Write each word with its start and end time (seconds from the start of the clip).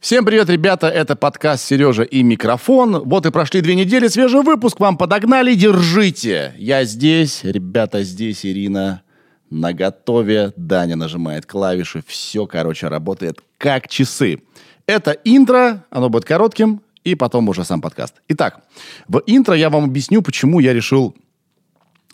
Всем 0.00 0.26
привет, 0.26 0.50
ребята, 0.50 0.86
это 0.86 1.16
подкаст 1.16 1.64
«Сережа 1.64 2.02
и 2.02 2.22
микрофон». 2.22 3.04
Вот 3.08 3.24
и 3.24 3.30
прошли 3.30 3.62
две 3.62 3.74
недели, 3.74 4.06
свежий 4.06 4.42
выпуск 4.42 4.80
вам 4.80 4.98
подогнали, 4.98 5.54
держите. 5.54 6.52
Я 6.58 6.84
здесь, 6.84 7.40
ребята, 7.42 8.02
здесь 8.02 8.44
Ирина 8.44 9.00
на 9.48 9.72
готове. 9.72 10.52
Даня 10.56 10.96
нажимает 10.96 11.46
клавиши, 11.46 12.04
все, 12.06 12.46
короче, 12.46 12.88
работает 12.88 13.38
как 13.56 13.88
часы. 13.88 14.42
Это 14.86 15.12
интро, 15.24 15.86
оно 15.88 16.10
будет 16.10 16.26
коротким, 16.26 16.82
и 17.02 17.14
потом 17.14 17.48
уже 17.48 17.64
сам 17.64 17.80
подкаст. 17.80 18.16
Итак, 18.28 18.60
в 19.08 19.22
интро 19.26 19.56
я 19.56 19.70
вам 19.70 19.84
объясню, 19.84 20.20
почему 20.20 20.60
я 20.60 20.74
решил 20.74 21.16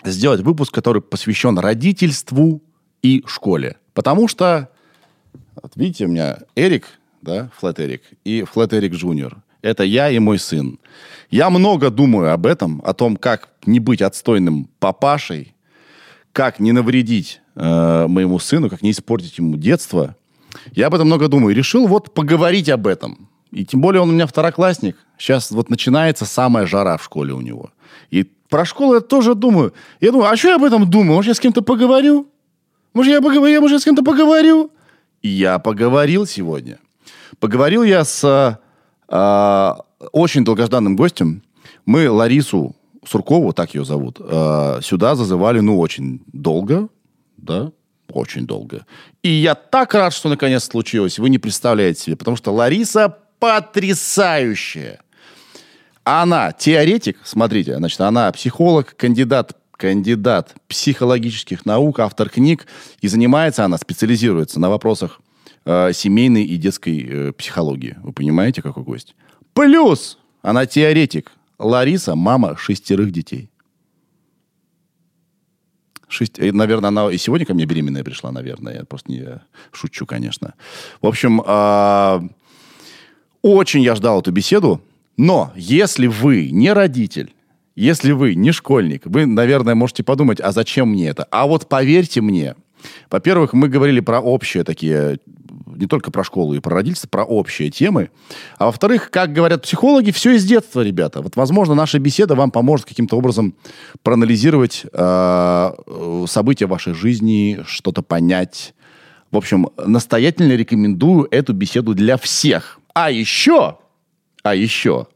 сделать 0.05 0.43
выпуск, 0.43 0.73
который 0.73 1.03
посвящен 1.03 1.59
родительству 1.59 2.63
и 3.03 3.25
школе. 3.27 3.79
Потому 3.95 4.29
что, 4.29 4.71
вот 5.63 5.73
видите, 5.77 6.07
у 6.07 6.09
меня 6.09 6.39
Эрик, 6.55 6.87
да, 7.23 7.51
Флэт 7.59 7.81
Эрик, 7.81 8.03
и 8.25 8.43
Флэт 8.43 8.75
Эрик 8.75 8.95
Джуниор. 8.95 9.43
Это 9.63 9.83
я 9.83 10.11
и 10.11 10.19
мой 10.19 10.39
сын. 10.39 10.79
Я 11.31 11.51
много 11.51 11.91
думаю 11.91 12.33
об 12.33 12.47
этом, 12.47 12.81
о 12.85 12.95
том, 12.95 13.17
как 13.17 13.51
не 13.67 13.81
быть 13.81 14.03
отстойным 14.03 14.69
папашей, 14.79 15.55
как 16.33 16.61
не 16.61 16.73
навредить 16.73 17.41
э, 17.57 18.07
моему 18.07 18.39
сыну, 18.39 18.71
как 18.71 18.83
не 18.83 18.93
испортить 18.93 19.39
ему 19.39 19.57
детство. 19.57 20.17
Я 20.73 20.87
об 20.87 20.95
этом 20.95 21.09
много 21.09 21.29
думаю. 21.29 21.55
Решил 21.55 21.87
вот 21.87 22.15
поговорить 22.15 22.69
об 22.69 22.87
этом. 22.87 23.29
И 23.51 23.65
тем 23.65 23.81
более 23.81 24.01
он 24.01 24.11
у 24.11 24.13
меня 24.13 24.27
второклассник. 24.27 24.97
Сейчас 25.19 25.51
вот 25.51 25.71
начинается 25.71 26.25
самая 26.25 26.67
жара 26.67 26.97
в 26.97 27.05
школе 27.05 27.33
у 27.33 27.41
него. 27.41 27.71
И 28.11 28.25
про 28.49 28.65
школу 28.65 28.95
я 28.95 29.01
тоже 29.01 29.35
думаю. 29.35 29.73
Я 30.01 30.13
думаю, 30.13 30.31
а 30.31 30.37
что 30.37 30.49
я 30.49 30.57
об 30.57 30.65
этом 30.65 30.89
думаю? 30.89 31.17
Может, 31.17 31.29
я 31.29 31.35
с 31.35 31.41
кем-то 31.41 31.63
поговорю? 31.63 32.29
Может, 32.95 33.13
я, 33.13 33.21
поговорю, 33.21 33.61
может, 33.61 33.77
я 33.77 33.81
с 33.81 33.85
кем-то 33.85 34.03
поговорю? 34.03 34.71
Я 35.23 35.59
поговорил 35.59 36.27
сегодня. 36.27 36.79
Поговорил 37.41 37.83
я 37.83 38.05
с 38.05 38.59
э, 39.09 39.75
очень 40.13 40.45
долгожданным 40.45 40.97
гостем. 40.97 41.43
Мы 41.87 42.11
Ларису 42.11 42.77
Суркову, 43.07 43.53
так 43.53 43.75
ее 43.75 43.85
зовут, 43.85 44.19
э, 44.21 44.81
сюда 44.83 45.15
зазывали, 45.15 45.61
ну, 45.61 45.79
очень 45.79 46.21
долго, 46.33 46.89
да, 47.37 47.73
очень 48.13 48.47
долго. 48.47 48.87
И 49.23 49.31
я 49.31 49.55
так 49.55 49.95
рад, 49.95 50.13
что 50.13 50.29
наконец 50.29 50.65
случилось, 50.65 51.19
вы 51.19 51.31
не 51.31 51.39
представляете 51.39 52.03
себе, 52.03 52.17
потому 52.17 52.37
что 52.37 52.53
Лариса 52.53 53.17
потрясающая. 53.39 55.01
Она 56.05 56.53
теоретик, 56.53 57.19
смотрите, 57.25 57.77
значит, 57.77 58.01
она 58.01 58.31
психолог, 58.33 58.95
кандидат 58.97 59.57
кандидат 59.79 60.55
психологических 60.67 61.65
наук, 61.65 62.01
автор 62.01 62.29
книг, 62.29 62.67
и 63.01 63.09
занимается 63.09 63.65
она, 63.65 63.79
специализируется 63.79 64.61
на 64.61 64.69
вопросах 64.69 65.21
э, 65.65 65.93
семейной 65.95 66.45
и 66.45 66.57
детской 66.57 67.09
э, 67.09 67.33
психологии. 67.33 67.97
Вы 68.03 68.13
понимаете, 68.13 68.61
какой 68.61 68.83
гость? 68.83 69.15
Плюс 69.55 70.19
она 70.43 70.67
теоретик. 70.67 71.33
Лариса– 71.59 72.15
мама 72.17 72.57
шестерых 72.57 73.11
детей. 73.11 73.51
Шесть, 76.09 76.39
э, 76.39 76.53
наверное, 76.53 76.89
она 76.89 77.11
и 77.11 77.17
сегодня 77.17 77.47
ко 77.47 77.55
мне 77.55 77.65
беременная 77.65 78.05
пришла, 78.05 78.33
наверное. 78.33 78.75
Я 78.75 78.85
просто 78.85 79.11
не 79.13 79.41
шучу, 79.73 80.07
конечно. 80.07 80.55
В 81.01 81.07
общем, 81.07 81.41
э, 81.41 82.29
очень 83.43 83.83
я 83.83 83.95
ждал 83.95 84.21
эту 84.21 84.33
беседу. 84.33 84.83
Но 85.17 85.53
если 85.57 86.07
вы 86.07 86.51
не 86.51 86.73
родитель, 86.73 87.33
если 87.79 88.13
вы 88.13 88.35
не 88.35 88.53
школьник, 88.53 89.03
вы, 89.05 89.27
наверное, 89.27 89.75
можете 89.75 90.03
подумать, 90.03 90.41
а 90.41 90.53
зачем 90.53 90.91
мне 90.91 91.09
это? 91.09 91.25
А 91.31 91.47
вот 91.47 91.69
поверьте 91.69 92.21
мне, 92.21 92.57
во-первых, 93.11 93.53
мы 93.53 93.69
говорили 93.69 94.01
про 94.01 94.21
общие 94.21 94.65
такие, 94.65 95.19
не 95.67 95.87
только 95.87 96.11
про 96.11 96.25
школу 96.25 96.55
и 96.55 96.61
про 96.61 96.75
родительство, 96.75 97.09
про 97.09 97.25
общие 97.25 97.71
темы. 97.71 98.11
А 98.59 98.67
во-вторых, 98.67 99.11
как 99.11 99.33
говорят 99.33 99.63
психологи, 99.63 100.11
все 100.11 100.33
из 100.33 100.45
детства, 100.45 100.81
ребята. 100.81 101.23
Вот, 101.23 101.37
возможно, 101.37 101.75
наша 101.75 101.99
беседа 101.99 102.35
вам 102.35 102.51
поможет 102.51 102.87
каким-то 102.87 103.17
образом 103.17 103.55
проанализировать 104.03 104.85
э, 104.93 105.71
события 106.27 106.67
вашей 106.67 106.95
жизни, 106.95 107.61
что-то 107.67 108.03
понять. 108.03 108.75
В 109.31 109.37
общем, 109.37 109.69
настоятельно 109.77 110.53
рекомендую 110.53 111.29
эту 111.31 111.53
беседу 111.53 111.95
для 111.95 112.17
всех. 112.17 112.81
А 112.95 113.11
еще, 113.11 113.79
а 114.43 114.55
еще, 114.55 115.07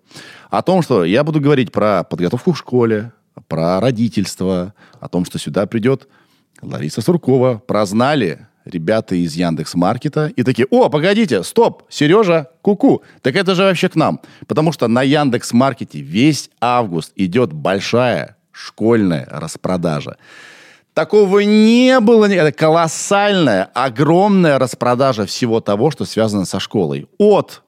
о 0.52 0.60
том, 0.60 0.82
что 0.82 1.04
я 1.06 1.24
буду 1.24 1.40
говорить 1.40 1.72
про 1.72 2.04
подготовку 2.04 2.52
в 2.52 2.58
школе, 2.58 3.12
про 3.48 3.80
родительство, 3.80 4.74
о 5.00 5.08
том, 5.08 5.24
что 5.24 5.38
сюда 5.38 5.64
придет 5.64 6.08
Лариса 6.60 7.00
Суркова. 7.00 7.62
Прознали 7.66 8.46
ребята 8.66 9.14
из 9.14 9.34
Яндекс 9.34 9.74
Маркета 9.74 10.26
и 10.26 10.42
такие, 10.42 10.68
о, 10.70 10.90
погодите, 10.90 11.42
стоп, 11.42 11.84
Сережа, 11.88 12.50
куку, 12.60 13.02
так 13.22 13.34
это 13.34 13.54
же 13.54 13.62
вообще 13.62 13.88
к 13.88 13.96
нам. 13.96 14.20
Потому 14.46 14.72
что 14.72 14.88
на 14.88 15.02
Яндекс 15.02 15.54
Маркете 15.54 16.00
весь 16.00 16.50
август 16.60 17.12
идет 17.16 17.54
большая 17.54 18.36
школьная 18.50 19.26
распродажа. 19.30 20.18
Такого 20.92 21.38
не 21.38 21.98
было. 22.00 22.30
Это 22.30 22.52
колоссальная, 22.52 23.70
огромная 23.72 24.58
распродажа 24.58 25.24
всего 25.24 25.62
того, 25.62 25.90
что 25.90 26.04
связано 26.04 26.44
со 26.44 26.60
школой. 26.60 27.08
От 27.16 27.62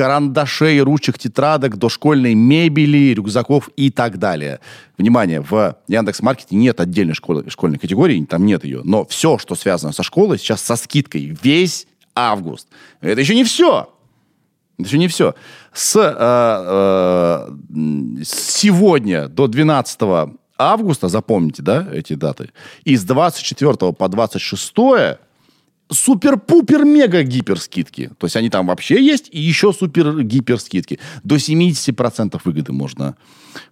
карандашей, 0.00 0.80
ручек, 0.80 1.18
тетрадок, 1.18 1.76
до 1.76 1.90
школьной 1.90 2.32
мебели, 2.32 3.12
рюкзаков 3.12 3.68
и 3.76 3.90
так 3.90 4.18
далее. 4.18 4.60
Внимание, 4.96 5.42
в 5.42 5.76
Яндекс.Маркете 5.88 6.56
нет 6.56 6.80
отдельной 6.80 7.12
школы, 7.12 7.44
школьной 7.50 7.78
категории, 7.78 8.24
там 8.24 8.46
нет 8.46 8.64
ее. 8.64 8.80
Но 8.82 9.04
все, 9.04 9.36
что 9.36 9.54
связано 9.54 9.92
со 9.92 10.02
школой, 10.02 10.38
сейчас 10.38 10.62
со 10.62 10.76
скидкой 10.76 11.36
весь 11.42 11.86
август. 12.14 12.66
Это 13.02 13.20
еще 13.20 13.34
не 13.34 13.44
все. 13.44 13.90
Это 14.78 14.88
еще 14.88 14.96
не 14.96 15.08
все. 15.08 15.34
С, 15.74 15.96
э, 15.96 16.16
э, 16.18 17.48
сегодня 18.24 19.28
до 19.28 19.48
12 19.48 20.00
августа, 20.56 21.08
запомните, 21.08 21.60
да, 21.60 21.86
эти 21.92 22.14
даты, 22.14 22.52
и 22.84 22.96
с 22.96 23.04
24 23.04 23.92
по 23.92 24.08
26 24.08 25.18
супер-пупер-мега-гипер 25.90 27.60
скидки. 27.60 28.10
То 28.18 28.26
есть 28.26 28.36
они 28.36 28.50
там 28.50 28.66
вообще 28.66 29.04
есть, 29.04 29.28
и 29.32 29.40
еще 29.40 29.72
супер-гипер 29.72 30.58
скидки. 30.58 30.98
До 31.22 31.36
70% 31.36 32.40
выгоды 32.44 32.72
можно 32.72 33.16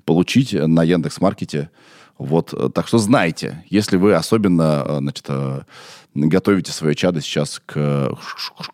получить 0.05 0.53
на 0.53 0.83
Яндекс.Маркете. 0.83 1.71
Вот, 2.19 2.53
так 2.75 2.89
что 2.89 2.99
знайте, 2.99 3.65
если 3.71 3.97
вы 3.97 4.15
особенно, 4.15 4.99
значит, 4.99 5.25
э, 5.29 5.61
готовите 6.15 6.73
свое 6.73 6.97
чадо 6.97 7.21
сейчас 7.21 7.63
к 7.65 8.11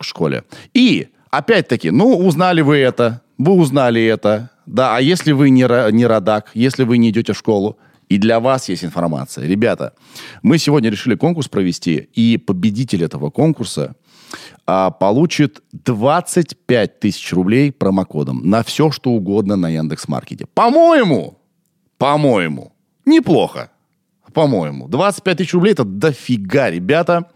школе. 0.01 0.45
И, 0.73 1.09
опять-таки, 1.31 1.91
ну, 1.91 2.17
узнали 2.17 2.63
вы 2.63 2.79
это, 2.79 3.21
вы 3.37 3.53
узнали 3.53 4.03
это, 4.03 4.51
да, 4.67 4.97
а 4.97 5.01
если 5.01 5.33
вы 5.33 5.51
не, 5.51 5.93
не 5.93 6.07
родак, 6.07 6.51
если 6.55 6.85
вы 6.85 6.97
не 6.97 7.11
идете 7.11 7.35
в 7.35 7.39
школу, 7.39 7.77
и 8.09 8.19
для 8.19 8.41
вас 8.41 8.69
есть 8.69 8.85
информация. 8.85 9.47
Ребята, 9.47 9.95
мы 10.43 10.59
сегодня 10.59 10.91
решили 10.91 11.15
конкурс 11.15 11.49
провести, 11.49 12.09
и 12.15 12.37
победитель 12.37 13.05
этого 13.05 13.31
конкурса 13.31 13.95
а, 14.67 14.91
получит 14.91 15.63
25 15.73 17.01
тысяч 17.01 17.33
рублей 17.33 17.73
промокодом 17.73 18.49
на 18.49 18.63
все, 18.63 18.91
что 18.91 19.11
угодно 19.11 19.57
на 19.57 19.69
Яндекс.Маркете. 19.69 20.47
По-моему, 20.55 21.39
по-моему, 21.99 22.73
неплохо. 23.05 23.71
По-моему. 24.33 24.89
25 24.89 25.39
тысяч 25.39 25.55
рублей 25.55 25.73
это 25.73 25.85
дофига, 25.85 26.71
ребята. 26.71 27.31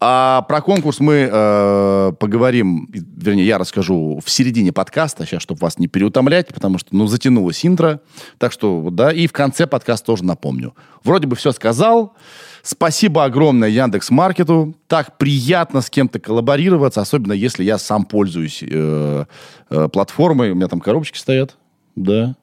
А 0.00 0.42
про 0.42 0.60
конкурс 0.60 1.00
мы 1.00 1.28
э, 1.30 2.12
поговорим, 2.20 2.88
вернее, 2.92 3.46
я 3.46 3.58
расскажу 3.58 4.20
в 4.24 4.30
середине 4.30 4.72
подкаста, 4.72 5.26
сейчас, 5.26 5.42
чтобы 5.42 5.58
вас 5.60 5.78
не 5.78 5.88
переутомлять, 5.88 6.54
потому 6.54 6.78
что, 6.78 6.94
ну, 6.94 7.08
затянулось 7.08 7.66
интро. 7.66 8.00
Так 8.38 8.52
что, 8.52 8.90
да, 8.92 9.12
и 9.12 9.26
в 9.26 9.32
конце 9.32 9.66
подкаста 9.66 10.06
тоже 10.06 10.24
напомню. 10.24 10.74
Вроде 11.02 11.26
бы 11.26 11.34
все 11.34 11.50
сказал. 11.50 12.14
Спасибо 12.62 13.24
огромное 13.24 13.68
Яндекс 13.68 14.10
Маркету. 14.10 14.76
Так 14.86 15.18
приятно 15.18 15.80
с 15.80 15.90
кем-то 15.90 16.20
коллаборироваться, 16.20 17.00
особенно 17.00 17.32
если 17.32 17.64
я 17.64 17.76
сам 17.76 18.04
пользуюсь 18.04 18.62
э, 18.62 19.24
э, 19.70 19.88
платформой. 19.88 20.52
У 20.52 20.54
меня 20.54 20.68
там 20.68 20.78
коробочки 20.78 21.18
стоят, 21.18 21.56
да. 21.96 22.36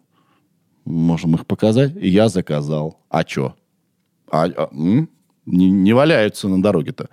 Можем 0.84 1.36
их 1.36 1.46
показать. 1.46 1.94
Я 1.96 2.28
заказал. 2.28 3.00
А 3.10 3.26
что? 3.26 3.56
А, 4.30 4.46
а, 4.46 4.70
не, 5.46 5.70
не 5.70 5.94
валяются 5.94 6.48
на 6.48 6.62
дороге-то. 6.62 7.10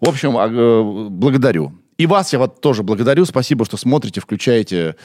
В 0.00 0.08
общем, 0.08 0.36
а, 0.36 0.48
э, 0.48 1.08
благодарю. 1.10 1.72
И 1.98 2.06
вас 2.06 2.32
я 2.32 2.38
вот 2.38 2.60
тоже 2.60 2.82
благодарю. 2.82 3.26
Спасибо, 3.26 3.66
что 3.66 3.76
смотрите, 3.76 4.20
включаете 4.20 4.96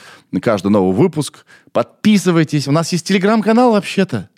каждый 0.41 0.71
новый 0.71 0.95
выпуск. 0.95 1.45
Подписывайтесь. 1.73 2.67
У 2.69 2.71
нас 2.71 2.91
есть 2.93 3.05
телеграм-канал 3.05 3.73
вообще-то. 3.73 4.29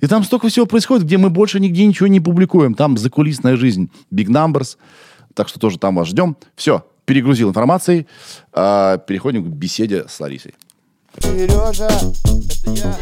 И 0.00 0.06
там 0.06 0.24
столько 0.24 0.48
всего 0.48 0.66
происходит, 0.66 1.04
где 1.04 1.18
мы 1.18 1.30
больше 1.30 1.60
нигде 1.60 1.86
ничего 1.86 2.06
не 2.06 2.20
публикуем. 2.20 2.74
Там 2.74 2.96
закулисная 2.96 3.56
жизнь 3.56 3.90
Big 4.10 4.28
Numbers. 4.28 4.76
Так 5.34 5.48
что 5.48 5.60
тоже 5.60 5.78
там 5.78 5.96
вас 5.96 6.08
ждем. 6.08 6.36
Все, 6.54 6.86
перегрузил 7.04 7.50
информацией. 7.50 8.06
А, 8.52 8.96
переходим 8.98 9.44
к 9.44 9.48
беседе 9.48 10.06
с 10.08 10.18
Ларисой. 10.18 10.54
Сережа, 11.18 11.86
это 11.86 12.70
я. 12.70 12.96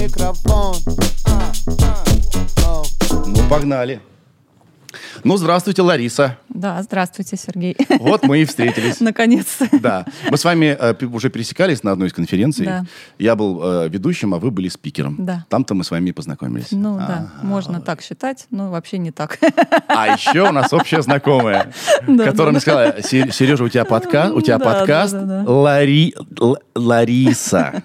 Микрофон. 0.00 0.76
А, 1.26 1.52
а. 1.82 2.33
Ну, 3.26 3.48
погнали. 3.48 4.00
Ну, 5.24 5.36
здравствуйте, 5.36 5.82
Лариса. 5.82 6.38
Да, 6.48 6.80
здравствуйте, 6.82 7.36
Сергей. 7.36 7.76
Вот 7.98 8.22
мы 8.24 8.42
и 8.42 8.44
встретились. 8.44 9.00
Наконец-то. 9.00 9.68
Да. 9.80 10.06
Мы 10.30 10.36
с 10.36 10.44
вами 10.44 10.76
э, 10.78 10.94
уже 11.06 11.30
пересекались 11.30 11.82
на 11.82 11.90
одной 11.92 12.08
из 12.08 12.12
конференций. 12.12 12.66
Да. 12.66 12.84
Я 13.18 13.34
был 13.34 13.60
э, 13.64 13.88
ведущим, 13.88 14.34
а 14.34 14.38
вы 14.38 14.50
были 14.52 14.68
спикером. 14.68 15.16
Да. 15.18 15.46
Там-то 15.48 15.74
мы 15.74 15.82
с 15.82 15.90
вами 15.90 16.10
и 16.10 16.12
познакомились. 16.12 16.68
Ну 16.70 16.96
да, 16.98 17.30
Ага. 17.34 17.46
можно 17.46 17.80
так 17.80 18.02
считать, 18.02 18.46
но 18.50 18.70
вообще 18.70 18.98
не 18.98 19.10
так. 19.10 19.38
А 19.88 20.14
еще 20.14 20.48
у 20.48 20.52
нас 20.52 20.72
общая 20.72 21.02
знакомая, 21.02 21.72
Да, 22.06 22.24
которая 22.26 22.46
да, 22.46 22.50
мне 22.52 22.60
сказала, 22.60 23.02
«Се- 23.02 23.32
Сережа, 23.32 23.64
у 23.64 23.68
тебя 23.68 23.84
подкаст, 23.84 24.32
у 24.32 24.40
тебя 24.42 24.58
Да, 24.58 24.64
да, 24.64 24.78
подкаст 24.78 25.12
да, 25.14 25.42
да. 25.42 25.50
Лариса. 26.74 27.82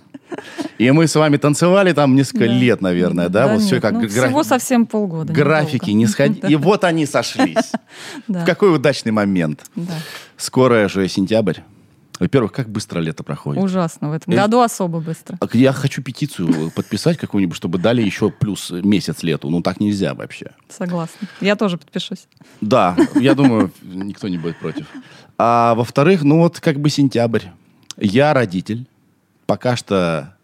И 0.77 0.89
мы 0.91 1.07
с 1.07 1.15
вами 1.15 1.37
танцевали 1.37 1.91
там 1.93 2.15
несколько 2.15 2.45
Да. 2.45 2.53
лет, 2.53 2.81
наверное, 2.81 3.29
да? 3.29 3.47
вот 3.47 3.55
нет, 3.59 3.63
все 3.63 3.81
как 3.81 3.93
ну, 3.93 3.99
гра- 4.01 4.27
Всего 4.27 4.43
совсем 4.43 4.85
полгода. 4.85 5.33
графики 5.33 5.91
не 5.91 6.07
сходили. 6.07 6.47
И 6.51 6.55
вот 6.55 6.83
они 6.83 7.05
сошлись. 7.05 7.71
Да, 8.27 8.43
В 8.43 8.45
какой 8.45 8.73
удачный 8.73 9.11
момент. 9.11 9.65
да. 9.75 9.93
Скоро 10.37 10.87
же 10.87 11.07
сентябрь. 11.09 11.59
Во-первых, 12.19 12.51
как 12.51 12.69
быстро 12.69 12.99
лето 12.99 13.23
проходит. 13.23 13.63
Ужасно 13.63 14.09
в 14.09 14.13
этом 14.13 14.33
Э, 14.33 14.37
году 14.37 14.59
особо 14.59 14.99
быстро. 14.99 15.37
А 15.39 15.47
Я 15.53 15.71
хочу 15.71 16.01
петицию 16.03 16.69
подписать 16.71 17.17
какую-нибудь, 17.17 17.55
чтобы 17.55 17.77
дали 17.77 18.01
еще 18.01 18.29
плюс 18.29 18.71
месяц 18.71 19.23
лету. 19.23 19.49
Ну, 19.49 19.61
так 19.61 19.79
нельзя 19.79 20.13
вообще. 20.13 20.51
Согласна. 20.67 21.27
Я 21.39 21.55
тоже 21.55 21.77
подпишусь. 21.77 22.27
Да, 22.59 22.97
я 23.15 23.35
думаю, 23.35 23.71
никто 23.83 24.27
не 24.27 24.37
будет 24.37 24.57
против. 24.59 24.85
А 25.37 25.75
во-вторых, 25.75 26.23
ну 26.23 26.39
вот 26.39 26.59
как 26.59 26.77
бы 26.79 26.89
сентябрь. 26.89 27.43
Я 27.97 28.33
родитель. 28.33 28.85
Пока 29.49 29.75
что... 29.75 30.35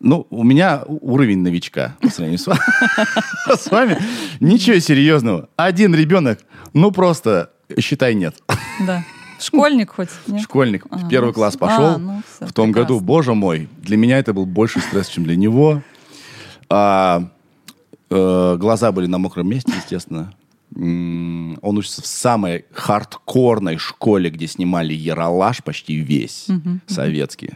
Ну, 0.00 0.26
у 0.28 0.42
меня 0.42 0.82
уровень 0.84 1.38
новичка 1.38 1.94
по 2.00 2.08
сравнению 2.08 2.40
с 2.40 2.48
вами. 2.48 2.60
С 3.56 3.70
вами 3.70 3.96
ничего 4.40 4.80
серьезного. 4.80 5.48
Один 5.54 5.94
ребенок, 5.94 6.40
ну 6.72 6.90
просто, 6.90 7.52
считай, 7.78 8.14
нет. 8.14 8.34
Да. 8.84 9.04
Школьник 9.38 9.92
хоть? 9.92 10.08
нет? 10.26 10.42
Школьник 10.42 10.84
А, 10.90 11.08
первый 11.08 11.28
ну 11.28 11.32
класс 11.34 11.56
пошел. 11.56 11.84
А, 11.84 11.98
ну 11.98 12.22
в 12.40 12.52
том 12.52 12.72
году, 12.72 12.98
боже 12.98 13.34
мой, 13.34 13.68
для 13.82 13.96
меня 13.96 14.18
это 14.18 14.32
был 14.32 14.46
больше 14.46 14.80
стресс, 14.80 15.06
чем 15.06 15.22
для 15.22 15.36
него. 15.36 15.80
А, 16.68 17.28
э, 18.10 18.56
глаза 18.58 18.90
были 18.90 19.06
на 19.06 19.18
мокром 19.18 19.48
месте, 19.48 19.72
естественно. 19.76 20.34
Он 20.74 21.78
учится 21.78 22.02
в 22.02 22.06
самой 22.06 22.64
хардкорной 22.72 23.78
школе, 23.78 24.28
где 24.28 24.48
снимали 24.48 24.92
Яралаш 24.92 25.62
почти 25.62 25.94
весь, 25.94 26.48
советский. 26.88 27.52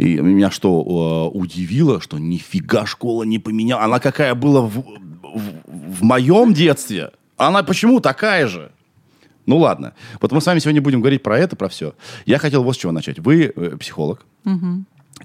И 0.00 0.18
меня 0.18 0.50
что, 0.50 1.30
удивило, 1.34 2.00
что 2.00 2.18
нифига 2.18 2.86
школа 2.86 3.24
не 3.24 3.38
поменяла. 3.38 3.84
Она 3.84 4.00
какая 4.00 4.34
была 4.34 4.62
в, 4.62 4.76
в- 4.78 5.60
в 5.66 6.02
моем 6.02 6.54
детстве, 6.54 7.10
она 7.36 7.62
почему 7.62 8.00
такая 8.00 8.48
же? 8.48 8.72
Ну 9.44 9.58
ладно. 9.58 9.92
Вот 10.20 10.32
мы 10.32 10.40
с 10.40 10.46
вами 10.46 10.58
сегодня 10.60 10.80
будем 10.80 11.00
говорить 11.00 11.22
про 11.22 11.38
это, 11.38 11.54
про 11.54 11.68
все. 11.68 11.92
Я 12.24 12.38
хотел 12.38 12.62
вот 12.62 12.74
с 12.76 12.78
чего 12.78 12.92
начать. 12.92 13.18
Вы 13.18 13.52
э, 13.54 13.76
психолог, 13.78 14.24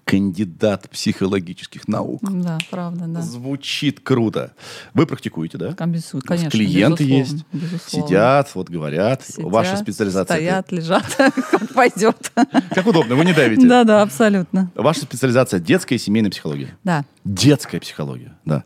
кандидат 0.05 0.87
психологических 0.89 1.87
наук. 1.87 2.21
Да, 2.21 2.59
правда, 2.69 3.05
да. 3.07 3.21
Звучит 3.21 3.99
круто. 3.99 4.53
Вы 4.93 5.07
практикуете, 5.07 5.57
да? 5.57 5.73
Конечно, 5.73 6.21
клиенты 6.21 7.03
безусловно, 7.03 7.13
есть, 7.13 7.45
безусловно. 7.51 8.07
сидят, 8.07 8.55
вот 8.55 8.69
говорят. 8.69 9.25
Сидят, 9.25 9.51
Ваша 9.51 9.77
специализация. 9.77 10.35
Стоят, 10.37 10.71
лежат, 10.71 11.05
как 11.17 11.73
пойдет. 11.73 12.31
Как 12.69 12.85
удобно, 12.85 13.15
вы 13.15 13.25
не 13.25 13.33
давите. 13.33 13.67
Да, 13.67 13.83
да, 13.83 14.03
абсолютно. 14.03 14.71
Ваша 14.75 15.01
специализация 15.01 15.59
детская 15.59 15.95
и 15.95 15.99
семейная 15.99 16.29
психология. 16.29 16.77
Да. 16.83 17.03
Детская 17.23 17.79
психология, 17.79 18.37
да. 18.45 18.63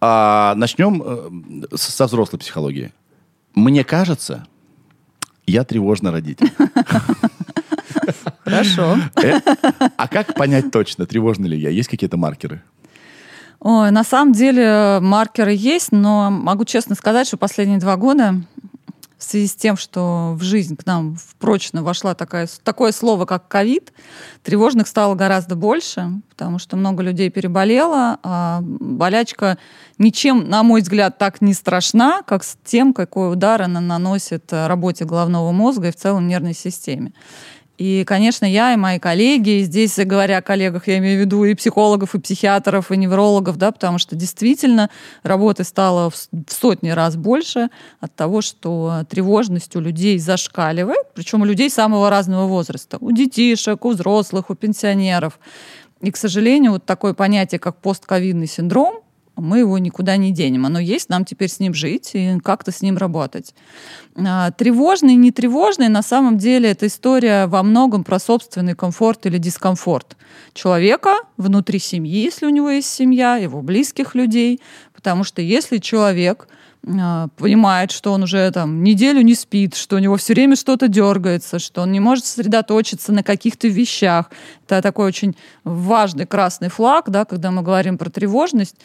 А, 0.00 0.54
начнем 0.56 1.00
э, 1.04 1.76
со 1.76 2.06
взрослой 2.06 2.38
психологии. 2.38 2.92
Мне 3.54 3.84
кажется, 3.84 4.46
я 5.46 5.62
тревожный 5.62 6.10
родитель. 6.10 6.50
Хорошо. 8.44 8.96
Э, 9.22 9.40
А 9.96 10.08
как 10.08 10.34
понять 10.34 10.70
точно, 10.70 11.06
тревожный 11.06 11.48
ли 11.48 11.58
я? 11.58 11.70
Есть 11.70 11.88
какие-то 11.88 12.16
маркеры? 12.16 12.62
Ой, 13.60 13.92
на 13.92 14.02
самом 14.02 14.32
деле 14.32 14.98
маркеры 15.00 15.52
есть, 15.54 15.92
но 15.92 16.30
могу 16.30 16.64
честно 16.64 16.96
сказать, 16.96 17.28
что 17.28 17.36
последние 17.36 17.78
два 17.78 17.96
года 17.96 18.42
в 19.22 19.24
связи 19.24 19.46
с 19.46 19.54
тем, 19.54 19.76
что 19.76 20.34
в 20.36 20.42
жизнь 20.42 20.76
к 20.76 20.84
нам 20.84 21.16
прочно 21.38 21.84
вошла 21.84 22.16
такая, 22.16 22.48
такое 22.64 22.90
слово, 22.90 23.24
как 23.24 23.46
ковид, 23.46 23.92
тревожных 24.42 24.88
стало 24.88 25.14
гораздо 25.14 25.54
больше, 25.54 26.10
потому 26.30 26.58
что 26.58 26.76
много 26.76 27.04
людей 27.04 27.30
переболело, 27.30 28.18
а 28.24 28.58
болячка 28.62 29.58
ничем, 29.96 30.48
на 30.48 30.64
мой 30.64 30.80
взгляд, 30.80 31.18
так 31.18 31.40
не 31.40 31.54
страшна, 31.54 32.22
как 32.22 32.42
с 32.42 32.56
тем, 32.64 32.92
какой 32.92 33.32
удар 33.32 33.62
она 33.62 33.80
наносит 33.80 34.52
работе 34.52 35.04
головного 35.04 35.52
мозга 35.52 35.88
и 35.88 35.92
в 35.92 35.96
целом 35.96 36.26
нервной 36.26 36.54
системе. 36.54 37.12
И, 37.82 38.04
конечно, 38.04 38.44
я 38.44 38.74
и 38.74 38.76
мои 38.76 39.00
коллеги, 39.00 39.58
и 39.58 39.62
здесь, 39.64 39.98
говоря 39.98 40.38
о 40.38 40.42
коллегах, 40.42 40.86
я 40.86 40.98
имею 40.98 41.18
в 41.18 41.20
виду 41.22 41.42
и 41.42 41.52
психологов, 41.54 42.14
и 42.14 42.20
психиатров, 42.20 42.92
и 42.92 42.96
неврологов, 42.96 43.56
да, 43.56 43.72
потому 43.72 43.98
что 43.98 44.14
действительно 44.14 44.88
работы 45.24 45.64
стало 45.64 46.08
в 46.10 46.16
сотни 46.48 46.90
раз 46.90 47.16
больше 47.16 47.70
от 47.98 48.14
того, 48.14 48.40
что 48.40 49.04
тревожность 49.10 49.74
у 49.74 49.80
людей 49.80 50.20
зашкаливает, 50.20 51.12
причем 51.12 51.42
у 51.42 51.44
людей 51.44 51.70
самого 51.70 52.08
разного 52.08 52.46
возраста, 52.46 52.98
у 53.00 53.10
детишек, 53.10 53.84
у 53.84 53.90
взрослых, 53.90 54.50
у 54.50 54.54
пенсионеров. 54.54 55.40
И, 56.00 56.12
к 56.12 56.16
сожалению, 56.16 56.74
вот 56.74 56.84
такое 56.84 57.14
понятие, 57.14 57.58
как 57.58 57.78
постковидный 57.78 58.46
синдром, 58.46 59.01
мы 59.36 59.60
его 59.60 59.78
никуда 59.78 60.16
не 60.16 60.32
денем. 60.32 60.66
Оно 60.66 60.78
есть, 60.78 61.08
нам 61.08 61.24
теперь 61.24 61.48
с 61.48 61.60
ним 61.60 61.74
жить 61.74 62.10
и 62.14 62.38
как-то 62.42 62.70
с 62.70 62.82
ним 62.82 62.96
работать. 62.96 63.54
А, 64.16 64.50
Тревожный, 64.50 65.14
нетревожный, 65.14 65.88
на 65.88 66.02
самом 66.02 66.38
деле, 66.38 66.70
это 66.70 66.86
история 66.86 67.46
во 67.46 67.62
многом 67.62 68.04
про 68.04 68.18
собственный 68.18 68.74
комфорт 68.74 69.26
или 69.26 69.38
дискомфорт 69.38 70.16
человека 70.52 71.16
внутри 71.36 71.78
семьи, 71.78 72.22
если 72.22 72.46
у 72.46 72.50
него 72.50 72.70
есть 72.70 72.90
семья, 72.90 73.36
его 73.36 73.62
близких 73.62 74.14
людей. 74.14 74.60
Потому 74.94 75.24
что 75.24 75.40
если 75.42 75.78
человек 75.78 76.48
а, 76.84 77.28
понимает, 77.36 77.92
что 77.92 78.12
он 78.12 78.24
уже 78.24 78.50
там 78.50 78.82
неделю 78.82 79.22
не 79.22 79.34
спит, 79.34 79.76
что 79.76 79.96
у 79.96 79.98
него 80.00 80.16
все 80.16 80.34
время 80.34 80.56
что-то 80.56 80.88
дергается, 80.88 81.58
что 81.58 81.82
он 81.82 81.92
не 81.92 82.00
может 82.00 82.26
сосредоточиться 82.26 83.12
на 83.12 83.22
каких-то 83.22 83.68
вещах. 83.68 84.30
Это 84.66 84.82
такой 84.82 85.06
очень 85.06 85.36
важный 85.62 86.26
красный 86.26 86.68
флаг, 86.68 87.08
да, 87.08 87.24
когда 87.24 87.52
мы 87.52 87.62
говорим 87.62 87.98
про 87.98 88.10
тревожность, 88.10 88.76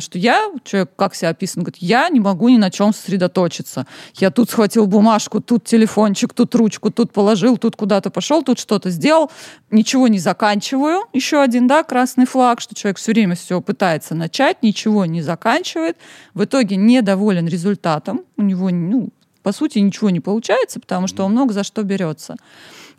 что 0.00 0.18
я, 0.18 0.50
человек 0.64 0.90
как 0.96 1.14
себя 1.14 1.30
описан, 1.30 1.62
говорит, 1.62 1.82
я 1.82 2.08
не 2.08 2.20
могу 2.20 2.48
ни 2.48 2.56
на 2.56 2.70
чем 2.70 2.92
сосредоточиться. 2.92 3.86
Я 4.14 4.30
тут 4.30 4.50
схватил 4.50 4.86
бумажку, 4.86 5.40
тут 5.40 5.64
телефончик, 5.64 6.32
тут 6.34 6.54
ручку, 6.54 6.90
тут 6.90 7.12
положил, 7.12 7.56
тут 7.56 7.76
куда-то 7.76 8.10
пошел, 8.10 8.42
тут 8.42 8.58
что-то 8.58 8.90
сделал, 8.90 9.30
ничего 9.70 10.08
не 10.08 10.18
заканчиваю. 10.18 11.04
Еще 11.12 11.40
один, 11.40 11.66
да, 11.66 11.82
красный 11.82 12.26
флаг, 12.26 12.60
что 12.60 12.74
человек 12.74 12.98
все 12.98 13.12
время 13.12 13.34
все 13.34 13.60
пытается 13.60 14.14
начать, 14.14 14.62
ничего 14.62 15.04
не 15.04 15.22
заканчивает, 15.22 15.96
в 16.34 16.44
итоге 16.44 16.76
недоволен 16.76 17.46
результатом, 17.46 18.22
у 18.36 18.42
него, 18.42 18.70
ну, 18.70 19.10
по 19.42 19.52
сути, 19.52 19.78
ничего 19.78 20.10
не 20.10 20.20
получается, 20.20 20.80
потому 20.80 21.06
что 21.06 21.24
он 21.24 21.32
много 21.32 21.52
за 21.52 21.64
что 21.64 21.82
берется. 21.82 22.36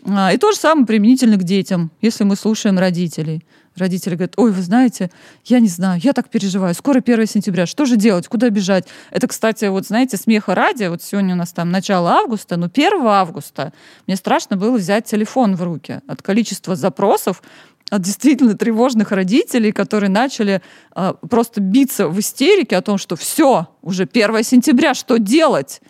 А, 0.06 0.34
И 0.34 0.38
то 0.38 0.52
же 0.52 0.58
самое 0.58 0.86
применительно 0.86 1.38
к 1.38 1.44
детям, 1.44 1.92
если 2.02 2.24
мы 2.24 2.36
слушаем 2.36 2.78
родителей. 2.78 3.46
Родители 3.76 4.16
говорят, 4.16 4.34
ой, 4.38 4.52
вы 4.52 4.62
знаете, 4.62 5.10
я 5.46 5.60
не 5.60 5.68
знаю, 5.68 6.00
я 6.04 6.14
так 6.14 6.30
переживаю, 6.30 6.76
скоро 6.76 7.00
1 7.00 7.26
сентября, 7.28 7.66
что 7.66 7.86
же 7.86 7.96
делать, 7.96 8.28
куда 8.28 8.50
бежать? 8.50 8.88
Это, 9.12 9.28
кстати, 9.28 9.66
вот 9.66 9.88
знаете, 9.88 10.18
смеха 10.18 10.54
ради, 10.54 10.86
вот 10.86 11.02
сегодня 11.02 11.34
у 11.34 11.38
нас 11.38 11.52
там 11.54 11.72
начало 11.72 12.12
августа, 12.12 12.58
но 12.58 12.70
1 12.74 13.06
августа 13.06 13.74
мне 14.08 14.16
страшно 14.16 14.58
было 14.58 14.78
взять 14.78 15.06
телефон 15.06 15.56
в 15.56 15.64
руки 15.64 16.02
от 16.08 16.22
количества 16.22 16.76
запросов 16.76 17.42
от 17.90 18.02
действительно 18.02 18.56
тревожных 18.58 19.12
родителей, 19.12 19.72
которые 19.72 20.10
начали 20.10 20.62
э, 20.96 21.14
просто 21.30 21.62
биться 21.62 22.08
в 22.08 22.20
истерике 22.20 22.78
о 22.78 22.82
том, 22.82 22.98
что 22.98 23.16
все, 23.16 23.68
уже 23.82 24.04
1 24.12 24.44
сентября, 24.44 24.94
что 24.94 25.20
делать? 25.20 25.82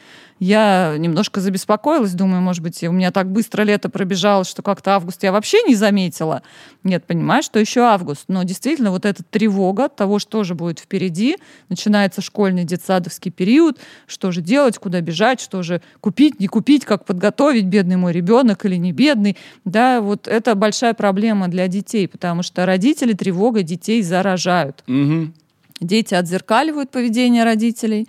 Я 0.43 0.95
немножко 0.97 1.39
забеспокоилась, 1.39 2.11
думаю, 2.11 2.41
может 2.41 2.61
быть, 2.61 2.83
у 2.83 2.91
меня 2.91 3.11
так 3.11 3.31
быстро 3.31 3.63
лето 3.63 3.87
пробежало, 3.87 4.43
что 4.43 4.61
как-то 4.61 4.91
август 4.91 5.23
я 5.23 5.31
вообще 5.31 5.63
не 5.63 5.73
заметила. 5.73 6.43
Нет, 6.83 7.05
понимаешь, 7.05 7.45
что 7.45 7.59
еще 7.59 7.79
август. 7.79 8.25
Но 8.27 8.43
действительно, 8.43 8.91
вот 8.91 9.05
эта 9.05 9.23
тревога 9.23 9.85
от 9.85 9.95
того, 9.95 10.19
что 10.19 10.43
же 10.43 10.53
будет 10.53 10.79
впереди, 10.79 11.37
начинается 11.69 12.21
школьный 12.21 12.65
детсадовский 12.65 13.31
период, 13.31 13.79
что 14.05 14.31
же 14.31 14.41
делать, 14.41 14.77
куда 14.79 14.99
бежать, 14.99 15.39
что 15.39 15.63
же 15.63 15.81
купить, 16.01 16.41
не 16.41 16.47
купить, 16.47 16.83
как 16.83 17.05
подготовить, 17.05 17.63
бедный 17.63 17.95
мой 17.95 18.11
ребенок 18.11 18.65
или 18.65 18.75
не 18.75 18.91
бедный. 18.91 19.37
Да, 19.63 20.01
вот 20.01 20.27
это 20.27 20.55
большая 20.55 20.93
проблема 20.93 21.47
для 21.47 21.69
детей, 21.69 22.05
потому 22.05 22.43
что 22.43 22.65
родители 22.65 23.13
тревогой 23.13 23.63
детей 23.63 24.01
заражают. 24.01 24.83
Мгм. 24.87 25.33
Дети 25.79 26.13
отзеркаливают 26.13 26.91
поведение 26.91 27.43
родителей. 27.43 28.07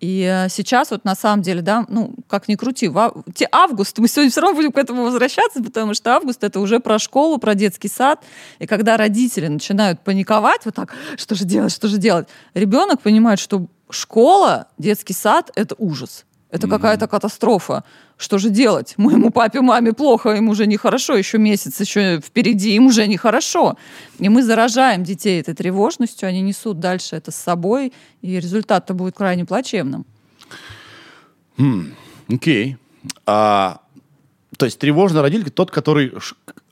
И 0.00 0.22
э, 0.22 0.48
сейчас 0.50 0.90
вот 0.90 1.04
на 1.04 1.14
самом 1.14 1.42
деле, 1.42 1.62
да, 1.62 1.86
ну, 1.88 2.14
как 2.28 2.48
ни 2.48 2.54
крути, 2.54 2.88
в 2.88 3.24
август, 3.50 3.98
мы 3.98 4.08
сегодня 4.08 4.30
все 4.30 4.42
равно 4.42 4.56
будем 4.56 4.72
к 4.72 4.78
этому 4.78 5.04
возвращаться, 5.04 5.62
потому 5.62 5.94
что 5.94 6.14
август 6.14 6.44
это 6.44 6.60
уже 6.60 6.80
про 6.80 6.98
школу, 6.98 7.38
про 7.38 7.54
детский 7.54 7.88
сад. 7.88 8.22
И 8.58 8.66
когда 8.66 8.98
родители 8.98 9.48
начинают 9.48 10.00
паниковать, 10.00 10.66
вот 10.66 10.74
так, 10.74 10.94
что 11.16 11.34
же 11.34 11.44
делать, 11.44 11.72
что 11.72 11.88
же 11.88 11.96
делать, 11.96 12.28
ребенок 12.52 13.00
понимает, 13.00 13.38
что 13.38 13.68
школа, 13.88 14.68
детский 14.76 15.14
сад— 15.14 15.50
это 15.54 15.74
ужас. 15.78 16.25
Это 16.50 16.68
какая-то 16.68 17.08
катастрофа. 17.08 17.82
Что 18.16 18.38
же 18.38 18.50
делать? 18.50 18.94
Моему 18.96 19.30
папе, 19.30 19.60
маме 19.60 19.92
плохо, 19.92 20.30
им 20.30 20.48
уже 20.48 20.66
нехорошо, 20.66 21.16
еще 21.16 21.38
месяц, 21.38 21.80
еще 21.80 22.20
впереди, 22.20 22.74
им 22.76 22.86
уже 22.86 23.06
нехорошо. 23.08 23.76
И 24.20 24.28
мы 24.28 24.42
заражаем 24.42 25.02
детей 25.02 25.40
этой 25.40 25.54
тревожностью, 25.54 26.28
они 26.28 26.42
несут 26.42 26.78
дальше 26.78 27.16
это 27.16 27.32
с 27.32 27.36
собой, 27.36 27.92
и 28.22 28.36
результат-то 28.36 28.94
будет 28.94 29.16
крайне 29.16 29.44
плачевным. 29.44 30.06
Хм, 31.58 31.94
окей. 32.28 32.76
А, 33.26 33.80
то 34.56 34.66
есть 34.66 34.78
тревожный 34.78 35.22
родитель 35.22 35.50
тот, 35.50 35.70
который... 35.70 36.12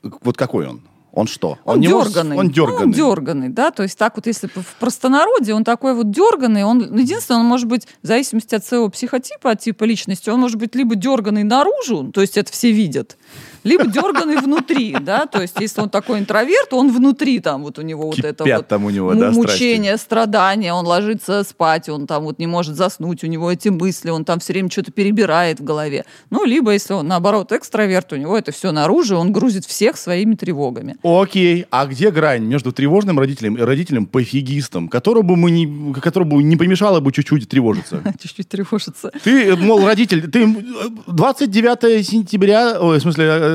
Вот 0.01 0.37
какой 0.37 0.67
он? 0.67 0.81
Он 1.15 1.27
что? 1.27 1.57
Он, 1.63 1.77
он 1.77 1.81
дерганный. 1.81 2.37
Он 2.37 2.49
дерганный. 2.49 2.79
Ну, 2.79 2.85
он 2.85 2.91
дерганный, 2.91 3.49
да. 3.49 3.71
То 3.71 3.83
есть 3.83 3.97
так 3.97 4.15
вот, 4.17 4.27
если 4.27 4.47
в 4.47 4.75
простонародье, 4.79 5.55
он 5.55 5.63
такой 5.63 5.95
вот 5.95 6.11
дерганный. 6.11 6.63
Он, 6.63 6.95
единственное, 6.97 7.39
он 7.39 7.45
может 7.45 7.67
быть, 7.67 7.87
в 8.03 8.07
зависимости 8.07 8.53
от 8.53 8.65
своего 8.65 8.89
психотипа, 8.89 9.51
от 9.51 9.61
типа 9.61 9.85
личности, 9.85 10.29
он 10.29 10.41
может 10.41 10.59
быть 10.59 10.75
либо 10.75 10.95
дерганный 10.95 11.43
наружу, 11.43 12.11
то 12.13 12.21
есть 12.21 12.37
это 12.37 12.51
все 12.51 12.71
видят, 12.71 13.17
либо 13.65 13.87
дерганный 13.87 14.37
внутри, 14.37 14.95
да, 15.01 15.25
то 15.25 15.41
есть 15.41 15.59
если 15.59 15.81
он 15.81 15.89
такой 15.89 16.19
интроверт, 16.19 16.71
он 16.71 16.91
внутри 16.93 17.39
там 17.39 17.63
вот 17.63 17.79
у 17.79 17.81
него 17.81 18.05
вот 18.05 18.19
это 18.19 18.45
вот 18.45 18.67
там 18.67 18.85
у 18.85 18.91
него, 18.91 19.13
да, 19.15 19.31
мучение, 19.31 19.97
страдания, 19.97 20.71
он 20.71 20.85
ложится 20.85 21.43
спать, 21.43 21.89
он 21.89 22.05
там 22.05 22.23
вот 22.25 22.37
не 22.37 22.45
может 22.45 22.75
заснуть, 22.75 23.23
у 23.23 23.27
него 23.27 23.51
эти 23.51 23.69
мысли, 23.69 24.11
он 24.11 24.23
там 24.23 24.39
все 24.39 24.53
время 24.53 24.69
что-то 24.69 24.91
перебирает 24.91 25.59
в 25.59 25.63
голове. 25.63 26.05
Ну, 26.29 26.45
либо 26.45 26.71
если 26.71 26.93
он, 26.93 27.07
наоборот, 27.07 27.51
экстраверт, 27.51 28.13
у 28.13 28.17
него 28.17 28.37
это 28.37 28.51
все 28.51 28.71
наружу, 28.71 29.17
он 29.17 29.33
грузит 29.33 29.65
всех 29.65 29.97
своими 29.97 30.35
тревогами. 30.35 30.95
Окей, 31.01 31.65
а 31.71 31.87
где 31.87 32.11
грань 32.11 32.43
между 32.43 32.71
тревожным 32.71 33.19
родителем 33.19 33.55
и 33.55 33.61
родителем-пофигистом, 33.61 34.89
которому, 34.89 35.35
мы 35.35 35.49
не, 35.49 35.93
которому 35.93 36.39
не 36.39 36.55
помешало 36.55 36.99
бы 36.99 37.11
чуть-чуть 37.11 37.49
тревожиться? 37.49 38.03
Чуть-чуть 38.21 38.47
тревожиться. 38.47 39.11
Ты, 39.23 39.55
мол, 39.55 39.83
родитель, 39.83 40.29
ты 40.29 40.45
29 41.07 42.07
сентября, 42.07 42.79
ой, 42.79 42.99
в 42.99 43.01
смысле, 43.01 43.25
э, 43.25 43.54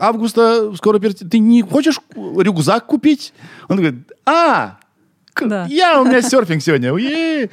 августа 0.00 0.74
скоро 0.76 0.98
ты 0.98 1.38
не 1.38 1.62
хочешь 1.62 2.00
рюкзак 2.16 2.86
купить? 2.86 3.32
Он 3.68 3.76
говорит, 3.76 4.12
а, 4.26 4.79
да. 5.40 5.66
Я, 5.68 6.00
у 6.00 6.04
меня 6.04 6.22
серфинг 6.22 6.62
сегодня. 6.62 6.90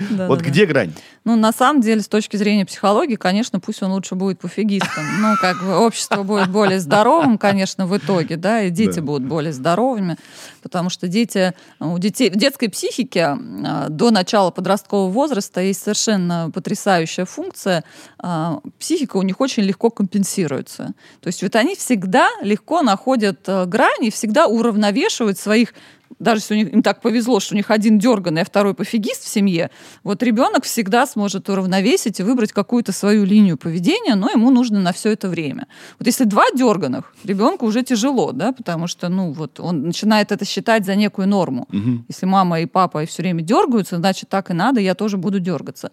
Да, 0.09 0.27
вот 0.27 0.39
да, 0.39 0.45
где 0.45 0.65
да. 0.65 0.73
грань? 0.73 0.93
Ну, 1.27 1.35
на 1.35 1.51
самом 1.51 1.81
деле, 1.81 1.99
с 1.99 2.07
точки 2.07 2.37
зрения 2.37 2.65
психологии, 2.65 3.15
конечно, 3.15 3.59
пусть 3.59 3.83
он 3.83 3.91
лучше 3.91 4.15
будет 4.15 4.39
пофигистом. 4.39 5.03
Ну, 5.19 5.35
как 5.41 5.61
бы 5.61 5.75
общество 5.75 6.23
будет 6.23 6.49
более 6.49 6.79
здоровым, 6.79 7.37
конечно, 7.37 7.85
в 7.85 7.97
итоге, 7.97 8.37
да, 8.37 8.61
и 8.61 8.69
дети 8.69 8.99
да. 8.99 9.01
будут 9.01 9.27
более 9.27 9.51
здоровыми, 9.51 10.15
потому 10.63 10.89
что 10.89 11.09
дети, 11.09 11.53
у 11.81 11.97
детей, 11.97 12.29
в 12.29 12.37
детской 12.37 12.69
психике 12.69 13.25
а, 13.25 13.87
до 13.89 14.11
начала 14.11 14.51
подросткового 14.51 15.09
возраста 15.09 15.59
есть 15.59 15.83
совершенно 15.83 16.49
потрясающая 16.53 17.25
функция. 17.25 17.83
А, 18.19 18.61
психика 18.79 19.17
у 19.17 19.21
них 19.21 19.41
очень 19.41 19.63
легко 19.63 19.89
компенсируется. 19.89 20.93
То 21.19 21.27
есть 21.27 21.43
вот 21.43 21.57
они 21.57 21.75
всегда 21.75 22.29
легко 22.41 22.81
находят 22.83 23.39
э, 23.47 23.65
грани, 23.65 24.11
всегда 24.11 24.47
уравновешивают 24.47 25.37
своих 25.37 25.73
даже 26.19 26.39
если 26.39 26.53
у 26.55 26.57
них, 26.57 26.73
им 26.73 26.83
так 26.83 27.01
повезло, 27.01 27.39
что 27.39 27.53
у 27.53 27.57
них 27.57 27.69
один 27.71 27.99
дерганный, 27.99 28.41
а 28.41 28.45
второй 28.45 28.73
пофигист 28.73 29.23
в 29.23 29.27
семье, 29.27 29.69
вот 30.03 30.23
ребенок 30.23 30.63
всегда 30.63 31.05
сможет 31.05 31.49
уравновесить 31.49 32.19
и 32.19 32.23
выбрать 32.23 32.51
какую-то 32.51 32.91
свою 32.91 33.23
линию 33.23 33.57
поведения, 33.57 34.15
но 34.15 34.29
ему 34.29 34.49
нужно 34.51 34.79
на 34.79 34.93
все 34.93 35.11
это 35.11 35.29
время. 35.29 35.67
Вот 35.99 36.07
если 36.07 36.23
два 36.23 36.45
дерганых, 36.53 37.13
ребенку 37.23 37.65
уже 37.65 37.83
тяжело, 37.83 38.31
да, 38.31 38.51
потому 38.51 38.87
что, 38.87 39.09
ну, 39.09 39.31
вот 39.31 39.59
он 39.59 39.83
начинает 39.83 40.31
это 40.31 40.45
считать 40.45 40.85
за 40.85 40.95
некую 40.95 41.27
норму. 41.27 41.67
Угу. 41.71 42.05
Если 42.07 42.25
мама 42.25 42.61
и 42.61 42.65
папа 42.65 43.05
все 43.05 43.21
время 43.21 43.41
дергаются, 43.41 43.97
значит, 43.97 44.29
так 44.29 44.49
и 44.49 44.53
надо, 44.53 44.79
я 44.79 44.95
тоже 44.95 45.17
буду 45.17 45.39
дергаться. 45.39 45.91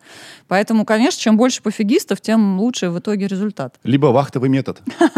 Поэтому, 0.49 0.85
конечно, 0.85 1.21
чем 1.21 1.37
больше 1.37 1.63
пофигистов, 1.63 2.21
тем 2.21 2.59
лучше 2.61 2.91
в 2.91 2.99
итоге 2.99 3.27
результат. 3.27 3.77
Либо 3.85 4.07
вахтовый 4.07 4.49
метод. 4.49 4.81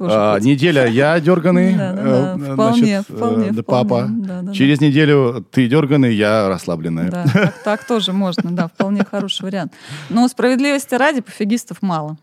А, 0.00 0.38
неделя 0.38 0.86
я 0.86 1.20
дерганый, 1.20 1.74
э, 1.78 2.52
вполне, 2.52 3.02
вполне, 3.02 3.52
папа 3.62 4.09
да, 4.10 4.42
да, 4.42 4.52
Через 4.52 4.78
да. 4.78 4.86
неделю 4.86 5.46
ты 5.50 5.68
дерганый, 5.68 6.14
я 6.14 6.48
расслабленная. 6.48 7.10
Да, 7.10 7.24
так, 7.32 7.62
так 7.62 7.84
тоже 7.86 8.12
можно, 8.12 8.50
да, 8.50 8.68
вполне 8.68 9.04
хороший 9.04 9.42
вариант. 9.42 9.72
Но 10.08 10.26
справедливости 10.28 10.94
ради 10.94 11.20
пофигистов 11.20 11.82
мало. 11.82 12.16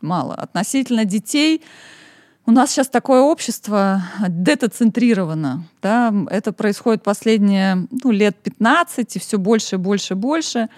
Мало. 0.00 0.34
Относительно 0.34 1.04
детей 1.04 1.62
у 2.44 2.50
нас 2.50 2.70
сейчас 2.70 2.88
такое 2.88 3.20
общество 3.20 4.02
детоцентрировано. 4.28 5.64
Да? 5.80 6.12
Это 6.28 6.52
происходит 6.52 7.02
последние 7.02 7.86
ну, 8.02 8.10
лет 8.10 8.36
15, 8.42 9.16
и 9.16 9.18
все 9.20 9.38
больше, 9.38 9.78
больше, 9.78 10.16
больше. 10.16 10.68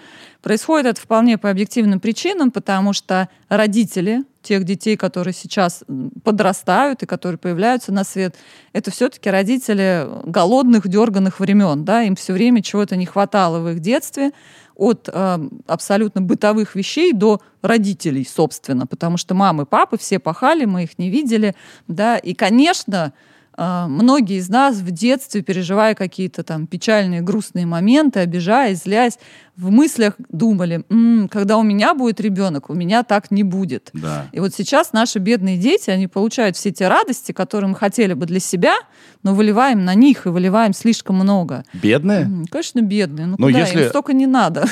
Происходит 0.43 0.85
это 0.85 1.01
вполне 1.01 1.39
по 1.39 1.49
объективным 1.49 1.99
причинам, 1.99 2.51
потому 2.51 2.93
что 2.93 3.29
родители 3.49 4.23
тех 4.43 4.63
детей, 4.63 4.95
которые 4.95 5.33
сейчас 5.33 5.83
подрастают 6.23 7.01
и 7.01 7.07
которые 7.07 7.39
появляются 7.39 7.91
на 7.91 8.03
свет, 8.03 8.35
это 8.71 8.91
все-таки 8.91 9.31
родители 9.31 10.07
голодных, 10.23 10.87
дерганных 10.87 11.39
времен. 11.39 11.83
Да? 11.83 12.03
Им 12.03 12.15
все 12.15 12.33
время 12.33 12.61
чего-то 12.61 12.95
не 12.95 13.07
хватало 13.07 13.59
в 13.59 13.69
их 13.69 13.79
детстве, 13.79 14.33
от 14.75 15.09
э, 15.11 15.39
абсолютно 15.67 16.21
бытовых 16.21 16.75
вещей 16.75 17.13
до 17.13 17.41
родителей, 17.61 18.25
собственно, 18.25 18.87
потому 18.87 19.17
что 19.17 19.33
мамы, 19.33 19.65
папы 19.65 19.97
все 19.97 20.19
пахали, 20.19 20.65
мы 20.65 20.83
их 20.83 20.97
не 20.97 21.09
видели, 21.09 21.55
да, 21.87 22.17
и, 22.17 22.33
конечно, 22.33 23.13
э, 23.57 23.85
многие 23.87 24.37
из 24.37 24.49
нас 24.49 24.77
в 24.77 24.91
детстве, 24.91 25.41
переживая 25.41 25.95
какие-то 25.95 26.43
там 26.43 26.67
печальные, 26.67 27.21
грустные 27.21 27.65
моменты, 27.65 28.19
обижаясь, 28.19 28.83
злясь, 28.83 29.17
в 29.57 29.71
мыслях 29.71 30.15
думали, 30.29 30.83
М, 30.89 31.29
когда 31.29 31.57
у 31.57 31.63
меня 31.63 31.93
будет 31.93 32.19
ребенок, 32.19 32.69
у 32.69 32.73
меня 32.73 33.03
так 33.03 33.31
не 33.31 33.43
будет. 33.43 33.89
Да. 33.93 34.27
И 34.31 34.39
вот 34.39 34.53
сейчас 34.53 34.91
наши 34.91 35.19
бедные 35.19 35.57
дети, 35.57 35.89
они 35.89 36.07
получают 36.07 36.57
все 36.57 36.71
те 36.71 36.87
радости, 36.87 37.31
которые 37.31 37.69
мы 37.69 37.75
хотели 37.75 38.13
бы 38.13 38.25
для 38.25 38.39
себя, 38.39 38.75
но 39.23 39.33
выливаем 39.33 39.85
на 39.85 39.95
них 39.95 40.25
и 40.25 40.29
выливаем 40.29 40.73
слишком 40.73 41.15
много. 41.15 41.63
Бедные? 41.73 42.29
Конечно, 42.51 42.81
бедные. 42.81 43.27
Ну, 43.27 43.35
но 43.37 43.47
куда? 43.47 43.59
если... 43.59 43.83
им 43.83 43.89
столько 43.89 44.13
не 44.13 44.27
надо. 44.27 44.65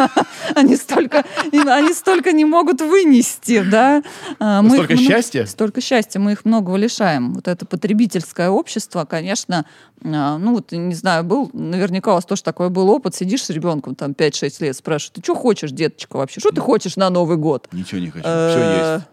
Они 0.54 0.76
столько, 0.76 1.24
они 1.52 1.92
столько 1.92 2.32
не 2.32 2.44
могут 2.44 2.80
вынести, 2.80 3.62
да. 3.68 4.02
А, 4.38 4.62
столько 4.68 4.96
счастья? 4.96 5.44
Столько 5.46 5.80
счастья. 5.80 6.20
Мы 6.20 6.32
их 6.32 6.44
многого 6.44 6.76
лишаем. 6.76 7.34
Вот 7.34 7.48
это 7.48 7.66
потребительское 7.66 8.48
общество, 8.48 9.04
конечно, 9.04 9.66
а, 10.04 10.38
ну 10.38 10.54
вот, 10.54 10.72
не 10.72 10.94
знаю, 10.94 11.24
был, 11.24 11.50
наверняка 11.52 12.12
у 12.12 12.14
вас 12.14 12.24
тоже 12.24 12.42
такой 12.42 12.70
был 12.70 12.88
опыт, 12.90 13.14
сидишь 13.14 13.44
с 13.44 13.50
ребенком 13.50 13.94
там 13.94 14.14
5-6 14.26 14.64
лет, 14.64 14.76
спрашиваешь, 14.76 15.10
ты 15.14 15.22
что 15.22 15.34
хочешь, 15.34 15.70
деточка, 15.70 16.16
вообще? 16.16 16.40
Что 16.40 16.50
ты 16.50 16.60
хочешь 16.60 16.96
на 16.96 17.10
Новый 17.10 17.36
год? 17.36 17.68
Ничего 17.72 18.00
не 18.00 18.10
хочу, 18.10 18.24
все 18.24 18.94
есть. 18.96 19.04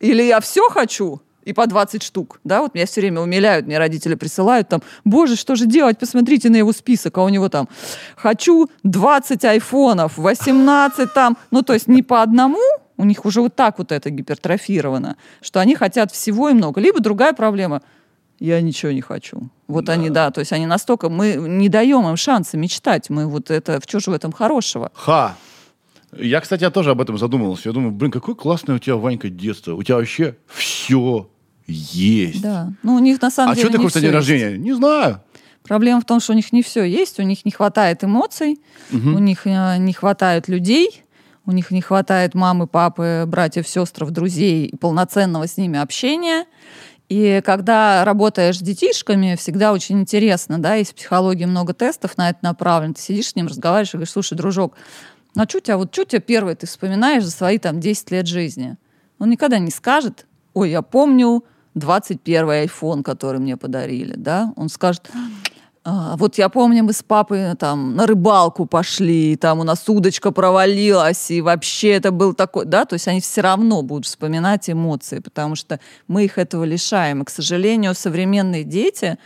Или 0.00 0.22
я 0.22 0.40
все 0.40 0.68
хочу, 0.70 1.20
и 1.44 1.52
по 1.52 1.66
20 1.66 2.02
штук, 2.02 2.40
да, 2.44 2.62
вот 2.62 2.74
меня 2.74 2.86
все 2.86 3.00
время 3.00 3.20
умиляют, 3.20 3.66
мне 3.66 3.78
родители 3.78 4.14
присылают 4.14 4.68
там, 4.68 4.82
боже, 5.04 5.34
что 5.34 5.56
же 5.56 5.66
делать, 5.66 5.98
посмотрите 5.98 6.50
на 6.50 6.56
его 6.56 6.72
список, 6.72 7.18
а 7.18 7.24
у 7.24 7.28
него 7.28 7.48
там, 7.48 7.68
хочу 8.16 8.68
20 8.84 9.44
айфонов, 9.44 10.18
18 10.18 11.12
там, 11.12 11.36
ну, 11.50 11.62
то 11.62 11.74
есть 11.74 11.88
не 11.88 12.02
по 12.02 12.22
одному, 12.22 12.60
у 12.96 13.04
них 13.04 13.24
уже 13.24 13.40
вот 13.40 13.56
так 13.56 13.78
вот 13.78 13.92
это 13.92 14.10
гипертрофировано, 14.10 15.16
что 15.40 15.60
они 15.60 15.74
хотят 15.74 16.12
всего 16.12 16.48
и 16.48 16.52
много. 16.52 16.80
Либо 16.80 17.00
другая 17.00 17.32
проблема– 17.32 17.82
я 18.38 18.60
ничего 18.60 18.92
не 18.92 19.00
хочу. 19.00 19.48
Вот 19.68 19.84
да. 19.84 19.92
они, 19.92 20.08
да, 20.08 20.30
то 20.30 20.40
есть 20.40 20.52
они 20.52 20.66
настолько, 20.66 21.10
мы 21.10 21.34
не 21.34 21.68
даем 21.68 22.08
им 22.08 22.16
шанса 22.16 22.56
мечтать, 22.56 23.10
мы 23.10 23.26
вот 23.26 23.50
это, 23.50 23.80
в 23.80 23.86
чё 23.86 24.00
же 24.00 24.10
в 24.10 24.14
этом 24.14 24.32
хорошего? 24.32 24.90
Ха! 24.94 25.36
Я, 26.16 26.40
кстати, 26.40 26.62
я 26.62 26.70
тоже 26.70 26.90
об 26.90 27.02
этом 27.02 27.18
задумывался. 27.18 27.68
Я 27.68 27.74
думаю, 27.74 27.92
блин, 27.92 28.10
какое 28.10 28.34
классное 28.34 28.76
у 28.76 28.78
тебя, 28.78 28.96
Ванька, 28.96 29.28
детство. 29.28 29.74
У 29.74 29.82
тебя 29.82 29.96
вообще 29.96 30.36
все 30.46 31.28
есть. 31.66 32.40
Да. 32.40 32.72
Ну, 32.82 32.94
у 32.94 32.98
них 32.98 33.20
на 33.20 33.30
самом 33.30 33.52
а 33.52 33.54
деле. 33.54 33.68
А 33.68 33.72
что 33.72 33.78
хочешь 33.78 33.94
на 33.96 34.00
день 34.00 34.10
рождения? 34.10 34.56
Не 34.56 34.72
знаю. 34.72 35.20
Проблема 35.64 36.00
в 36.00 36.06
том, 36.06 36.20
что 36.20 36.32
у 36.32 36.36
них 36.36 36.50
не 36.50 36.62
все 36.62 36.82
есть, 36.82 37.20
у 37.20 37.22
них 37.22 37.44
не 37.44 37.50
хватает 37.50 38.02
эмоций, 38.02 38.58
угу. 38.90 39.10
у 39.10 39.18
них 39.18 39.46
э, 39.46 39.76
не 39.76 39.92
хватает 39.92 40.48
людей, 40.48 41.04
у 41.44 41.52
них 41.52 41.70
не 41.70 41.82
хватает 41.82 42.34
мамы, 42.34 42.66
папы, 42.66 43.24
братьев, 43.26 43.68
сестр, 43.68 44.06
друзей 44.10 44.66
и 44.66 44.76
полноценного 44.76 45.46
с 45.46 45.58
ними 45.58 45.78
общения. 45.78 46.46
И 47.08 47.40
когда 47.44 48.04
работаешь 48.04 48.58
с 48.58 48.62
детишками, 48.62 49.34
всегда 49.34 49.72
очень 49.72 50.00
интересно, 50.00 50.58
да, 50.58 50.74
есть 50.74 50.92
в 50.92 50.94
психологии 50.94 51.46
много 51.46 51.72
тестов 51.72 52.18
на 52.18 52.30
это 52.30 52.40
направлено. 52.42 52.94
Ты 52.94 53.00
сидишь 53.00 53.28
с 53.28 53.36
ним, 53.36 53.46
разговариваешь 53.46 53.94
и 53.94 53.96
говоришь, 53.96 54.12
слушай, 54.12 54.36
дружок, 54.36 54.74
ну 55.34 55.42
а 55.42 55.48
что 55.48 55.60
тебя, 55.60 55.78
вот 55.78 55.92
что 55.92 56.04
тебя 56.04 56.20
первое 56.20 56.54
ты 56.54 56.66
вспоминаешь 56.66 57.24
за 57.24 57.30
свои 57.30 57.58
там 57.58 57.80
10 57.80 58.10
лет 58.10 58.26
жизни? 58.26 58.76
Он 59.18 59.30
никогда 59.30 59.58
не 59.58 59.70
скажет, 59.70 60.26
ой, 60.52 60.70
я 60.70 60.82
помню 60.82 61.44
21 61.74 62.44
iPhone, 62.44 63.02
который 63.02 63.40
мне 63.40 63.56
подарили, 63.56 64.14
да? 64.16 64.52
Он 64.56 64.68
скажет, 64.68 65.10
вот 65.84 66.38
я 66.38 66.48
помню, 66.48 66.84
мы 66.84 66.92
с 66.92 67.02
папой 67.02 67.54
там 67.56 67.96
на 67.96 68.06
рыбалку 68.06 68.66
пошли, 68.66 69.36
там 69.36 69.60
у 69.60 69.64
нас 69.64 69.88
удочка 69.88 70.30
провалилась, 70.30 71.30
и 71.30 71.40
вообще 71.40 71.90
это 71.90 72.10
был 72.10 72.34
такой, 72.34 72.66
да, 72.66 72.84
то 72.84 72.94
есть 72.94 73.08
они 73.08 73.20
все 73.20 73.40
равно 73.40 73.82
будут 73.82 74.06
вспоминать 74.06 74.68
эмоции, 74.68 75.20
потому 75.20 75.54
что 75.54 75.80
мы 76.06 76.24
их 76.24 76.36
этого 76.38 76.64
лишаем. 76.64 77.22
И, 77.22 77.24
к 77.24 77.30
сожалению, 77.30 77.94
современные 77.94 78.64
дети, 78.64 79.18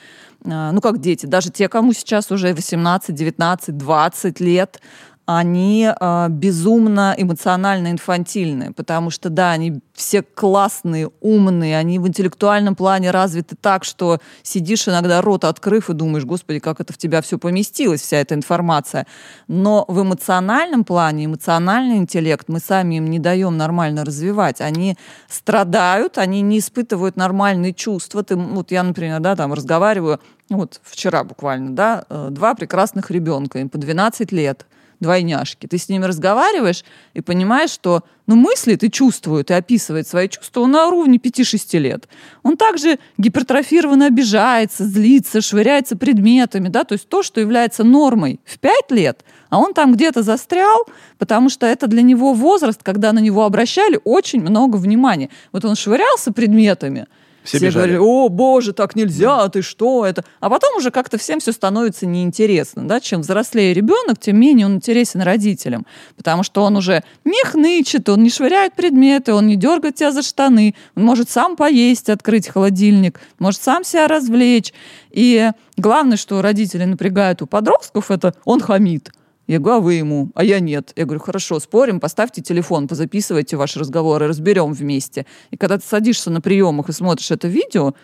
а, 0.45 0.73
ну 0.73 0.81
как 0.81 0.99
дети, 0.99 1.27
даже 1.27 1.51
те, 1.51 1.69
кому 1.69 1.93
сейчас 1.93 2.31
уже 2.31 2.53
18, 2.53 3.15
19, 3.15 3.77
20 3.77 4.41
лет, 4.41 4.81
они 5.25 5.89
э, 5.89 6.27
безумно 6.29 7.15
эмоционально 7.17 7.93
инфантильны, 7.93 8.73
потому 8.73 9.11
что, 9.11 9.31
да, 9.31 9.53
они 9.53 9.81
все 9.95 10.23
классные, 10.23 11.11
умные, 11.21 11.79
они 11.79 12.01
в 12.01 12.09
интеллектуальном 12.09 12.75
плане 12.75 13.13
развиты 13.13 13.55
так, 13.61 13.85
что 13.85 14.19
сидишь 14.43 14.89
иногда 14.89 15.23
рот 15.23 15.45
открыв 15.45 15.91
и 15.91 15.95
думаешь, 15.95 16.25
господи, 16.25 16.59
как 16.59 16.81
это 16.81 16.93
в 16.93 16.99
тебя 16.99 17.23
все 17.23 17.39
поместилось, 17.39 18.01
вся 18.01 18.17
эта 18.17 18.35
информация. 18.35 19.07
Но 19.47 19.85
в 19.87 20.03
эмоциональном 20.03 20.83
плане, 20.85 21.27
эмоциональный 21.27 21.99
интеллект 21.99 22.49
мы 22.49 22.59
сами 22.59 22.97
им 22.97 23.09
не 23.09 23.21
даем 23.21 23.57
нормально 23.57 24.05
развивать. 24.05 24.61
Они 24.61 24.97
страдают, 25.29 26.19
они 26.19 26.41
не 26.41 26.59
испытывают 26.59 27.17
нормальные 27.17 27.75
чувства. 27.75 28.25
Ты, 28.25 28.35
вот 28.35 28.73
я, 28.73 28.83
например, 28.83 29.21
да, 29.21 29.37
там 29.37 29.53
разговариваю, 29.53 30.19
вот 30.51 30.81
вчера 30.83 31.23
буквально, 31.23 31.77
да, 31.77 32.05
э, 32.09 32.29
два 32.31 32.55
прекрасных 32.55 33.13
ребенка, 33.13 33.61
им 33.61 33.69
по 33.69 33.79
12 33.79 34.33
лет– 34.33 34.67
двойняшки. 35.03 35.67
Ты 35.67 35.77
с 35.77 35.89
ними 35.89 36.07
разговариваешь 36.07 36.85
и 37.13 37.21
понимаешь, 37.21 37.71
что 37.71 38.03
ну, 38.27 38.37
мыслит 38.37 38.83
и 38.85 38.91
чувствует, 38.91 39.51
и 39.51 39.55
описывает 39.55 40.09
свои 40.09 40.29
чувства 40.29 40.61
он 40.61 40.71
на 40.71 40.87
уровне 40.87 41.19
5-6 41.19 41.79
лет. 41.79 42.09
Он 42.43 42.57
также 42.57 42.99
гипертрофированно 43.19 44.07
обижается, 44.07 44.85
злится, 44.85 45.41
швыряется 45.41 45.97
предметами, 45.97 46.69
да, 46.69 46.85
то 46.85 46.93
есть 46.95 47.09
то, 47.09 47.23
что 47.23 47.41
является 47.41 47.85
нормой 47.85 48.41
в 48.47 48.59
5 48.59 48.91
лет, 48.93 49.25
а 49.51 49.59
он 49.59 49.75
там 49.75 49.93
где-то 49.93 50.23
застрял, 50.23 50.87
потому 51.19 51.51
что 51.51 51.67
это 51.67 51.89
для 51.89 52.03
него 52.03 52.33
возраст, 52.33 52.83
когда 52.83 53.13
на 53.13 53.19
него 53.19 53.45
обращали 53.45 54.01
очень 54.05 54.41
много 54.41 54.77
внимания. 54.77 55.29
Вот 55.51 55.65
он 55.65 55.75
швырялся 55.75 56.33
предметами– 56.33 57.07
все, 57.45 57.59
все 57.59 57.71
говорили, 57.71 57.97
о, 57.97 58.29
боже, 58.29 58.73
так 58.73 58.95
нельзя, 58.95 59.37
да. 59.39 59.49
ты 59.49 59.63
что 59.63 60.07
это? 60.07 60.25
А 60.41 60.49
потом 60.49 60.77
уже 60.77 60.91
как-то 60.91 61.19
всем 61.19 61.41
все 61.41 61.53
становится 61.53 62.07
неинтересно. 62.07 62.87
Да? 62.87 63.01
Чем 63.01 63.23
взрослее 63.23 63.75
ребенок, 63.75 64.19
тем 64.21 64.39
менее 64.39 64.67
он 64.67 64.77
интересен 64.77 65.23
родителям. 65.23 65.87
Потому 66.17 66.43
что 66.43 66.63
он 66.63 66.77
уже 66.77 67.03
не 67.25 67.45
хнычет, 67.45 68.09
он 68.09 68.23
не 68.23 68.31
швыряет 68.31 68.75
предметы, 68.75 69.35
он 69.35 69.47
не 69.47 69.57
дергает 69.57 69.97
тебя 69.97 70.13
за 70.13 70.23
штаны, 70.23 70.75
он 70.95 71.05
может 71.05 71.31
сам 71.31 71.57
поесть, 71.57 72.09
открыть 72.09 72.49
холодильник, 72.49 73.21
может 73.39 73.61
сам 73.61 73.85
себя 73.85 74.07
развлечь. 74.07 74.73
И 75.11 75.51
главное, 75.77 76.17
что 76.17 76.43
родители 76.43 76.85
напрягают 76.85 77.43
у 77.43 77.47
подростков, 77.47 78.11
это 78.11 78.35
он 78.45 78.61
хамит. 78.61 79.11
Я 79.47 79.59
говорю, 79.59 79.79
а 79.79 79.81
вы 79.81 79.95
ему? 79.95 80.31
А 80.35 80.45
я 80.45 80.61
нет. 80.61 80.93
Я 80.97 81.05
говорю, 81.05 81.21
хорошо, 81.21 81.59
спорим, 81.59 82.01
поставьте 82.01 82.43
телефон, 82.43 82.87
позаписывайте 82.87 83.57
ваши 83.57 83.79
разговоры, 83.79 84.29
разберем 84.29 84.73
вместе. 84.73 85.27
И 85.51 85.57
когда 85.57 85.79
ты 85.79 85.85
садишься 85.87 86.31
на 86.31 86.41
приемах 86.41 86.89
и 86.89 86.93
смотришь 86.93 87.31
это 87.31 87.49
видео, 87.49 87.95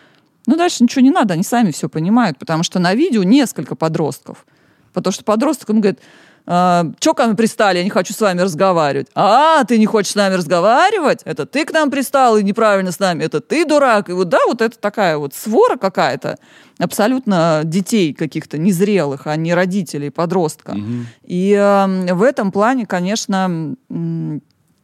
ну 0.47 0.57
дальше 0.57 0.83
ничего 0.83 1.01
не 1.01 1.11
надо, 1.11 1.35
они 1.35 1.43
сами 1.43 1.71
все 1.71 1.87
понимают, 1.87 2.37
потому 2.37 2.63
что 2.63 2.79
на 2.79 2.93
видео 2.93 3.23
несколько 3.23 3.75
подростков. 3.75 4.45
Потому 4.93 5.13
что 5.13 5.23
подросток, 5.23 5.69
он 5.69 5.81
говорит, 5.81 5.99
что 6.49 7.13
ко 7.15 7.27
мне 7.27 7.35
пристали, 7.35 7.77
я 7.77 7.83
не 7.83 7.91
хочу 7.91 8.11
с 8.11 8.19
вами 8.19 8.41
разговаривать. 8.41 9.07
А, 9.13 9.63
ты 9.65 9.77
не 9.77 9.85
хочешь 9.85 10.13
с 10.13 10.15
нами 10.15 10.33
разговаривать? 10.33 11.21
Это 11.23 11.45
ты 11.45 11.63
к 11.63 11.71
нам 11.71 11.91
пристал 11.91 12.37
и 12.37 12.43
неправильно 12.43 12.91
с 12.91 12.97
нами, 12.97 13.23
это 13.23 13.39
ты 13.39 13.65
дурак. 13.65 14.09
И 14.09 14.13
вот 14.13 14.29
да, 14.29 14.39
вот 14.47 14.61
это 14.61 14.79
такая 14.79 15.17
вот 15.17 15.35
свора 15.35 15.77
какая-то 15.77 16.39
абсолютно 16.79 17.61
детей 17.63 18.15
каких-то 18.15 18.57
незрелых, 18.57 19.27
а 19.27 19.35
не 19.35 19.53
родителей, 19.53 20.09
подростка. 20.09 20.71
Угу. 20.71 21.05
И 21.25 21.53
э, 21.53 22.13
в 22.15 22.23
этом 22.23 22.51
плане, 22.51 22.87
конечно, 22.87 23.75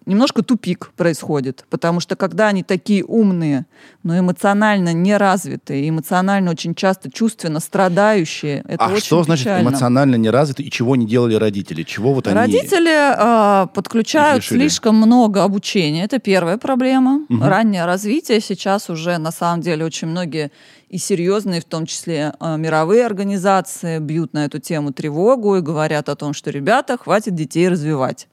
немножко 0.06 0.44
тупик 0.44 0.92
происходит, 0.96 1.66
потому 1.70 2.00
что 2.00 2.16
когда 2.16 2.48
они 2.48 2.64
такие 2.64 3.04
умные, 3.04 3.66
но 4.04 4.18
эмоционально 4.18 4.94
неразвитые, 4.94 5.90
эмоционально 5.90 6.52
очень 6.52 6.76
часто 6.76 7.12
чувственно 7.12 7.60
страдающие, 7.60 8.64
это 8.68 8.86
а 8.86 8.90
очень 8.90 9.06
что 9.06 9.24
значит 9.24 9.46
печально. 9.46 9.70
эмоционально 9.70 10.16
неразвитые 10.16 10.68
и 10.68 10.72
чего 10.72 10.96
не 10.96 11.06
делали 11.06 11.36
родители? 11.36 11.84
Чего 11.84 12.14
вот 12.14 12.28
они... 12.28 12.36
Родители 12.36 12.94
э, 12.94 13.68
подключают 13.74 14.44
слишком 14.44 14.96
много 14.96 15.44
обучения, 15.44 16.04
это 16.04 16.20
первая 16.20 16.58
проблема. 16.58 17.26
Угу. 17.30 17.44
Раннее 17.44 17.86
развитие 17.86 18.40
сейчас 18.42 18.90
уже 18.90 19.18
на 19.18 19.32
самом 19.32 19.62
деле 19.62 19.86
очень 19.86 20.08
многие 20.08 20.52
и 20.90 20.98
серьезные, 20.98 21.62
в 21.62 21.66
том 21.66 21.86
числе 21.86 22.34
э, 22.40 22.58
мировые 22.58 23.06
организации, 23.06 24.00
бьют 24.00 24.34
на 24.34 24.46
эту 24.46 24.60
тему 24.60 24.94
тревогу 24.94 25.58
и 25.58 25.62
говорят 25.62 26.10
о 26.10 26.16
том, 26.16 26.34
что, 26.34 26.52
ребята, 26.52 26.98
хватит 26.98 27.36
детей 27.36 27.68
развивать. 27.68 28.28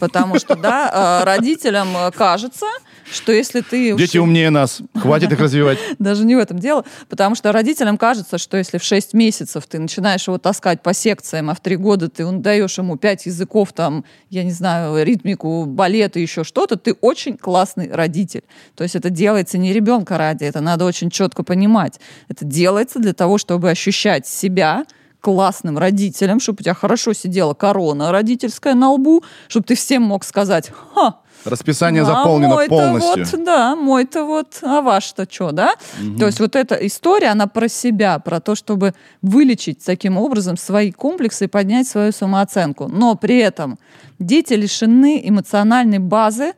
Потому 0.00 0.38
что, 0.38 0.56
да, 0.56 1.20
э, 1.22 1.24
родителям 1.24 1.88
э, 1.96 2.10
кажется, 2.10 2.66
что 3.12 3.32
если 3.32 3.60
ты... 3.60 3.94
Дети 3.94 4.18
умнее 4.18 4.50
нас, 4.50 4.80
хватит 4.94 5.30
их 5.32 5.38
развивать. 5.38 5.78
Даже 5.98 6.24
не 6.24 6.34
в 6.34 6.38
этом 6.38 6.58
дело, 6.58 6.84
потому 7.08 7.34
что 7.34 7.52
родителям 7.52 7.98
кажется, 7.98 8.38
что 8.38 8.56
если 8.56 8.78
в 8.78 8.82
6 8.82 9.14
месяцев 9.14 9.66
ты 9.66 9.78
начинаешь 9.78 10.26
его 10.26 10.38
таскать 10.38 10.82
по 10.82 10.94
секциям, 10.94 11.50
а 11.50 11.54
в 11.54 11.60
3 11.60 11.76
года 11.76 12.08
ты 12.08 12.24
даешь 12.32 12.78
ему 12.78 12.96
5 12.96 13.26
языков, 13.26 13.72
там, 13.72 14.04
я 14.30 14.42
не 14.42 14.52
знаю, 14.52 15.04
ритмику, 15.04 15.66
балет 15.66 16.16
и 16.16 16.22
еще 16.22 16.44
что-то, 16.44 16.76
ты 16.76 16.94
очень 16.94 17.36
классный 17.36 17.92
родитель. 17.92 18.44
То 18.74 18.82
есть 18.82 18.96
это 18.96 19.10
делается 19.10 19.58
не 19.58 19.72
ребенка 19.72 20.16
ради, 20.16 20.44
это 20.44 20.60
надо 20.60 20.84
очень 20.86 21.10
четко 21.10 21.42
понимать. 21.42 22.00
Это 22.28 22.44
делается 22.44 22.98
для 22.98 23.12
того, 23.12 23.38
чтобы 23.38 23.70
ощущать 23.70 24.26
себя 24.26 24.86
классным 25.20 25.78
родителем, 25.78 26.40
чтобы 26.40 26.58
у 26.60 26.62
тебя 26.62 26.74
хорошо 26.74 27.12
сидела 27.12 27.54
корона 27.54 28.12
родительская 28.12 28.74
на 28.74 28.92
лбу, 28.92 29.22
чтобы 29.48 29.66
ты 29.66 29.74
всем 29.74 30.02
мог 30.02 30.24
сказать, 30.24 30.70
ха, 30.94 31.20
Расписание 31.44 32.02
а 32.02 32.04
заполнено 32.04 32.54
мой 32.54 32.68
полностью. 32.68 33.24
Вот, 33.24 33.44
да, 33.44 33.74
мой-то 33.74 34.24
вот, 34.24 34.58
а 34.62 34.82
ваш-то 34.82 35.26
что, 35.30 35.52
да? 35.52 35.74
Угу. 36.00 36.18
То 36.18 36.26
есть 36.26 36.40
вот 36.40 36.54
эта 36.54 36.74
история, 36.74 37.28
она 37.28 37.46
про 37.46 37.68
себя, 37.68 38.18
про 38.18 38.40
то, 38.40 38.54
чтобы 38.54 38.94
вылечить 39.22 39.82
таким 39.84 40.18
образом 40.18 40.56
свои 40.56 40.92
комплексы 40.92 41.46
и 41.46 41.48
поднять 41.48 41.88
свою 41.88 42.12
самооценку. 42.12 42.88
Но 42.88 43.14
при 43.14 43.38
этом 43.38 43.78
дети 44.18 44.52
лишены 44.52 45.20
эмоциональной 45.24 45.98
базы, 45.98 46.52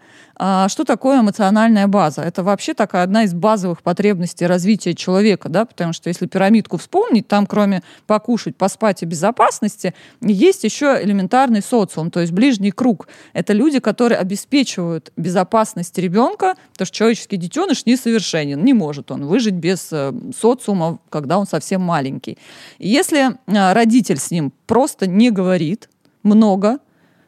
что 0.68 0.85
такое 0.85 1.20
эмоциональная 1.20 1.87
база? 1.87 2.22
Это 2.22 2.42
вообще 2.42 2.74
такая 2.74 3.05
одна 3.05 3.24
из 3.24 3.33
базовых 3.33 3.83
потребностей 3.83 4.46
развития 4.46 4.94
человека, 4.94 5.48
да, 5.48 5.64
потому 5.64 5.92
что 5.92 6.09
если 6.09 6.26
пирамидку 6.26 6.78
вспомнить, 6.78 7.28
там 7.28 7.46
кроме 7.46 7.83
покушать, 8.07 8.57
поспать 8.57 9.02
и 9.02 9.07
безопасности, 9.07 9.94
есть 10.20 10.64
еще 10.64 10.98
элементарный 11.00 11.62
социум, 11.62 12.11
то 12.11 12.20
есть 12.20 12.33
ближний 12.33 12.72
круг. 12.72 13.09
Это 13.35 13.52
люди, 13.52 13.78
которые 13.78 14.18
обеспечивают 14.18 15.12
безопасность 15.16 15.96
ребенка, 15.98 16.57
потому 16.72 16.87
что 16.87 16.96
человеческий 16.96 17.37
детеныш 17.37 17.87
несовершенен, 17.87 18.64
не 18.64 18.72
может 18.72 19.11
он 19.12 19.26
выжить 19.26 19.55
без 19.55 19.88
э, 19.92 20.12
социума, 20.37 20.98
когда 21.09 21.38
он 21.38 21.46
совсем 21.46 21.83
маленький. 21.83 22.37
И 22.78 22.88
если 22.88 23.31
э, 23.46 23.72
родитель 23.72 24.18
с 24.18 24.31
ним 24.31 24.52
просто 24.66 25.07
не 25.07 25.31
говорит 25.31 25.88
много, 26.22 26.78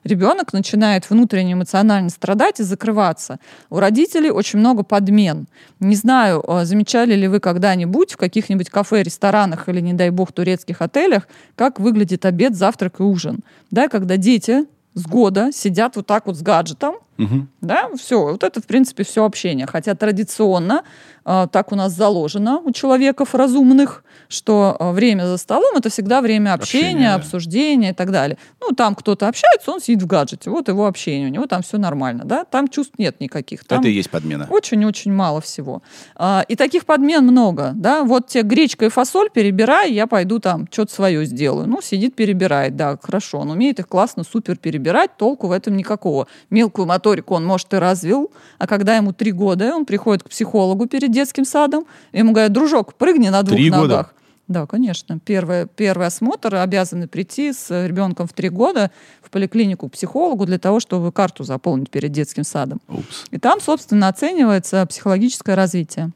ребенок 0.05 0.53
начинает 0.53 1.09
внутренне 1.11 1.55
эмоционально 1.55 2.11
страдать 2.11 2.61
и 2.61 2.63
закрываться. 2.63 3.39
У 3.71 3.79
родителей 3.79 4.31
очень 4.31 4.59
много 4.59 4.83
подмен. 4.83 5.47
Не 5.81 5.97
знаю, 5.97 6.43
а, 6.47 6.65
замечали 6.65 7.15
ли 7.15 7.29
вы 7.29 7.41
когда-нибудь 7.41 8.13
в 8.13 8.17
каких-нибудь 8.17 8.71
кафе, 8.71 9.03
ресторанах 9.03 9.69
или, 9.69 9.81
не 9.81 9.93
дай 9.93 10.11
бог, 10.11 10.33
турецких 10.33 10.81
отелях, 10.83 11.27
как 11.57 11.81
выглядит 11.81 12.25
обед, 12.25 12.55
завтрак 12.55 13.01
и 13.01 13.03
ужин. 13.03 13.41
Да, 13.71 13.89
когда 13.89 14.17
дети 14.17 14.67
с 14.95 15.07
года 15.07 15.51
сидят 15.53 15.97
вот 15.97 16.07
так 16.07 16.27
вот 16.27 16.37
с 16.37 16.43
гаджетом, 16.43 16.97
угу. 17.19 17.47
да, 17.61 17.89
все, 17.97 18.23
вот 18.23 18.43
это, 18.43 18.61
в 18.61 18.67
принципе, 18.67 19.05
все 19.05 19.25
общение. 19.25 19.67
Хотя 19.67 19.95
традиционно 19.95 20.83
э, 21.25 21.47
так 21.51 21.73
у 21.73 21.77
нас 21.77 21.93
заложено 21.93 22.59
у 22.59 22.73
человеков 22.73 23.35
разумных, 23.35 24.05
что 24.29 24.77
э, 24.79 24.93
время 24.93 25.27
за 25.27 25.37
столом 25.37 25.77
это 25.77 25.91
всегда 25.91 26.21
время 26.21 26.55
общения, 26.55 26.85
общение, 26.85 27.15
обсуждения 27.15 27.91
и 27.91 27.95
так 27.95 28.11
далее. 28.11 28.39
Ну, 28.61 28.75
там 28.75 28.95
кто-то 28.95 29.29
общается, 29.29 29.71
он 29.71 29.81
сидит 29.81 30.03
в 30.03 30.07
гаджете, 30.07 30.51
вот 30.51 30.69
его 30.69 30.87
общение, 30.87 31.29
у 31.29 31.31
него 31.31 31.47
там 31.47 31.63
все 31.63 31.79
нормально, 31.79 32.25
да, 32.25 32.45
там 32.45 32.69
чувств 32.69 32.95
нет 32.99 33.21
никаких. 33.21 33.65
Там 33.65 33.81
это 33.81 33.89
и 33.89 33.93
есть 33.93 34.11
подмена. 34.11 34.47
Очень-очень 34.51 35.13
мало 35.13 35.41
всего. 35.41 35.83
А, 36.17 36.45
и 36.49 36.57
таких 36.57 36.87
подмен 36.87 37.25
много, 37.25 37.73
да, 37.75 38.05
вот 38.05 38.29
тебе 38.29 38.43
гречка 38.43 38.87
и 38.87 38.89
фасоль 38.89 39.31
перебирай, 39.31 39.93
я 39.93 40.07
пойду 40.07 40.39
там 40.39 40.69
что-то 40.71 40.93
свое 40.93 41.25
сделаю. 41.25 41.67
Ну, 41.67 41.81
сидит, 41.83 42.15
перебирает, 42.15 42.77
да, 42.77 42.99
хорошо, 43.01 43.39
он 43.39 43.51
умеет 43.51 43.79
их 43.79 43.89
классно, 43.89 44.25
супер 44.25 44.57
перебирать, 44.57 45.17
толку 45.17 45.49
в 45.49 45.53
этом 45.53 45.77
никакого. 45.77 46.27
Мелкую 46.51 46.87
моторику 47.05 47.35
он, 47.35 47.45
может, 47.45 47.73
и 47.75 47.77
развил, 47.77 48.31
а 48.59 48.67
когда 48.67 48.97
ему 48.97 49.13
три 49.13 49.33
года, 49.33 49.75
он 49.75 49.85
приходит 49.85 50.23
к 50.23 50.31
психологу 50.31 50.87
перед 50.87 51.13
детским 51.13 51.45
садом, 51.45 51.87
ему 52.13 52.33
говорят, 52.33 52.53
дружок, 52.53 52.95
прыгни 52.95 53.29
на 53.29 53.43
двух 53.43 53.57
три 53.57 53.71
ногах. 53.71 53.89
Года? 53.89 54.11
Да, 54.47 54.67
конечно. 54.67 55.19
Первый, 55.25 55.67
первый 55.67 56.07
осмотр 56.07 56.55
обязаны 56.57 57.09
прийти 57.09 57.53
с 57.53 57.71
ребенком 57.87 58.27
в 58.27 58.33
три 58.35 58.51
года 58.51 58.91
в 59.23 59.31
поликлинику 59.31 59.89
к 59.89 59.93
психологу 59.93 60.45
для 60.45 60.59
того, 60.59 60.81
чтобы 60.81 61.13
карту 61.13 61.45
заполнить 61.45 61.91
перед 61.91 62.13
детским 62.13 62.45
садом. 62.45 62.81
Упс. 62.89 63.25
И 63.31 63.39
там, 63.39 63.61
собственно, 63.61 64.09
оценивается 64.09 64.85
психологическое 64.87 65.55
развитие. 65.55 66.11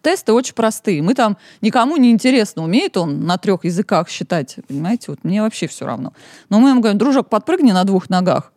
Тесты 0.00 0.32
очень 0.32 0.54
простые. 0.54 1.02
Мы 1.02 1.12
там 1.12 1.36
никому 1.60 1.98
не 1.98 2.10
интересно, 2.10 2.64
умеет 2.64 2.96
он 2.96 3.26
на 3.26 3.36
трех 3.36 3.66
языках 3.66 4.08
считать. 4.08 4.56
Понимаете, 4.66 5.06
вот 5.08 5.18
мне 5.22 5.42
вообще 5.42 5.66
все 5.66 5.84
равно. 5.84 6.14
Но 6.48 6.58
мы 6.58 6.70
ему 6.70 6.80
говорим, 6.80 6.98
дружок, 6.98 7.28
подпрыгни 7.28 7.72
на 7.72 7.84
двух 7.84 8.08
ногах. 8.08 8.50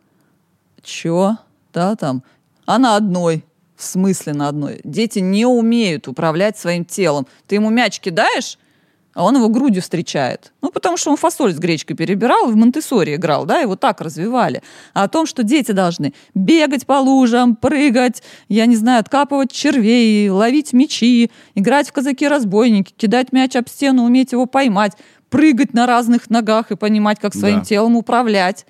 Чё? 0.84 1.38
Да, 1.72 1.96
там. 1.96 2.22
А 2.66 2.78
на 2.78 2.96
одной. 2.96 3.44
В 3.76 3.82
смысле 3.82 4.34
на 4.34 4.48
одной? 4.48 4.80
Дети 4.84 5.18
не 5.18 5.46
умеют 5.46 6.06
управлять 6.06 6.56
своим 6.56 6.84
телом. 6.84 7.26
Ты 7.48 7.56
ему 7.56 7.70
мяч 7.70 7.98
кидаешь, 7.98 8.58
а 9.14 9.24
он 9.24 9.36
его 9.36 9.48
грудью 9.48 9.82
встречает. 9.82 10.52
Ну, 10.60 10.70
потому 10.70 10.96
что 10.96 11.10
он 11.10 11.16
фасоль 11.16 11.52
с 11.52 11.58
гречкой 11.58 11.96
перебирал, 11.96 12.46
в 12.46 12.56
монте 12.56 12.80
играл, 12.80 13.46
да, 13.46 13.58
его 13.58 13.76
так 13.76 14.00
развивали. 14.00 14.62
А 14.92 15.04
о 15.04 15.08
том, 15.08 15.26
что 15.26 15.42
дети 15.42 15.72
должны 15.72 16.14
бегать 16.34 16.86
по 16.86 17.00
лужам, 17.00 17.56
прыгать, 17.56 18.22
я 18.48 18.66
не 18.66 18.76
знаю, 18.76 19.00
откапывать 19.00 19.52
червей, 19.52 20.28
ловить 20.30 20.72
мячи, 20.72 21.30
играть 21.54 21.88
в 21.88 21.92
казаки-разбойники, 21.92 22.92
кидать 22.96 23.32
мяч 23.32 23.56
об 23.56 23.68
стену, 23.68 24.04
уметь 24.04 24.32
его 24.32 24.46
поймать, 24.46 24.92
прыгать 25.30 25.74
на 25.74 25.86
разных 25.86 26.28
ногах 26.30 26.70
и 26.70 26.76
понимать, 26.76 27.18
как 27.20 27.34
своим 27.34 27.60
да. 27.60 27.64
телом 27.64 27.96
управлять. 27.96 28.66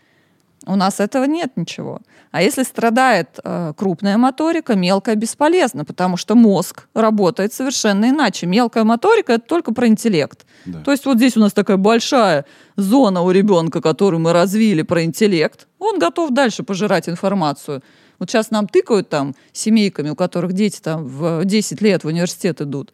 У 0.67 0.77
нас 0.77 1.01
этого 1.01 1.25
нет 1.25 1.53
ничего. 1.57 2.01
А 2.31 2.43
если 2.43 2.63
страдает 2.63 3.39
э, 3.45 3.73
крупная 3.77 4.17
моторика, 4.17 4.75
мелкая 4.75 5.15
бесполезна, 5.15 5.85
потому 5.85 6.17
что 6.17 6.35
мозг 6.35 6.89
работает 6.95 7.53
совершенно 7.53 8.09
иначе. 8.09 8.47
Мелкая 8.47 8.85
моторика 8.85 9.35
это 9.35 9.47
только 9.47 9.75
про 9.75 9.87
интеллект. 9.87 10.47
Да. 10.65 10.81
То 10.81 10.93
есть 10.93 11.05
вот 11.05 11.19
здесь 11.19 11.37
у 11.37 11.41
нас 11.41 11.53
такая 11.53 11.77
большая 11.77 12.47
зона 12.77 13.23
у 13.23 13.31
ребенка, 13.31 13.81
которую 13.81 14.21
мы 14.21 14.33
развили 14.33 14.83
про 14.83 15.05
интеллект. 15.05 15.69
Он 15.79 15.99
готов 15.99 16.31
дальше 16.31 16.63
пожирать 16.63 17.09
информацию. 17.09 17.83
Вот 18.19 18.31
сейчас 18.31 18.51
нам 18.51 18.67
тыкают 18.67 19.09
там 19.09 19.35
семейками, 19.53 20.11
у 20.11 20.17
которых 20.17 20.55
дети 20.55 20.81
там 20.81 21.05
в 21.05 21.45
10 21.45 21.83
лет 21.83 22.05
в 22.05 22.07
университет 22.07 22.61
идут. 22.63 22.93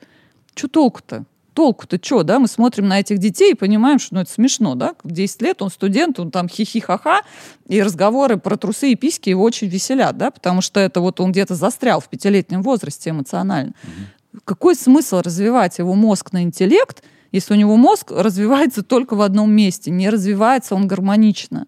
Что 0.54 0.68
толку-то? 0.68 1.24
Толку-то 1.60 1.98
что, 2.02 2.22
да? 2.22 2.38
Мы 2.38 2.48
смотрим 2.48 2.88
на 2.88 3.00
этих 3.00 3.18
детей 3.18 3.52
и 3.52 3.54
понимаем, 3.54 3.98
что 3.98 4.14
ну, 4.14 4.22
это 4.22 4.32
смешно, 4.32 4.74
да? 4.76 4.94
В 5.04 5.10
10 5.10 5.42
лет 5.42 5.60
он 5.60 5.68
студент, 5.68 6.18
он 6.18 6.30
там 6.30 6.48
хихи-ха-ха, 6.48 7.20
и 7.68 7.82
разговоры 7.82 8.38
про 8.38 8.56
трусы 8.56 8.92
и 8.92 8.94
письки 8.94 9.28
его 9.28 9.42
очень 9.42 9.68
веселят, 9.68 10.16
да? 10.16 10.30
Потому 10.30 10.62
что 10.62 10.80
это 10.80 11.02
вот 11.02 11.20
он 11.20 11.32
где-то 11.32 11.54
застрял 11.54 12.00
в 12.00 12.08
пятилетнем 12.08 12.62
возрасте 12.62 13.10
эмоционально. 13.10 13.74
Угу. 13.82 14.40
Какой 14.46 14.74
смысл 14.74 15.20
развивать 15.20 15.78
его 15.78 15.94
мозг 15.94 16.32
на 16.32 16.44
интеллект, 16.44 17.02
если 17.30 17.52
у 17.52 17.56
него 17.58 17.76
мозг 17.76 18.10
развивается 18.10 18.82
только 18.82 19.14
в 19.14 19.20
одном 19.20 19.52
месте, 19.52 19.90
не 19.90 20.08
развивается 20.08 20.74
он 20.74 20.88
гармонично? 20.88 21.66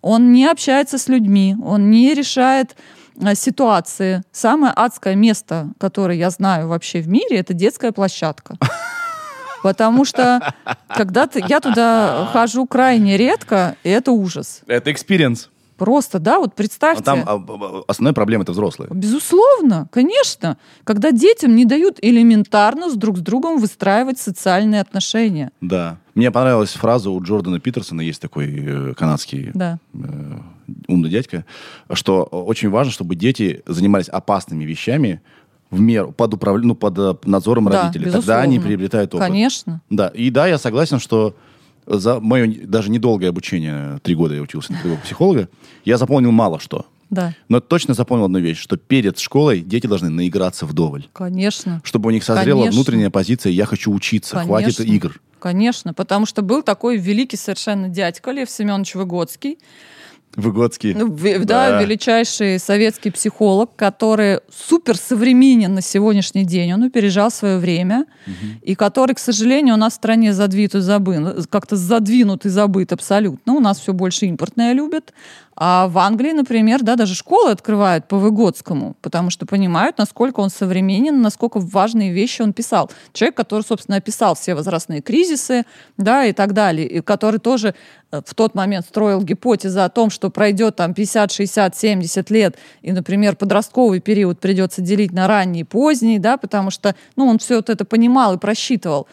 Он 0.00 0.32
не 0.32 0.46
общается 0.46 0.96
с 0.96 1.08
людьми, 1.08 1.56
он 1.62 1.90
не 1.90 2.14
решает 2.14 2.74
а, 3.20 3.34
ситуации. 3.34 4.22
Самое 4.32 4.72
адское 4.74 5.14
место, 5.14 5.68
которое 5.78 6.16
я 6.16 6.30
знаю 6.30 6.68
вообще 6.68 7.02
в 7.02 7.08
мире, 7.08 7.36
это 7.36 7.52
детская 7.52 7.92
площадка. 7.92 8.56
Потому 9.66 10.04
что 10.04 10.54
когда-то 10.86 11.40
я 11.40 11.58
туда 11.58 12.28
хожу 12.32 12.66
крайне 12.66 13.16
редко, 13.16 13.76
и 13.82 13.88
это 13.88 14.12
ужас. 14.12 14.60
Это 14.68 14.92
experience. 14.92 15.50
Просто, 15.76 16.20
да, 16.20 16.38
вот 16.38 16.54
представьте. 16.54 17.02
Но 17.04 17.24
там 17.24 17.24
а, 17.26 17.82
основная 17.88 18.14
проблема 18.14 18.44
это 18.44 18.52
взрослые. 18.52 18.88
Безусловно, 18.94 19.88
конечно. 19.90 20.56
Когда 20.84 21.10
детям 21.10 21.56
не 21.56 21.64
дают 21.64 21.98
элементарно 22.00 22.88
с 22.88 22.94
друг 22.94 23.18
с 23.18 23.20
другом 23.20 23.58
выстраивать 23.58 24.20
социальные 24.20 24.82
отношения. 24.82 25.50
Да. 25.60 25.98
Мне 26.14 26.30
понравилась 26.30 26.70
фраза 26.70 27.10
у 27.10 27.20
Джордана 27.20 27.58
Питерсона, 27.58 28.02
есть 28.02 28.22
такой 28.22 28.46
э, 28.56 28.94
канадский 28.94 29.50
да. 29.52 29.78
э, 29.92 30.38
умный 30.86 31.10
дядька, 31.10 31.44
что 31.92 32.22
очень 32.22 32.70
важно, 32.70 32.92
чтобы 32.92 33.16
дети 33.16 33.62
занимались 33.66 34.08
опасными 34.08 34.64
вещами, 34.64 35.20
в 35.70 35.80
меру, 35.80 36.12
под, 36.12 36.34
управ... 36.34 36.62
ну, 36.62 36.74
под 36.74 36.98
э, 36.98 37.14
надзором 37.24 37.66
да, 37.66 37.84
родителей. 37.84 38.06
Безусловно. 38.06 38.26
Тогда 38.26 38.42
они 38.42 38.60
приобретают 38.60 39.14
опыт. 39.14 39.26
Конечно. 39.26 39.80
Да, 39.90 40.08
и 40.08 40.30
да, 40.30 40.46
я 40.46 40.58
согласен, 40.58 40.98
что 40.98 41.34
за 41.86 42.20
мое 42.20 42.52
даже 42.64 42.90
недолгое 42.90 43.30
обучение, 43.30 43.98
три 44.02 44.14
года 44.14 44.34
я 44.34 44.42
учился 44.42 44.72
на 44.72 44.96
психолога, 44.96 45.48
я 45.84 45.98
запомнил 45.98 46.32
мало 46.32 46.60
что. 46.60 46.86
Да. 47.10 47.34
Но 47.48 47.60
точно 47.60 47.94
запомнил 47.94 48.24
одну 48.24 48.40
вещь, 48.40 48.58
что 48.58 48.76
перед 48.76 49.18
школой 49.18 49.60
дети 49.60 49.86
должны 49.86 50.10
наиграться 50.10 50.66
вдоволь. 50.66 51.06
Конечно. 51.12 51.80
Чтобы 51.84 52.08
у 52.08 52.10
них 52.10 52.24
созрела 52.24 52.60
Конечно. 52.60 52.76
внутренняя 52.76 53.10
позиция 53.10 53.52
«я 53.52 53.64
хочу 53.64 53.92
учиться, 53.92 54.34
Конечно. 54.34 54.48
хватит 54.48 54.80
игр». 54.80 55.20
Конечно, 55.38 55.94
потому 55.94 56.26
что 56.26 56.42
был 56.42 56.62
такой 56.62 56.96
великий 56.96 57.36
совершенно 57.36 57.88
дядька 57.88 58.32
Лев 58.32 58.50
Семенович 58.50 58.96
Выгодский, 58.96 59.58
Выгодский. 60.36 60.92
Ну, 60.94 61.08
да, 61.08 61.44
да, 61.44 61.82
величайший 61.82 62.58
советский 62.58 63.10
психолог, 63.10 63.74
который 63.74 64.40
супер 64.50 64.96
современен 64.96 65.74
на 65.74 65.80
сегодняшний 65.80 66.44
день. 66.44 66.74
Он 66.74 66.84
опережал 66.84 67.30
свое 67.30 67.56
время. 67.56 68.04
Угу. 68.26 68.34
И 68.62 68.74
который, 68.74 69.14
к 69.14 69.18
сожалению, 69.18 69.74
у 69.74 69.78
нас 69.78 69.94
в 69.94 69.96
стране 69.96 70.34
задвинут 70.34 70.74
и 70.74 70.80
забыт, 70.80 71.46
как-то 71.48 71.76
задвинут 71.76 72.44
и 72.44 72.50
забыт 72.50 72.92
абсолютно. 72.92 73.54
У 73.54 73.60
нас 73.60 73.80
все 73.80 73.94
больше 73.94 74.26
импортное 74.26 74.74
любят. 74.74 75.14
А 75.58 75.88
в 75.88 75.98
Англии, 75.98 76.32
например, 76.32 76.82
да, 76.82 76.96
даже 76.96 77.14
школы 77.14 77.50
открывают 77.50 78.06
по 78.08 78.18
Выгодскому, 78.18 78.94
потому 79.00 79.30
что 79.30 79.46
понимают, 79.46 79.96
насколько 79.96 80.40
он 80.40 80.50
современен, 80.50 81.22
насколько 81.22 81.60
важные 81.60 82.12
вещи 82.12 82.42
он 82.42 82.52
писал. 82.52 82.90
Человек, 83.14 83.36
который, 83.36 83.62
собственно, 83.62 83.96
описал 83.96 84.34
все 84.34 84.54
возрастные 84.54 85.00
кризисы, 85.00 85.64
да, 85.96 86.26
и 86.26 86.32
так 86.32 86.52
далее, 86.52 86.86
и 86.86 87.00
который 87.00 87.40
тоже 87.40 87.74
э, 88.12 88.20
в 88.24 88.34
тот 88.34 88.54
момент 88.54 88.84
строил 88.84 89.22
гипотезы 89.22 89.80
о 89.80 89.88
том, 89.88 90.10
что 90.10 90.28
пройдет 90.28 90.76
там 90.76 90.92
50, 90.92 91.32
60, 91.32 91.74
70 91.74 92.30
лет, 92.30 92.56
и, 92.82 92.92
например, 92.92 93.34
подростковый 93.36 94.00
период 94.00 94.38
придется 94.38 94.82
делить 94.82 95.12
на 95.12 95.26
ранний 95.26 95.60
и 95.60 95.64
поздний, 95.64 96.18
да, 96.18 96.36
потому 96.36 96.70
что, 96.70 96.94
ну, 97.16 97.26
он 97.28 97.38
все 97.38 97.56
вот 97.56 97.70
это 97.70 97.86
понимал 97.86 98.34
и 98.34 98.38
просчитывал. 98.38 99.06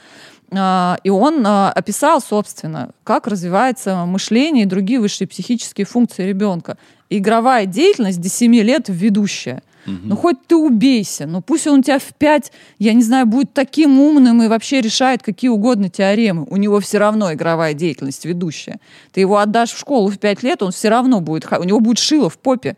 А, 0.52 0.98
и 1.04 1.10
он 1.10 1.46
а, 1.46 1.72
описал, 1.72 2.22
собственно, 2.22 2.92
как 3.04 3.28
развивается 3.28 4.06
мышление 4.06 4.66
и 4.66 4.68
другие 4.68 5.00
высшие 5.00 5.28
психические 5.28 5.86
функции 5.86 6.24
ребенка. 6.26 6.78
Игровая 7.10 7.66
деятельность 7.66 8.22
до 8.22 8.30
7 8.30 8.54
лет 8.56 8.86
ведущая. 8.88 9.62
Угу. 9.86 9.96
Ну, 10.04 10.16
хоть 10.16 10.48
ты 10.48 10.56
убейся, 10.56 11.26
ну 11.26 11.42
пусть 11.42 11.68
он 11.68 11.80
у 11.80 11.84
тебя 11.84 12.00
в 12.00 12.14
5, 12.14 12.52
я 12.80 12.94
не 12.94 13.04
знаю, 13.04 13.26
будет 13.26 13.54
таким 13.54 14.00
умным 14.00 14.42
и 14.42 14.48
вообще 14.48 14.80
решает 14.80 15.22
какие 15.22 15.50
угодно 15.50 15.90
теоремы. 15.90 16.46
У 16.50 16.58
него 16.58 16.80
все 16.80 17.00
равно 17.00 17.34
игровая 17.34 17.74
деятельность 17.74 18.24
ведущая. 18.26 18.80
Ты 19.12 19.20
его 19.20 19.38
отдашь 19.38 19.72
в 19.72 19.80
школу 19.80 20.10
в 20.10 20.18
5 20.18 20.44
лет, 20.44 20.64
он 20.64 20.72
все 20.72 20.90
равно 20.90 21.20
будет, 21.20 21.52
у 21.52 21.64
него 21.64 21.80
будет 21.80 22.00
шило 22.00 22.30
в 22.30 22.38
попе. 22.38 22.78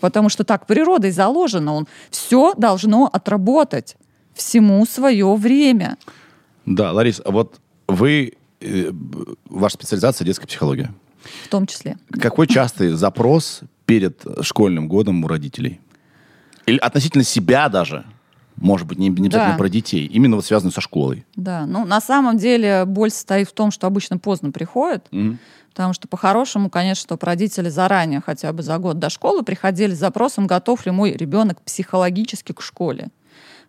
Потому 0.00 0.28
что 0.28 0.44
так 0.44 0.66
природой 0.66 1.10
заложено, 1.10 1.74
он 1.74 1.88
все 2.10 2.54
должно 2.56 3.08
отработать. 3.10 3.96
Всему 4.34 4.84
свое 4.84 5.34
время. 5.34 5.96
Да, 6.66 6.92
Ларис, 6.92 7.22
а 7.24 7.30
вот 7.30 7.60
вы, 7.88 8.34
э, 8.60 8.92
ваша 9.48 9.74
специализация 9.74 10.24
детская 10.24 10.46
психология. 10.46 10.92
В 11.44 11.48
том 11.48 11.66
числе. 11.66 11.96
Какой 12.10 12.46
частый 12.46 12.90
запрос 12.90 13.60
перед 13.86 14.24
школьным 14.42 14.88
годом 14.88 15.24
у 15.24 15.28
родителей? 15.28 15.80
Или 16.66 16.78
относительно 16.78 17.24
себя 17.24 17.68
даже? 17.68 18.04
Может 18.56 18.86
быть, 18.86 18.98
не, 18.98 19.08
не 19.08 19.26
обязательно 19.26 19.52
да. 19.52 19.58
про 19.58 19.68
детей, 19.68 20.06
именно 20.06 20.36
вот 20.36 20.44
связанную 20.44 20.72
со 20.72 20.80
школой. 20.80 21.26
Да, 21.36 21.66
ну 21.66 21.84
на 21.84 22.00
самом 22.00 22.38
деле 22.38 22.84
боль 22.86 23.10
состоит 23.10 23.48
в 23.48 23.52
том, 23.52 23.70
что 23.70 23.86
обычно 23.86 24.18
поздно 24.18 24.50
приходят, 24.50 25.06
mm 25.10 25.38
потому 25.76 25.92
что 25.92 26.08
по-хорошему, 26.08 26.70
конечно, 26.70 27.02
чтобы 27.02 27.26
родители 27.26 27.68
заранее, 27.68 28.22
хотя 28.24 28.50
бы 28.54 28.62
за 28.62 28.78
год 28.78 28.98
до 28.98 29.10
школы, 29.10 29.42
приходили 29.42 29.92
с 29.92 29.98
запросом, 29.98 30.46
готов 30.46 30.86
ли 30.86 30.90
мой 30.90 31.12
ребенок 31.12 31.60
психологически 31.60 32.52
к 32.52 32.62
школе 32.62 33.10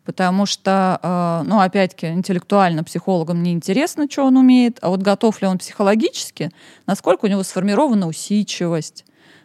потому 0.08 0.46
что, 0.46 1.02
э, 1.04 1.48
ну, 1.50 1.60
опять-таки, 1.60 2.08
интеллектуально 2.08 2.86
психологам 2.86 3.44
не 3.44 3.52
интересно, 3.52 4.08
что 4.10 4.24
он 4.24 4.38
умеет, 4.38 4.78
а 4.82 4.88
вот 4.88 5.02
готов 5.02 5.42
ли 5.42 5.50
он 5.50 5.58
психологически, 5.58 6.50
насколько 6.86 7.26
у 7.26 7.28
него 7.28 7.44
сформирована 7.44 8.08
усидчивость, 8.08 9.04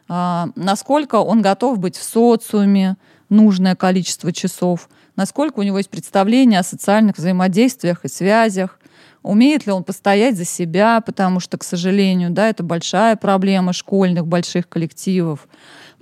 а, 0.08 0.50
насколько 0.54 1.16
он 1.16 1.42
готов 1.42 1.80
быть 1.80 1.96
в 1.96 2.04
социуме 2.04 2.96
нужное 3.28 3.74
количество 3.74 4.32
часов, 4.32 4.88
насколько 5.16 5.58
у 5.58 5.62
него 5.64 5.78
есть 5.78 5.90
представление 5.90 6.60
о 6.60 6.62
социальных 6.62 7.18
взаимодействиях 7.18 8.04
и 8.04 8.08
связях, 8.08 8.78
умеет 9.24 9.66
ли 9.66 9.72
он 9.72 9.82
постоять 9.82 10.36
за 10.36 10.44
себя, 10.44 11.00
потому 11.00 11.40
что, 11.40 11.58
к 11.58 11.64
сожалению, 11.64 12.30
да, 12.30 12.48
это 12.48 12.62
большая 12.62 13.16
проблема 13.16 13.72
школьных 13.72 14.28
больших 14.28 14.68
коллективов. 14.68 15.48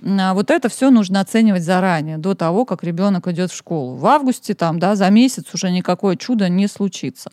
А 0.03 0.33
вот 0.33 0.49
это 0.49 0.69
все 0.69 0.89
нужно 0.89 1.19
оценивать 1.19 1.63
заранее, 1.63 2.17
до 2.17 2.33
того, 2.33 2.65
как 2.65 2.83
ребенок 2.83 3.27
идет 3.27 3.51
в 3.51 3.55
школу. 3.55 3.95
В 3.95 4.05
августе, 4.07 4.53
там, 4.53 4.79
да, 4.79 4.95
за 4.95 5.09
месяц 5.09 5.53
уже 5.53 5.69
никакое 5.69 6.15
чудо 6.15 6.49
не 6.49 6.67
случится. 6.67 7.31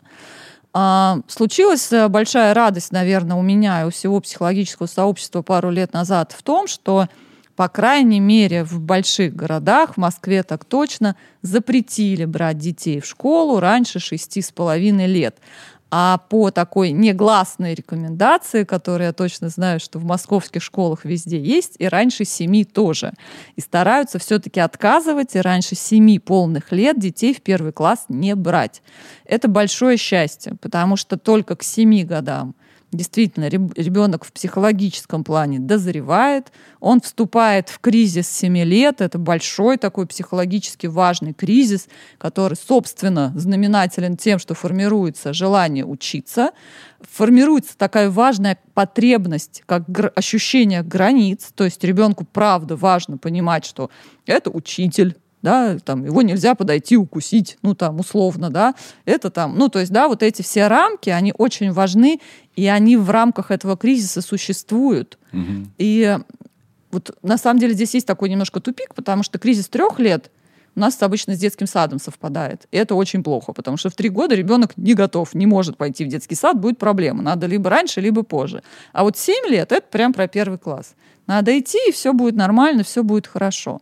А, 0.75 1.21
случилась 1.29 1.91
э, 1.93 2.09
большая 2.09 2.53
радость, 2.53 2.93
наверное, 2.93 3.37
у 3.37 3.43
меня 3.43 3.83
и 3.83 3.85
у 3.87 3.91
всего 3.91 4.21
психологического 4.21 4.87
сообщества 4.87 5.41
пару 5.41 5.71
лет 5.71 5.95
назад 5.95 6.35
в 6.37 6.43
том, 6.43 6.67
что 6.67 7.09
по 7.59 7.69
крайней 7.69 8.21
мере, 8.21 8.63
в 8.63 8.79
больших 8.79 9.35
городах, 9.35 9.95
в 9.95 9.97
Москве 9.97 10.45
так 10.45 10.65
точно, 10.65 11.17
запретили 11.43 12.25
брать 12.25 12.59
детей 12.59 13.01
в 13.01 13.05
школу 13.05 13.59
раньше 13.59 13.99
шести 13.99 14.43
с 14.43 14.53
половиной 14.53 15.09
лет. 15.09 15.39
А 15.91 16.19
по 16.29 16.51
такой 16.51 16.91
негласной 16.91 17.75
рекомендации, 17.75 18.65
которую 18.65 19.07
я 19.07 19.13
точно 19.13 19.49
знаю, 19.49 19.81
что 19.81 19.99
в 19.99 20.05
московских 20.05 20.63
школах 20.63 21.05
везде 21.05 21.41
есть, 21.41 21.77
и 21.79 21.89
раньше 21.89 22.25
семи 22.25 22.65
тоже. 22.65 23.15
И 23.57 23.61
стараются 23.61 24.19
все-таки 24.19 24.61
отказывать, 24.61 25.35
и 25.35 25.41
раньше 25.41 25.75
семи 25.75 26.19
полных 26.19 26.73
лет 26.73 26.99
детей 26.99 27.33
в 27.33 27.41
первый 27.41 27.73
класс 27.73 28.05
не 28.09 28.35
брать. 28.35 28.83
Это 29.25 29.49
большое 29.49 29.97
счастье, 29.97 30.55
потому 30.61 30.97
что 30.97 31.17
только 31.17 31.57
к 31.57 31.63
семи 31.63 32.05
годам 32.05 32.55
действительно 32.91 33.49
ребенок 33.49 34.25
в 34.25 34.33
психологическом 34.33 35.23
плане 35.23 35.59
дозревает, 35.59 36.53
он 36.81 37.01
вступает 37.01 37.69
в 37.69 37.81
кризис 37.81 38.29
7 38.31 38.57
лет, 38.59 39.01
это 39.01 39.19
большой 39.19 39.77
такой 39.77 40.07
психологически 40.07 40.87
важный 40.87 41.35
кризис, 41.35 41.89
который, 42.17 42.57
собственно, 42.57 43.33
знаменателен 43.37 44.17
тем, 44.17 44.39
что 44.39 44.55
формируется 44.55 45.33
желание 45.35 45.85
учиться, 45.85 46.53
формируется 47.01 47.77
такая 47.77 48.11
важная 48.11 48.59
потребность, 48.73 49.63
как 49.67 49.85
ощущение 50.15 50.83
границ, 50.83 51.51
то 51.55 51.65
есть 51.65 51.85
ребенку 51.85 52.25
правда 52.25 52.77
важно 52.77 53.19
понимать, 53.19 53.67
что 53.67 53.91
это 54.25 54.51
учитель, 54.51 55.17
да, 55.49 55.79
там, 55.79 56.05
его 56.05 56.21
нельзя 56.21 56.55
подойти 56.55 56.99
укусить, 56.99 57.57
ну, 57.63 57.75
там, 57.75 58.01
условно, 58.01 58.51
да, 58.51 58.75
это 59.07 59.31
там, 59.31 59.57
ну, 59.57 59.71
то 59.71 59.79
есть, 59.79 59.91
да, 59.91 60.07
вот 60.07 60.23
эти 60.23 60.43
все 60.43 60.69
рамки, 60.69 61.09
они 61.09 61.33
очень 61.39 61.73
важны, 61.73 62.21
и 62.55 62.67
они 62.67 62.99
в 62.99 63.09
рамках 63.09 63.51
этого 63.51 63.77
кризиса 63.79 64.21
существуют. 64.21 65.19
Угу. 65.33 65.69
И 65.79 66.19
вот 66.91 67.17
на 67.23 67.39
самом 67.39 67.61
деле 67.61 67.73
здесь 67.73 67.95
есть 67.95 68.07
такой 68.07 68.29
немножко 68.29 68.61
тупик, 68.61 68.95
потому 68.95 69.23
что 69.23 69.39
кризис 69.39 69.69
трех 69.69 69.99
лет 69.99 70.31
у 70.77 70.81
нас 70.81 71.03
обычно 71.03 71.35
с 71.35 71.39
детским 71.39 71.67
садом 71.67 71.99
совпадает. 71.99 72.67
И 72.71 72.77
это 72.77 72.95
очень 72.95 73.23
плохо, 73.23 73.55
потому 73.55 73.79
что 73.79 73.89
в 73.89 73.95
три 73.95 74.11
года 74.11 74.35
ребенок 74.35 74.77
не 74.77 74.93
готов, 74.93 75.35
не 75.35 75.47
может 75.47 75.79
пойти 75.79 76.05
в 76.05 76.09
детский 76.09 76.35
сад, 76.35 76.61
будет 76.61 76.79
проблема. 76.79 77.23
Надо 77.23 77.47
либо 77.47 77.71
раньше, 77.71 78.03
либо 78.03 78.23
позже. 78.23 78.63
А 78.93 79.03
вот 79.03 79.17
семь 79.17 79.47
лет— 79.49 79.73
это 79.73 79.87
прям 79.91 80.13
про 80.13 80.29
первый 80.29 80.59
класс. 80.59 80.95
Надо 81.29 81.57
идти, 81.57 81.79
и 81.87 81.93
все 81.93 82.13
будет 82.13 82.35
нормально, 82.35 82.83
все 82.83 83.05
будет 83.05 83.27
хорошо. 83.27 83.81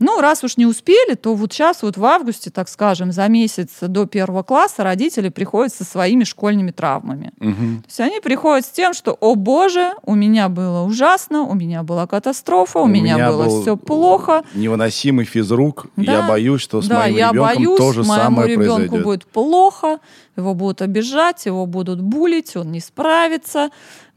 Ну, 0.00 0.20
раз 0.22 0.42
уж 0.42 0.56
не 0.56 0.64
успели, 0.64 1.14
то 1.14 1.34
вот 1.34 1.52
сейчас, 1.52 1.82
вот 1.82 1.98
в 1.98 2.04
августе, 2.06 2.50
так 2.50 2.70
скажем, 2.70 3.12
за 3.12 3.28
месяц 3.28 3.68
до 3.82 4.06
первого 4.06 4.42
класса 4.42 4.82
родители 4.82 5.28
приходят 5.28 5.74
со 5.74 5.84
своими 5.84 6.24
школьными 6.24 6.70
травмами. 6.70 7.32
Угу. 7.38 7.82
То 7.82 7.86
есть 7.86 8.00
они 8.00 8.20
приходят 8.20 8.64
с 8.64 8.70
тем, 8.70 8.94
что, 8.94 9.12
о 9.20 9.34
боже, 9.34 9.92
у 10.04 10.14
меня 10.14 10.48
было 10.48 10.82
ужасно, 10.82 11.42
у 11.42 11.52
меня 11.52 11.82
была 11.82 12.06
катастрофа, 12.06 12.78
у, 12.78 12.84
у 12.84 12.86
меня, 12.86 13.16
меня 13.16 13.28
было 13.28 13.60
все 13.60 13.76
плохо. 13.76 14.42
Невыносимый 14.54 15.26
физрук. 15.26 15.88
Да, 15.96 16.12
я 16.12 16.22
боюсь, 16.22 16.62
что 16.62 16.80
с 16.80 16.88
да, 16.88 17.00
моим 17.00 17.16
я 17.16 17.30
ребенком 17.30 17.56
боюсь, 17.56 17.78
то 17.78 17.92
же 17.92 18.04
самое 18.04 18.48
ребенку 18.48 18.66
произойдет. 18.66 19.04
будет 19.04 19.26
плохо, 19.26 19.98
его 20.40 20.54
будут 20.54 20.82
обижать, 20.82 21.46
его 21.46 21.66
будут 21.66 22.00
булить, 22.00 22.56
он 22.56 22.72
не 22.72 22.80
справится 22.80 23.70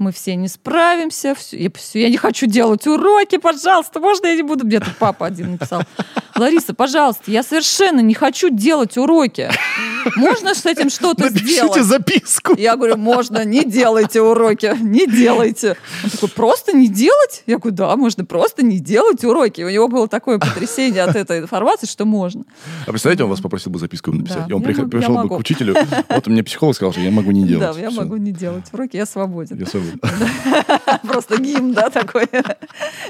мы 0.04 0.12
все 0.12 0.36
не 0.36 0.48
справимся, 0.48 1.34
все, 1.36 1.58
я, 1.58 1.70
я 1.94 2.10
не 2.10 2.18
хочу 2.18 2.46
делать 2.46 2.86
уроки, 2.88 3.38
пожалуйста, 3.38 4.00
можно 4.00 4.28
я 4.28 4.36
не 4.36 4.44
буду? 4.44 4.70
Тут 4.70 4.96
папа 5.00 5.28
один 5.28 5.54
написал. 5.54 5.84
Лариса, 6.36 6.74
пожалуйста, 6.74 7.32
я 7.32 7.44
совершенно 7.44 8.00
не 8.00 8.14
хочу 8.14 8.50
делать 8.50 8.98
уроки. 8.98 9.50
Можно 10.16 10.56
с 10.56 10.66
этим 10.66 10.90
что-то 10.90 11.30
сделать? 11.30 11.84
записку. 11.84 12.56
Я 12.58 12.76
говорю, 12.76 12.98
можно, 12.98 13.46
не 13.46 13.64
делайте 13.64 14.22
уроки, 14.22 14.76
не 14.82 15.06
делайте. 15.06 15.78
Он 16.04 16.10
такой, 16.10 16.30
просто 16.30 16.76
не 16.76 16.88
делать? 16.88 17.44
Я 17.46 17.58
говорю, 17.58 17.76
да, 17.76 17.96
можно 17.96 18.26
просто 18.26 18.64
не 18.64 18.80
делать 18.80 19.24
уроки. 19.24 19.62
У 19.62 19.70
него 19.70 19.88
было 19.88 20.08
такое 20.08 20.40
потрясение 20.40 21.04
от 21.04 21.16
этой 21.16 21.40
информации, 21.40 21.88
что 21.88 22.06
можно. 22.06 22.44
А 22.86 22.92
представляете, 22.92 23.24
он 23.24 23.30
вас 23.30 23.42
попросил 23.42 23.72
бы 23.72 23.80
записку 23.80 24.12
написать, 24.12 24.48
да, 24.48 24.50
и 24.50 24.54
он 24.54 24.62
пришел 24.64 25.16
бы 25.16 25.30
к 25.30 25.38
учителю, 25.38 25.76
вот 26.16 26.28
мне 26.28 26.44
психолог 26.44 26.76
сказал, 26.76 26.92
что 26.92 27.02
я 27.02 27.12
могу 27.12 27.32
не 27.32 27.46
делать. 27.46 27.76
Да, 27.76 27.82
я 27.82 27.92
могу 27.92 28.18
не 28.18 28.32
делать 28.32 28.66
уроки, 28.72 28.98
я 28.98 29.06
свободен. 29.06 29.60
Я 29.60 29.66
свободен. 29.66 30.00
Просто 31.08 31.42
гимн, 31.42 31.74
да, 31.74 31.90
такой. 31.90 32.28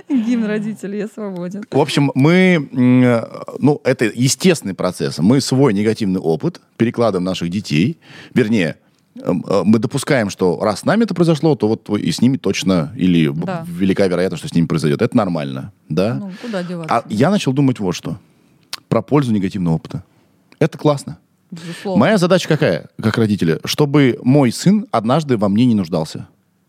Гимн 0.09 0.45
родителей, 0.45 0.99
я 0.99 1.07
свободен. 1.07 1.63
В 1.69 1.79
общем, 1.79 2.11
мы, 2.15 2.67
ну, 2.71 3.81
это 3.83 4.05
естественный 4.05 4.73
процесс. 4.73 5.19
Мы 5.19 5.41
свой 5.41 5.73
негативный 5.73 6.19
опыт 6.19 6.61
перекладываем 6.77 7.25
наших 7.25 7.49
детей, 7.49 7.97
вернее, 8.33 8.77
эм, 9.21 9.43
э, 9.47 9.61
мы 9.63 9.79
допускаем, 9.79 10.29
что 10.29 10.59
раз 10.61 10.81
с 10.81 10.85
нами 10.85 11.03
это 11.03 11.13
произошло, 11.13 11.55
то 11.55 11.67
вот 11.67 11.89
и 11.89 12.11
с 12.11 12.21
ними 12.21 12.37
точно, 12.37 12.91
или 12.95 13.29
да. 13.29 13.65
велика 13.67 14.07
вероятность, 14.07 14.41
что 14.41 14.49
с 14.49 14.55
ними 14.55 14.65
произойдет. 14.65 15.01
Это 15.01 15.15
нормально, 15.15 15.71
да? 15.89 16.15
Ну, 16.15 16.31
куда 16.41 16.63
деваться? 16.63 16.95
А 16.95 17.03
я 17.09 17.29
начал 17.29 17.53
думать 17.53 17.79
вот 17.79 17.93
что. 17.93 18.17
Про 18.89 19.01
пользу 19.01 19.31
негативного 19.31 19.75
опыта. 19.75 20.03
Это 20.59 20.77
классно. 20.77 21.17
Безусловно. 21.53 21.99
Моя 21.99 22.17
задача 22.17 22.47
какая, 22.47 22.89
как 23.01 23.17
родителя? 23.17 23.59
Чтобы 23.65 24.19
мой 24.23 24.51
сын 24.51 24.87
однажды 24.91 25.37
во 25.37 25.49
мне 25.49 25.65
не 25.65 25.75
нуждался. 25.75 26.27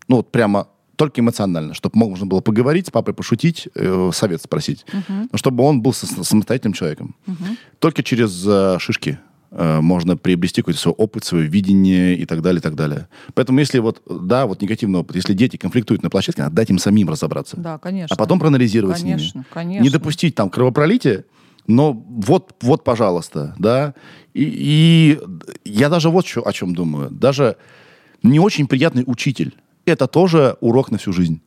Ну, 0.08 0.16
вот 0.16 0.30
прямо 0.30 0.68
только 0.96 1.20
эмоционально, 1.20 1.74
чтобы 1.74 1.98
можно 1.98 2.26
было 2.26 2.40
поговорить 2.40 2.88
с 2.88 2.90
папой, 2.90 3.14
пошутить, 3.14 3.68
э, 3.74 4.10
совет 4.12 4.42
спросить. 4.42 4.84
Uh-huh. 4.92 5.28
Но 5.32 5.38
чтобы 5.38 5.64
он 5.64 5.82
был 5.82 5.92
самостоятельным 5.92 6.72
человеком. 6.72 7.16
Uh-huh. 7.26 7.56
Только 7.78 8.02
через 8.02 8.44
э, 8.46 8.76
шишки 8.78 9.18
э, 9.50 9.80
можно 9.80 10.16
приобрести 10.16 10.60
какой-то 10.60 10.78
свой 10.78 10.94
опыт, 10.94 11.24
свое 11.24 11.48
видение 11.48 12.16
и 12.16 12.26
так 12.26 12.42
далее, 12.42 12.60
и 12.60 12.62
так 12.62 12.76
далее. 12.76 13.08
Поэтому 13.34 13.58
если 13.58 13.80
вот, 13.80 14.02
да, 14.08 14.46
вот 14.46 14.62
негативный 14.62 15.00
опыт, 15.00 15.16
если 15.16 15.34
дети 15.34 15.56
конфликтуют 15.56 16.02
на 16.02 16.10
площадке, 16.10 16.42
надо 16.42 16.54
дать 16.54 16.70
им 16.70 16.78
самим 16.78 17.08
разобраться. 17.08 17.56
Да, 17.56 17.78
конечно. 17.78 18.14
А 18.14 18.16
потом 18.16 18.38
проанализировать 18.38 19.00
конечно, 19.00 19.30
с 19.30 19.34
ними. 19.34 19.44
Конечно, 19.52 19.82
Не 19.82 19.90
допустить 19.90 20.34
там 20.34 20.48
кровопролития, 20.48 21.24
но 21.66 21.92
вот, 21.92 22.54
вот, 22.60 22.84
пожалуйста, 22.84 23.54
да. 23.58 23.94
И, 24.34 25.18
и 25.64 25.70
я 25.70 25.88
даже 25.88 26.10
вот 26.10 26.26
о 26.44 26.52
чем 26.52 26.74
думаю. 26.74 27.10
Даже 27.10 27.56
не 28.22 28.40
очень 28.40 28.66
приятный 28.66 29.04
учитель 29.06 29.54
это 29.86 30.06
тоже 30.06 30.56
урок 30.60 30.90
на 30.90 30.98
всю 30.98 31.12
жизнь. 31.12 31.40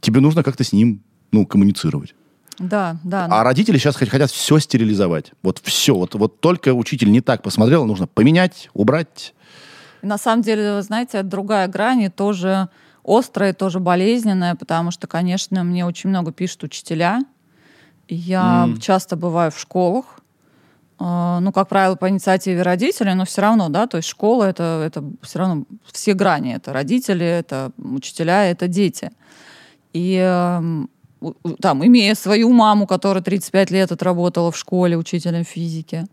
Тебе 0.00 0.20
нужно 0.20 0.42
как-то 0.42 0.64
с 0.64 0.72
ним 0.72 1.02
ну, 1.32 1.46
коммуницировать. 1.46 2.14
Да, 2.58 2.98
да. 3.04 3.26
А 3.30 3.42
родители 3.42 3.78
сейчас 3.78 3.96
хотят 3.96 4.30
все 4.30 4.58
стерилизовать. 4.58 5.32
Вот 5.42 5.60
все. 5.62 5.94
Вот, 5.94 6.14
вот 6.14 6.40
только 6.40 6.74
учитель 6.74 7.10
не 7.10 7.20
так 7.20 7.42
посмотрел, 7.42 7.86
нужно 7.86 8.06
поменять, 8.06 8.68
убрать. 8.74 9.34
На 10.02 10.18
самом 10.18 10.42
деле, 10.42 10.74
вы 10.74 10.82
знаете, 10.82 11.22
другая 11.22 11.68
грань 11.68 12.02
и 12.02 12.08
тоже 12.08 12.68
острая, 13.02 13.54
тоже 13.54 13.80
болезненная, 13.80 14.54
потому 14.54 14.90
что, 14.90 15.06
конечно, 15.06 15.64
мне 15.64 15.86
очень 15.86 16.10
много 16.10 16.32
пишут 16.32 16.64
учителя. 16.64 17.20
Я 18.10 18.66
mm. 18.68 18.80
часто 18.80 19.16
бываю 19.16 19.50
в 19.50 19.58
школах, 19.58 20.20
а, 20.98 21.40
ну, 21.40 21.52
как 21.52 21.68
правило, 21.68 21.94
по 21.94 22.10
инициативе 22.10 22.62
родителей, 22.62 23.14
но 23.14 23.24
все 23.24 23.40
равно, 23.40 23.68
да, 23.70 23.86
то 23.86 23.96
есть 23.96 24.08
школа 24.08 24.44
это, 24.44 24.82
это 24.84 25.02
все 25.22 25.38
равно 25.38 25.64
все 25.90 26.12
грани, 26.12 26.54
это 26.54 26.72
родители, 26.72 27.24
это 27.24 27.72
учителя, 27.78 28.50
это 28.50 28.68
дети. 28.68 29.10
И 29.94 30.16
эм, 30.16 30.90
там, 31.60 31.86
имея 31.86 32.14
свою 32.14 32.52
маму, 32.52 32.86
которая 32.86 33.22
35 33.22 33.70
лет 33.70 33.92
отработала 33.92 34.50
в 34.50 34.56
школе 34.58 34.98
учителем 34.98 35.44
физики, 35.44 36.04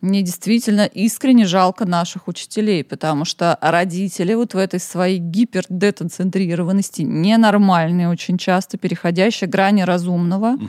мне 0.00 0.22
действительно 0.22 0.86
искренне 0.86 1.46
жалко 1.46 1.84
наших 1.84 2.28
учителей, 2.28 2.82
потому 2.84 3.24
что 3.24 3.58
родители 3.60 4.34
вот 4.34 4.54
в 4.54 4.56
этой 4.56 4.80
своей 4.80 5.18
гипердецентрированности, 5.18 7.02
ненормальные 7.02 8.08
очень 8.08 8.38
часто, 8.38 8.78
переходящие 8.78 9.48
грани 9.48 9.82
разумного, 9.82 10.52
угу. 10.52 10.68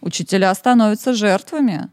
учителя 0.00 0.54
становятся 0.54 1.14
жертвами. 1.14 1.90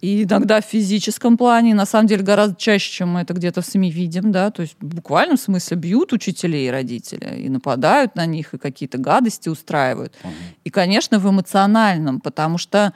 И 0.00 0.22
иногда 0.22 0.60
в 0.60 0.64
физическом 0.64 1.36
плане, 1.36 1.74
на 1.74 1.84
самом 1.84 2.06
деле, 2.06 2.22
гораздо 2.22 2.54
чаще, 2.56 2.92
чем 2.92 3.08
мы 3.14 3.22
это 3.22 3.34
где-то 3.34 3.62
в 3.62 3.66
СМИ 3.66 3.90
видим, 3.90 4.30
да, 4.30 4.52
то 4.52 4.62
есть 4.62 4.76
в 4.80 4.94
буквальном 4.94 5.36
смысле 5.36 5.76
бьют 5.76 6.12
учителей 6.12 6.68
и 6.68 6.70
родителей, 6.70 7.42
и 7.42 7.48
нападают 7.48 8.14
на 8.14 8.24
них, 8.24 8.54
и 8.54 8.58
какие-то 8.58 8.98
гадости 8.98 9.48
устраивают. 9.48 10.14
Угу. 10.22 10.32
И, 10.62 10.70
конечно, 10.70 11.18
в 11.18 11.28
эмоциональном, 11.28 12.20
потому 12.20 12.58
что 12.58 12.92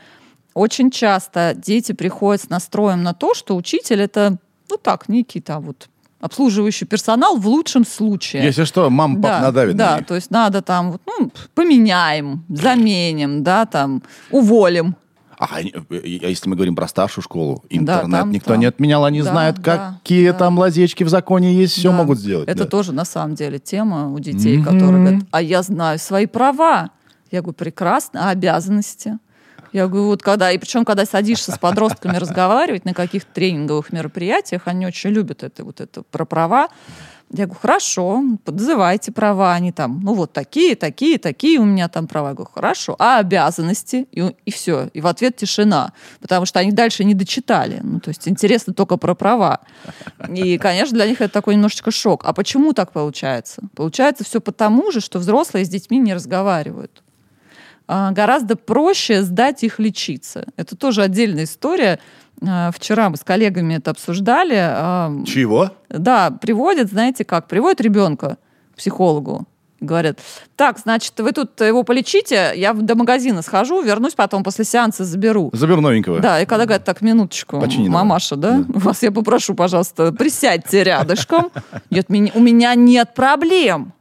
очень 0.55 0.91
часто 0.91 1.55
дети 1.57 1.93
приходят 1.93 2.43
с 2.43 2.49
настроем 2.49 3.03
на 3.03 3.15
то, 3.15 3.35
что 3.35 3.57
учитель 3.57 4.01
это, 4.01 4.37
ну 4.71 4.77
так, 4.77 5.09
некий 5.09 5.41
там 5.41 5.63
вот 5.63 5.89
обслуживающий 6.21 6.87
персонал 6.87 7.37
в 7.37 7.47
лучшем 7.47 7.85
случае. 7.85 8.45
Если 8.45 8.65
что, 8.65 8.89
мама, 8.89 9.17
пап 9.17 9.23
да, 9.23 9.41
надавит 9.41 9.77
Да, 9.77 9.93
на 9.93 9.99
них. 9.99 10.07
то 10.07 10.15
есть 10.15 10.31
надо 10.31 10.63
там, 10.63 10.93
вот, 10.93 11.03
ну, 11.05 11.31
поменяем, 11.55 12.45
заменим, 12.49 13.43
да, 13.43 13.67
там, 13.67 14.03
уволим. 14.31 14.95
А, 15.37 15.49
а 15.57 15.61
если 15.61 16.49
мы 16.49 16.55
говорим 16.55 16.77
про 16.77 16.87
старшую 16.87 17.25
школу, 17.25 17.65
интернет 17.69 18.11
да, 18.11 18.19
там, 18.21 18.31
никто 18.31 18.51
там. 18.51 18.61
не 18.61 18.67
отменял, 18.67 19.05
они 19.05 19.23
да, 19.23 19.31
знают, 19.33 19.59
да, 19.59 19.99
какие 20.01 20.31
да. 20.31 20.39
там 20.39 20.57
лазечки 20.57 21.03
в 21.03 21.09
законе 21.09 21.53
есть, 21.53 21.73
все 21.73 21.91
да. 21.91 21.97
могут 21.97 22.21
сделать. 22.21 22.49
Это 22.49 22.63
да. 22.63 22.71
тоже 22.71 22.93
на 22.93 23.05
самом 23.05 23.35
деле 23.35 23.59
тема 23.59 24.13
у 24.13 24.21
детей, 24.21 24.59
mm-hmm. 24.59 24.65
которые 24.65 25.03
говорят, 25.03 25.25
а 25.33 25.43
я 25.43 25.63
знаю 25.63 25.99
свои 25.99 26.27
права. 26.27 26.91
Я 27.33 27.41
говорю, 27.41 27.57
прекрасно, 27.57 28.29
а 28.29 28.31
обязанности? 28.31 29.19
Я 29.73 29.89
говорю, 29.89 30.07
вот 30.07 30.23
когда, 30.23 30.53
и 30.53 30.59
причем, 30.59 30.85
когда 30.85 31.07
садишься 31.07 31.53
с 31.53 31.59
подростками 31.59 32.17
разговаривать 32.17 32.85
на 32.85 32.93
каких-то 32.93 33.33
тренинговых 33.33 33.93
мероприятиях, 33.93 34.63
они 34.67 34.87
очень 34.87 35.11
любят 35.11 35.43
это, 35.43 35.65
вот 35.65 35.81
это 35.81 36.03
про 36.03 36.27
права. 36.27 36.69
Я 37.35 37.47
говорю, 37.47 37.61
хорошо, 37.63 38.23
подзывайте 38.45 39.11
права, 39.11 39.55
они 39.55 39.73
там, 39.73 40.01
ну 40.03 40.13
вот 40.13 40.35
такие, 40.35 40.77
такие, 40.77 41.17
такие 41.17 41.59
у 41.59 41.65
меня 41.65 41.89
там 41.89 42.07
права. 42.07 42.29
Я 42.29 42.35
говорю, 42.35 42.51
хорошо, 42.53 42.95
а 42.99 43.21
обязанности? 43.21 44.07
И, 44.13 44.21
и 44.45 44.51
все. 44.51 44.91
И 44.93 45.01
в 45.01 45.07
ответ 45.07 45.37
тишина, 45.37 45.95
потому 46.21 46.45
что 46.45 46.61
они 46.61 46.73
дальше 46.73 47.05
не 47.05 47.15
дочитали. 47.15 47.81
Ну, 47.83 48.01
то 48.01 48.11
есть 48.11 48.29
интересно 48.29 48.75
только 48.75 48.99
про 48.99 49.15
права. 49.15 49.61
И, 50.29 50.59
конечно, 50.59 50.95
для 50.95 51.07
них 51.07 51.23
это 51.23 51.33
такой 51.33 51.55
немножечко 51.55 51.91
шок. 51.91 52.25
А 52.27 52.35
почему 52.35 52.75
так 52.75 52.93
получается? 52.93 53.63
Получается 53.75 54.25
все 54.25 54.43
потому 54.43 54.93
же, 54.93 55.01
что 55.01 55.19
взрослые 55.19 55.65
с 55.65 55.71
детьми 55.71 55.97
не 55.97 56.13
разговаривают 56.13 57.03
гораздо 58.13 58.57
проще 58.57 59.23
сдать 59.23 59.63
их 59.65 59.79
лечиться. 59.79 60.47
Это 60.57 60.77
тоже 60.77 61.03
отдельная 61.03 61.45
история. 61.45 61.99
А, 62.47 62.71
вчера 62.73 63.11
мы 63.11 63.17
с 63.17 63.25
коллегами 63.25 63.75
это 63.75 63.91
обсуждали. 63.91 64.57
А, 64.59 65.13
Чего? 65.27 65.71
Да, 65.89 66.31
приводят, 66.31 66.91
знаете 66.91 67.25
как, 67.25 67.49
приводят 67.49 67.81
ребенка 67.81 68.39
психологу. 68.77 69.47
Говорят, 69.81 70.21
так, 70.55 70.79
значит, 70.79 71.19
вы 71.19 71.33
тут 71.33 71.61
его 71.61 71.83
полечите, 71.83 72.53
я 72.55 72.73
до 72.73 72.95
магазина 72.95 73.43
схожу, 73.43 73.83
вернусь 73.83 74.15
потом 74.15 74.45
после 74.45 74.65
сеанса 74.65 75.05
заберу. 75.05 75.51
Заберу 75.53 75.81
новенького. 75.81 76.21
Да, 76.21 76.41
и 76.41 76.47
когда 76.47 76.67
говорят, 76.67 76.85
так, 76.85 77.03
минуточку, 77.03 77.61
Почини 77.61 77.89
мамаша, 77.89 78.37
да? 78.37 78.65
Вас 78.69 79.03
я 79.03 79.11
попрошу, 79.11 79.57
пожалуйста, 79.57 80.13
присядьте 80.13 80.85
рядышком. 80.85 81.51
Нет, 81.91 82.07
у 82.09 82.41
меня 82.41 82.77
нет 82.77 83.15
проблем. 83.15 83.93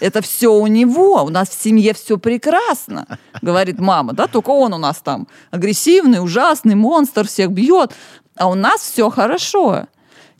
Это 0.00 0.22
все 0.22 0.52
у 0.52 0.66
него. 0.66 1.22
У 1.22 1.28
нас 1.28 1.48
в 1.48 1.60
семье 1.60 1.94
все 1.94 2.18
прекрасно, 2.18 3.18
говорит 3.42 3.78
мама. 3.78 4.12
Да, 4.12 4.26
только 4.26 4.50
он 4.50 4.74
у 4.74 4.78
нас 4.78 4.98
там 4.98 5.28
агрессивный, 5.50 6.22
ужасный, 6.22 6.74
монстр, 6.74 7.26
всех 7.26 7.50
бьет. 7.50 7.92
А 8.36 8.48
у 8.48 8.54
нас 8.54 8.80
все 8.80 9.10
хорошо. 9.10 9.86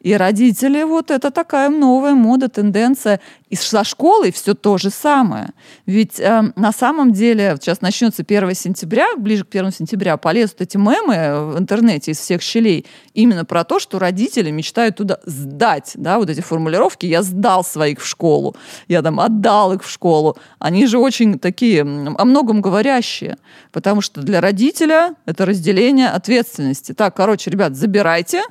И 0.01 0.15
родители, 0.15 0.83
вот 0.85 1.11
это 1.11 1.31
такая 1.31 1.69
новая 1.71 2.15
мода, 2.15 2.49
тенденция. 2.49 3.21
И 3.49 3.57
со 3.57 3.83
школой 3.83 4.31
все 4.31 4.55
то 4.55 4.79
же 4.79 4.91
самое. 4.91 5.51
Ведь 5.87 6.21
э, 6.21 6.53
на 6.55 6.73
самом 6.73 7.13
деле, 7.13 7.57
сейчас 7.61 7.81
начнется 7.81 8.23
1 8.23 8.55
сентября, 8.55 9.07
ближе 9.17 9.45
к 9.45 9.49
1 9.49 9.73
сентября 9.73 10.17
полезут 10.19 10.61
эти 10.61 10.77
мемы 10.77 11.53
в 11.53 11.59
интернете 11.59 12.13
из 12.13 12.19
всех 12.19 12.43
щелей 12.43 12.87
именно 13.15 13.45
про 13.45 13.65
то, 13.65 13.79
что 13.79 13.99
родители 13.99 14.51
мечтают 14.51 14.97
туда 14.97 15.19
сдать, 15.25 15.93
да, 15.95 16.19
вот 16.19 16.31
эти 16.31 16.41
формулировки 16.41 17.07
«я 17.07 17.23
сдал 17.23 17.65
своих 17.65 18.01
в 18.01 18.07
школу», 18.07 18.55
«я 18.87 19.03
там 19.03 19.19
отдал 19.19 19.73
их 19.73 19.83
в 19.83 19.91
школу». 19.91 20.37
Они 20.59 20.87
же 20.87 20.99
очень 20.99 21.39
такие 21.39 21.83
о 21.83 22.25
многом 22.25 22.61
говорящие, 22.61 23.37
потому 23.73 24.01
что 24.01 24.21
для 24.21 24.41
родителя 24.41 25.15
это 25.27 25.47
разделение 25.47 26.09
ответственности. 26.09 26.93
Так, 26.93 27.17
короче, 27.17 27.51
ребят, 27.51 27.75
забирайте, 27.77 28.43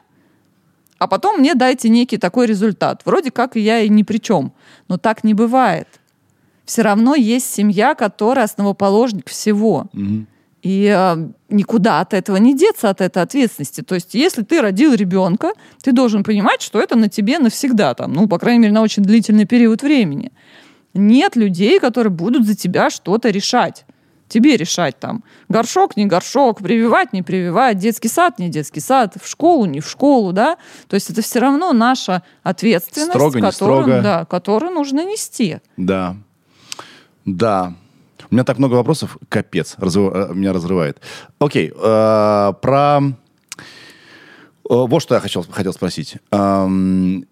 а 1.00 1.08
потом 1.08 1.40
мне 1.40 1.56
дайте 1.56 1.90
некий 1.90 2.18
такой 2.18 2.48
результат. 2.48 3.02
Вроде 3.06 3.32
как 3.32 3.56
я 3.56 3.80
и 3.80 3.90
ни 3.90 4.04
при 4.04 4.18
чем. 4.18 4.52
Но 4.88 4.98
так 4.98 5.24
не 5.24 5.34
бывает. 5.34 5.88
Все 6.66 6.82
равно 6.82 7.16
есть 7.16 7.54
семья, 7.54 7.96
которая 7.96 8.46
основоположник 8.46 9.30
всего. 9.30 9.88
И 10.64 10.94
э, 10.94 11.30
никуда 11.50 12.02
от 12.02 12.14
этого 12.14 12.38
не 12.38 12.54
деться, 12.58 12.90
от 12.90 13.00
этой 13.00 13.24
ответственности. 13.24 13.82
То 13.82 13.96
есть, 13.96 14.16
если 14.16 14.42
ты 14.42 14.60
родил 14.60 14.94
ребенка, 14.94 15.54
ты 15.82 15.94
должен 15.94 16.24
понимать, 16.24 16.62
что 16.62 16.82
это 16.82 16.98
на 16.98 17.08
тебе 17.08 17.40
навсегда, 17.40 17.94
там, 17.94 18.12
ну, 18.12 18.28
по 18.28 18.38
крайней 18.38 18.60
мере, 18.60 18.74
на 18.74 18.82
очень 18.82 19.04
длительный 19.04 19.46
период 19.46 19.84
времени. 19.84 20.32
Нет 20.94 21.36
людей, 21.36 21.80
которые 21.80 22.12
будут 22.12 22.46
за 22.46 22.56
тебя 22.56 22.90
что-то 22.90 23.30
решать. 23.30 23.86
Тебе 24.30 24.58
решать 24.58 25.00
там, 25.00 25.24
горшок, 25.48 25.96
не 25.96 26.06
горшок, 26.06 26.60
прививать, 26.62 27.14
не 27.14 27.22
прививать, 27.24 27.78
детский 27.78 28.10
сад, 28.10 28.40
не 28.40 28.50
детский 28.50 28.82
сад, 28.82 29.16
в 29.22 29.28
школу, 29.28 29.66
не 29.66 29.80
в 29.80 29.88
школу, 29.90 30.34
да. 30.34 30.58
То 30.90 30.96
есть 30.96 31.10
это 31.10 31.22
все 31.22 31.40
равно 31.40 31.72
наша 31.74 32.24
ответственность, 32.44 33.12
Строго, 33.12 33.40
не 33.40 33.42
которую, 33.50 33.84
строго. 33.84 34.02
Да, 34.02 34.26
которую 34.26 34.74
нужно 34.74 35.06
нести. 35.06 35.60
Да. 35.78 36.18
Да. 37.26 37.74
У 38.30 38.36
меня 38.36 38.44
так 38.44 38.58
много 38.58 38.74
вопросов, 38.76 39.18
капец, 39.30 39.76
разрыв- 39.78 40.14
э, 40.14 40.34
меня 40.34 40.52
разрывает. 40.52 40.98
Окей, 41.40 41.70
э, 41.74 42.54
про... 42.62 43.00
э, 43.00 43.64
Вот 44.70 45.00
что 45.02 45.16
я 45.16 45.22
хотел, 45.22 45.46
хотел 45.50 45.72
спросить. 45.74 46.18
Эм, 46.32 47.26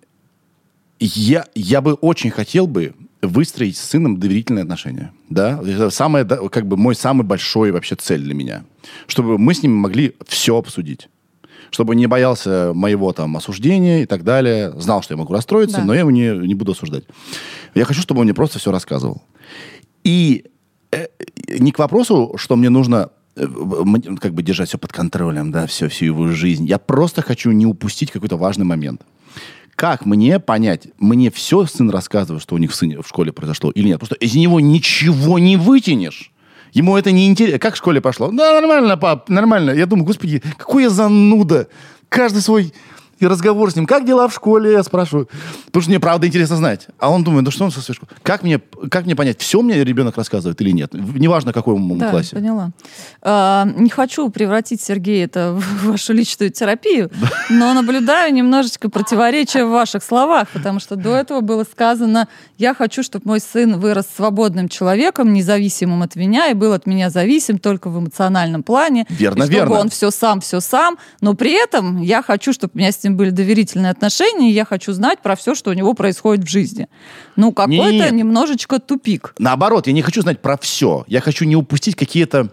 Я, 1.00 1.46
я 1.56 1.82
бы 1.82 1.94
очень 1.96 2.32
хотел 2.32 2.68
бы 2.68 2.94
выстроить 3.28 3.78
с 3.78 3.84
сыном 3.84 4.20
доверительные 4.20 4.64
отношения. 4.64 5.12
Да? 5.30 5.62
Это 5.66 5.90
самое, 5.90 6.26
как 6.26 6.68
бы 6.68 6.78
мой 6.78 6.96
самый 6.96 7.24
большой 7.24 7.72
вообще 7.72 7.96
цель 7.96 8.22
для 8.22 8.34
меня. 8.34 8.64
Чтобы 9.08 9.38
мы 9.38 9.54
с 9.54 9.64
ним 9.64 9.76
могли 9.76 10.16
все 10.28 10.58
обсудить. 10.58 11.10
Чтобы 11.72 11.96
не 11.96 12.08
боялся 12.08 12.72
моего 12.74 13.12
там 13.12 13.36
осуждения 13.38 14.04
и 14.04 14.06
так 14.06 14.24
далее. 14.24 14.72
Знал, 14.80 15.02
что 15.02 15.14
я 15.14 15.18
могу 15.18 15.34
расстроиться, 15.34 15.78
Да. 15.78 15.84
но 15.84 15.94
я 15.94 16.02
его 16.02 16.12
не, 16.12 16.30
не 16.48 16.56
буду 16.56 16.72
осуждать. 16.74 17.04
Я 17.74 17.86
хочу, 17.86 18.02
чтобы 18.02 18.20
он 18.22 18.26
мне 18.26 18.34
просто 18.34 18.60
все 18.60 18.72
рассказывал. 18.72 19.24
И 20.04 20.46
э, 20.92 21.08
не 21.60 21.72
к 21.72 21.80
вопросу, 21.80 22.36
что 22.38 22.56
мне 22.56 22.70
нужно 22.70 23.10
э, 23.36 23.48
как 24.22 24.34
бы 24.34 24.44
держать 24.44 24.70
все 24.70 24.78
под 24.78 24.94
контролем, 24.94 25.52
да, 25.52 25.66
все, 25.68 25.90
всю 25.90 26.06
его 26.06 26.28
жизнь. 26.28 26.66
Я 26.66 26.78
просто 26.78 27.22
хочу 27.22 27.52
не 27.52 27.66
упустить 27.66 28.12
какой-то 28.12 28.38
важный 28.38 28.66
момент. 28.66 29.02
Как 29.76 30.06
мне 30.06 30.40
понять, 30.40 30.88
мне 31.00 31.30
все 31.30 31.66
сын 31.66 31.90
рассказывает, 31.90 32.42
что 32.42 32.56
у 32.56 32.58
них 32.58 32.72
в, 32.72 32.76
сыне, 32.76 33.02
в 33.02 33.08
школе 33.08 33.34
произошло 33.34 33.72
или 33.72 33.88
нет? 33.88 34.00
Просто 34.00 34.16
из 34.16 34.34
него 34.36 34.60
ничего 34.62 35.38
не 35.38 35.58
вытянешь. 35.58 36.32
Ему 36.72 36.98
это 36.98 37.12
не 37.12 37.28
интересно. 37.28 37.60
Как 37.60 37.74
в 37.74 37.78
школе 37.78 38.00
пошло? 38.00 38.32
Да, 38.32 38.60
нормально, 38.60 38.98
пап, 38.98 39.30
нормально. 39.30 39.72
Я 39.72 39.86
думаю, 39.86 40.06
господи, 40.06 40.42
какой 40.58 40.84
я 40.84 40.90
зануда. 40.90 41.68
Каждый 42.08 42.42
свой 42.42 42.74
и 43.20 43.28
разговор 43.28 43.72
с 43.72 43.76
ним. 43.76 43.86
Как 43.86 44.06
дела 44.06 44.28
в 44.28 44.34
школе, 44.34 44.74
я 44.74 44.84
спрашиваю. 44.84 45.30
Потому 45.68 45.82
что 45.82 45.90
мне 45.92 46.00
правда 46.00 46.28
интересно 46.28 46.56
знать. 46.58 46.88
А 47.00 47.10
он 47.10 47.24
думает, 47.24 47.46
ну 47.46 47.52
что 47.52 47.64
он 47.66 47.72
со 47.72 47.82
своей 47.82 47.96
школы? 47.96 48.10
Как 48.24 48.44
мне, 48.44 48.60
как 48.92 49.06
мне 49.06 49.16
понять, 49.16 49.40
все 49.42 49.62
мне 49.62 49.84
ребенок 49.84 50.18
рассказывает 50.18 50.60
или 50.62 50.72
нет? 50.72 50.94
Неважно, 50.94 51.52
в 51.52 51.54
каком 51.54 51.92
он 51.92 51.98
Да, 51.98 52.10
классе. 52.12 52.36
поняла. 52.36 52.72
А, 53.22 53.66
не 53.78 53.90
хочу 53.90 54.30
превратить, 54.30 54.82
Сергей, 54.82 55.24
это 55.24 55.54
в 55.58 55.92
вашу 55.92 56.14
личную 56.14 56.52
терапию, 56.52 57.10
но 57.50 57.74
наблюдаю 57.74 58.34
немножечко 58.34 58.90
противоречия 58.90 59.66
в 59.66 59.70
ваших 59.70 60.04
словах, 60.04 60.50
потому 60.50 60.80
что 60.80 60.96
до 60.96 61.16
этого 61.16 61.42
было 61.42 61.64
сказано, 61.64 62.28
я 62.58 62.74
хочу, 62.74 63.02
чтобы 63.04 63.28
мой 63.28 63.40
сын 63.40 63.80
вырос 63.80 64.06
свободным 64.16 64.68
человеком, 64.70 65.34
независимым 65.34 66.02
от 66.04 66.16
меня, 66.16 66.50
и 66.50 66.54
был 66.54 66.74
от 66.74 66.86
меня 66.86 67.10
зависим 67.10 67.60
только 67.60 67.90
в 67.90 68.00
эмоциональном 68.00 68.64
плане. 68.64 69.06
Верно, 69.10 69.44
и 69.44 69.46
чтобы 69.46 69.54
верно. 69.56 69.80
он 69.80 69.90
все 69.90 70.12
сам, 70.12 70.42
все 70.42 70.60
сам, 70.60 70.98
но 71.22 71.34
при 71.34 71.52
этом 71.54 72.02
я 72.02 72.22
хочу, 72.22 72.52
чтобы 72.54 72.74
меня 72.76 72.92
с 72.92 73.05
ним 73.06 73.16
были 73.16 73.30
доверительные 73.30 73.92
отношения, 73.92 74.52
и 74.52 74.54
я 74.54 74.66
хочу 74.66 74.92
знать 74.92 75.22
про 75.22 75.36
все, 75.36 75.56
что 75.56 75.70
у 75.70 75.74
него 75.74 75.94
происходит 75.94 76.46
в 76.46 76.50
жизни. 76.50 76.88
Ну, 77.38 77.54
какой-то 77.54 78.14
немножечко 78.14 78.80
тупик. 78.80 79.34
Наоборот, 79.40 79.88
я 79.88 79.94
не 79.94 80.02
хочу 80.02 80.22
знать 80.22 80.42
про 80.42 80.58
все. 80.58 81.06
Я 81.08 81.22
хочу 81.22 81.46
не 81.46 81.56
упустить 81.56 81.96
какие-то... 81.96 82.50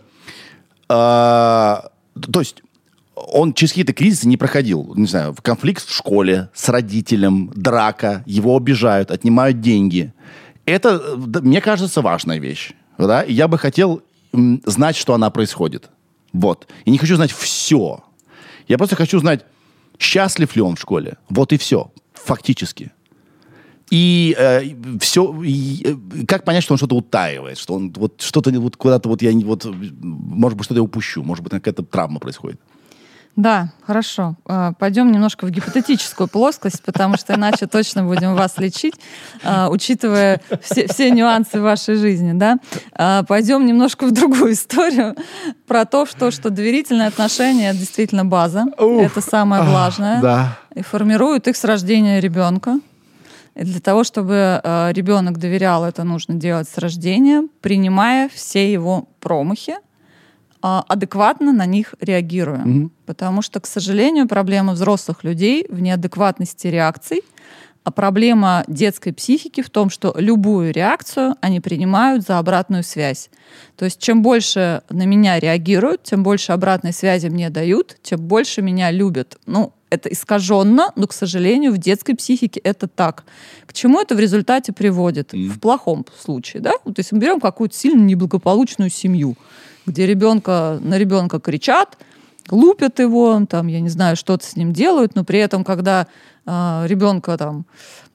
а, 0.89 1.91
то 2.33 2.41
есть 2.41 2.63
он 3.15 3.53
через 3.53 3.73
какие-то 3.73 3.93
кризисы 3.93 4.29
не 4.29 4.37
проходил. 4.37 4.93
Не 4.97 5.07
знаю, 5.07 5.35
в 5.35 5.43
конфликт 5.43 5.87
в 5.87 5.95
школе 5.95 6.49
с 6.55 6.69
родителем, 6.69 7.51
драка, 7.55 8.23
его 8.27 8.57
обижают, 8.57 9.11
отнимают 9.11 9.61
деньги. 9.61 10.13
Это, 10.65 11.03
э, 11.05 11.17
мне 11.17 11.61
кажется, 11.61 12.01
важная 12.01 12.39
вещь. 12.39 12.73
Да? 12.99 13.23
И 13.23 13.33
я 13.33 13.49
бы 13.49 13.59
хотел 13.59 14.03
знать, 14.33 14.97
что 14.97 15.15
она 15.15 15.31
происходит. 15.31 15.91
Вот. 16.33 16.67
И 16.85 16.91
не 16.91 16.99
хочу 16.99 17.17
знать 17.17 17.33
все. 17.33 18.03
Я 18.69 18.79
просто 18.79 18.97
хочу 18.97 19.19
знать, 19.19 19.45
счастлив 20.03 20.55
ли 20.57 20.63
он 20.63 20.77
в 20.77 20.81
школе. 20.81 21.17
Вот 21.29 21.53
и 21.53 21.57
все. 21.57 21.93
Фактически. 22.15 22.93
И 23.91 24.37
все, 25.01 25.35
как 26.27 26.45
понять, 26.45 26.65
что 26.65 26.75
он 26.75 26.79
что-то 26.79 26.97
утаивает, 26.97 27.59
что 27.59 27.75
он 27.75 27.93
вот 27.93 28.23
что-то 28.23 28.51
вот 28.59 28.77
куда-то 28.77 29.09
вот 29.09 29.21
я 29.23 29.33
вот, 29.33 29.67
может 29.67 30.57
быть, 30.57 30.65
что-то 30.65 30.79
я 30.79 30.83
упущу, 30.83 31.23
может 31.23 31.45
быть, 31.45 31.53
какая-то 31.53 31.83
травма 31.83 32.19
происходит. 32.19 32.59
Да, 33.37 33.69
хорошо. 33.87 34.35
А, 34.47 34.73
Пойдем 34.73 35.11
немножко 35.11 35.47
в 35.47 35.51
гипотетическую 35.51 36.29
плоскость, 36.29 36.83
потому 36.83 37.17
что 37.17 37.35
иначе 37.35 37.67
точно 37.67 38.05
будем 38.05 38.35
вас 38.35 38.59
лечить, 38.59 38.95
а, 39.43 39.71
учитывая 39.71 40.41
все, 40.63 40.87
все 40.87 41.11
нюансы 41.11 41.61
вашей 41.61 41.95
жизни. 41.95 42.33
Да? 42.35 42.59
А, 42.93 43.23
Пойдем 43.23 43.65
немножко 43.65 44.07
в 44.07 44.13
другую 44.13 44.53
историю 44.53 45.17
про 45.67 45.87
то, 45.87 46.05
что, 46.05 46.31
что 46.31 46.51
доверительные 46.51 47.09
отношения 47.09 47.73
действительно 47.73 48.27
база. 48.27 48.67
Ух. 48.79 49.03
это 49.03 49.23
самое 49.23 49.63
важное. 49.63 50.21
Да. 50.21 50.59
И 50.75 50.83
формируют 50.83 51.49
их 51.49 51.57
с 51.57 51.65
рождения 51.65 52.21
ребенка. 52.21 52.81
И 53.55 53.65
для 53.65 53.81
того, 53.81 54.05
чтобы 54.05 54.61
ребенок 54.95 55.39
доверял, 55.39 55.85
это 55.85 56.05
нужно 56.05 56.35
делать 56.35 56.69
с 56.69 56.79
рождения, 56.79 57.47
принимая 57.61 58.31
все 58.33 58.73
его 58.73 59.09
промахи, 59.21 59.77
адекватно 60.63 61.53
на 61.53 61.67
них 61.67 61.95
реагируя. 62.01 62.65
Потому 63.07 63.43
что, 63.43 63.61
к 63.61 63.67
сожалению, 63.67 64.29
проблема 64.29 64.73
взрослых 64.73 65.25
людей 65.25 65.67
в 65.69 65.81
неадекватности 65.81 66.69
реакций, 66.69 67.23
а 67.85 67.91
проблема 67.91 68.65
детской 68.69 69.13
психики 69.13 69.61
в 69.61 69.71
том, 69.71 69.91
что 69.91 70.15
любую 70.17 70.73
реакцию 70.73 71.37
они 71.41 71.61
принимают 71.61 72.25
за 72.25 72.39
обратную 72.39 72.85
связь. 72.85 73.29
То 73.77 73.85
есть 73.85 74.01
чем 74.01 74.23
больше 74.23 74.83
на 74.89 75.05
меня 75.05 75.41
реагируют, 75.41 76.05
тем 76.05 76.23
больше 76.23 76.53
обратной 76.53 76.93
связи 76.93 77.27
мне 77.27 77.51
дают, 77.51 77.97
тем 78.03 78.21
больше 78.21 78.63
меня 78.63 78.91
любят. 78.91 79.37
Ну, 79.47 79.73
это 79.91 80.09
искаженно, 80.09 80.93
но, 80.97 81.07
к 81.07 81.13
сожалению, 81.13 81.73
в 81.73 81.79
детской 81.79 82.15
психике 82.15 82.61
это 82.61 82.89
так. 82.89 83.25
К 83.67 83.73
чему 83.75 84.01
это 84.01 84.15
в 84.15 84.21
результате 84.21 84.73
приводит? 84.73 85.33
В 85.33 85.59
плохом 85.59 86.07
случае, 86.19 86.63
да? 86.63 86.73
Вот 86.85 86.97
если 86.97 87.15
мы 87.15 87.21
берем 87.21 87.41
какую-то 87.41 87.77
сильно 87.77 88.01
неблагополучную 88.01 88.91
семью, 88.91 89.37
где 89.85 90.07
ребенка 90.07 90.79
на 90.81 90.97
ребенка 90.97 91.41
кричат, 91.41 91.99
лупят 92.51 93.01
его, 93.01 93.45
там, 93.49 93.67
я 93.67 93.81
не 93.81 93.89
знаю, 93.89 94.17
что-то 94.17 94.47
с 94.47 94.57
ним 94.57 94.73
делают, 94.73 95.15
но 95.15 95.25
при 95.25 95.41
этом, 95.41 95.63
когда 95.63 96.07
а, 96.47 96.85
ребенка 96.87 97.37
там 97.37 97.67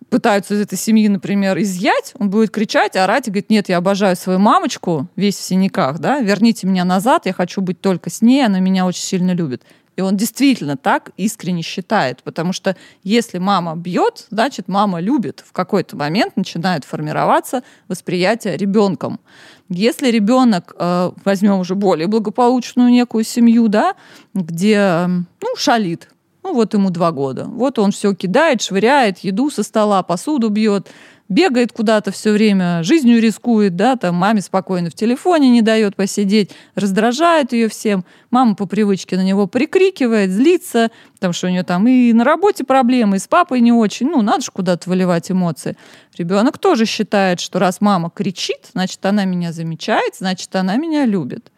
пытаются 0.10 0.54
из 0.54 0.62
этой 0.62 0.78
семьи, 0.78 1.08
например, 1.08 1.60
изъять, 1.60 2.14
он 2.18 2.30
будет 2.30 2.52
кричать, 2.52 2.96
орать 2.96 3.28
и 3.28 3.32
говорит, 3.32 3.50
нет, 3.50 3.70
я 3.70 3.78
обожаю 3.78 4.16
свою 4.16 4.40
мамочку, 4.40 5.08
весь 5.16 5.36
в 5.36 5.42
синяках, 5.42 6.00
да, 6.00 6.20
верните 6.22 6.66
меня 6.66 6.86
назад, 6.86 7.26
я 7.26 7.34
хочу 7.34 7.62
быть 7.62 7.82
только 7.82 8.10
с 8.10 8.22
ней, 8.22 8.46
она 8.46 8.60
меня 8.60 8.86
очень 8.86 9.04
сильно 9.04 9.32
любит. 9.32 9.64
И 9.98 10.02
он 10.02 10.16
действительно 10.16 10.78
так 10.78 11.10
искренне 11.18 11.64
считает, 11.64 12.22
потому 12.22 12.54
что 12.54 12.78
если 13.04 13.40
мама 13.40 13.76
бьет, 13.76 14.28
значит 14.30 14.68
мама 14.68 15.00
любит. 15.00 15.44
В 15.46 15.52
какой-то 15.52 15.98
момент 15.98 16.38
начинает 16.38 16.86
формироваться 16.86 17.64
восприятие 17.88 18.58
ребенком. 18.58 19.20
Если 19.70 20.12
ребенок, 20.12 20.76
э, 20.78 21.12
возьмем 21.26 21.58
уже 21.58 21.74
более 21.74 22.06
благополучную 22.06 22.90
некую 22.92 23.24
семью, 23.24 23.70
да, 23.70 23.96
где, 24.36 25.08
ну, 25.08 25.56
шалит, 25.58 26.10
ну, 26.48 26.54
вот 26.54 26.74
ему 26.74 26.92
два 26.92 27.12
года. 27.12 27.44
Вот 27.44 27.78
он 27.78 27.92
все 27.92 28.14
кидает, 28.14 28.62
швыряет, 28.62 29.20
еду 29.20 29.50
со 29.50 29.64
стола, 29.64 30.02
посуду 30.02 30.48
бьет, 30.48 30.88
бегает 31.28 31.74
куда-то 31.74 32.12
все 32.12 32.32
время, 32.32 32.84
жизнью 32.84 33.22
рискует, 33.22 33.76
да, 33.76 33.98
там 33.98 34.16
маме 34.16 34.40
спокойно 34.42 34.90
в 34.90 34.94
телефоне 34.94 35.50
не 35.50 35.62
дает 35.62 35.98
посидеть, 35.98 36.52
раздражает 36.76 37.52
ее 37.52 37.68
всем. 37.68 38.06
Мама 38.32 38.56
по 38.56 38.66
привычке 38.66 39.18
на 39.18 39.26
него 39.26 39.46
прикрикивает, 39.48 40.32
злится, 40.32 40.90
потому 41.16 41.34
что 41.34 41.48
у 41.48 41.50
нее 41.50 41.64
там 41.64 41.86
и 41.86 42.14
на 42.14 42.24
работе 42.24 42.64
проблемы, 42.64 43.18
и 43.18 43.20
с 43.20 43.28
папой 43.28 43.60
не 43.60 43.74
очень. 43.74 44.08
Ну, 44.08 44.22
надо 44.22 44.46
же 44.46 44.52
куда-то 44.52 44.90
выливать 44.90 45.30
эмоции. 45.30 45.76
Ребенок 46.18 46.60
тоже 46.60 46.86
считает, 46.86 47.42
что 47.42 47.60
раз 47.60 47.82
мама 47.82 48.10
кричит, 48.10 48.70
значит, 48.72 49.06
она 49.06 49.26
меня 49.26 49.52
замечает, 49.52 50.16
значит, 50.18 50.56
она 50.56 50.78
меня 50.78 51.06
любит. 51.06 51.52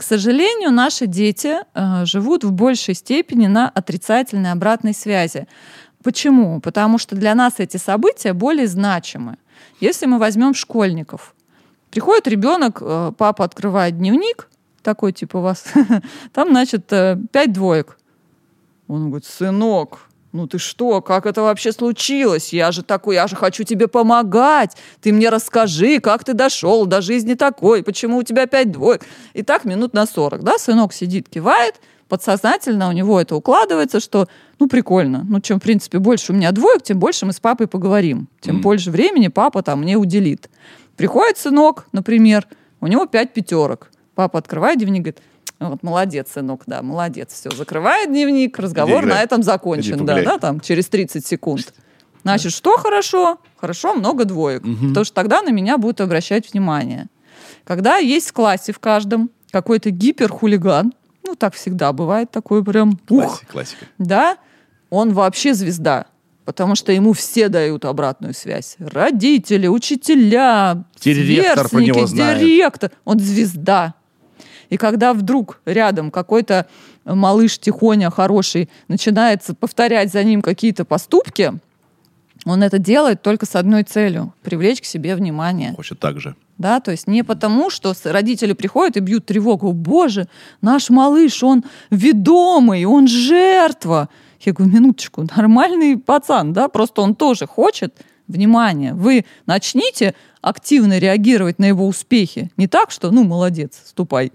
К 0.00 0.02
сожалению, 0.02 0.70
наши 0.70 1.06
дети 1.06 1.58
э, 1.74 2.06
живут 2.06 2.42
в 2.42 2.52
большей 2.52 2.94
степени 2.94 3.48
на 3.48 3.68
отрицательной 3.68 4.50
обратной 4.50 4.94
связи. 4.94 5.46
Почему? 6.02 6.58
Потому 6.62 6.96
что 6.96 7.16
для 7.16 7.34
нас 7.34 7.56
эти 7.58 7.76
события 7.76 8.32
более 8.32 8.66
значимы. 8.66 9.36
Если 9.78 10.06
мы 10.06 10.18
возьмем 10.18 10.54
школьников, 10.54 11.34
приходит 11.90 12.28
ребенок, 12.28 12.78
э, 12.80 13.12
папа 13.18 13.44
открывает 13.44 13.98
дневник, 13.98 14.48
такой 14.82 15.12
типа 15.12 15.36
у 15.36 15.42
вас, 15.42 15.66
там, 16.32 16.48
значит, 16.48 16.90
э, 16.94 17.18
пять 17.30 17.52
двоек. 17.52 17.98
Он 18.88 19.08
говорит, 19.10 19.26
сынок, 19.26 20.08
ну 20.32 20.46
ты 20.46 20.58
что, 20.58 21.00
как 21.02 21.26
это 21.26 21.42
вообще 21.42 21.72
случилось? 21.72 22.52
Я 22.52 22.70
же 22.72 22.82
такой, 22.82 23.16
я 23.16 23.26
же 23.26 23.36
хочу 23.36 23.64
тебе 23.64 23.88
помогать. 23.88 24.76
Ты 25.00 25.12
мне 25.12 25.28
расскажи, 25.28 26.00
как 26.00 26.24
ты 26.24 26.34
дошел 26.34 26.86
до 26.86 27.00
жизни 27.00 27.34
такой, 27.34 27.82
почему 27.82 28.18
у 28.18 28.22
тебя 28.22 28.46
пять 28.46 28.70
двоек. 28.70 29.02
И 29.34 29.42
так 29.42 29.64
минут 29.64 29.92
на 29.92 30.06
сорок, 30.06 30.42
да, 30.42 30.58
сынок 30.58 30.92
сидит, 30.92 31.28
кивает, 31.28 31.76
подсознательно 32.08 32.88
у 32.88 32.92
него 32.92 33.20
это 33.20 33.34
укладывается, 33.34 33.98
что 34.00 34.28
ну, 34.58 34.68
прикольно. 34.68 35.24
Ну, 35.28 35.40
чем, 35.40 35.58
в 35.58 35.62
принципе, 35.62 35.98
больше 35.98 36.32
у 36.32 36.34
меня 36.34 36.52
двоек, 36.52 36.82
тем 36.82 36.98
больше 36.98 37.26
мы 37.26 37.32
с 37.32 37.40
папой 37.40 37.66
поговорим. 37.66 38.28
Тем 38.40 38.58
mm. 38.58 38.60
больше 38.60 38.90
времени 38.90 39.28
папа 39.28 39.62
там 39.62 39.80
мне 39.80 39.96
уделит. 39.96 40.50
Приходит 40.96 41.38
сынок, 41.38 41.86
например, 41.92 42.46
у 42.80 42.86
него 42.86 43.06
пять 43.06 43.32
пятерок. 43.32 43.90
Папа 44.14 44.38
открывает 44.38 44.78
дневник, 44.78 45.02
говорит, 45.02 45.20
вот, 45.68 45.82
молодец, 45.82 46.32
сынок, 46.32 46.62
да, 46.66 46.82
молодец. 46.82 47.32
Все, 47.32 47.50
закрывает 47.50 48.08
дневник, 48.08 48.58
разговор 48.58 49.04
на 49.04 49.22
этом 49.22 49.42
закончен, 49.42 50.04
да, 50.06 50.22
да, 50.22 50.38
там, 50.38 50.60
через 50.60 50.88
30 50.88 51.24
секунд. 51.24 51.74
Значит, 52.22 52.52
что 52.52 52.76
хорошо? 52.76 53.38
Хорошо, 53.56 53.94
много 53.94 54.24
двоек. 54.24 54.64
Угу. 54.64 54.88
Потому 54.88 55.04
что 55.04 55.14
тогда 55.14 55.42
на 55.42 55.50
меня 55.50 55.78
будут 55.78 56.00
обращать 56.00 56.52
внимание. 56.52 57.08
Когда 57.64 57.96
есть 57.96 58.30
в 58.30 58.32
классе 58.32 58.72
в 58.72 58.78
каждом 58.78 59.30
какой-то 59.50 59.90
гиперхулиган, 59.90 60.92
ну, 61.26 61.34
так 61.34 61.54
всегда 61.54 61.92
бывает, 61.92 62.30
такой 62.30 62.64
прям... 62.64 62.98
Ух, 63.08 63.42
классика. 63.46 63.86
Да, 63.98 64.38
он 64.88 65.12
вообще 65.12 65.54
звезда. 65.54 66.06
Потому 66.44 66.74
что 66.74 66.90
ему 66.90 67.12
все 67.12 67.48
дают 67.48 67.84
обратную 67.84 68.34
связь. 68.34 68.76
Родители, 68.78 69.68
учителя, 69.68 70.84
директор 71.00 71.68
про 71.68 71.78
него 71.80 72.06
знает. 72.06 72.40
директор. 72.40 72.90
Он 73.04 73.18
звезда. 73.20 73.94
И 74.70 74.76
когда 74.76 75.12
вдруг 75.12 75.60
рядом 75.66 76.10
какой-то 76.10 76.66
малыш 77.04 77.58
тихоня 77.58 78.10
хороший 78.10 78.70
начинает 78.88 79.42
повторять 79.58 80.10
за 80.12 80.24
ним 80.24 80.40
какие-то 80.42 80.84
поступки, 80.84 81.52
он 82.46 82.62
это 82.62 82.78
делает 82.78 83.20
только 83.20 83.44
с 83.44 83.54
одной 83.54 83.82
целью– 83.82 84.32
привлечь 84.42 84.80
к 84.80 84.84
себе 84.84 85.14
внимание. 85.14 85.74
Хочет 85.74 85.98
так 85.98 86.20
же. 86.20 86.34
Да, 86.56 86.80
то 86.80 86.90
есть 86.90 87.06
не 87.06 87.22
потому, 87.22 87.70
что 87.70 87.94
родители 88.04 88.52
приходят 88.52 88.96
и 88.96 89.00
бьют 89.00 89.26
тревогу. 89.26 89.72
Боже, 89.72 90.28
наш 90.62 90.90
малыш, 90.90 91.42
он 91.42 91.64
ведомый, 91.90 92.84
он 92.84 93.08
жертва. 93.08 94.08
Я 94.40 94.52
говорю, 94.52 94.72
минуточку, 94.72 95.26
нормальный 95.36 95.98
пацан, 95.98 96.52
да, 96.52 96.68
просто 96.68 97.02
он 97.02 97.14
тоже 97.14 97.46
хочет 97.46 97.94
внимания. 98.26 98.94
Вы 98.94 99.24
начните 99.46 100.14
активно 100.40 100.98
реагировать 100.98 101.58
на 101.58 101.66
его 101.66 101.86
успехи. 101.86 102.50
Не 102.56 102.66
так, 102.66 102.90
что, 102.90 103.10
ну, 103.10 103.24
молодец, 103.24 103.80
ступай, 103.84 104.32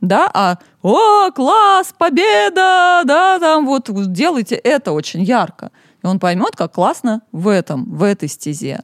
да, 0.00 0.30
а 0.32 0.58
«О, 0.82 1.30
класс, 1.32 1.94
победа!» 1.96 3.02
Да, 3.04 3.38
там 3.40 3.66
вот 3.66 3.90
делайте 4.12 4.54
это 4.54 4.92
очень 4.92 5.22
ярко. 5.22 5.70
И 6.02 6.06
он 6.06 6.20
поймет, 6.20 6.54
как 6.54 6.72
классно 6.72 7.22
в 7.32 7.48
этом, 7.48 7.84
в 7.96 8.04
этой 8.04 8.28
стезе. 8.28 8.82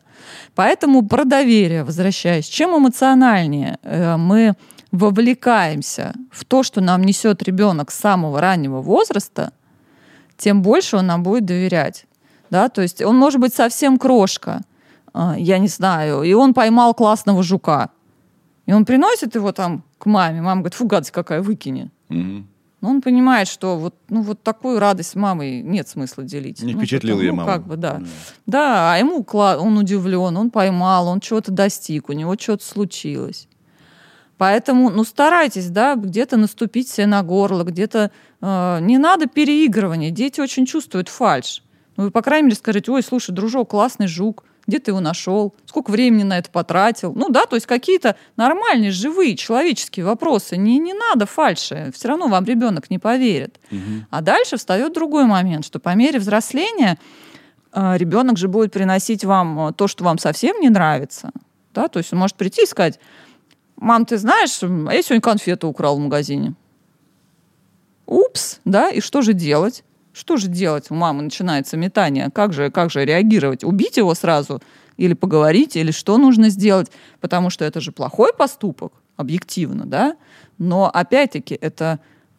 Поэтому 0.54 1.06
про 1.06 1.24
доверие, 1.24 1.84
возвращаясь, 1.84 2.46
чем 2.46 2.76
эмоциональнее 2.76 3.78
э, 3.82 4.16
мы 4.16 4.54
вовлекаемся 4.90 6.14
в 6.30 6.44
то, 6.44 6.62
что 6.62 6.80
нам 6.80 7.02
несет 7.02 7.42
ребенок 7.42 7.90
с 7.90 7.98
самого 7.98 8.40
раннего 8.40 8.80
возраста, 8.80 9.52
тем 10.36 10.62
больше 10.62 10.96
он 10.96 11.06
нам 11.06 11.22
будет 11.22 11.44
доверять. 11.44 12.06
Да? 12.50 12.68
То 12.68 12.82
есть 12.82 13.02
он 13.02 13.16
может 13.16 13.40
быть 13.40 13.54
совсем 13.54 13.98
крошка, 13.98 14.62
я 15.14 15.58
не 15.58 15.68
знаю, 15.68 16.22
и 16.22 16.32
он 16.32 16.54
поймал 16.54 16.94
классного 16.94 17.42
жука. 17.42 17.90
И 18.66 18.72
он 18.72 18.84
приносит 18.84 19.34
его 19.34 19.52
там 19.52 19.84
к 19.98 20.06
маме. 20.06 20.40
Мама 20.40 20.62
говорит, 20.62 20.74
фу, 20.74 20.86
гадость 20.86 21.10
какая, 21.10 21.42
выкини. 21.42 21.90
Угу. 22.08 22.44
Но 22.80 22.90
он 22.90 23.00
понимает, 23.00 23.48
что 23.48 23.78
вот, 23.78 23.94
ну, 24.10 24.20
вот 24.22 24.42
такую 24.42 24.78
радость 24.78 25.10
с 25.10 25.14
мамой 25.14 25.62
нет 25.62 25.88
смысла 25.88 26.22
делить. 26.22 26.62
Не 26.62 26.74
ну, 26.74 26.80
впечатлил 26.80 27.18
ее 27.18 27.30
ну, 27.30 27.38
маму. 27.38 27.48
Как 27.48 27.66
бы, 27.66 27.76
да. 27.76 27.96
Mm. 27.96 28.06
Да, 28.44 28.92
а 28.92 28.98
ему 28.98 29.24
он 29.32 29.78
удивлен, 29.78 30.36
он 30.36 30.50
поймал, 30.50 31.08
он 31.08 31.20
чего-то 31.20 31.50
достиг, 31.50 32.10
у 32.10 32.12
него 32.12 32.36
что-то 32.38 32.62
случилось. 32.62 33.48
Поэтому, 34.36 34.90
ну, 34.90 35.04
старайтесь, 35.04 35.70
да, 35.70 35.94
где-то 35.94 36.36
наступить 36.36 36.88
себе 36.88 37.06
на 37.06 37.22
горло, 37.22 37.62
где-то 37.62 38.10
э, 38.42 38.78
не 38.82 38.98
надо 38.98 39.28
переигрывания. 39.28 40.10
Дети 40.10 40.42
очень 40.42 40.66
чувствуют 40.66 41.08
фальш. 41.08 41.62
Ну, 41.96 42.04
вы, 42.04 42.10
по 42.10 42.20
крайней 42.20 42.48
мере, 42.48 42.56
скажите, 42.56 42.92
ой, 42.92 43.02
слушай, 43.02 43.30
дружок, 43.30 43.70
классный 43.70 44.08
жук 44.08 44.44
где 44.66 44.78
ты 44.78 44.90
его 44.90 45.00
нашел, 45.00 45.54
сколько 45.66 45.90
времени 45.90 46.22
на 46.22 46.38
это 46.38 46.50
потратил. 46.50 47.12
Ну 47.14 47.28
да, 47.28 47.46
то 47.46 47.56
есть 47.56 47.66
какие-то 47.66 48.16
нормальные, 48.36 48.90
живые, 48.90 49.36
человеческие 49.36 50.06
вопросы. 50.06 50.56
Не, 50.56 50.78
не 50.78 50.94
надо 50.94 51.26
фальши, 51.26 51.90
все 51.94 52.08
равно 52.08 52.28
вам 52.28 52.44
ребенок 52.44 52.90
не 52.90 52.98
поверит. 52.98 53.60
Угу. 53.70 54.06
А 54.10 54.20
дальше 54.20 54.56
встает 54.56 54.92
другой 54.92 55.24
момент, 55.24 55.64
что 55.64 55.78
по 55.78 55.94
мере 55.94 56.18
взросления 56.18 56.98
э, 57.72 57.96
ребенок 57.96 58.38
же 58.38 58.48
будет 58.48 58.72
приносить 58.72 59.24
вам 59.24 59.68
э, 59.68 59.72
то, 59.72 59.86
что 59.88 60.04
вам 60.04 60.18
совсем 60.18 60.60
не 60.60 60.70
нравится. 60.70 61.30
Да? 61.74 61.88
То 61.88 61.98
есть 61.98 62.12
он 62.12 62.20
может 62.20 62.36
прийти 62.36 62.62
и 62.62 62.66
сказать, 62.66 62.98
мам, 63.76 64.06
ты 64.06 64.16
знаешь, 64.16 64.58
я 64.62 65.02
сегодня 65.02 65.20
конфету 65.20 65.68
украл 65.68 65.96
в 65.96 66.00
магазине. 66.00 66.54
Упс, 68.06 68.60
да, 68.64 68.90
и 68.90 69.00
что 69.00 69.22
же 69.22 69.32
делать? 69.32 69.82
Что 70.14 70.36
же 70.36 70.46
делать? 70.46 70.86
У 70.90 70.94
мамы 70.94 71.22
начинается 71.22 71.76
метание. 71.76 72.30
Как 72.32 72.52
же, 72.52 72.70
как 72.70 72.90
же 72.90 73.04
реагировать? 73.04 73.64
Убить 73.64 73.96
его 73.96 74.14
сразу? 74.14 74.62
Или 74.96 75.14
поговорить? 75.14 75.74
Или 75.74 75.90
что 75.90 76.16
нужно 76.18 76.50
сделать? 76.50 76.90
Потому 77.20 77.50
что 77.50 77.64
это 77.64 77.80
же 77.80 77.90
плохой 77.90 78.32
поступок, 78.32 78.92
объективно, 79.16 79.86
да? 79.86 80.16
Но, 80.56 80.88
опять-таки, 80.88 81.58
это 81.60 81.98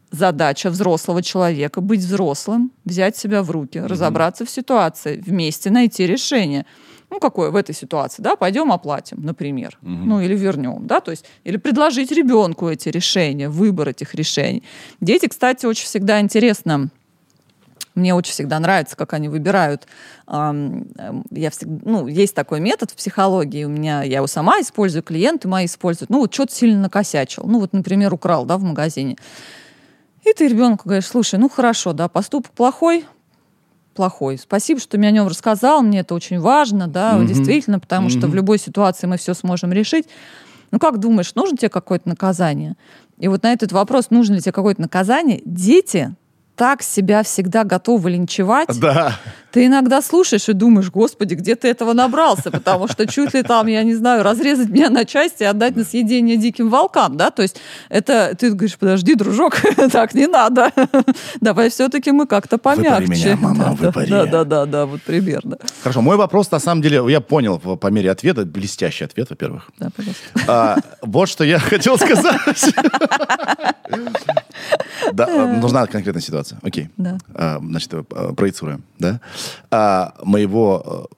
задача 0.10 0.70
взрослого 0.70 1.22
человека 1.22 1.82
быть 1.82 2.00
взрослым, 2.00 2.72
взять 2.86 3.18
себя 3.18 3.44
в 3.44 3.52
руки, 3.52 3.80
mm-hmm. 3.80 3.88
разобраться 3.88 4.46
в 4.46 4.50
ситуации, 4.50 5.18
вместе 5.18 5.70
найти 5.70 6.08
решение. 6.08 6.66
Ну, 7.10 7.20
какое 7.20 7.52
в 7.52 7.58
этой 7.58 7.76
ситуации, 7.76 8.22
да, 8.22 8.38
пойдем 8.38 8.72
оплатим, 8.72 9.22
например, 9.22 9.78
mm-hmm. 9.82 10.04
ну, 10.06 10.22
или 10.22 10.36
вернем, 10.36 10.88
да, 10.88 11.02
то 11.02 11.12
есть, 11.12 11.26
или 11.44 11.58
предложить 11.58 12.12
ребенку 12.12 12.70
эти 12.70 12.88
решения, 12.88 13.50
выбор 13.50 13.90
этих 13.90 14.16
решений. 14.16 14.64
Дети, 15.02 15.28
кстати, 15.28 15.66
очень 15.66 15.86
всегда 15.86 16.22
интересно 16.22 16.90
мне 17.96 18.14
очень 18.14 18.34
всегда 18.34 18.60
нравится, 18.60 18.96
как 18.96 19.14
они 19.14 19.30
выбирают. 19.30 19.88
Я 20.28 21.50
всегда, 21.52 21.82
ну, 21.84 22.08
есть 22.08 22.36
такой 22.36 22.60
метод 22.60 22.92
в 22.92 22.96
психологии, 22.96 23.64
у 23.64 23.70
меня, 23.70 24.04
я 24.04 24.18
его 24.18 24.28
сама 24.28 24.60
использую, 24.62 25.02
клиенты 25.02 25.48
мои 25.48 25.66
используют. 25.66 26.10
Ну, 26.10 26.20
вот 26.20 26.34
что-то 26.34 26.54
сильно 26.54 26.82
накосячил. 26.82 27.44
Ну, 27.46 27.60
вот, 27.60 27.74
например, 27.74 28.14
украл, 28.14 28.46
да, 28.46 28.58
в 28.58 28.64
магазине. 28.64 29.18
И 30.24 30.34
ты 30.34 30.48
ребенку 30.48 30.90
говоришь, 30.90 31.08
слушай, 31.08 31.40
ну 31.40 31.50
хорошо, 31.50 31.94
да, 31.94 32.08
поступок 32.08 32.52
плохой, 32.52 33.06
плохой. 33.94 34.38
Спасибо, 34.38 34.80
что 34.80 34.98
мне 34.98 35.10
о 35.10 35.12
нем 35.12 35.28
рассказал, 35.28 35.84
мне 35.84 36.00
это 36.00 36.16
очень 36.16 36.40
важно, 36.40 36.88
да, 36.88 37.14
mm-hmm. 37.14 37.26
действительно, 37.28 37.80
потому 37.80 38.08
mm-hmm. 38.08 38.18
что 38.18 38.28
в 38.28 38.36
любой 38.36 38.58
ситуации 38.58 39.08
мы 39.08 39.18
все 39.18 39.34
сможем 39.36 39.72
решить. 39.72 40.08
Ну 40.72 40.80
как 40.80 41.00
думаешь, 41.00 41.36
нужно 41.36 41.56
тебе 41.56 41.70
какое-то 41.70 42.10
наказание? 42.10 42.76
И 43.20 43.28
вот 43.28 43.44
на 43.44 43.54
этот 43.54 43.72
вопрос, 43.72 44.10
нужно 44.10 44.34
ли 44.34 44.42
тебе 44.42 44.52
какое-то 44.52 44.82
наказание, 44.82 45.42
дети 45.46 46.16
так 46.56 46.82
себя 46.82 47.24
всегда 47.24 47.64
готовы 47.64 48.12
линчевать, 48.12 48.80
да. 48.80 49.20
Ты 49.56 49.68
иногда 49.68 50.02
слушаешь 50.02 50.50
и 50.50 50.54
думаешь, 50.54 50.92
господи, 50.92 51.34
где 51.34 51.56
ты 51.56 51.70
этого 51.70 51.94
набрался, 51.94 52.52
потому 52.52 52.90
что 52.90 53.08
чуть 53.08 53.34
ли 53.34 53.42
там, 53.42 53.68
я 53.68 53.84
не 53.84 53.96
знаю, 53.96 54.22
разрезать 54.22 54.68
меня 54.68 54.90
на 54.90 55.06
части 55.06 55.44
и 55.44 55.46
отдать 55.46 55.78
на 55.78 55.86
съедение 55.86 56.36
диким 56.36 56.70
волкам, 56.70 57.16
да, 57.16 57.32
то 57.32 57.42
есть 57.42 57.62
это, 57.88 58.36
ты 58.38 58.50
говоришь, 58.50 58.78
подожди, 58.78 59.16
дружок, 59.16 59.56
так 59.94 60.14
не 60.14 60.28
надо, 60.28 60.74
давай 61.40 61.70
все-таки 61.70 62.12
мы 62.12 62.28
как-то 62.28 62.58
помягче. 62.58 63.06
Выпари 63.06 63.18
меня, 63.18 63.38
мама, 63.38 63.64
да, 63.64 63.72
выпари. 63.72 64.10
Да, 64.10 64.26
да, 64.26 64.44
да, 64.44 64.66
да, 64.66 64.86
вот 64.86 65.02
примерно. 65.04 65.58
Хорошо, 65.82 66.02
мой 66.02 66.18
вопрос, 66.18 66.52
на 66.52 66.60
самом 66.60 66.82
деле, 66.82 67.02
я 67.08 67.22
понял 67.22 67.58
по, 67.58 67.88
мере 67.88 68.12
ответа, 68.12 68.44
блестящий 68.46 69.06
ответ, 69.06 69.30
во-первых. 69.30 69.72
Да, 69.80 69.90
пожалуйста. 69.96 70.22
А, 70.50 70.78
вот 71.02 71.30
что 71.30 71.46
я 71.46 71.60
хотел 71.60 71.98
сказать. 71.98 72.76
Да, 75.14 75.48
нужна 75.62 75.86
конкретная 75.88 76.22
ситуация. 76.22 76.60
Окей. 76.62 76.90
Да. 76.98 77.18
А, 77.34 77.60
Значит, 77.62 77.94
э, 77.94 78.34
проецируем, 78.36 78.84
да? 79.00 79.20
А, 79.72 80.14
Моего 80.24 81.10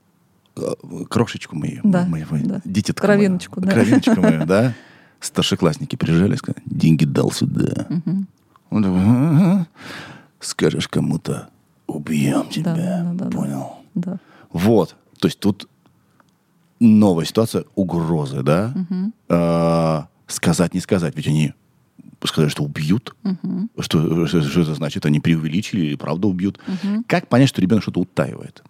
э, 0.55 0.61
э, 0.61 1.03
крошечку 1.09 1.55
мою, 1.55 1.81
Да, 1.83 2.05
моего 2.05 2.37
да. 2.43 2.61
дитятку 2.65 3.01
Кровиночку, 3.05 3.59
мою, 3.61 3.67
да. 3.69 3.73
кровиночку 3.75 4.21
мою, 4.21 4.45
да? 4.47 4.73
Старшеклассники 5.19 5.95
прижали, 5.95 6.35
сказали, 6.35 6.61
деньги 6.65 7.05
дал 7.05 7.31
сюда. 7.31 7.87
Он 8.69 8.83
такой, 8.83 8.99
«Ага. 8.99 9.67
скажешь 10.39 10.87
кому-то, 10.87 11.49
убьем 11.87 12.49
тебя. 12.49 12.75
да, 12.75 13.11
да, 13.13 13.25
да. 13.25 13.37
Понял? 13.37 13.75
Да. 13.95 14.17
Вот. 14.51 14.95
То 15.19 15.27
есть 15.27 15.39
тут 15.39 15.67
новая 16.79 17.25
ситуация, 17.25 17.63
угрозы, 17.75 18.43
да? 18.43 18.73
А, 19.29 20.07
сказать, 20.27 20.73
не 20.73 20.79
сказать. 20.81 21.15
Ведь 21.15 21.27
они 21.27 21.53
сказали, 22.27 22.49
что 22.49 22.63
убьют. 22.63 23.15
Что, 23.79 24.27
что, 24.27 24.41
что 24.41 24.61
это 24.61 24.75
значит? 24.75 25.05
Они 25.05 25.19
преувеличили 25.19 25.81
или 25.81 25.95
правда 25.95 26.27
убьют? 26.27 26.59
Как 27.07 27.27
понять, 27.27 27.49
что 27.49 27.61
ребенок 27.61 27.83
что-то 27.83 28.01
утаивает? 28.01 28.63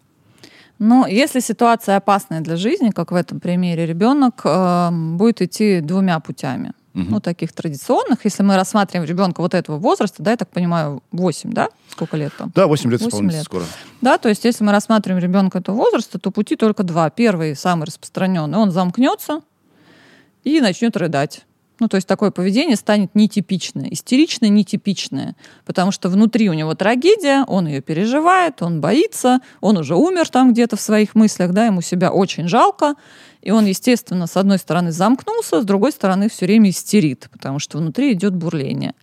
Но 0.79 1.07
если 1.07 1.39
ситуация 1.39 1.97
опасная 1.97 2.41
для 2.41 2.55
жизни, 2.55 2.91
как 2.91 3.11
в 3.11 3.15
этом 3.15 3.39
примере, 3.39 3.85
ребенок 3.87 4.41
э, 4.43 4.89
будет 4.91 5.41
идти 5.41 5.79
двумя 5.81 6.19
путями. 6.19 6.73
Ну, 6.93 7.19
таких 7.19 7.53
традиционных. 7.53 8.25
Если 8.25 8.41
мы 8.41 8.55
рассматриваем 8.55 9.07
ребенка 9.07 9.41
вот 9.41 9.53
этого 9.53 9.77
возраста, 9.77 10.23
да, 10.23 10.31
я 10.31 10.37
так 10.37 10.49
понимаю, 10.49 11.03
8, 11.11 11.53
да? 11.53 11.69
Сколько 11.89 12.17
лет 12.17 12.33
там? 12.35 12.51
Да, 12.55 12.65
8 12.65 12.89
лет 12.89 13.01
8 13.01 13.07
исполнится 13.07 13.37
лет. 13.37 13.45
скоро. 13.45 13.63
Да, 14.01 14.17
то 14.17 14.29
есть 14.29 14.43
если 14.45 14.63
мы 14.63 14.71
рассматриваем 14.71 15.21
ребенка 15.21 15.59
этого 15.59 15.75
возраста, 15.75 16.17
то 16.17 16.31
пути 16.31 16.55
только 16.55 16.81
два. 16.81 17.11
Первый, 17.11 17.55
самый 17.55 17.85
распространенный, 17.85 18.57
он 18.57 18.71
замкнется 18.71 19.41
и 20.43 20.59
начнет 20.59 20.97
рыдать. 20.97 21.45
Ну, 21.79 21.87
то 21.87 21.95
есть 21.95 22.07
такое 22.07 22.31
поведение 22.31 22.75
станет 22.75 23.13
нетипичное, 23.13 23.87
истеричное, 23.91 24.49
нетипичное, 24.49 25.35
потому 25.65 25.91
что 25.91 26.09
внутри 26.09 26.49
у 26.49 26.53
него 26.53 26.73
трагедия, 26.73 27.43
он 27.47 27.67
ее 27.67 27.81
переживает, 27.81 28.61
он 28.63 28.81
боится, 28.81 29.41
он 29.61 29.77
уже 29.77 29.95
умер 29.95 30.29
там 30.29 30.53
где-то 30.53 30.75
в 30.75 30.81
своих 30.81 31.13
мыслях, 31.13 31.51
да, 31.51 31.67
ему 31.67 31.81
себя 31.81 32.11
очень 32.11 32.47
жалко, 32.47 32.95
и 33.43 33.51
он, 33.51 33.65
естественно, 33.65 34.25
с 34.25 34.35
одной 34.37 34.57
стороны 34.57 34.91
замкнулся, 34.91 35.61
с 35.61 35.65
другой 35.65 35.91
стороны 35.91 36.29
все 36.29 36.45
время 36.47 36.71
истерит, 36.71 37.29
потому 37.31 37.59
что 37.59 37.77
внутри 37.77 38.13
идет 38.13 38.35
бурление. 38.35 38.93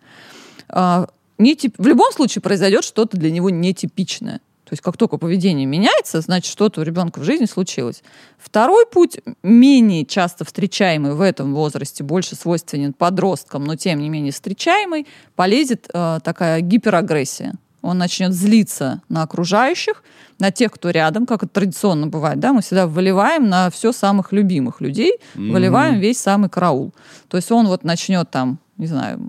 А, 0.68 1.06
нетип- 1.38 1.76
В 1.78 1.86
любом 1.86 2.12
случае 2.12 2.42
произойдет 2.42 2.82
что-то 2.84 3.16
для 3.16 3.30
него 3.30 3.50
нетипичное. 3.50 4.40
То 4.64 4.72
есть 4.72 4.82
как 4.82 4.96
только 4.96 5.18
поведение 5.18 5.66
меняется, 5.66 6.20
значит, 6.20 6.50
что-то 6.50 6.80
у 6.80 6.84
ребенка 6.84 7.20
в 7.20 7.24
жизни 7.24 7.44
случилось. 7.44 8.02
Второй 8.38 8.86
путь, 8.86 9.18
менее 9.42 10.06
часто 10.06 10.44
встречаемый 10.44 11.14
в 11.14 11.20
этом 11.20 11.54
возрасте, 11.54 12.02
больше 12.02 12.34
свойственен 12.34 12.94
подросткам, 12.94 13.64
но 13.64 13.76
тем 13.76 14.00
не 14.00 14.08
менее 14.08 14.32
встречаемый, 14.32 15.06
полезет 15.36 15.88
э, 15.92 16.18
такая 16.24 16.60
гиперагрессия. 16.60 17.54
Он 17.82 17.98
начнет 17.98 18.32
злиться 18.32 19.02
на 19.10 19.22
окружающих, 19.22 20.02
на 20.38 20.50
тех, 20.50 20.72
кто 20.72 20.88
рядом, 20.88 21.26
как 21.26 21.42
это 21.42 21.52
традиционно 21.52 22.06
бывает. 22.06 22.40
Да? 22.40 22.54
Мы 22.54 22.62
всегда 22.62 22.86
выливаем 22.86 23.50
на 23.50 23.68
все 23.70 23.92
самых 23.92 24.32
любимых 24.32 24.80
людей, 24.80 25.18
выливаем 25.34 25.98
весь 26.00 26.18
самый 26.18 26.48
караул. 26.48 26.94
То 27.28 27.36
есть 27.36 27.52
он 27.52 27.66
вот 27.66 27.84
начнет 27.84 28.30
там, 28.30 28.58
не 28.76 28.86
знаю, 28.86 29.20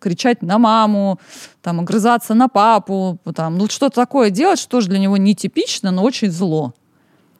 кричать 0.00 0.42
на 0.42 0.58
маму, 0.58 1.18
там, 1.62 1.80
огрызаться 1.80 2.34
на 2.34 2.48
папу, 2.48 3.18
там, 3.34 3.58
ну 3.58 3.68
что-то 3.68 3.94
такое 3.96 4.30
делать, 4.30 4.58
что 4.58 4.70
тоже 4.70 4.88
для 4.88 4.98
него 4.98 5.16
нетипично, 5.16 5.90
но 5.90 6.02
очень 6.02 6.30
зло. 6.30 6.74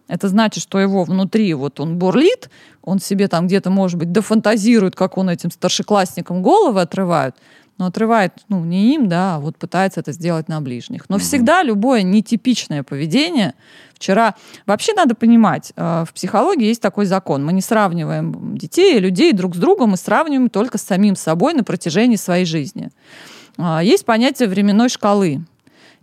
Это 0.08 0.28
значит, 0.28 0.62
что 0.62 0.80
его 0.80 1.04
внутри 1.04 1.54
вот 1.54 1.78
он 1.78 1.96
бурлит, 1.96 2.50
он 2.82 2.98
себе 2.98 3.28
там 3.28 3.46
где-то, 3.46 3.70
может 3.70 3.98
быть, 3.98 4.10
дофантазирует, 4.10 4.96
как 4.96 5.16
он 5.16 5.30
этим 5.30 5.52
старшеклассникам 5.52 6.42
головы 6.42 6.80
отрывает, 6.80 7.36
но 7.80 7.86
отрывает, 7.86 8.34
ну, 8.48 8.62
не 8.62 8.94
им, 8.94 9.08
да, 9.08 9.36
а 9.36 9.40
вот 9.40 9.56
пытается 9.56 10.00
это 10.00 10.12
сделать 10.12 10.48
на 10.48 10.60
ближних. 10.60 11.08
Но 11.08 11.16
всегда 11.16 11.62
любое 11.62 12.02
нетипичное 12.02 12.82
поведение, 12.82 13.54
вчера... 13.94 14.34
Вообще 14.66 14.92
надо 14.92 15.14
понимать, 15.14 15.72
э, 15.74 16.04
в 16.06 16.12
психологии 16.12 16.66
есть 16.66 16.82
такой 16.82 17.06
закон. 17.06 17.42
Мы 17.42 17.54
не 17.54 17.62
сравниваем 17.62 18.56
детей 18.58 18.98
и 18.98 19.00
людей 19.00 19.32
друг 19.32 19.56
с 19.56 19.58
другом, 19.58 19.90
мы 19.90 19.96
сравниваем 19.96 20.50
только 20.50 20.76
с 20.76 20.82
самим 20.82 21.16
собой 21.16 21.54
на 21.54 21.64
протяжении 21.64 22.16
своей 22.16 22.44
жизни. 22.44 22.90
А, 23.56 23.82
Есть 23.82 24.04
понятие 24.04 24.48
временной 24.48 24.90
шкалы. 24.90 25.42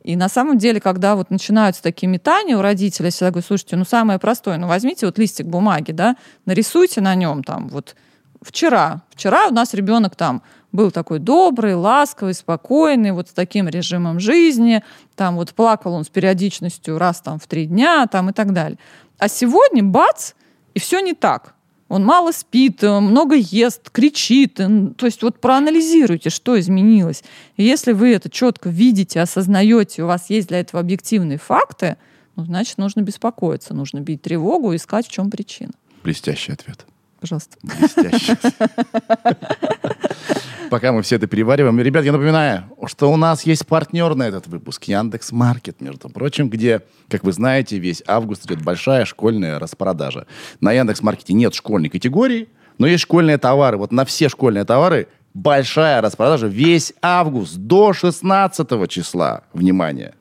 И 0.03 0.15
на 0.15 0.29
самом 0.29 0.57
деле, 0.57 0.81
когда 0.81 1.15
вот 1.15 1.29
начинаются 1.29 1.83
такие 1.83 2.07
метания 2.07 2.57
у 2.57 2.61
родителей, 2.61 3.07
я 3.07 3.11
всегда 3.11 3.29
говорю, 3.29 3.45
слушайте, 3.45 3.75
ну 3.75 3.85
самое 3.85 4.17
простое, 4.17 4.57
ну 4.57 4.67
возьмите 4.67 5.05
вот 5.05 5.19
листик 5.19 5.45
бумаги, 5.45 5.91
да, 5.91 6.15
нарисуйте 6.45 7.01
на 7.01 7.13
нем 7.13 7.43
там 7.43 7.67
вот 7.67 7.95
вчера. 8.41 9.01
Вчера 9.13 9.47
у 9.47 9.51
нас 9.51 9.73
ребенок 9.73 10.15
там 10.15 10.41
был 10.71 10.91
такой 10.91 11.19
добрый, 11.19 11.75
ласковый, 11.75 12.33
спокойный, 12.33 13.11
вот 13.11 13.29
с 13.29 13.31
таким 13.31 13.67
режимом 13.67 14.19
жизни, 14.19 14.83
там 15.15 15.35
вот 15.35 15.53
плакал 15.53 15.93
он 15.93 16.03
с 16.03 16.09
периодичностью 16.09 16.97
раз 16.97 17.21
там 17.21 17.39
в 17.39 17.47
три 17.47 17.65
дня, 17.65 18.07
там 18.07 18.29
и 18.29 18.33
так 18.33 18.53
далее. 18.53 18.77
А 19.17 19.27
сегодня 19.27 19.83
бац, 19.83 20.33
и 20.73 20.79
все 20.79 20.99
не 20.99 21.13
так. 21.13 21.53
Он 21.89 22.03
мало 22.03 22.33
спит, 22.33 22.83
э, 22.83 22.99
много 22.99 23.35
ест, 23.35 23.89
кричит. 23.89 24.55
То 24.55 25.05
есть 25.05 25.23
вот 25.23 25.39
проанализируйте, 25.39 26.29
что 26.29 26.59
изменилось. 26.59 27.23
И 27.55 27.63
если 27.63 27.93
вы 27.93 28.13
это 28.13 28.29
четко 28.29 28.69
видите, 28.69 29.21
осознаете, 29.21 30.03
у 30.03 30.07
вас 30.07 30.29
есть 30.29 30.49
для 30.49 30.59
этого 30.59 30.81
объективные 30.81 31.37
факты, 31.37 31.95
ну, 32.35 32.43
значит, 32.43 32.77
нужно 32.77 33.01
беспокоиться, 33.01 33.73
нужно 33.73 33.99
бить 33.99 34.21
тревогу 34.21 34.75
искать, 34.75 35.07
в 35.07 35.11
чем 35.11 35.31
причина. 35.31 35.71
Блестящий 36.03 36.51
ответ. 36.51 36.85
Пожалуйста. 37.19 37.57
Блестящий. 37.63 38.35
Пока 40.69 40.91
мы 40.91 41.01
все 41.01 41.15
это 41.15 41.27
перевариваем. 41.27 41.79
Ребят, 41.79 42.03
я 42.03 42.11
напоминаю, 42.11 42.65
что 42.87 43.11
у 43.11 43.15
нас 43.15 43.45
есть 43.45 43.65
партнер 43.65 44.15
на 44.15 44.23
этот 44.23 44.47
выпуск. 44.47 44.83
Яндекс 44.85 45.31
Маркет, 45.31 45.79
между 45.79 46.09
прочим, 46.09 46.49
где, 46.49 46.81
как 47.09 47.23
вы 47.23 47.31
знаете, 47.31 47.77
весь 47.77 48.03
август 48.05 48.45
идет 48.45 48.61
большая 48.61 49.05
школьная 49.05 49.59
распродажа. 49.59 50.27
На 50.59 50.73
Яндекс 50.73 51.01
Маркете 51.01 51.33
нет 51.33 51.53
школьной 51.53 51.89
категории, 51.89 52.49
но 52.77 52.87
есть 52.87 53.03
школьные 53.03 53.37
товары. 53.37 53.77
Вот 53.77 53.91
на 53.91 54.03
все 54.03 54.27
школьные 54.27 54.65
товары 54.65 55.07
большая 55.33 56.01
распродажа 56.01 56.47
весь 56.47 56.93
август 57.01 57.55
до 57.55 57.93
16 57.93 58.89
числа. 58.89 59.43
Внимание! 59.53 60.15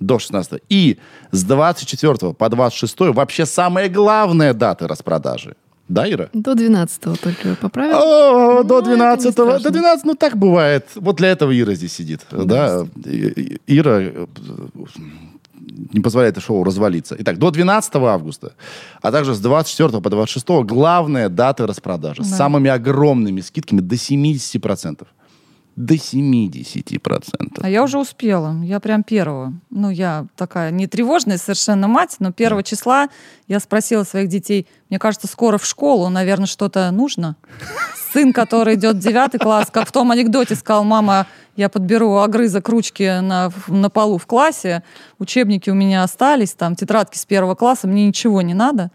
До 0.00 0.18
16. 0.18 0.62
И 0.68 0.98
с 1.30 1.44
24 1.44 2.32
по 2.32 2.48
26 2.48 2.96
вообще 3.14 3.46
самая 3.46 3.88
главная 3.88 4.54
дата 4.54 4.88
распродажи. 4.88 5.54
Да, 5.92 6.10
Ира? 6.10 6.30
До 6.32 6.54
12 6.54 7.20
только 7.20 7.54
поправил. 7.60 7.96
О, 7.96 8.62
до 8.62 8.80
Ну, 8.80 8.90
не 8.90 8.96
12 8.96 9.24
До 9.26 9.32
страшно. 9.32 9.70
12 9.70 10.04
ну 10.06 10.14
так 10.14 10.36
бывает. 10.38 10.86
Вот 10.94 11.16
для 11.16 11.28
этого 11.28 11.52
Ира 11.58 11.74
здесь 11.74 11.92
сидит. 11.92 12.20
Да, 12.30 12.86
Ира 13.66 13.98
э, 14.00 14.26
не 15.92 16.00
позволяет 16.00 16.40
шоу 16.42 16.64
развалиться. 16.64 17.14
Итак, 17.18 17.38
до 17.38 17.50
12 17.50 17.94
августа, 17.96 18.52
а 19.02 19.12
также 19.12 19.34
с 19.34 19.40
24 19.40 20.00
по 20.00 20.10
26 20.10 20.46
главная 20.64 21.28
дата 21.28 21.66
распродажи. 21.66 22.24
С 22.24 22.30
Да. 22.30 22.36
самыми 22.36 22.70
огромными 22.70 23.40
скидками 23.42 23.80
до 23.80 23.96
70%. 23.96 25.06
До 25.76 25.94
70%. 25.94 27.60
А 27.62 27.68
я 27.68 27.82
уже 27.82 27.98
успела. 27.98 28.54
Я 28.62 28.78
прям 28.78 29.02
первого. 29.02 29.54
Ну, 29.70 29.88
я 29.88 30.26
такая 30.36 30.70
не 30.70 30.86
тревожная 30.86 31.38
совершенно 31.38 31.88
мать, 31.88 32.16
но 32.18 32.30
первого 32.30 32.62
числа 32.62 33.08
я 33.48 33.58
спросила 33.58 34.04
своих 34.04 34.28
детей, 34.28 34.66
мне 34.90 34.98
кажется, 34.98 35.26
скоро 35.28 35.56
в 35.56 35.64
школу, 35.64 36.10
наверное, 36.10 36.46
что-то 36.46 36.90
нужно. 36.90 37.36
Сын, 38.12 38.34
который 38.34 38.74
идет 38.74 38.96
в 38.96 38.98
девятый 38.98 39.40
класс, 39.40 39.68
как 39.72 39.88
в 39.88 39.92
том 39.92 40.10
анекдоте 40.10 40.54
сказал, 40.56 40.84
мама, 40.84 41.26
я 41.56 41.70
подберу 41.70 42.16
огрызок 42.16 42.68
ручки 42.68 43.20
на, 43.20 43.50
на 43.68 43.88
полу 43.88 44.18
в 44.18 44.26
классе, 44.26 44.82
учебники 45.18 45.70
у 45.70 45.74
меня 45.74 46.02
остались, 46.02 46.52
там 46.52 46.76
тетрадки 46.76 47.16
с 47.16 47.24
первого 47.24 47.54
класса, 47.54 47.88
мне 47.88 48.06
ничего 48.06 48.42
не 48.42 48.54
надо. 48.54 48.90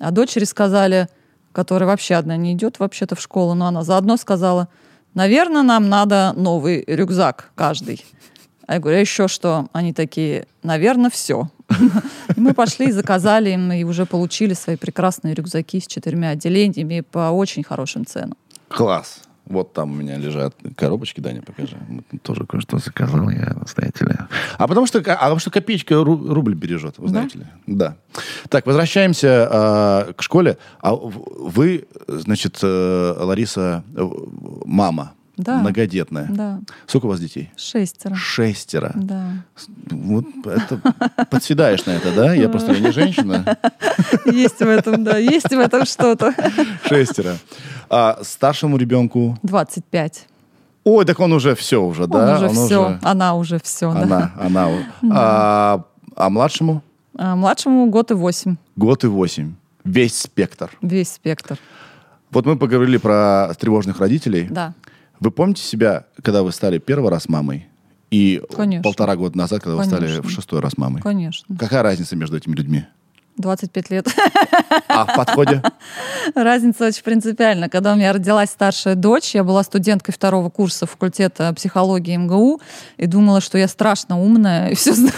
А 0.00 0.10
дочери 0.10 0.44
сказали, 0.44 1.08
которая 1.52 1.88
вообще 1.88 2.16
одна 2.16 2.36
не 2.36 2.52
идет 2.52 2.80
вообще-то 2.80 3.14
в 3.14 3.20
школу, 3.20 3.54
но 3.54 3.66
она 3.68 3.84
заодно 3.84 4.16
сказала, 4.16 4.68
наверное, 5.16 5.62
нам 5.62 5.88
надо 5.88 6.32
новый 6.36 6.84
рюкзак 6.86 7.50
каждый. 7.56 8.04
А 8.68 8.74
я 8.74 8.80
говорю, 8.80 8.98
а 8.98 9.00
еще 9.00 9.26
что? 9.26 9.66
Они 9.72 9.92
такие, 9.92 10.46
наверное, 10.62 11.10
все. 11.10 11.48
И 12.36 12.40
мы 12.40 12.54
пошли 12.54 12.86
и 12.88 12.92
заказали 12.92 13.50
им, 13.50 13.72
и 13.72 13.82
уже 13.84 14.06
получили 14.06 14.54
свои 14.54 14.76
прекрасные 14.76 15.34
рюкзаки 15.34 15.80
с 15.80 15.86
четырьмя 15.86 16.30
отделениями 16.30 17.00
по 17.00 17.30
очень 17.30 17.64
хорошим 17.64 18.06
ценам. 18.06 18.36
Класс. 18.68 19.20
Вот 19.46 19.72
там 19.72 19.92
у 19.92 19.94
меня 19.94 20.16
лежат 20.18 20.56
коробочки, 20.76 21.20
Даня, 21.20 21.40
покажи. 21.42 21.76
Тоже 22.22 22.44
кое-что 22.46 22.78
заказал 22.78 23.30
я, 23.30 23.56
знаете 23.66 24.04
ли. 24.04 24.14
А 24.58 24.66
потому 24.66 24.86
что, 24.86 24.98
а 24.98 25.16
потому 25.16 25.38
что 25.38 25.50
копеечка 25.50 25.94
ру- 25.94 26.32
рубль 26.32 26.54
бережет, 26.54 26.98
вы 26.98 27.04
Да? 27.06 27.10
знаете 27.10 27.38
ли. 27.38 27.46
Да. 27.66 27.96
Так, 28.48 28.66
возвращаемся 28.66 29.48
а, 29.50 30.12
к 30.14 30.22
школе. 30.22 30.58
А 30.80 30.94
вы, 30.94 31.86
значит, 32.08 32.58
э, 32.62 33.14
Лариса, 33.20 33.84
э, 33.94 34.08
мама, 34.64 35.12
Да. 35.36 35.58
многодетная. 35.58 36.26
Да, 36.30 36.60
Сколько 36.86 37.06
у 37.06 37.08
вас 37.10 37.20
детей? 37.20 37.50
шестеро. 37.56 38.14
Шестеро. 38.14 38.92
Да. 38.94 39.32
Вот 39.90 40.24
это 40.46 40.80
подседаешь 41.30 41.84
на 41.86 41.90
это, 41.92 42.12
да? 42.14 42.32
Я 42.34 42.48
просто 42.48 42.72
я 42.72 42.80
не 42.80 42.90
женщина. 42.92 43.56
Есть 44.24 44.58
в 44.60 44.68
этом, 44.68 45.04
да, 45.04 45.18
есть 45.18 45.50
в 45.50 45.58
этом 45.58 45.84
что-то. 45.84 46.32
Шестеро. 46.88 47.36
А 47.90 48.18
старшему 48.22 48.76
ребенку... 48.78 49.38
25. 49.42 50.26
Ой, 50.84 51.04
так 51.04 51.18
он 51.20 51.32
уже 51.32 51.54
все 51.54 51.82
уже, 51.82 52.04
Он 52.04 52.10
да? 52.10 52.36
уже 52.36 52.46
Он 52.48 52.54
все, 52.54 52.86
уже- 52.86 52.98
она 53.02 53.34
уже 53.34 53.58
все, 53.62 53.92
да. 53.92 54.02
Она, 54.02 54.32
она. 54.38 54.68
А, 55.12 55.82
а 56.16 56.30
младшему 56.30 56.82
А 57.18 57.36
младшему 57.36 57.90
год 57.90 58.10
и 58.10 58.14
восемь. 58.14 58.56
год 58.76 59.04
и 59.04 59.06
восемь. 59.08 59.54
Весь 59.84 60.16
спектр. 60.18 60.70
Весь 60.80 61.12
спектр. 61.12 61.58
Вот 62.30 62.46
мы 62.46 62.56
поговорили 62.56 62.96
про 62.96 63.52
тревожных 63.58 64.00
родителей. 64.00 64.46
Да. 64.50 64.74
Вы 65.20 65.30
помните 65.30 65.62
себя, 65.62 66.06
когда 66.22 66.42
вы 66.42 66.52
стали 66.52 66.78
первый 66.78 67.10
раз 67.10 67.28
мамой? 67.28 67.68
И 68.10 68.40
Конечно. 68.54 68.82
полтора 68.82 69.16
года 69.16 69.36
назад, 69.36 69.62
когда 69.62 69.76
вы 69.76 69.84
стали 69.84 70.06
Конечно. 70.06 70.22
в 70.22 70.30
шестой 70.30 70.60
раз 70.60 70.76
мамой? 70.76 71.02
Конечно. 71.02 71.56
Какая 71.58 71.82
разница 71.82 72.16
между 72.16 72.36
этими 72.36 72.54
людьми? 72.54 72.84
25 73.38 73.90
лет. 73.90 74.06
А 74.88 75.04
в 75.04 75.14
подходе? 75.14 75.62
Разница 76.34 76.86
очень 76.86 77.02
принципиальна. 77.02 77.68
Когда 77.68 77.92
у 77.92 77.96
меня 77.96 78.12
родилась 78.12 78.50
старшая 78.50 78.94
дочь, 78.94 79.34
я 79.34 79.44
была 79.44 79.62
студенткой 79.62 80.14
второго 80.14 80.48
курса 80.48 80.86
факультета 80.86 81.52
психологии 81.54 82.16
МГУ 82.16 82.60
и 82.96 83.06
думала, 83.06 83.40
что 83.40 83.58
я 83.58 83.68
страшно 83.68 84.20
умная 84.20 84.70
и 84.70 84.74
все 84.74 84.94
знаю. 84.94 85.12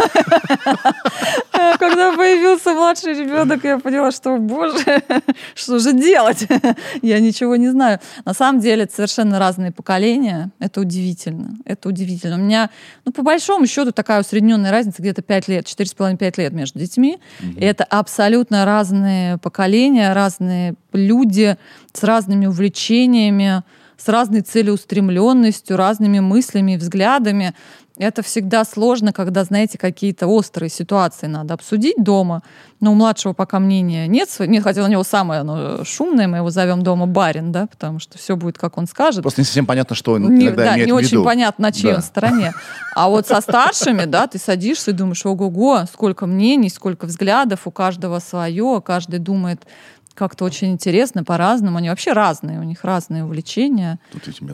Когда 1.79 2.17
появился 2.17 2.73
младший 2.73 3.15
ребенок, 3.15 3.65
я 3.65 3.79
поняла, 3.79 4.11
что, 4.11 4.37
боже, 4.37 5.03
что 5.55 5.79
же 5.79 5.93
делать? 5.93 6.47
Я 7.03 7.21
ничего 7.21 7.57
не 7.57 7.69
знаю. 7.69 8.01
На 8.25 8.35
самом 8.35 8.61
деле, 8.61 8.85
это 8.85 8.95
совершенно 8.95 9.39
разные 9.39 9.73
поколения. 9.73 10.51
Это 10.59 10.81
удивительно. 10.81 11.57
Это 11.65 11.89
удивительно. 11.89 12.37
У 12.37 12.41
меня, 12.41 12.71
ну, 13.05 13.13
по 13.13 13.23
большому 13.23 13.67
счету, 13.67 13.93
такая 13.93 14.21
усредненная 14.21 14.71
разница 14.71 15.03
где-то 15.03 15.23
5 15.23 15.49
лет, 15.49 15.67
4,5-5 15.67 16.35
лет 16.39 16.53
между 16.53 16.79
детьми. 16.79 17.19
И 17.41 17.65
это 17.65 17.85
абсолютно 17.85 18.65
разные 18.65 19.39
поколения, 19.39 20.13
разные 20.13 20.75
люди 20.93 21.57
с 21.93 22.03
разными 22.03 22.47
увлечениями, 22.47 23.63
с 23.97 24.09
разной 24.09 24.43
целеустремленностью, 24.43 25.77
разными 25.77 26.21
мыслями 26.21 26.73
и 26.73 26.77
взглядами. 26.77 27.55
Это 27.99 28.23
всегда 28.23 28.65
сложно, 28.65 29.13
когда, 29.13 29.43
знаете, 29.43 29.77
какие-то 29.77 30.29
острые 30.29 30.71
ситуации 30.71 31.27
надо 31.27 31.55
обсудить 31.55 31.97
дома. 31.99 32.43
Но 32.79 32.93
у 32.93 32.95
младшего 32.95 33.33
пока 33.33 33.59
мнения 33.59 34.07
нет. 34.07 34.29
Нет, 34.39 34.63
хотя 34.63 34.85
у 34.85 34.87
него 34.87 35.03
самое 35.03 35.41
оно 35.41 35.83
шумное, 35.85 36.29
мы 36.29 36.37
его 36.37 36.51
зовем 36.51 36.83
дома 36.83 37.09
барин, 37.09 37.51
да, 37.51 37.67
потому 37.67 37.99
что 37.99 38.17
все 38.17 38.37
будет, 38.37 38.57
как 38.57 38.79
он 38.79 38.87
скажет. 38.87 39.23
Просто 39.23 39.41
не 39.41 39.45
совсем 39.47 39.67
понятно, 39.67 39.97
что 39.97 40.13
он 40.13 40.33
Не, 40.33 40.47
иногда 40.47 40.65
да, 40.65 40.75
имеет 40.75 40.87
не 40.87 40.93
в 40.93 40.95
очень 40.97 41.09
виду. 41.11 41.25
понятно, 41.25 41.63
на 41.65 41.73
чьей 41.73 41.91
Да. 41.91 41.97
он 41.97 42.03
стороне. 42.03 42.53
А 42.95 43.09
вот 43.09 43.27
со 43.27 43.41
старшими, 43.41 44.05
да, 44.05 44.29
ты 44.29 44.39
садишься 44.39 44.93
и 44.93 44.95
думаешь, 44.95 45.27
ого-го, 45.27 45.85
сколько 45.93 46.27
мнений, 46.27 46.71
сколько 46.71 47.07
взглядов, 47.07 47.63
у 47.67 47.73
каждого 47.73 48.21
свое, 48.21 48.81
каждый 48.85 49.19
думает 49.19 49.67
как-то 50.15 50.45
очень 50.45 50.73
интересно, 50.73 51.25
по-разному. 51.25 51.79
Они 51.79 51.89
вообще 51.89 52.13
разные, 52.13 52.59
у 52.61 52.65
них 52.65 52.85
разные 52.85 53.25
увлечения. 53.25 53.99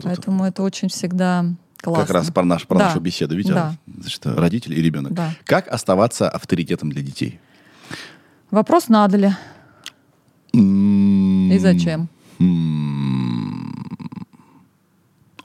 Поэтому 0.03 0.45
это 0.45 0.61
очень 0.63 0.89
всегда 0.89 1.45
классно. 1.85 2.05
как 2.05 2.13
раз 2.15 2.31
про, 2.31 2.43
наш, 2.43 2.67
про 2.67 2.77
Да. 2.79 2.85
нашу 2.87 2.99
беседу. 2.99 3.35
Видите, 3.35 3.53
Да. 3.53 3.75
значит, 3.97 4.25
родитель 4.25 4.73
и 4.77 4.81
ребенок. 4.81 5.13
Да. 5.13 5.33
Как 5.45 5.67
оставаться 5.67 6.29
авторитетом 6.29 6.91
для 6.91 7.01
детей? 7.01 7.39
Вопрос, 8.51 8.89
надо 8.89 9.17
ли 9.17 9.31
И 10.53 11.55
и 11.55 11.59
зачем. 11.59 12.09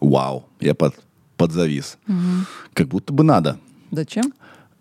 Вау, 0.00 0.46
я 0.60 0.74
под, 0.74 0.94
подзавис. 1.36 1.98
Как 2.72 2.88
будто 2.88 3.12
бы 3.12 3.22
надо. 3.24 3.58
Зачем? 3.90 4.32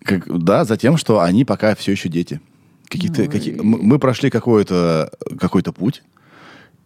Как, 0.03 0.43
да, 0.43 0.63
за 0.65 0.77
тем, 0.77 0.97
что 0.97 1.19
они 1.19 1.45
пока 1.45 1.75
все 1.75 1.91
еще 1.91 2.09
дети. 2.09 2.39
Какие-то, 2.87 3.23
Ну 3.23 3.31
какие, 3.31 3.53
мы, 3.55 3.77
мы 3.81 3.99
прошли 3.99 4.29
какой-то 4.29 5.11
какой 5.39 5.61
путь, 5.61 6.01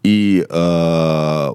и 0.03 0.45
э, 0.49 1.49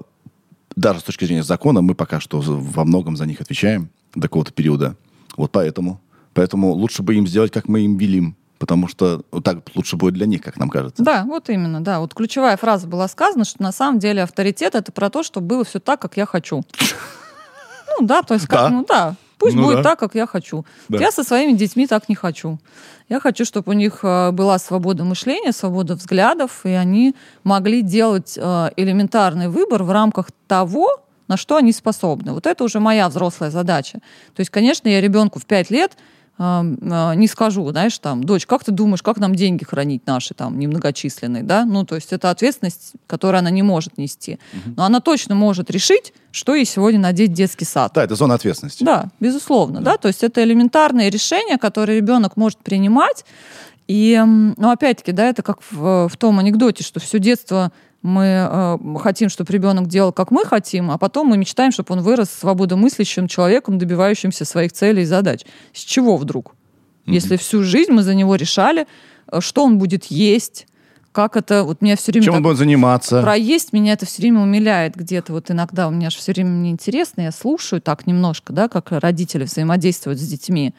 даже 0.79 1.01
с 1.01 1.03
точки 1.03 1.25
зрения 1.25 1.43
закона 1.43 1.81
мы 1.81 1.93
пока 1.93 2.19
что 2.19 2.39
во 2.41 2.85
многом 2.85 3.17
за 3.17 3.25
них 3.25 3.41
отвечаем 3.41 3.89
до 4.15 4.21
какого-то 4.21 4.51
периода. 4.53 4.95
Вот 5.35 5.51
поэтому. 5.51 5.99
Поэтому 6.33 6.71
лучше 6.71 7.03
бы 7.03 7.15
им 7.15 7.27
сделать, 7.27 7.51
как 7.51 7.67
мы 7.67 7.81
им 7.81 7.97
велим. 7.97 8.35
Потому 8.59 8.87
что 8.87 9.23
вот 9.31 9.43
так 9.43 9.59
лучше 9.75 9.95
будет 9.95 10.13
для 10.15 10.25
них, 10.25 10.41
как 10.41 10.57
нам 10.57 10.69
кажется. 10.69 11.03
Да, 11.03 11.23
вот 11.23 11.49
именно, 11.49 11.81
да. 11.81 11.99
Вот 11.99 12.13
ключевая 12.13 12.57
фраза 12.57 12.87
была 12.87 13.07
сказана, 13.07 13.45
что 13.45 13.61
на 13.61 13.71
самом 13.71 13.99
деле 13.99 14.23
авторитет 14.23 14.75
это 14.75 14.91
про 14.91 15.09
то, 15.09 15.23
чтобы 15.23 15.47
было 15.47 15.63
все 15.63 15.79
так, 15.79 16.01
как 16.01 16.17
я 16.17 16.25
хочу. 16.25 16.63
Ну 17.99 18.05
да, 18.05 18.21
то 18.21 18.35
есть 18.35 18.47
как, 18.47 18.59
Да. 18.61 18.69
ну 18.69 18.85
да, 18.87 19.15
пусть 19.39 19.55
Ну 19.55 19.63
будет 19.63 19.77
да. 19.77 19.83
так, 19.83 19.99
как 19.99 20.15
я 20.15 20.27
хочу. 20.27 20.65
Да. 20.89 20.99
Я 20.99 21.11
со 21.11 21.23
своими 21.23 21.53
детьми 21.53 21.87
так 21.87 22.09
не 22.09 22.15
хочу. 22.15 22.59
Я 23.07 23.19
хочу, 23.19 23.45
чтобы 23.45 23.71
у 23.71 23.73
них 23.73 23.99
э, 24.03 24.31
была 24.31 24.59
свобода 24.59 25.03
мышления, 25.03 25.51
свобода 25.51 25.95
взглядов, 25.95 26.61
и 26.65 26.69
они 26.69 27.15
могли 27.43 27.81
делать 27.81 28.37
э, 28.37 28.69
элементарный 28.75 29.47
выбор 29.47 29.83
в 29.83 29.91
рамках 29.91 30.27
того, 30.47 31.01
на 31.27 31.37
что 31.37 31.55
они 31.55 31.71
способны. 31.71 32.33
Вот 32.33 32.45
это 32.45 32.63
уже 32.63 32.79
моя 32.79 33.07
взрослая 33.09 33.49
задача. 33.49 33.99
То 34.35 34.41
есть, 34.41 34.51
конечно, 34.51 34.87
я 34.89 35.01
ребенку 35.01 35.39
в 35.39 35.45
5 35.45 35.71
лет 35.71 35.97
не 36.39 37.27
скажу, 37.27 37.69
знаешь, 37.69 37.99
там, 37.99 38.23
дочь, 38.23 38.45
как 38.45 38.63
ты 38.63 38.71
думаешь, 38.71 39.03
как 39.03 39.17
нам 39.17 39.35
деньги 39.35 39.65
хранить 39.65 40.07
наши 40.07 40.33
там 40.33 40.57
немногочисленные, 40.57 41.43
да? 41.43 41.65
Ну, 41.65 41.83
то 41.83 41.95
есть 41.95 42.13
это 42.13 42.29
ответственность, 42.29 42.93
которую 43.07 43.39
она 43.39 43.49
не 43.49 43.61
может 43.61 43.97
нести. 43.97 44.39
Но 44.77 44.85
она 44.85 45.01
точно 45.01 45.35
может 45.35 45.69
решить, 45.69 46.13
что 46.31 46.55
ей 46.55 46.63
сегодня 46.63 46.99
надеть 46.99 47.31
в 47.31 47.33
детский 47.33 47.65
сад. 47.65 47.91
Да, 47.93 48.05
это 48.05 48.15
зона 48.15 48.35
ответственности. 48.35 48.85
Да, 48.85 49.09
безусловно, 49.19 49.81
да. 49.81 49.97
То 49.97 50.07
есть 50.07 50.23
это 50.23 50.41
элементарные 50.41 51.09
решения, 51.09 51.57
которые 51.57 51.97
ребенок 51.97 52.37
может 52.37 52.59
принимать. 52.59 53.25
И, 53.87 54.21
ну, 54.25 54.69
опять-таки, 54.69 55.11
да, 55.11 55.27
это 55.27 55.41
как 55.41 55.59
в, 55.71 56.07
в 56.07 56.17
том 56.17 56.39
анекдоте, 56.39 56.83
что 56.83 56.99
все 56.99 57.17
детство 57.19 57.71
мы 58.01 58.47
э, 58.49 58.77
хотим, 58.99 59.29
чтобы 59.29 59.51
ребенок 59.51 59.87
делал, 59.87 60.11
как 60.13 60.31
мы 60.31 60.45
хотим, 60.45 60.89
а 60.91 60.97
потом 60.97 61.27
мы 61.27 61.37
мечтаем, 61.37 61.71
чтобы 61.71 61.93
он 61.93 62.01
вырос 62.01 62.29
свободомыслящим 62.29 63.27
человеком, 63.27 63.77
добивающимся 63.77 64.45
своих 64.45 64.71
целей 64.71 65.03
и 65.03 65.05
задач. 65.05 65.41
С 65.73 65.81
чего 65.81 66.17
вдруг? 66.17 66.55
Если 67.05 67.37
всю 67.37 67.63
жизнь 67.63 67.91
мы 67.91 68.03
за 68.03 68.13
него 68.13 68.35
решали, 68.35 68.87
э, 69.31 69.41
что 69.41 69.63
он 69.63 69.77
будет 69.77 70.05
есть, 70.05 70.67
как 71.11 71.35
это... 71.35 71.63
Вот 71.63 71.81
меня 71.81 71.95
все 71.95 72.11
время... 72.11 72.25
Чем 72.25 72.35
он 72.35 72.43
будет 72.43 72.57
заниматься? 72.57 73.21
про 73.21 73.35
есть 73.35 73.73
меня 73.73 73.93
это 73.93 74.05
все 74.05 74.21
время 74.21 74.41
умиляет 74.41 74.95
где-то. 74.95 75.33
Вот 75.33 75.49
иногда 75.51 75.87
у 75.87 75.91
меня 75.91 76.09
же 76.09 76.17
все 76.17 76.31
время 76.31 76.51
мне 76.51 76.71
интересно, 76.71 77.21
я 77.21 77.31
слушаю 77.31 77.81
так 77.81 78.07
немножко, 78.07 78.53
да, 78.53 78.69
как 78.69 78.91
родители 78.91 79.43
взаимодействуют 79.43 80.19
с 80.19 80.27
детьми. 80.27 80.73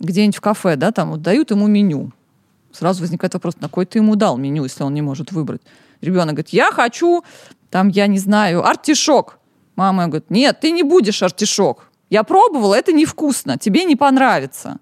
Где-нибудь 0.00 0.36
в 0.36 0.40
кафе, 0.40 0.76
да, 0.76 0.92
там 0.92 1.10
вот 1.10 1.22
дают 1.22 1.50
ему 1.50 1.66
меню. 1.66 2.12
Сразу 2.72 3.02
возникает 3.02 3.34
вопрос, 3.34 3.56
на 3.60 3.68
кой 3.68 3.84
ты 3.84 3.98
ему 3.98 4.16
дал 4.16 4.38
меню, 4.38 4.64
если 4.64 4.82
он 4.82 4.94
не 4.94 5.02
может 5.02 5.32
выбрать? 5.32 5.60
Ребенок 6.02 6.34
говорит, 6.34 6.50
я 6.50 6.70
хочу, 6.72 7.24
там, 7.70 7.88
я 7.88 8.06
не 8.06 8.18
знаю, 8.18 8.66
артишок. 8.66 9.38
Мама 9.76 10.08
говорит, 10.08 10.30
нет, 10.30 10.60
ты 10.60 10.72
не 10.72 10.82
будешь 10.82 11.22
артишок. 11.22 11.90
Я 12.10 12.24
пробовала, 12.24 12.74
это 12.74 12.92
невкусно, 12.92 13.56
тебе 13.56 13.84
не 13.84 13.96
понравится. 13.96 14.78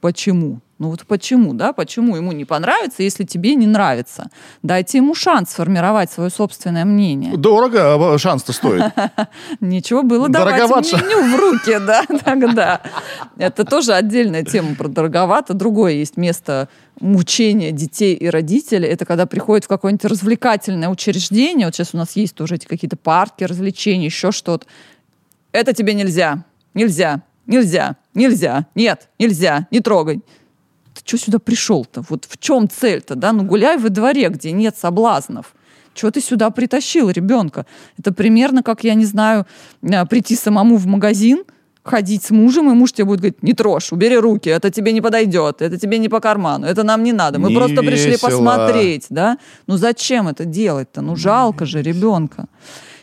Почему? 0.00 0.60
Ну 0.78 0.90
вот 0.90 1.04
почему, 1.06 1.54
да? 1.54 1.72
Почему 1.72 2.14
ему 2.14 2.30
не 2.30 2.44
понравится, 2.44 3.02
если 3.02 3.24
тебе 3.24 3.56
не 3.56 3.66
нравится? 3.66 4.30
Дайте 4.62 4.98
ему 4.98 5.12
шанс 5.14 5.50
сформировать 5.50 6.10
свое 6.12 6.30
собственное 6.30 6.84
мнение. 6.84 7.36
Дорого, 7.36 8.14
а 8.14 8.18
шанс-то 8.18 8.52
стоит. 8.52 8.84
Ничего 9.60 10.04
было 10.04 10.28
давать 10.28 10.92
меню 10.92 11.36
в 11.36 11.40
руки, 11.40 11.78
да, 11.84 12.04
тогда. 12.24 12.80
Это 13.36 13.64
тоже 13.64 13.94
отдельная 13.94 14.44
тема 14.44 14.76
про 14.76 14.86
дороговато. 14.86 15.52
Другое 15.52 15.94
есть 15.94 16.16
место 16.16 16.68
мучения 17.00 17.72
детей 17.72 18.14
и 18.14 18.28
родителей. 18.28 18.88
Это 18.88 19.04
когда 19.04 19.26
приходят 19.26 19.64
в 19.64 19.68
какое-нибудь 19.68 20.04
развлекательное 20.04 20.88
учреждение. 20.88 21.66
Вот 21.66 21.74
сейчас 21.74 21.92
у 21.92 21.96
нас 21.96 22.14
есть 22.14 22.36
тоже 22.36 22.54
эти 22.54 22.66
какие-то 22.66 22.96
парки, 22.96 23.42
развлечения, 23.42 24.06
еще 24.06 24.30
что-то. 24.30 24.64
Это 25.50 25.72
тебе 25.72 25.94
нельзя, 25.94 26.44
нельзя, 26.74 27.22
нельзя, 27.46 27.96
нельзя, 28.14 28.66
нет, 28.76 29.08
нельзя, 29.18 29.66
не 29.72 29.80
трогай. 29.80 30.22
Ты 30.98 31.06
что 31.06 31.26
сюда 31.26 31.38
пришел-то? 31.38 32.02
Вот 32.08 32.26
в 32.28 32.38
чем 32.38 32.68
цель-то, 32.68 33.14
да? 33.14 33.32
Ну 33.32 33.44
гуляй 33.44 33.78
во 33.78 33.88
дворе, 33.88 34.28
где 34.28 34.52
нет 34.52 34.76
соблазнов. 34.76 35.54
Чего 35.94 36.10
ты 36.10 36.20
сюда 36.20 36.50
притащил 36.50 37.10
ребенка? 37.10 37.66
Это 37.98 38.12
примерно 38.12 38.62
как, 38.62 38.84
я 38.84 38.94
не 38.94 39.04
знаю, 39.04 39.46
э, 39.82 40.06
прийти 40.06 40.36
самому 40.36 40.76
в 40.76 40.86
магазин, 40.86 41.44
ходить 41.82 42.22
с 42.22 42.30
мужем, 42.30 42.70
и 42.70 42.74
муж 42.74 42.92
тебе 42.92 43.04
будет 43.06 43.20
говорить, 43.20 43.42
не 43.42 43.52
трожь, 43.52 43.92
убери 43.92 44.16
руки, 44.16 44.50
это 44.50 44.70
тебе 44.70 44.92
не 44.92 45.00
подойдет, 45.00 45.62
это 45.62 45.78
тебе 45.78 45.98
не 45.98 46.08
по 46.08 46.20
карману, 46.20 46.66
это 46.66 46.82
нам 46.82 47.02
не 47.02 47.12
надо, 47.12 47.38
мы 47.38 47.48
Не 47.48 47.56
просто 47.56 47.82
пришли 47.82 48.12
весело. 48.12 48.28
посмотреть, 48.28 49.06
да? 49.10 49.38
Ну 49.66 49.76
зачем 49.76 50.28
это 50.28 50.44
делать-то? 50.44 51.00
Ну 51.00 51.16
жалко 51.16 51.66
же 51.66 51.82
ребенка. 51.82 52.46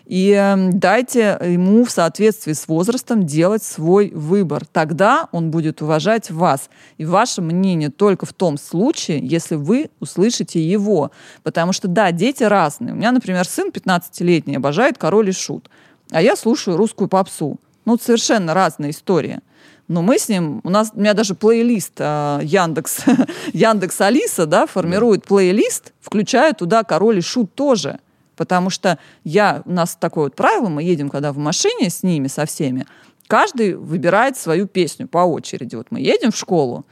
И 0.05 0.31
э, 0.31 0.69
дайте 0.71 1.37
ему 1.41 1.83
в 1.83 1.91
соответствии 1.91 2.53
с 2.53 2.67
возрастом 2.67 3.25
делать 3.25 3.63
свой 3.63 4.11
выбор. 4.11 4.65
Тогда 4.65 5.27
он 5.31 5.49
будет 5.51 5.81
уважать 5.81 6.29
вас. 6.29 6.69
И 6.97 7.05
ваше 7.05 7.41
мнение 7.41 7.89
только 7.89 8.25
в 8.25 8.33
том 8.33 8.57
случае, 8.57 9.19
если 9.25 9.55
вы 9.55 9.89
услышите 9.99 10.61
его. 10.61 11.11
Потому 11.43 11.73
что, 11.73 11.87
да, 11.87 12.11
дети 12.11 12.43
разные. 12.43 12.93
У 12.93 12.97
меня, 12.97 13.11
например, 13.11 13.47
сын 13.47 13.69
15-летний 13.69 14.57
обожает 14.57 14.97
король 14.97 15.29
и 15.29 15.33
шут. 15.33 15.69
А 16.11 16.21
я 16.21 16.35
слушаю 16.35 16.77
русскую 16.77 17.07
попсу. 17.07 17.59
Ну, 17.85 17.97
совершенно 17.97 18.53
разная 18.53 18.91
история. 18.91 19.41
Но 19.87 20.01
мы 20.01 20.17
с 20.17 20.29
ним, 20.29 20.61
у 20.63 20.69
нас, 20.69 20.91
у 20.95 20.99
меня 20.99 21.13
даже 21.13 21.35
плейлист 21.35 21.93
э, 21.97 22.39
Яндекс, 22.43 23.01
Яндекс 23.53 24.01
Алиса, 24.01 24.45
да, 24.47 24.65
формирует 24.65 25.25
плейлист, 25.25 25.93
включая 26.01 26.53
туда 26.53 26.83
король 26.83 27.19
и 27.19 27.21
шут 27.21 27.53
тоже. 27.53 27.99
Потому 28.35 28.69
что 28.69 28.97
я, 29.23 29.61
у 29.65 29.71
нас 29.71 29.95
такое 29.99 30.25
вот 30.25 30.35
правило, 30.35 30.69
мы 30.69 30.83
едем 30.83 31.09
когда 31.09 31.31
в 31.31 31.37
машине 31.37 31.89
с 31.89 32.03
ними, 32.03 32.27
со 32.27 32.45
всеми, 32.45 32.85
каждый 33.27 33.75
выбирает 33.75 34.37
свою 34.37 34.67
песню 34.67 35.07
по 35.07 35.19
очереди. 35.19 35.75
Вот 35.75 35.87
мы 35.91 35.99
едем 35.99 36.31
в 36.31 36.37
школу, 36.37 36.85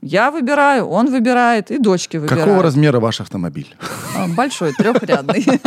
я 0.00 0.30
выбираю, 0.30 0.86
он 0.86 1.10
выбирает, 1.10 1.70
и 1.70 1.78
дочки 1.78 2.16
выбирают. 2.18 2.44
Какого 2.44 2.62
размера 2.62 3.00
ваш 3.00 3.20
автомобиль? 3.20 3.74
А, 4.16 4.28
большой, 4.28 4.72
трехрядный. 4.72 5.44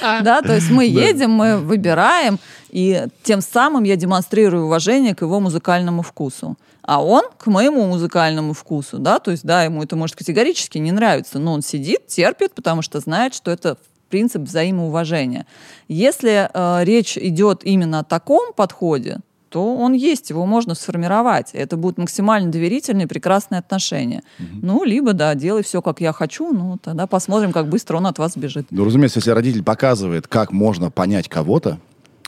Да, 0.00 0.42
то 0.42 0.54
есть 0.54 0.70
мы 0.70 0.84
едем, 0.84 1.30
мы 1.30 1.58
выбираем, 1.58 2.38
и 2.70 3.06
тем 3.22 3.40
самым 3.40 3.84
я 3.84 3.96
демонстрирую 3.96 4.64
уважение 4.64 5.14
к 5.14 5.22
его 5.22 5.38
музыкальному 5.38 6.02
вкусу. 6.02 6.56
А 6.82 7.02
он 7.02 7.22
к 7.38 7.46
моему 7.46 7.86
музыкальному 7.86 8.52
вкусу, 8.52 8.98
да, 8.98 9.20
то 9.20 9.30
есть, 9.30 9.44
да, 9.44 9.62
ему 9.62 9.82
это 9.82 9.94
может 9.94 10.16
категорически 10.16 10.78
не 10.78 10.90
нравиться, 10.90 11.38
но 11.38 11.52
он 11.52 11.62
сидит, 11.62 12.08
терпит, 12.08 12.54
потому 12.54 12.82
что 12.82 12.98
знает, 12.98 13.34
что 13.34 13.52
это 13.52 13.78
принцип 14.12 14.42
взаимоуважения. 14.42 15.46
Если 15.88 16.50
э, 16.52 16.84
речь 16.84 17.16
идет 17.16 17.64
именно 17.64 18.00
о 18.00 18.04
таком 18.04 18.52
подходе, 18.52 19.20
то 19.48 19.74
он 19.74 19.94
есть, 19.94 20.30
его 20.30 20.44
можно 20.44 20.74
сформировать. 20.74 21.50
Это 21.54 21.78
будут 21.78 21.96
максимально 21.98 22.50
доверительные, 22.50 23.06
прекрасные 23.06 23.58
отношения. 23.58 24.22
Угу. 24.38 24.66
Ну, 24.66 24.84
либо, 24.84 25.14
да, 25.14 25.34
делай 25.34 25.62
все, 25.62 25.80
как 25.80 26.00
я 26.02 26.12
хочу, 26.12 26.52
ну, 26.52 26.78
тогда 26.82 27.06
посмотрим, 27.06 27.52
как 27.52 27.68
быстро 27.68 27.96
он 27.96 28.06
от 28.06 28.18
вас 28.18 28.36
бежит. 28.36 28.66
Ну, 28.70 28.84
разумеется, 28.84 29.18
если 29.18 29.30
родитель 29.30 29.62
показывает, 29.62 30.26
как 30.26 30.52
можно 30.52 30.90
понять 30.90 31.28
кого-то, 31.28 31.78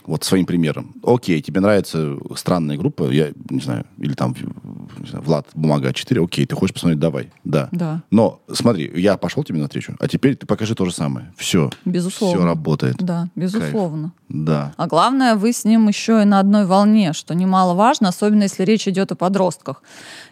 вот 0.07 0.23
своим 0.23 0.45
примером. 0.45 0.95
Окей, 1.03 1.41
тебе 1.41 1.61
нравится 1.61 2.17
странная 2.35 2.77
группа, 2.77 3.09
я 3.11 3.31
не 3.49 3.61
знаю, 3.61 3.85
или 3.97 4.13
там 4.13 4.35
знаю, 5.07 5.23
Влад, 5.23 5.47
бумага 5.53 5.93
4, 5.93 6.23
окей, 6.23 6.45
ты 6.45 6.55
хочешь 6.55 6.73
посмотреть, 6.73 6.99
давай, 6.99 7.31
да. 7.43 7.69
Да. 7.71 8.03
Но 8.11 8.41
смотри, 8.51 8.91
я 8.95 9.17
пошел 9.17 9.43
тебе 9.43 9.59
на 9.59 9.65
встречу, 9.65 9.95
а 9.99 10.07
теперь 10.07 10.35
ты 10.35 10.45
покажи 10.45 10.75
то 10.75 10.85
же 10.85 10.93
самое. 10.93 11.33
Все. 11.37 11.69
Безусловно. 11.85 12.37
Все 12.37 12.45
работает. 12.45 12.97
Да, 12.97 13.27
безусловно. 13.35 14.11
Кайф. 14.27 14.45
Да. 14.45 14.73
А 14.77 14.87
главное, 14.87 15.35
вы 15.35 15.53
с 15.53 15.65
ним 15.65 15.87
еще 15.87 16.21
и 16.21 16.25
на 16.25 16.39
одной 16.39 16.65
волне, 16.65 17.13
что 17.13 17.35
немаловажно, 17.35 18.09
особенно 18.09 18.43
если 18.43 18.63
речь 18.63 18.87
идет 18.87 19.11
о 19.11 19.15
подростках. 19.15 19.83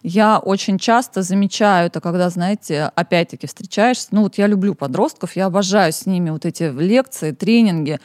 Я 0.02 0.40
очень 0.40 0.78
часто 0.80 1.22
замечаю 1.22 1.88
это, 1.88 2.02
когда, 2.02 2.30
знаете, 2.30 2.92
опять-таки 2.96 3.48
встречаешься, 3.48 4.08
ну 4.12 4.24
вот 4.24 4.38
я 4.38 4.48
люблю 4.48 4.74
подростков, 4.76 5.36
я 5.36 5.46
обожаю 5.46 5.94
с 5.94 6.06
ними 6.06 6.32
вот 6.32 6.46
эти 6.46 6.64
лекции, 6.64 7.32
тренинги, 7.32 8.00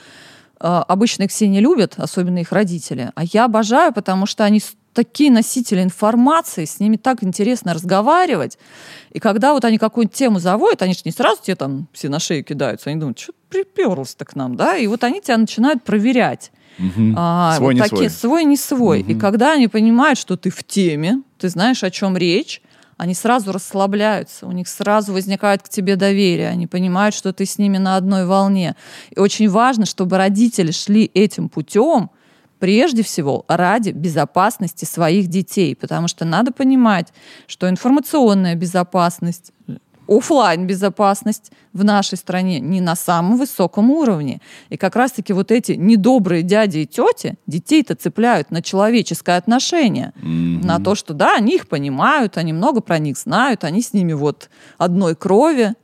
обычно 0.60 1.24
их 1.24 1.30
все 1.30 1.48
не 1.48 1.60
любят, 1.60 1.94
особенно 1.96 2.38
их 2.38 2.52
родители. 2.52 3.12
А 3.14 3.24
я 3.24 3.44
обожаю, 3.44 3.92
потому 3.92 4.26
что 4.26 4.44
они 4.44 4.60
такие 4.92 5.30
носители 5.30 5.82
информации, 5.82 6.64
с 6.64 6.80
ними 6.80 6.96
так 6.96 7.22
интересно 7.22 7.72
разговаривать. 7.72 8.58
И 9.12 9.20
когда 9.20 9.52
вот 9.52 9.64
они 9.64 9.78
какую-нибудь 9.78 10.16
тему 10.16 10.40
заводят, 10.40 10.82
они 10.82 10.94
же 10.94 11.02
не 11.04 11.12
сразу 11.12 11.40
тебе 11.40 11.54
там 11.54 11.86
все 11.92 12.08
на 12.08 12.18
шею 12.18 12.42
кидаются, 12.42 12.90
они 12.90 12.98
думают, 12.98 13.18
что 13.18 13.32
приперлся-то 13.48 14.24
к 14.24 14.34
нам, 14.34 14.56
да? 14.56 14.76
И 14.76 14.88
вот 14.88 15.04
они 15.04 15.20
тебя 15.20 15.36
начинают 15.36 15.84
проверять. 15.84 16.50
Угу. 16.78 17.14
А, 17.16 17.54
свой, 17.56 17.66
вот 17.66 17.72
не 17.74 17.80
такие, 17.80 18.10
свой. 18.10 18.30
свой, 18.30 18.44
не 18.44 18.56
свой. 18.56 19.00
Угу. 19.02 19.10
И 19.12 19.14
когда 19.14 19.52
они 19.52 19.68
понимают, 19.68 20.18
что 20.18 20.36
ты 20.36 20.50
в 20.50 20.64
теме, 20.64 21.22
ты 21.38 21.48
знаешь, 21.48 21.84
о 21.84 21.90
чем 21.90 22.16
речь, 22.16 22.60
они 22.98 23.14
сразу 23.14 23.52
расслабляются, 23.52 24.46
у 24.46 24.52
них 24.52 24.68
сразу 24.68 25.12
возникает 25.12 25.62
к 25.62 25.68
тебе 25.68 25.96
доверие, 25.96 26.48
они 26.48 26.66
понимают, 26.66 27.14
что 27.14 27.32
ты 27.32 27.46
с 27.46 27.56
ними 27.56 27.78
на 27.78 27.96
одной 27.96 28.26
волне. 28.26 28.76
И 29.10 29.18
очень 29.18 29.48
важно, 29.48 29.86
чтобы 29.86 30.18
родители 30.18 30.72
шли 30.72 31.10
этим 31.14 31.48
путем, 31.48 32.10
прежде 32.58 33.04
всего 33.04 33.44
ради 33.46 33.90
безопасности 33.90 34.84
своих 34.84 35.28
детей, 35.28 35.76
потому 35.76 36.08
что 36.08 36.24
надо 36.24 36.50
понимать, 36.50 37.12
что 37.46 37.68
информационная 37.68 38.56
безопасность, 38.56 39.52
офлайн 40.08 40.66
безопасность 40.66 41.52
в 41.72 41.84
нашей 41.84 42.16
стране 42.16 42.58
не 42.60 42.80
на 42.80 42.96
самом 42.96 43.36
высоком 43.36 43.90
уровне. 43.90 44.40
И 44.70 44.76
как 44.76 44.96
раз-таки 44.96 45.32
вот 45.32 45.52
эти 45.52 45.72
недобрые 45.72 46.42
дяди 46.42 46.78
и 46.78 46.86
тети 46.86 47.36
детей-то 47.46 47.94
цепляют 47.94 48.50
на 48.50 48.62
человеческое 48.62 49.36
отношение, 49.36 50.12
mm-hmm. 50.16 50.64
на 50.64 50.80
то, 50.80 50.94
что 50.94 51.14
да, 51.14 51.36
они 51.36 51.56
их 51.56 51.68
понимают, 51.68 52.38
они 52.38 52.52
много 52.52 52.80
про 52.80 52.98
них 52.98 53.18
знают, 53.18 53.64
они 53.64 53.82
с 53.82 53.92
ними 53.92 54.14
вот 54.14 54.48
одной 54.78 55.14
крови. 55.14 55.74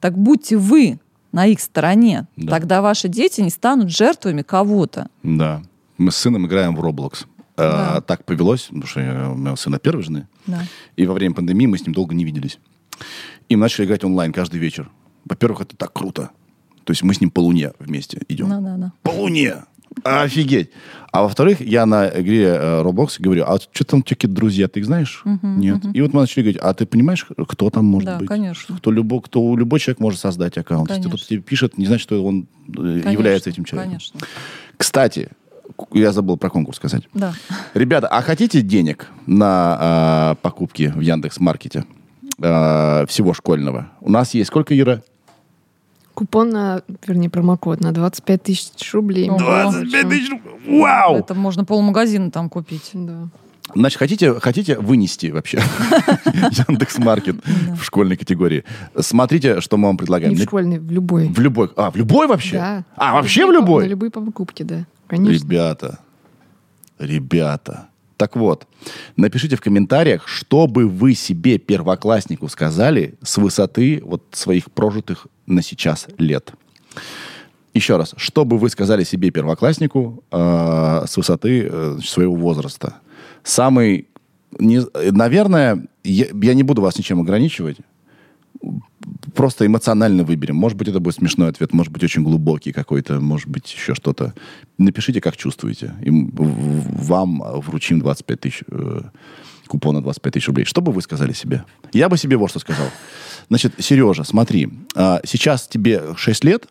Так 0.00 0.18
будьте 0.18 0.56
вы 0.56 1.00
на 1.32 1.46
их 1.46 1.60
стороне, 1.60 2.26
да. 2.36 2.50
тогда 2.50 2.82
ваши 2.82 3.08
дети 3.08 3.40
не 3.40 3.50
станут 3.50 3.90
жертвами 3.90 4.42
кого-то. 4.42 5.08
Да. 5.22 5.62
Мы 5.98 6.10
с 6.10 6.16
сыном 6.16 6.46
играем 6.46 6.74
в 6.74 6.84
Roblox. 6.84 7.26
Да. 7.56 7.96
А, 7.96 8.00
так 8.00 8.24
повелось, 8.24 8.62
потому 8.62 8.86
что 8.86 9.00
у 9.00 9.36
меня 9.36 9.56
сына 9.56 9.78
первой 9.78 10.04
жены. 10.04 10.28
Да. 10.46 10.62
И 10.96 11.06
во 11.06 11.14
время 11.14 11.34
пандемии 11.34 11.66
мы 11.66 11.76
с 11.76 11.84
ним 11.84 11.92
долго 11.92 12.14
не 12.14 12.24
виделись. 12.24 12.58
И 13.48 13.56
мы 13.56 13.62
начали 13.62 13.86
играть 13.86 14.04
онлайн 14.04 14.32
каждый 14.32 14.60
вечер. 14.60 14.90
Во-первых, 15.24 15.62
это 15.62 15.76
так 15.76 15.92
круто. 15.92 16.30
То 16.84 16.92
есть 16.92 17.02
мы 17.02 17.14
с 17.14 17.20
ним 17.20 17.30
по 17.30 17.40
Луне 17.40 17.72
вместе 17.78 18.22
идем. 18.28 18.48
Да, 18.48 18.60
да, 18.60 18.76
да. 18.76 18.92
По 19.02 19.10
Луне! 19.10 19.56
Офигеть! 20.04 20.70
А 21.10 21.22
во-вторых, 21.22 21.60
я 21.60 21.86
на 21.86 22.08
игре 22.08 22.44
э, 22.44 22.82
Roblox 22.82 23.16
говорю, 23.18 23.44
а 23.46 23.58
что 23.58 23.84
там 23.84 24.02
какие 24.02 24.30
друзья, 24.30 24.68
ты 24.68 24.80
их 24.80 24.86
знаешь? 24.86 25.22
Угу, 25.24 25.46
Нет. 25.46 25.84
Угу. 25.84 25.92
И 25.92 26.00
вот 26.02 26.12
мы 26.12 26.20
начали 26.20 26.42
говорить, 26.42 26.60
а 26.62 26.74
ты 26.74 26.86
понимаешь, 26.86 27.26
кто 27.48 27.70
там 27.70 27.86
может 27.86 28.06
да, 28.06 28.18
быть? 28.18 28.28
конечно. 28.28 28.76
Кто, 28.76 28.90
любой, 28.90 29.22
кто, 29.22 29.56
любой 29.56 29.80
человек 29.80 30.00
может 30.00 30.20
создать 30.20 30.56
аккаунт. 30.58 30.88
Конечно. 30.88 31.08
Если 31.08 31.16
кто-то 31.16 31.28
тебе 31.28 31.42
пишет, 31.42 31.78
не 31.78 31.86
значит, 31.86 32.02
что 32.02 32.22
он 32.24 32.46
э, 32.68 32.72
конечно, 32.72 33.10
является 33.10 33.50
этим 33.50 33.64
человеком. 33.64 33.92
Конечно. 33.92 34.20
Кстати, 34.76 35.30
я 35.92 36.12
забыл 36.12 36.36
про 36.36 36.50
конкурс 36.50 36.76
сказать. 36.76 37.04
Да. 37.14 37.34
Ребята, 37.74 38.08
а 38.08 38.20
хотите 38.22 38.62
денег 38.62 39.08
на 39.26 40.34
э, 40.36 40.42
покупки 40.42 40.92
в 40.94 41.00
Яндекс 41.00 41.40
Маркете? 41.40 41.84
Э, 42.40 43.04
всего 43.06 43.34
школьного. 43.34 43.88
У 44.00 44.10
нас 44.10 44.34
есть 44.34 44.48
сколько, 44.48 44.78
Ира? 44.78 45.02
Купон 46.14 46.50
на, 46.50 46.82
вернее, 47.06 47.30
промокод 47.30 47.80
на 47.80 47.92
25 47.92 48.42
тысяч 48.42 48.94
рублей. 48.94 49.28
Ого. 49.30 49.38
25 49.38 50.08
тысяч 50.08 50.30
рублей! 50.30 50.80
Вау! 50.80 51.16
Это 51.16 51.34
можно 51.34 51.64
полмагазина 51.64 52.30
там 52.30 52.48
купить. 52.48 52.90
Да. 52.92 53.28
Значит, 53.74 53.98
хотите, 53.98 54.34
хотите 54.34 54.78
вынести 54.78 55.26
вообще 55.26 55.58
Яндекс 56.24 56.98
Маркет 56.98 57.36
в 57.76 57.82
школьной 57.82 58.16
категории? 58.16 58.64
Смотрите, 58.98 59.60
что 59.60 59.76
мы 59.76 59.88
вам 59.88 59.96
предлагаем. 59.96 60.32
Не 60.32 60.40
в 60.40 60.42
школьной, 60.44 60.78
в 60.78 60.90
любой. 60.90 61.28
В 61.28 61.38
любой. 61.38 61.70
А, 61.76 61.90
в 61.90 61.96
любой 61.96 62.26
вообще? 62.26 62.56
Да. 62.56 62.84
А, 62.96 63.14
вообще 63.14 63.46
в 63.46 63.52
любой? 63.52 63.84
На 63.84 63.88
любые 63.88 64.10
покупки, 64.10 64.62
да. 64.62 64.86
Конечно. 65.06 65.44
Ребята, 65.44 65.98
ребята. 66.98 67.88
Так 68.18 68.34
вот, 68.34 68.66
напишите 69.16 69.54
в 69.54 69.60
комментариях, 69.60 70.26
что 70.26 70.66
бы 70.66 70.88
вы 70.88 71.14
себе, 71.14 71.56
первокласснику, 71.56 72.48
сказали 72.48 73.14
с 73.22 73.38
высоты 73.38 74.02
вот 74.04 74.24
своих 74.32 74.72
прожитых 74.72 75.28
на 75.46 75.62
сейчас 75.62 76.08
лет. 76.18 76.52
Еще 77.74 77.96
раз, 77.96 78.14
что 78.16 78.44
бы 78.44 78.58
вы 78.58 78.70
сказали 78.70 79.04
себе, 79.04 79.30
первокласснику, 79.30 80.24
э, 80.32 81.04
с 81.06 81.16
высоты 81.16 81.68
э, 81.70 81.98
своего 82.04 82.34
возраста? 82.34 82.96
Самый, 83.44 84.08
не, 84.58 84.82
наверное, 85.12 85.86
я, 86.02 86.26
я 86.42 86.54
не 86.54 86.64
буду 86.64 86.82
вас 86.82 86.98
ничем 86.98 87.20
ограничивать, 87.20 87.76
просто 89.34 89.66
эмоционально 89.66 90.24
выберем. 90.24 90.56
Может 90.56 90.76
быть, 90.76 90.88
это 90.88 91.00
будет 91.00 91.14
смешной 91.14 91.48
ответ, 91.48 91.72
может 91.72 91.92
быть, 91.92 92.02
очень 92.02 92.22
глубокий 92.22 92.72
какой-то, 92.72 93.20
может 93.20 93.48
быть, 93.48 93.72
еще 93.72 93.94
что-то. 93.94 94.34
Напишите, 94.78 95.20
как 95.20 95.36
чувствуете. 95.36 95.94
И 96.02 96.10
вам 96.10 97.42
вручим 97.60 98.00
25 98.00 98.40
тысяч, 98.40 98.62
э, 98.68 99.00
купона 99.66 100.02
25 100.02 100.32
тысяч 100.32 100.48
рублей. 100.48 100.64
Что 100.64 100.80
бы 100.80 100.92
вы 100.92 101.02
сказали 101.02 101.32
себе? 101.32 101.64
Я 101.92 102.08
бы 102.08 102.18
себе 102.18 102.36
вот 102.36 102.50
что 102.50 102.58
сказал. 102.58 102.86
Значит, 103.48 103.74
Сережа, 103.78 104.24
смотри, 104.24 104.68
э, 104.94 105.18
сейчас 105.24 105.68
тебе 105.68 106.14
6 106.16 106.44
лет, 106.44 106.66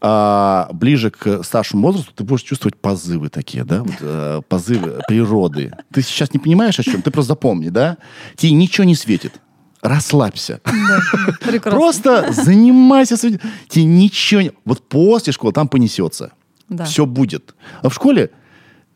а, 0.00 0.70
ближе 0.72 1.10
к 1.10 1.42
старшему 1.42 1.88
возрасту 1.88 2.12
ты 2.14 2.24
будешь 2.24 2.42
чувствовать 2.42 2.76
позывы 2.76 3.28
такие, 3.28 3.62
да, 3.64 3.82
вот, 3.82 3.96
э, 4.00 4.40
позывы 4.48 5.02
природы. 5.06 5.72
Ты 5.92 6.00
сейчас 6.00 6.32
не 6.32 6.38
понимаешь, 6.38 6.78
о 6.78 6.82
чем, 6.82 7.02
ты 7.02 7.10
просто 7.10 7.34
запомни, 7.34 7.68
да? 7.68 7.98
Тебе 8.36 8.52
ничего 8.52 8.84
не 8.84 8.94
светит 8.94 9.38
расслабься. 9.82 10.60
Да, 10.64 11.60
Просто 11.70 12.32
занимайся 12.32 13.16
своим... 13.16 13.38
Тебе 13.68 13.84
ничего 13.84 14.40
не... 14.42 14.52
Вот 14.64 14.86
после 14.88 15.32
школы 15.32 15.52
там 15.52 15.68
понесется. 15.68 16.32
Да. 16.68 16.84
Все 16.84 17.06
будет. 17.06 17.54
А 17.82 17.88
в 17.88 17.94
школе 17.94 18.30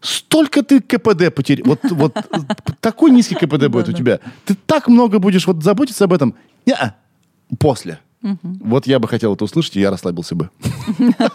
столько 0.00 0.62
ты 0.62 0.80
КПД 0.80 1.34
потерял. 1.34 1.66
Вот, 1.66 1.80
вот 1.90 2.14
такой 2.80 3.10
низкий 3.10 3.34
КПД 3.34 3.68
будет 3.68 3.88
у 3.88 3.92
тебя. 3.92 4.20
Ты 4.44 4.54
так 4.54 4.88
много 4.88 5.18
будешь 5.18 5.46
вот 5.46 5.62
заботиться 5.62 6.04
об 6.04 6.12
этом. 6.12 6.34
Не, 6.66 6.76
после. 7.58 7.98
Вот 8.42 8.86
я 8.86 8.98
бы 8.98 9.06
хотел 9.06 9.34
это 9.34 9.44
услышать, 9.44 9.76
и 9.76 9.80
я 9.80 9.90
расслабился 9.90 10.34
бы. 10.34 10.50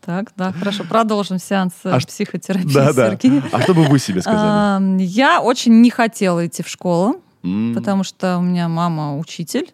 Так, 0.00 0.32
да, 0.36 0.52
хорошо. 0.52 0.84
Продолжим 0.84 1.38
сеанс 1.38 1.72
э, 1.84 1.90
А 1.90 1.98
психотерапии. 1.98 2.68
Сергея. 2.68 3.42
А 3.52 3.60
что 3.62 3.74
бы 3.74 3.84
вы 3.84 3.98
себе 3.98 4.20
сказали? 4.22 4.40
А, 4.42 4.80
Я 4.98 5.40
очень 5.40 5.80
не 5.80 5.90
хотела 5.90 6.46
идти 6.46 6.62
в 6.62 6.68
школу, 6.68 7.20
Потому 7.42 8.04
что 8.04 8.38
у 8.38 8.42
меня 8.42 8.68
мама 8.68 9.16
учитель, 9.18 9.72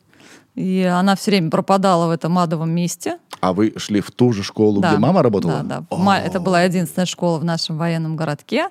и 0.55 0.83
она 0.83 1.17
все 1.17 1.31
время 1.33 1.51
пропадала 1.51 2.07
в 2.07 2.11
этом 2.11 2.39
адовом 2.39 2.71
месте. 2.71 3.19
А 3.41 3.53
вы 3.53 3.75
шли 3.77 4.01
в 4.01 4.11
ту 4.11 4.33
же 4.33 4.43
школу, 4.43 4.81
Да. 4.81 4.91
где 4.91 4.99
мама 4.99 5.23
работала? 5.23 5.62
Да, 5.62 5.85
да. 5.91 5.97
Ма- 5.97 6.19
Это 6.19 6.41
была 6.41 6.62
единственная 6.62 7.07
школа 7.07 7.39
в 7.39 7.45
нашем 7.45 7.77
военном 7.77 8.17
городке. 8.17 8.69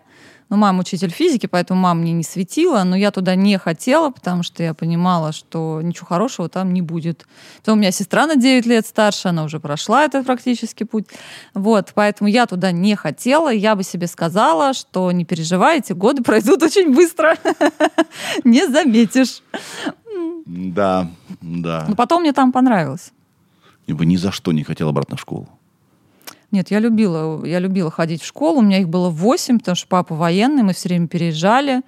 Ну, 0.50 0.58
мама 0.58 0.82
учитель 0.82 1.10
физики, 1.10 1.48
поэтому 1.48 1.82
мама 1.82 2.02
мне 2.02 2.12
не 2.12 2.24
светила, 2.24 2.84
но 2.84 2.96
я 2.96 3.10
туда 3.10 3.34
не 3.34 3.58
хотела, 3.58 4.12
потому 4.12 4.44
что 4.44 4.62
я 4.62 4.76
понимала, 4.76 5.32
что 5.32 5.82
ничего 5.82 6.06
хорошего 6.06 6.50
там 6.50 6.72
не 6.72 6.84
будет. 6.84 7.26
Потом 7.58 7.80
у 7.80 7.82
меня 7.82 7.92
сестра 7.92 8.28
на 8.28 8.36
9 8.36 8.66
лет 8.68 8.86
старше, 8.86 9.30
она 9.30 9.44
уже 9.44 9.60
прошла 9.60 10.04
этот 10.06 10.26
практически 10.26 10.84
путь. 10.84 11.08
Вот, 11.56 11.94
поэтому 11.96 12.30
я 12.30 12.46
туда 12.46 12.72
не 12.72 12.96
хотела. 12.96 13.52
Я 13.52 13.76
бы 13.76 13.84
себе 13.84 14.06
сказала, 14.06 14.74
что 14.74 15.12
не 15.12 15.26
переживайте, 15.26 15.96
годы 15.96 16.22
пройдут 16.22 16.62
очень 16.62 16.94
быстро. 16.94 17.38
Не 18.44 18.68
заметишь. 18.68 19.42
Да, 20.46 21.10
да. 21.42 21.86
Но 21.88 21.96
потом 21.96 22.22
мне 22.22 22.34
там 22.34 22.52
понравилось. 22.52 23.12
И 23.88 23.94
бы 23.94 24.06
ни 24.06 24.16
за 24.16 24.32
что 24.32 24.52
не 24.52 24.64
хотел 24.64 24.90
обратно 24.90 25.18
в 25.18 25.22
школу. 25.22 25.48
Нет, 26.56 26.72
я 26.72 26.80
любила, 26.80 27.46
я 27.46 27.60
любила 27.60 27.92
ходить 27.92 28.22
в 28.22 28.26
школу. 28.26 28.60
У 28.60 28.62
меня 28.62 28.80
их 28.80 28.88
было 28.88 29.10
восемь, 29.10 29.60
потому 29.60 29.76
что 29.76 29.88
папа 29.90 30.16
военный, 30.16 30.64
мы 30.64 30.74
все 30.74 30.88
время 30.88 31.10
переезжали. 31.10 31.82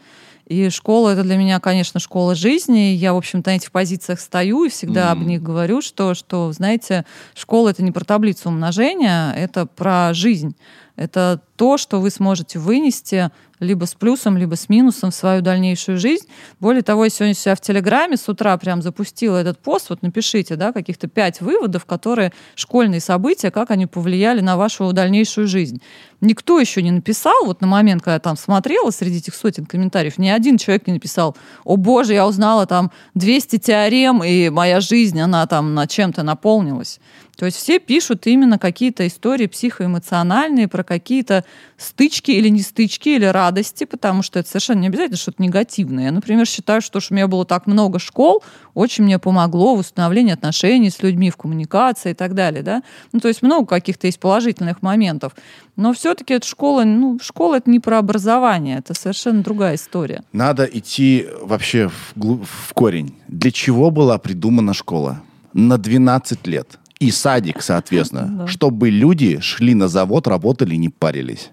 И 0.45 0.69
школа 0.69 1.11
это 1.11 1.23
для 1.23 1.37
меня, 1.37 1.61
конечно, 1.61 2.01
школа 2.01 2.35
жизни. 2.35 2.93
Я, 2.93 3.13
в 3.13 3.17
общем-то, 3.17 3.49
на 3.49 3.55
этих 3.55 3.71
позициях 3.71 4.19
стою 4.19 4.65
и 4.65 4.69
всегда 4.69 5.11
об 5.11 5.19
Мгм. 5.19 5.27
них 5.27 5.41
говорю, 5.41 5.81
что, 5.81 6.13
что, 6.15 6.51
знаете, 6.51 7.05
школа 7.33 7.69
это 7.69 7.81
не 7.81 7.93
про 7.93 8.03
таблицу 8.03 8.49
умножения, 8.49 9.31
это 9.31 9.65
про 9.65 10.13
жизнь. 10.13 10.53
Это 10.97 11.41
то, 11.55 11.77
что 11.77 12.01
вы 12.01 12.09
сможете 12.09 12.57
вынести 12.57 13.29
либо 13.59 13.85
с 13.85 13.93
плюсом, 13.93 14.35
либо 14.37 14.55
с 14.55 14.67
минусом 14.67 15.11
в 15.11 15.15
свою 15.15 15.41
дальнейшую 15.41 15.97
жизнь. 15.97 16.27
Более 16.59 16.81
того, 16.81 17.03
я 17.03 17.09
сегодня 17.09 17.33
себя 17.33 17.55
в 17.55 17.61
Телеграме 17.61 18.17
с 18.17 18.27
утра 18.27 18.55
прям 18.57 18.81
запустила 18.81 19.37
этот 19.37 19.59
пост. 19.59 19.89
Вот 19.89 20.01
напишите, 20.01 20.55
да, 20.55 20.71
каких-то 20.71 21.07
пять 21.07 21.39
выводов, 21.39 21.85
которые 21.85 22.33
школьные 22.55 22.99
события, 22.99 23.51
как 23.51 23.71
они 23.71 23.85
повлияли 23.85 24.41
на 24.41 24.57
вашу 24.57 24.91
дальнейшую 24.91 25.47
жизнь. 25.47 25.81
Никто 26.19 26.59
еще 26.59 26.81
не 26.81 26.91
написал, 26.91 27.45
вот 27.45 27.61
на 27.61 27.67
момент, 27.67 28.01
когда 28.01 28.15
я 28.15 28.19
там 28.19 28.37
смотрела 28.37 28.89
среди 28.89 29.17
этих 29.17 29.35
сотен 29.35 29.67
комментариев, 29.67 30.17
ни 30.17 30.29
один 30.29 30.57
человек 30.57 30.87
не 30.87 30.93
написал, 30.93 31.37
о 31.63 31.77
боже, 31.77 32.13
я 32.13 32.27
узнала 32.27 32.65
там 32.65 32.91
200 33.13 33.59
теорем, 33.59 34.23
и 34.23 34.49
моя 34.49 34.81
жизнь, 34.81 35.19
она 35.19 35.45
там 35.45 35.75
на 35.75 35.85
чем-то 35.85 36.23
наполнилась. 36.23 36.99
То 37.37 37.45
есть 37.45 37.57
все 37.57 37.79
пишут 37.79 38.25
именно 38.25 38.57
какие-то 38.57 39.05
истории 39.05 39.45
психоэмоциональные 39.45 40.67
про 40.67 40.83
какие-то 40.83 41.45
стычки 41.77 42.31
или 42.31 42.49
не 42.49 42.61
стычки, 42.63 43.09
или 43.09 43.25
радости, 43.25 43.83
потому 43.83 44.23
что 44.23 44.39
это 44.39 44.49
совершенно 44.49 44.79
не 44.79 44.87
обязательно 44.87 45.17
что-то 45.17 45.43
негативное. 45.43 46.05
Я, 46.05 46.11
например, 46.11 46.47
считаю, 46.47 46.81
что, 46.81 46.99
что 46.99 47.13
у 47.13 47.15
меня 47.15 47.27
было 47.27 47.45
так 47.45 47.67
много 47.67 47.99
школ, 47.99 48.43
очень 48.73 49.03
мне 49.03 49.19
помогло 49.19 49.75
в 49.75 49.79
установлении 49.79 50.33
отношений 50.33 50.89
с 50.89 51.03
людьми, 51.03 51.29
в 51.29 51.37
коммуникации 51.37 52.11
и 52.11 52.13
так 52.15 52.33
далее. 52.33 52.63
Да? 52.63 52.81
Ну, 53.13 53.19
то 53.19 53.27
есть 53.27 53.43
много 53.43 53.67
каких-то 53.67 54.07
есть 54.07 54.19
положительных 54.19 54.81
моментов. 54.81 55.33
Но 55.75 55.93
все-таки 55.93 56.33
эта 56.33 56.47
школа, 56.47 56.85
ну, 56.85 57.19
школа 57.21 57.57
это 57.57 57.69
не 57.69 57.79
про 57.79 57.99
образование, 57.99 58.79
это 58.79 58.95
совершенно 58.95 59.43
другая 59.43 59.75
история. 59.75 60.23
Надо 60.33 60.65
идти 60.65 61.27
вообще 61.43 61.89
в, 62.15 62.43
в 62.43 62.73
корень. 62.73 63.15
Для 63.27 63.51
чего 63.51 63.91
была 63.91 64.17
придумана 64.17 64.73
школа? 64.73 65.21
На 65.53 65.77
12 65.77 66.47
лет. 66.47 66.79
И 66.99 67.11
садик, 67.11 67.61
соответственно. 67.61 68.27
Да. 68.39 68.47
Чтобы 68.47 68.89
люди 68.89 69.39
шли 69.39 69.75
на 69.75 69.87
завод, 69.87 70.27
работали, 70.27 70.75
не 70.75 70.89
парились. 70.89 71.51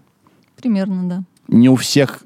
Примерно, 0.56 1.08
да. 1.08 1.22
Не 1.48 1.68
у 1.68 1.76
всех 1.76 2.24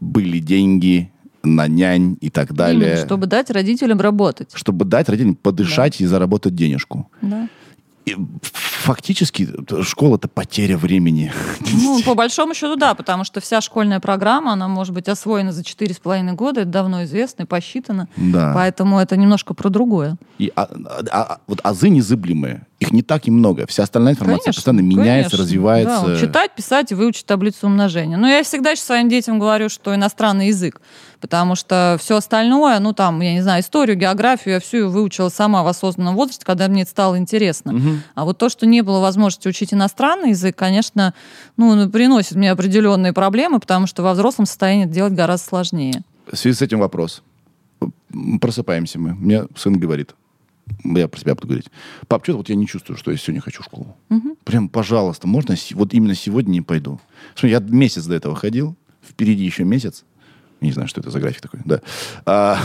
были 0.00 0.38
деньги 0.38 1.10
на 1.42 1.68
нянь 1.68 2.16
и 2.20 2.30
так 2.30 2.54
далее. 2.54 2.92
Именно, 2.92 3.06
чтобы 3.06 3.26
дать 3.26 3.50
родителям 3.50 4.00
работать. 4.00 4.50
чтобы 4.54 4.84
дать 4.84 5.08
родителям 5.08 5.34
подышать 5.34 6.00
и 6.00 6.06
заработать 6.06 6.54
денежку. 6.54 7.10
Да. 7.20 7.48
И 8.06 8.16
фактически 8.84 9.48
школа 9.82 10.16
это 10.16 10.28
потеря 10.28 10.76
времени. 10.76 11.32
Ну, 11.84 12.02
по 12.02 12.14
большому 12.14 12.54
счету, 12.54 12.76
да, 12.76 12.94
потому 12.94 13.24
что 13.24 13.40
вся 13.40 13.60
школьная 13.60 13.98
программа, 14.00 14.52
она 14.52 14.68
может 14.68 14.94
быть 14.94 15.08
освоена 15.08 15.52
за 15.52 15.62
4,5 15.62 16.32
года, 16.32 16.60
это 16.62 16.70
давно 16.70 17.04
известно 17.04 17.42
и 17.42 17.46
посчитано. 17.46 18.08
Да. 18.16 18.52
Поэтому 18.54 18.98
это 19.00 19.16
немножко 19.16 19.54
про 19.54 19.68
другое. 19.70 20.16
И 20.38 20.52
а- 20.54 20.62
а- 20.62 21.02
а- 21.10 21.38
вот 21.46 21.60
азы 21.62 21.88
незыблемые. 21.88 22.66
Их 22.80 22.92
не 22.92 23.02
так 23.02 23.26
и 23.28 23.30
много. 23.30 23.66
Вся 23.66 23.84
остальная 23.84 24.12
информация 24.12 24.44
Конечно, 24.44 24.58
постоянно 24.58 24.80
меняется, 24.80 25.30
конечно. 25.30 25.44
развивается. 25.44 25.94
Да, 25.94 26.00
вот 26.02 26.20
читать, 26.20 26.54
писать 26.54 26.92
и 26.92 26.94
выучить 26.94 27.24
таблицу 27.26 27.66
умножения. 27.66 28.16
Но 28.16 28.28
я 28.28 28.42
всегда 28.42 28.70
еще 28.72 28.82
своим 28.82 29.08
детям 29.08 29.38
говорю, 29.38 29.68
что 29.68 29.94
иностранный 29.94 30.48
язык, 30.48 30.80
потому 31.20 31.54
что 31.54 31.96
все 32.00 32.16
остальное, 32.16 32.78
ну 32.80 32.92
там, 32.92 33.20
я 33.20 33.32
не 33.32 33.40
знаю, 33.40 33.62
историю, 33.62 33.96
географию, 33.96 34.54
я 34.54 34.60
всю 34.60 34.76
ее 34.78 34.88
выучила 34.88 35.28
сама 35.30 35.62
в 35.62 35.66
осознанном 35.68 36.14
возрасте, 36.14 36.44
когда 36.44 36.68
мне 36.68 36.82
это 36.82 36.90
стало 36.90 37.16
интересно. 37.16 37.72
Мгм. 37.72 38.02
А 38.14 38.24
вот 38.24 38.38
то, 38.38 38.48
что 38.48 38.66
не 38.74 38.82
было 38.82 39.00
возможности 39.00 39.48
учить 39.48 39.72
иностранный 39.72 40.30
язык, 40.30 40.56
конечно, 40.56 41.14
ну, 41.56 41.88
приносит 41.88 42.36
мне 42.36 42.50
определенные 42.50 43.12
проблемы, 43.12 43.60
потому 43.60 43.86
что 43.86 44.02
во 44.02 44.12
взрослом 44.12 44.46
состоянии 44.46 44.84
это 44.84 44.94
делать 44.94 45.14
гораздо 45.14 45.46
сложнее. 45.46 46.02
В 46.30 46.36
связи 46.36 46.56
с 46.56 46.62
этим 46.62 46.80
вопрос. 46.80 47.22
Просыпаемся 48.40 48.98
мы. 48.98 49.14
Мне 49.14 49.44
сын 49.56 49.78
говорит, 49.78 50.14
я 50.84 51.08
про 51.08 51.20
себя 51.20 51.34
буду 51.34 51.48
говорить, 51.48 51.70
пап, 52.08 52.24
что-то 52.24 52.38
вот 52.38 52.48
я 52.48 52.54
не 52.54 52.66
чувствую, 52.66 52.96
что 52.96 53.10
я 53.10 53.16
сегодня 53.16 53.40
хочу 53.40 53.62
в 53.62 53.66
школу. 53.66 53.96
Прям, 54.44 54.68
пожалуйста, 54.68 55.26
можно 55.26 55.54
вот 55.72 55.94
именно 55.94 56.14
сегодня 56.14 56.52
не 56.52 56.60
пойду? 56.60 57.00
Смотри, 57.34 57.50
я 57.50 57.60
месяц 57.60 58.04
до 58.06 58.14
этого 58.14 58.34
ходил, 58.34 58.76
впереди 59.06 59.44
еще 59.44 59.64
месяц. 59.64 60.04
Не 60.60 60.72
знаю, 60.72 60.88
что 60.88 61.00
это 61.00 61.10
за 61.10 61.20
график 61.20 61.42
такой, 61.42 61.60
да. 61.64 61.80
А, 62.24 62.58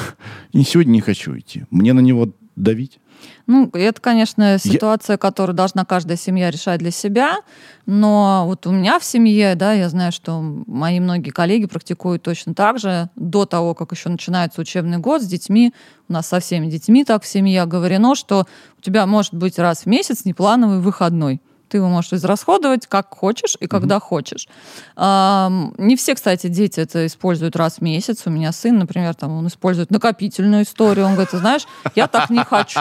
и 0.54 0.64
сегодня 0.64 0.92
не 0.92 1.02
хочу 1.02 1.38
идти. 1.38 1.66
Мне 1.70 1.92
на 1.92 2.00
него 2.00 2.30
давить? 2.60 3.00
Ну, 3.48 3.70
это, 3.74 4.00
конечно, 4.00 4.58
ситуация, 4.60 5.18
которую 5.18 5.56
должна 5.56 5.84
каждая 5.84 6.18
семья 6.18 6.52
решать 6.52 6.80
для 6.80 6.92
себя. 6.92 7.40
Но 7.86 8.44
вот 8.46 8.66
у 8.68 8.72
меня 8.72 9.00
в 9.00 9.04
семье, 9.04 9.56
да, 9.56 9.74
я 9.74 9.90
знаю, 9.90 10.12
что 10.12 10.40
мои 10.42 11.00
многие 11.00 11.32
коллеги 11.32 11.66
практикуют 11.66 12.24
точно 12.24 12.54
так 12.54 12.80
же. 12.80 13.10
До 13.16 13.46
того, 13.46 13.74
как 13.74 13.92
еще 13.92 14.10
начинается 14.10 14.62
учебный 14.62 15.00
год 15.00 15.22
с 15.22 15.26
детьми, 15.26 15.74
у 16.08 16.14
нас 16.14 16.28
со 16.28 16.40
всеми 16.40 16.68
детьми 16.68 17.04
так 17.04 17.24
в 17.24 17.28
семье 17.28 17.66
говорено, 17.66 18.16
что 18.16 18.46
у 18.78 18.82
тебя 18.82 19.06
может 19.06 19.34
быть 19.34 19.60
раз 19.60 19.82
в 19.82 19.86
месяц 19.88 20.26
неплановый 20.26 20.80
выходной. 20.80 21.42
Ты 21.70 21.78
его 21.78 21.88
можешь 21.88 22.14
израсходовать 22.14 22.88
как 22.88 23.10
хочешь 23.10 23.56
и 23.60 23.68
когда 23.68 24.00
хочешь. 24.00 24.48
Ам, 24.96 25.74
Не 25.78 25.96
все, 25.96 26.16
кстати, 26.16 26.48
дети 26.48 26.80
это 26.80 27.06
используют 27.06 27.56
раз 27.56 27.78
в 27.78 27.82
месяц. 27.82 28.24
У 28.26 28.30
меня 28.30 28.52
сын, 28.52 28.78
например, 28.78 29.14
там, 29.14 29.32
он 29.38 29.48
использует 29.48 29.92
накопительную 29.92 30.64
историю. 30.64 31.06
Он 31.06 31.14
говорит, 31.14 31.32
ты 31.32 31.38
знаешь, 31.38 31.66
я 31.96 32.08
так 32.08 32.30
не 32.30 32.44
хочу. 32.44 32.80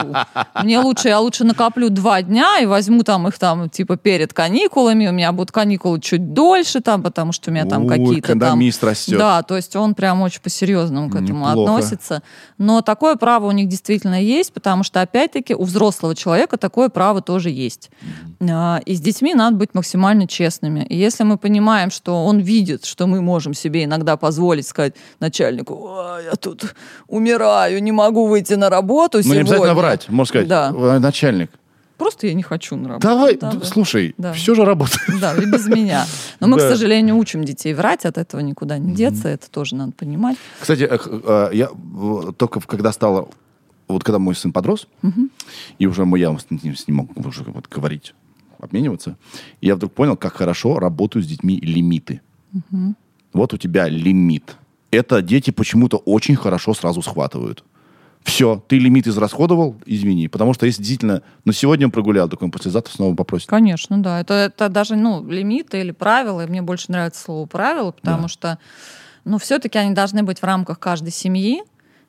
Мне 0.63 0.79
лучше, 0.81 1.09
я 1.09 1.21
лучше 1.21 1.45
накоплю 1.45 1.91
два 1.91 2.23
дня 2.23 2.59
и 2.61 2.67
возьму 2.67 3.03
там 3.03 3.29
их 3.29 3.39
там, 3.39 3.69
типа, 3.69 3.97
перед 3.97 4.33
каникулами. 4.33 5.07
У 5.09 5.13
меня 5.13 5.33
будут 5.33 5.53
каникулы 5.53 6.01
чуть 6.01 6.33
дольше 6.33 6.81
там, 6.81 7.03
потому 7.03 7.33
что 7.33 7.51
у 7.51 7.55
меня 7.55 7.67
там 7.67 7.87
какие-то 7.87 8.39
там... 8.39 8.89
растет. 8.89 9.19
Да, 9.19 9.43
то 9.43 9.57
есть 9.57 9.77
он 9.77 9.95
прям 9.95 10.23
очень 10.23 10.41
по-серьезному 10.41 11.11
к 11.11 11.15
этому 11.15 11.49
Неплохо. 11.49 11.73
относится. 11.73 12.23
Но 12.57 12.83
такое 12.83 13.17
право 13.17 13.47
у 13.47 13.53
них 13.53 13.69
действительно 13.69 14.21
есть, 14.21 14.53
потому 14.53 14.83
что, 14.83 15.01
опять-таки, 15.01 15.55
у 15.55 15.65
взрослого 15.65 16.15
человека 16.15 16.57
такое 16.57 16.89
право 16.89 17.21
тоже 17.21 17.51
есть. 17.51 17.91
А, 18.41 18.78
И 18.79 18.95
с 18.95 19.01
детьми 19.01 19.35
надо 19.35 19.57
быть 19.57 19.75
максимально 19.75 20.27
честными. 20.27 20.85
И 20.89 20.97
если 20.97 21.25
мы 21.25 21.37
понимаем, 21.39 21.91
что 21.91 22.25
он 22.25 22.39
видит, 22.39 22.85
что 22.85 23.07
мы 23.07 23.21
можем 23.21 23.55
себе 23.55 23.85
иногда 23.85 24.17
позволить 24.17 24.67
сказать 24.67 24.95
начальнику, 25.21 25.75
«Ой, 25.75 26.25
я 26.25 26.37
тут 26.37 26.75
умираю, 27.09 27.83
не 27.83 27.93
могу 27.93 28.27
выйти 28.27 28.55
на 28.55 28.71
работу 28.71 29.19
Ну, 29.19 29.23
не 29.23 29.25
сегодня. 29.25 29.41
обязательно 29.43 29.75
врать. 29.75 30.09
Можно 30.09 30.29
сказать, 30.29 30.49
Да. 30.49 30.73
«Э, 30.75 30.99
начальник, 30.99 31.51
Просто 31.97 32.29
я 32.29 32.35
не 32.35 32.45
хочу 32.45 32.77
на 32.77 32.89
работу. 32.91 33.09
давай, 33.09 33.37
Да, 33.37 33.53
слушай, 33.65 34.15
Да. 34.19 34.33
все 34.33 34.55
же 34.55 34.65
работает. 34.65 35.01
Да, 35.21 35.35
и 35.35 35.45
без 35.47 35.67
меня. 35.67 36.07
Но 36.39 36.47
мы, 36.47 36.57
к 36.57 36.61
Да. 36.63 36.69
сожалению, 36.71 37.17
учим 37.17 37.45
детей 37.45 37.75
врать, 37.75 38.05
от 38.05 38.19
этого 38.19 38.41
никуда 38.41 38.79
не 38.79 38.95
деться, 38.95 39.29
это 39.29 39.51
тоже 39.51 39.75
надо 39.75 39.93
понимать. 39.93 40.37
Кстати, 40.61 40.89
э, 40.89 41.51
я 41.53 41.69
э, 41.71 42.33
только 42.37 42.61
когда 42.61 42.93
стало, 42.93 43.29
вот 43.89 44.05
когда 44.05 44.21
мой 44.21 44.37
сын 44.37 44.53
подрос, 44.53 44.87
и 45.81 45.87
уже 45.87 46.05
я 46.17 46.39
с 46.39 46.47
ним, 46.51 46.77
с 46.77 46.87
ним 46.87 46.97
мог 46.99 47.27
уже 47.27 47.43
вот 47.43 47.67
говорить, 47.69 48.15
обмениваться, 48.59 49.17
я 49.61 49.75
вдруг 49.75 49.93
понял, 49.93 50.17
как 50.17 50.35
хорошо 50.35 50.79
работают 50.79 51.27
с 51.27 51.29
детьми 51.29 51.59
лимиты. 51.61 52.21
Вот 53.33 53.53
у 53.55 53.57
тебя 53.59 53.89
лимит. 53.89 54.57
Это 54.91 55.21
дети 55.21 55.51
почему-то 55.51 55.99
очень 55.99 56.35
хорошо 56.37 56.73
сразу 56.75 57.03
схватывают. 57.03 57.63
Все, 58.23 58.63
ты 58.67 58.79
лимит 58.79 59.07
израсходовал, 59.07 59.77
извини. 59.87 60.29
Потому 60.29 60.53
что 60.55 60.67
если 60.67 60.83
действительно, 60.83 61.23
ну 61.45 61.53
сегодня 61.53 61.87
он 61.87 61.91
прогулял, 61.93 62.29
так 62.29 62.43
он 62.43 62.51
послезавтра 62.51 62.93
снова 62.93 63.15
попросит. 63.15 63.49
Конечно, 63.49 64.03
да. 64.03 64.21
Это, 64.21 64.35
это 64.35 64.69
даже 64.69 64.97
ну, 64.97 65.25
лимиты 65.27 65.81
или 65.81 65.93
правила. 65.93 66.45
И 66.45 66.49
мне 66.49 66.61
больше 66.63 66.91
нравится 66.91 67.23
слово 67.23 67.47
правила, 67.47 67.93
потому 67.93 68.23
Да. 68.23 68.29
что 68.29 68.59
ну, 69.25 69.39
все-таки 69.39 69.79
они 69.79 69.95
должны 69.95 70.23
быть 70.23 70.41
в 70.41 70.45
рамках 70.45 70.79
каждой 70.79 71.13
семьи. 71.13 71.63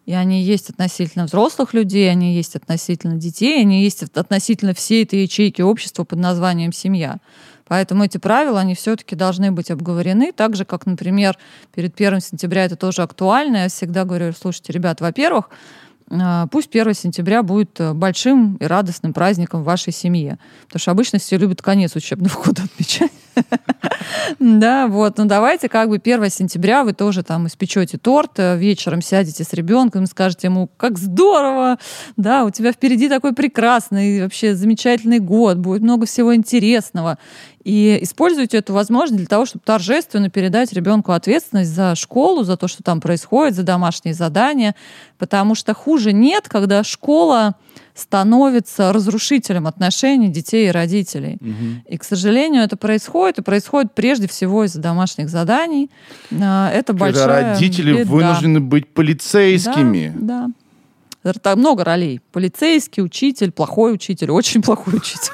И 0.06 0.14
они 0.14 0.42
есть 0.42 0.70
относительно 0.70 1.26
взрослых 1.26 1.74
людей, 1.74 2.10
они 2.10 2.34
есть 2.36 2.56
относительно 2.56 3.16
детей, 3.16 3.62
они 3.62 3.84
есть 3.84 4.04
относительно 4.04 4.74
всей 4.74 5.04
этой 5.04 5.22
ячейки 5.22 5.62
общества 5.62 6.04
под 6.04 6.20
названием 6.20 6.72
семья. 6.72 7.18
Поэтому 7.68 8.04
эти 8.04 8.18
правила, 8.18 8.60
они 8.60 8.74
все-таки 8.74 9.16
должны 9.16 9.52
быть 9.52 9.70
обговорены, 9.70 10.32
так 10.32 10.56
же, 10.56 10.66
как, 10.66 10.88
например, 10.88 11.38
перед 11.74 11.94
1 11.94 12.20
сентября 12.20 12.66
это 12.66 12.76
тоже 12.76 13.04
актуально. 13.04 13.58
Я 13.58 13.70
всегда 13.70 14.06
говорю, 14.06 14.34
слушайте, 14.34 14.74
ребят, 14.74 15.02
во-первых, 15.02 15.52
пусть 16.52 16.70
1 16.70 16.94
сентября 16.94 17.44
будет 17.44 17.80
э, 17.80 17.94
большим 17.94 18.56
и 18.58 18.66
радостным 18.66 19.14
праздником 19.14 19.62
в 19.62 19.66
вашей 19.66 19.94
семье. 19.94 20.40
Потому 20.66 20.80
что 20.80 20.92
обычно 20.92 21.20
все 21.20 21.38
любят 21.38 21.62
конец 21.62 21.96
учебного 21.96 22.34
года 22.46 22.64
отмечать. 22.64 23.12
Да, 24.40 24.88
вот. 24.88 25.18
Ну 25.18 25.26
давайте 25.26 25.70
как 25.70 25.90
бы 25.90 25.98
1 25.98 26.30
сентября 26.30 26.84
вы 26.84 26.94
тоже 26.94 27.24
там 27.24 27.48
испечете 27.48 27.98
торт, 27.98 28.34
э, 28.38 28.58
вечером 28.58 29.02
сядете 29.02 29.44
с 29.44 29.54
ребенком 29.54 30.06
скажете 30.06 30.48
ему, 30.48 30.70
как 30.78 30.98
здорово, 30.98 31.78
да, 32.18 32.46
у 32.46 32.50
тебя 32.50 32.72
впереди 32.72 33.10
такой 33.10 33.34
прекрасный, 33.34 34.24
вообще 34.24 34.56
замечательный 34.56 35.20
год, 35.20 35.58
будет 35.58 35.82
много 35.82 36.06
всего 36.06 36.36
интересного. 36.36 37.18
И 37.64 38.00
используйте 38.02 38.58
эту 38.58 38.74
возможность 38.74 39.18
для 39.18 39.28
того, 39.28 39.46
чтобы 39.46 39.64
торжественно 39.66 40.30
передать 40.30 40.72
ребенку 40.74 41.12
ответственность 41.12 41.72
за 41.72 41.96
школу, 41.96 42.44
за 42.44 42.58
то, 42.58 42.68
что 42.68 42.84
там 42.84 43.02
происходит, 43.02 43.56
за 43.56 43.64
домашние 43.64 44.14
задания. 44.14 44.76
Потому 45.18 45.56
что 45.56 45.74
хуже 45.74 46.14
нет, 46.14 46.48
когда 46.48 46.84
школа 46.84 47.56
становится 47.94 48.94
разрушителем 48.94 49.68
отношений 49.68 50.30
детей 50.30 50.70
и 50.70 50.72
родителей. 50.72 51.38
Угу. 51.42 51.94
И, 51.94 51.98
к 51.98 52.04
сожалению, 52.04 52.64
это 52.64 52.78
происходит, 52.78 53.40
и 53.40 53.42
происходит 53.42 53.94
прежде 53.94 54.28
всего 54.28 54.64
из-за 54.64 54.80
домашних 54.80 55.30
заданий. 55.30 55.92
А, 56.32 56.72
это 56.72 56.94
Когда 56.94 57.06
большая 57.06 57.54
родители 57.54 58.00
беда. 58.00 58.10
вынуждены 58.10 58.62
быть 58.62 58.94
полицейскими. 58.94 60.14
Да, 60.16 60.48
да. 60.48 60.52
Там 61.42 61.60
много 61.60 61.84
ролей. 61.84 62.22
Полицейский, 62.32 63.04
учитель, 63.04 63.52
плохой 63.52 63.94
учитель, 63.94 64.32
очень 64.32 64.62
плохой 64.62 64.96
учитель. 64.96 65.34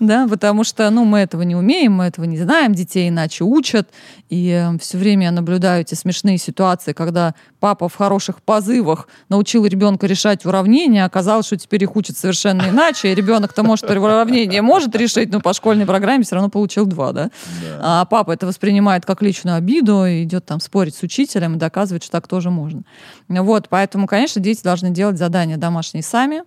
Да, 0.00 0.26
потому 0.28 0.64
что 0.64 0.88
ну, 0.90 1.04
мы 1.04 1.18
этого 1.18 1.42
не 1.42 1.56
умеем, 1.56 1.94
мы 1.94 2.04
этого 2.04 2.24
не 2.24 2.38
знаем, 2.38 2.74
детей 2.74 3.08
иначе 3.08 3.44
учат. 3.44 3.88
И 4.28 4.50
э, 4.50 4.78
все 4.78 4.98
время 4.98 5.26
я 5.26 5.30
наблюдаю 5.32 5.82
эти 5.82 5.94
смешные 5.94 6.38
ситуации, 6.38 6.92
когда 6.92 7.34
папа 7.60 7.88
в 7.88 7.94
хороших 7.94 8.42
позывах 8.42 9.08
научил 9.28 9.66
ребенка 9.66 10.06
решать 10.06 10.44
уравнения, 10.46 11.04
оказалось, 11.04 11.46
что 11.46 11.56
теперь 11.56 11.84
их 11.84 11.94
учат 11.96 12.16
совершенно 12.16 12.68
иначе. 12.68 13.12
И 13.12 13.14
ребенок-то, 13.14 13.62
может, 13.62 13.88
уравнение 13.90 14.62
может 14.62 14.94
решить, 14.96 15.30
но 15.30 15.40
по 15.40 15.52
школьной 15.52 15.86
программе 15.86 16.24
все 16.24 16.36
равно 16.36 16.50
получил 16.50 16.86
два, 16.86 17.12
да? 17.12 17.30
да. 17.62 17.78
А 17.80 18.04
папа 18.04 18.32
это 18.32 18.46
воспринимает 18.46 19.04
как 19.04 19.22
личную 19.22 19.56
обиду, 19.56 20.04
идет 20.06 20.44
там 20.44 20.60
спорить 20.60 20.94
с 20.94 21.02
учителем 21.02 21.54
и 21.54 21.58
доказывает, 21.58 22.02
что 22.02 22.12
так 22.12 22.26
тоже 22.26 22.50
можно. 22.50 22.82
Вот, 23.28 23.68
поэтому, 23.68 24.06
конечно, 24.06 24.40
дети 24.40 24.62
должны 24.62 24.90
делать 24.90 25.16
задания 25.20 25.56
домашние 25.56 26.02
сами. 26.02 26.42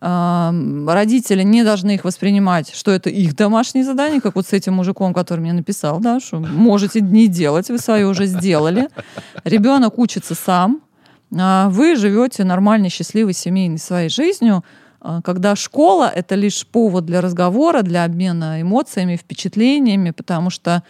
Родители 0.00 1.42
не 1.42 1.64
должны 1.64 1.94
их 1.94 2.04
воспринимать, 2.04 2.74
что 2.74 2.90
это 2.90 3.10
их 3.10 3.34
домашние 3.36 3.84
задания, 3.84 4.20
как 4.20 4.34
вот 4.34 4.46
с 4.46 4.52
этим 4.52 4.74
мужиком, 4.74 5.12
который 5.14 5.40
мне 5.40 5.52
написал, 5.52 6.00
да, 6.00 6.20
что 6.20 6.40
можете 6.40 7.00
не 7.00 7.26
делать, 7.26 7.70
вы 7.70 7.78
свои 7.78 8.04
уже 8.04 8.26
сделали. 8.26 8.88
Ребенок 9.44 9.98
учится 9.98 10.34
сам, 10.34 10.80
а 11.36 11.68
вы 11.70 11.96
живете 11.96 12.44
нормальной, 12.44 12.90
счастливой, 12.90 13.32
семейной 13.32 13.78
своей 13.78 14.08
жизнью, 14.08 14.62
а, 15.00 15.20
когда 15.22 15.56
школа— 15.56 16.10
это 16.14 16.34
лишь 16.34 16.66
повод 16.66 17.04
для 17.04 17.20
разговора, 17.20 17.82
для 17.82 18.04
обмена 18.04 18.62
эмоциями, 18.62 19.16
впечатлениями, 19.16 20.12
потому 20.12 20.50
что 20.50 20.82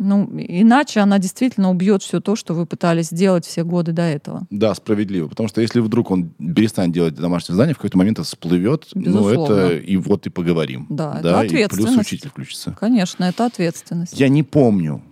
ну, 0.00 0.28
иначе 0.34 1.00
она 1.00 1.18
действительно 1.18 1.70
убьет 1.70 2.02
все 2.02 2.20
то, 2.20 2.34
что 2.34 2.54
вы 2.54 2.64
пытались 2.64 3.08
сделать 3.08 3.44
все 3.44 3.64
годы 3.64 3.92
до 3.92 4.02
этого. 4.02 4.46
Да, 4.50 4.74
справедливо. 4.74 5.28
Потому 5.28 5.48
что 5.48 5.60
если 5.60 5.80
вдруг 5.80 6.10
он 6.10 6.30
перестанет 6.30 6.92
делать 6.94 7.14
домашнее 7.14 7.54
задание, 7.54 7.74
в 7.74 7.78
какой-то 7.78 7.98
момент 7.98 8.18
это 8.18 8.26
всплывет, 8.26 8.88
ну, 8.94 9.28
это 9.28 9.76
и 9.76 9.96
вот 9.98 10.26
и 10.26 10.30
поговорим. 10.30 10.86
Да, 10.88 11.20
да 11.22 11.30
это 11.30 11.40
ответственность. 11.40 11.90
И 11.90 11.94
плюс 11.94 12.06
учитель 12.06 12.30
включится. 12.30 12.76
Конечно, 12.80 13.24
это 13.24 13.44
ответственность. 13.44 14.18
Я 14.18 14.28
не 14.28 14.42
помню, 14.42 15.02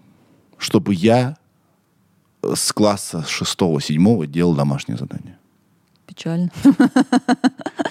чтобы 0.56 0.94
я 0.94 1.36
с 2.42 2.72
класса 2.72 3.24
6-7 3.28 4.26
делал 4.26 4.54
домашнее 4.54 4.96
задание. 4.96 5.37
Печально. 6.18 6.50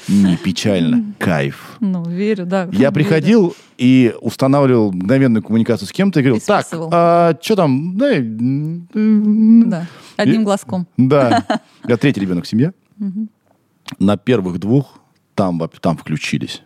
Не 0.09 0.35
печально, 0.35 1.13
кайф. 1.17 1.77
Ну, 1.79 2.03
верю, 2.03 2.45
да. 2.45 2.67
Я 2.73 2.91
приходил 2.91 3.55
и 3.77 4.13
устанавливал 4.19 4.91
мгновенную 4.91 5.41
коммуникацию 5.41 5.87
с 5.87 5.93
кем-то 5.93 6.19
и 6.19 6.23
говорил, 6.23 6.43
так, 6.45 6.67
а, 6.91 7.37
что 7.41 7.55
там? 7.55 7.97
Да, 7.97 8.15
да, 8.19 9.87
одним 10.17 10.43
глазком. 10.43 10.87
Да. 10.97 11.45
Я 11.87 11.95
третий 11.95 12.19
ребенок 12.19 12.43
в 12.43 12.47
семье. 12.49 12.73
На 13.97 14.17
первых 14.17 14.59
двух 14.59 14.99
там, 15.33 15.61
там 15.79 15.95
включились. 15.95 16.63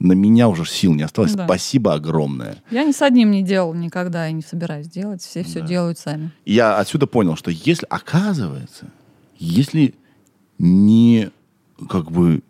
На 0.00 0.14
меня 0.14 0.48
уже 0.48 0.66
сил 0.66 0.94
не 0.94 1.02
осталось. 1.04 1.34
Да. 1.34 1.44
Спасибо 1.44 1.94
огромное. 1.94 2.56
Я 2.70 2.84
ни 2.84 2.92
с 2.92 3.02
одним 3.02 3.30
не 3.30 3.42
делал 3.42 3.72
никогда 3.72 4.28
и 4.28 4.32
не 4.32 4.42
собираюсь 4.42 4.88
делать. 4.88 5.22
Все 5.22 5.42
да. 5.42 5.48
все 5.48 5.60
делают 5.60 5.98
сами. 5.98 6.32
Я 6.44 6.78
отсюда 6.78 7.06
понял, 7.06 7.36
что 7.36 7.52
если, 7.52 7.86
оказывается, 7.88 8.90
если 9.38 9.94
не 10.58 11.30
как 11.88 12.10
бы 12.10 12.42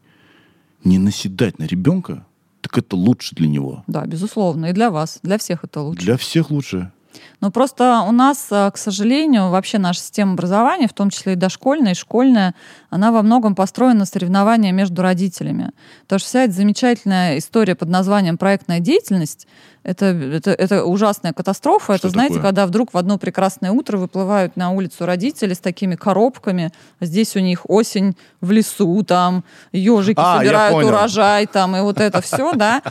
не 0.84 0.98
наседать 0.98 1.58
на 1.58 1.64
ребенка, 1.64 2.26
так 2.60 2.78
это 2.78 2.96
лучше 2.96 3.34
для 3.34 3.48
него. 3.48 3.84
Да, 3.86 4.06
безусловно. 4.06 4.66
И 4.66 4.72
для 4.72 4.90
вас. 4.90 5.20
Для 5.22 5.38
всех 5.38 5.64
это 5.64 5.80
лучше. 5.80 6.02
Для 6.04 6.16
всех 6.16 6.50
лучше. 6.50 6.92
Но 7.40 7.50
просто 7.50 8.04
у 8.06 8.12
нас, 8.12 8.48
э, 8.50 8.70
к 8.72 8.76
сожалению, 8.76 9.50
вообще 9.50 9.78
наша 9.78 10.00
система 10.00 10.32
образования, 10.32 10.88
в 10.88 10.92
том 10.92 11.10
числе 11.10 11.34
и 11.34 11.36
дошкольная, 11.36 11.92
и 11.92 11.94
школьная, 11.94 12.54
она 12.90 13.12
во 13.12 13.22
многом 13.22 13.54
построена 13.54 14.00
на 14.00 14.06
соревнования 14.06 14.72
между 14.72 15.02
родителями. 15.02 15.70
Потому 16.02 16.20
что 16.20 16.28
вся 16.28 16.44
эта 16.44 16.52
замечательная 16.52 17.38
история 17.38 17.74
под 17.74 17.88
названием 17.88 18.38
«проектная 18.38 18.80
деятельность» 18.80 19.46
это, 19.88 20.06
это, 20.06 20.50
это 20.50 20.84
ужасная 20.84 21.32
катастрофа. 21.32 21.96
Что 21.96 22.08
это, 22.08 22.08
знаете, 22.10 22.34
такое? 22.34 22.48
когда 22.50 22.66
вдруг 22.66 22.92
в 22.92 22.98
одно 22.98 23.16
прекрасное 23.16 23.70
утро 23.70 23.96
выплывают 23.96 24.56
на 24.56 24.70
улицу 24.70 25.06
родители 25.06 25.54
с 25.54 25.60
такими 25.60 25.94
коробками. 25.94 26.72
Здесь 27.00 27.36
у 27.36 27.40
них 27.40 27.62
осень 27.70 28.14
в 28.40 28.50
лесу, 28.50 29.02
там 29.02 29.44
ежики 29.72 30.20
а, 30.20 30.38
собирают 30.38 30.84
урожай, 30.84 31.46
там 31.46 31.74
и 31.76 31.80
вот 31.80 32.00
это 32.00 32.20
все, 32.20 32.52
да, 32.52 32.82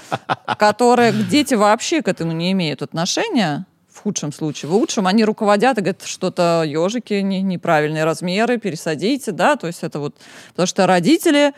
которое 0.58 1.12
дети 1.12 1.54
вообще 1.54 2.02
к 2.02 2.08
этому 2.08 2.32
не 2.32 2.52
имеют 2.52 2.82
отношения 2.82 3.66
в 3.98 4.04
худшем 4.04 4.32
случае. 4.32 4.70
В 4.70 4.74
лучшем 4.74 5.08
они 5.08 5.26
руководят 5.26 5.78
и 5.78 5.82
говорят, 5.82 6.04
что-то 6.04 6.64
ежики 6.66 7.16
не, 7.16 7.42
неправильные 7.42 8.04
размеры, 8.06 8.58
пересадите, 8.58 9.32
да, 9.32 9.56
то 9.56 9.68
есть 9.68 9.84
это 9.84 10.00
вот... 10.00 10.16
Потому 10.50 10.68
что 10.68 10.88
родители 10.88 11.54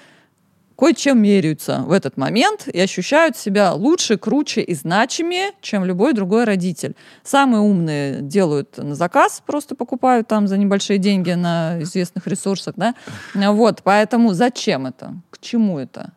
кое-чем 0.77 1.21
меряются 1.21 1.83
в 1.85 1.91
этот 1.91 2.15
момент 2.15 2.69
и 2.69 2.79
ощущают 2.79 3.35
себя 3.35 3.73
лучше, 3.73 4.17
круче 4.17 4.61
и 4.61 4.73
значимее, 4.73 5.51
чем 5.61 5.83
любой 5.83 6.13
другой 6.13 6.45
родитель. 6.45 6.95
Самые 7.23 7.59
умные 7.59 8.21
делают 8.21 8.77
на 8.77 8.95
заказ, 8.95 9.43
просто 9.45 9.75
покупают 9.75 10.29
там 10.29 10.47
за 10.47 10.57
небольшие 10.57 10.97
деньги 10.97 11.31
на 11.31 11.81
известных 11.81 12.25
ресурсах, 12.27 12.75
да. 12.77 12.95
Вот, 13.35 13.81
поэтому 13.83 14.33
зачем 14.33 14.85
это? 14.85 15.15
К 15.29 15.39
чему 15.39 15.79
это? 15.79 16.13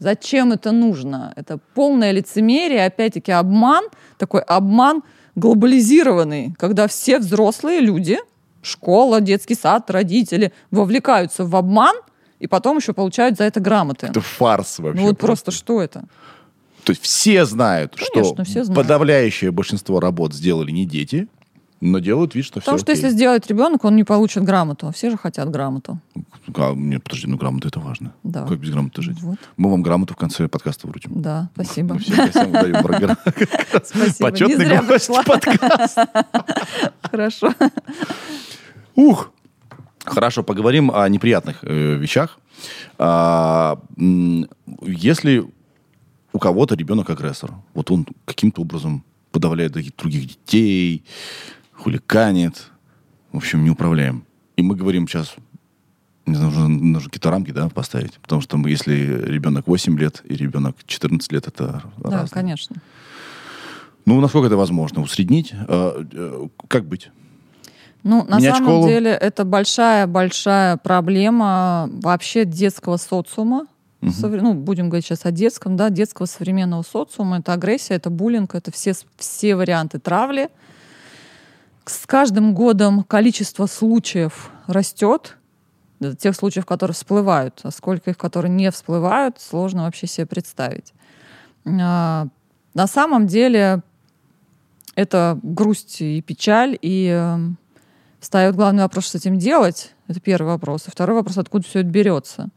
Зачем 0.00 0.50
это 0.50 0.72
нужно? 0.72 1.32
Это 1.36 1.58
полное 1.74 2.10
лицемерие, 2.10 2.86
опять-таки 2.86 3.30
обман, 3.30 3.84
такой 4.18 4.40
обман 4.40 5.02
глобализированный, 5.36 6.54
когда 6.58 6.88
все 6.88 7.18
взрослые 7.18 7.80
люди, 7.80 8.18
школа, 8.62 9.20
детский 9.20 9.54
сад, 9.54 9.90
родители 9.90 10.52
вовлекаются 10.70 11.44
в 11.44 11.54
обман 11.56 11.96
и 12.38 12.46
потом 12.46 12.78
еще 12.78 12.92
получают 12.92 13.36
за 13.36 13.44
это 13.44 13.60
грамоты. 13.60 14.06
Это 14.06 14.20
фарс 14.20 14.78
вообще. 14.78 15.00
Ну 15.00 15.08
вот 15.08 15.18
просто, 15.18 15.46
просто 15.46 15.50
что 15.64 15.80
это? 15.82 16.04
То 16.84 16.92
есть 16.92 17.02
все 17.02 17.44
знают, 17.44 17.94
Конечно, 17.96 18.34
что 18.34 18.44
все 18.44 18.64
знают. 18.64 18.74
подавляющее 18.74 19.50
большинство 19.50 20.00
работ 20.00 20.32
сделали 20.34 20.70
не 20.70 20.86
дети, 20.86 21.28
но 21.80 21.98
делают 21.98 22.34
вид, 22.34 22.44
что 22.44 22.60
Потому 22.60 22.76
все 22.76 22.84
что 22.84 22.92
окей. 22.92 23.02
если 23.02 23.16
сделает 23.16 23.46
ребенок, 23.46 23.84
он 23.84 23.96
не 23.96 24.04
получит 24.04 24.44
грамоту. 24.44 24.92
Все 24.92 25.10
же 25.10 25.16
хотят 25.16 25.50
грамоту. 25.50 25.98
А, 26.54 26.74
нет, 26.74 27.02
подожди, 27.02 27.26
ну 27.26 27.36
грамота 27.36 27.68
это 27.68 27.80
важно. 27.80 28.12
Да. 28.22 28.46
Как 28.46 28.58
без 28.58 28.70
грамоты 28.70 29.02
жить? 29.02 29.20
Вот. 29.22 29.38
Мы 29.56 29.70
вам 29.70 29.82
грамоту 29.82 30.14
в 30.14 30.16
конце 30.16 30.48
подкаста 30.48 30.86
вручим. 30.86 31.12
Да, 31.14 31.48
спасибо. 31.54 31.94
Мы 31.94 32.00
всем 32.00 32.16
гостям 32.16 32.52
даем 32.52 33.16
Спасибо. 33.84 34.30
Почетный 34.30 34.86
гость 34.86 35.10
подкаста. 35.24 36.08
Хорошо. 37.02 37.54
Ух! 38.94 39.32
Хорошо, 40.04 40.42
поговорим 40.42 40.90
о 40.90 41.08
неприятных 41.08 41.58
э, 41.62 41.94
вещах. 41.96 42.38
А, 42.98 43.78
если 44.82 45.46
у 46.32 46.38
кого-то 46.38 46.74
ребенок 46.74 47.10
агрессор, 47.10 47.52
вот 47.74 47.90
он 47.90 48.06
каким-то 48.24 48.62
образом 48.62 49.04
подавляет 49.30 49.72
других 49.72 50.26
детей, 50.26 51.04
хуликанит, 51.82 52.70
в 53.32 53.36
общем, 53.38 53.64
не 53.64 53.70
управляем. 53.70 54.24
И 54.56 54.62
мы 54.62 54.74
говорим 54.76 55.08
сейчас, 55.08 55.34
не 56.26 56.34
знаю, 56.34 56.50
нужно, 56.52 56.68
нужно 56.68 57.08
какие-то 57.10 57.30
рамки 57.30 57.50
да, 57.52 57.68
поставить, 57.68 58.14
потому 58.20 58.42
что 58.42 58.56
мы, 58.56 58.70
если 58.70 58.94
ребенок 59.26 59.66
8 59.66 59.98
лет 59.98 60.22
и 60.24 60.34
ребенок 60.36 60.76
14 60.86 61.32
лет, 61.32 61.46
это 61.48 61.82
Да, 61.98 62.10
разные. 62.10 62.28
конечно. 62.30 62.76
Ну, 64.06 64.20
насколько 64.20 64.46
это 64.46 64.56
возможно? 64.56 65.02
Усреднить? 65.02 65.52
А, 65.68 66.04
э, 66.12 66.48
как 66.68 66.84
быть? 66.86 67.10
Ну, 68.02 68.24
на 68.24 68.38
Менять 68.38 68.54
самом 68.54 68.68
школу? 68.70 68.88
деле, 68.88 69.10
это 69.10 69.44
большая-большая 69.44 70.78
проблема 70.78 71.88
вообще 72.02 72.44
детского 72.46 72.96
социума. 72.96 73.66
Мгм. 74.00 74.12
Совре- 74.12 74.40
Ну, 74.40 74.54
будем 74.54 74.88
говорить 74.88 75.04
сейчас 75.04 75.26
о 75.26 75.30
детском, 75.30 75.76
да, 75.76 75.90
детского 75.90 76.24
современного 76.26 76.82
социума. 76.82 77.38
Это 77.38 77.52
агрессия, 77.52 77.94
это 77.94 78.08
буллинг, 78.08 78.54
это 78.54 78.70
все, 78.72 78.94
все 79.18 79.54
варианты 79.54 79.98
травли. 79.98 80.48
С 81.90 82.06
каждым 82.06 82.54
годом 82.54 83.02
количество 83.02 83.66
случаев 83.66 84.50
растет, 84.68 85.36
тех 86.20 86.36
случаев, 86.36 86.64
которые 86.64 86.94
всплывают, 86.94 87.58
а 87.64 87.72
сколько 87.72 88.10
их, 88.10 88.16
которые 88.16 88.52
не 88.52 88.70
всплывают, 88.70 89.40
сложно 89.40 89.82
вообще 89.82 90.06
себе 90.06 90.26
представить. 90.26 90.94
А, 91.66 92.28
На 92.74 92.86
самом 92.86 93.26
деле 93.26 93.82
это 94.94 95.40
грусть 95.42 96.00
и 96.00 96.22
печаль, 96.22 96.78
и 96.80 97.10
э, 97.12 97.38
встает 98.20 98.54
главный 98.54 98.84
вопрос, 98.84 99.06
что 99.06 99.18
с 99.18 99.22
этим 99.22 99.36
делать. 99.36 99.92
Это 100.06 100.20
первый 100.20 100.46
вопрос. 100.46 100.86
И 100.86 100.92
второй 100.92 101.16
вопрос, 101.16 101.38
откуда 101.38 101.66
все 101.66 101.80
это 101.80 101.88
берется. 101.88 102.50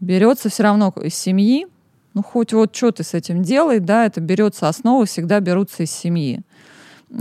Берется 0.00 0.48
все 0.48 0.64
равно 0.64 0.92
из 1.00 1.14
семьи. 1.14 1.68
Ну, 2.12 2.24
хоть 2.24 2.52
вот 2.52 2.74
что 2.74 2.90
ты 2.90 3.04
с 3.04 3.14
этим 3.14 3.44
делай, 3.44 3.78
да, 3.78 4.04
это 4.06 4.20
берется, 4.20 4.68
основы 4.68 5.06
всегда 5.06 5.38
берутся 5.38 5.84
из 5.84 5.92
семьи. 5.92 6.42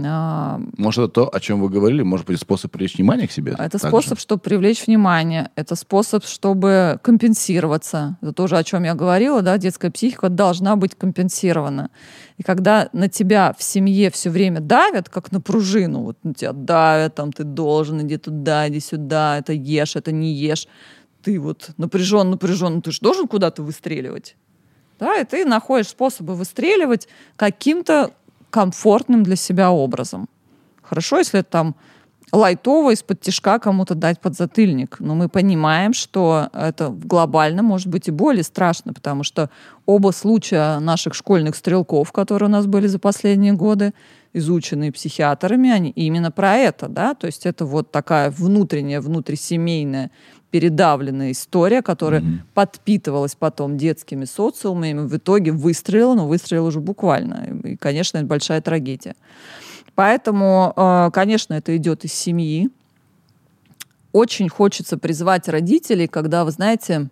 А, 0.05 0.59
Может, 0.77 1.05
это 1.05 1.13
то, 1.13 1.35
о 1.35 1.39
чем 1.39 1.61
вы 1.61 1.69
говорили, 1.69 2.01
может 2.01 2.25
быть, 2.25 2.39
способ 2.39 2.71
привлечь 2.71 2.95
внимание 2.95 3.27
к 3.27 3.31
себе? 3.31 3.53
Это 3.53 3.77
также? 3.77 3.87
способ, 3.87 4.19
чтобы 4.19 4.41
привлечь 4.41 4.85
внимание. 4.87 5.51
Это 5.55 5.75
способ, 5.75 6.25
чтобы 6.25 6.99
компенсироваться. 7.03 8.17
Это 8.21 8.33
тоже, 8.33 8.57
о 8.57 8.63
чем 8.63 8.83
я 8.83 8.95
говорила, 8.95 9.41
да, 9.41 9.57
детская 9.57 9.91
психика 9.91 10.29
должна 10.29 10.75
быть 10.75 10.95
компенсирована. 10.95 11.89
И 12.37 12.43
когда 12.43 12.89
на 12.93 13.07
тебя 13.09 13.55
в 13.57 13.63
семье 13.63 14.09
все 14.09 14.29
время 14.29 14.59
давят, 14.59 15.09
как 15.09 15.31
на 15.31 15.39
пружину, 15.39 16.03
вот 16.03 16.17
на 16.23 16.33
тебя 16.33 16.53
давят, 16.53 17.15
там 17.15 17.31
ты 17.31 17.43
должен, 17.43 18.01
иди 18.01 18.17
туда, 18.17 18.67
иди 18.69 18.79
сюда, 18.79 19.37
это 19.37 19.53
ешь, 19.53 19.95
это 19.95 20.11
не 20.11 20.33
ешь, 20.33 20.67
ты 21.21 21.39
вот 21.39 21.71
напряжен, 21.77 22.31
напряжен, 22.31 22.81
ты 22.81 22.91
же 22.91 22.99
должен 23.01 23.27
куда-то 23.27 23.63
выстреливать. 23.63 24.35
Да, 24.99 25.19
и 25.19 25.25
ты 25.25 25.45
находишь 25.45 25.87
способы 25.87 26.35
выстреливать 26.35 27.07
каким-то 27.35 28.11
комфортным 28.53 29.23
для 29.23 29.35
себя 29.35 29.71
образом. 29.71 30.29
Хорошо, 30.83 31.17
если 31.17 31.39
это 31.39 31.49
там 31.49 31.75
лайтово 32.31 32.91
из-под 32.93 33.19
тишка 33.19 33.57
кому-то 33.57 33.95
дать 33.95 34.19
подзатыльник. 34.19 34.97
Но 34.99 35.15
мы 35.15 35.27
понимаем, 35.27 35.93
что 35.93 36.49
это 36.53 36.89
глобально 36.89 37.63
может 37.63 37.87
быть 37.87 38.07
и 38.07 38.11
более 38.11 38.43
страшно, 38.43 38.93
потому 38.93 39.23
что 39.23 39.49
оба 39.87 40.11
случая 40.11 40.79
наших 40.79 41.15
школьных 41.15 41.55
стрелков, 41.55 42.11
которые 42.11 42.47
у 42.47 42.51
нас 42.51 42.67
были 42.67 42.85
за 42.85 42.99
последние 42.99 43.53
годы, 43.53 43.93
изученные 44.33 44.91
психиатрами, 44.91 45.71
они 45.71 45.89
именно 45.89 46.31
про 46.31 46.55
это, 46.55 46.87
да, 46.87 47.15
то 47.15 47.27
есть 47.27 47.47
это 47.47 47.65
вот 47.65 47.91
такая 47.91 48.29
внутренняя, 48.29 49.01
внутрисемейная 49.01 50.11
передавленная 50.53 51.31
история, 51.31 51.81
которая 51.81 52.21
Мгм. 52.21 52.41
подпитывалась 52.53 53.33
потом 53.33 53.75
детскими 53.75 54.25
социумами, 54.25 55.07
в 55.07 55.17
итоге 55.17 55.51
выстрелила, 55.51 56.13
но 56.13 56.27
выстрелила 56.27 56.67
уже 56.67 56.79
буквально. 56.79 57.47
И, 57.63 57.75
конечно, 57.75 58.19
это 58.19 58.27
большая 58.27 58.61
трагедия. 58.61 59.15
Поэтому, 59.95 60.71
э, 60.75 61.09
конечно, 61.11 61.55
это 61.55 61.75
идет 61.75 62.05
из 62.05 62.13
семьи. 62.13 62.69
Очень 64.11 64.47
хочется 64.47 64.99
призвать 64.99 65.49
родителей, 65.49 66.07
когда, 66.07 66.45
вы 66.45 66.51
знаете, 66.51 67.09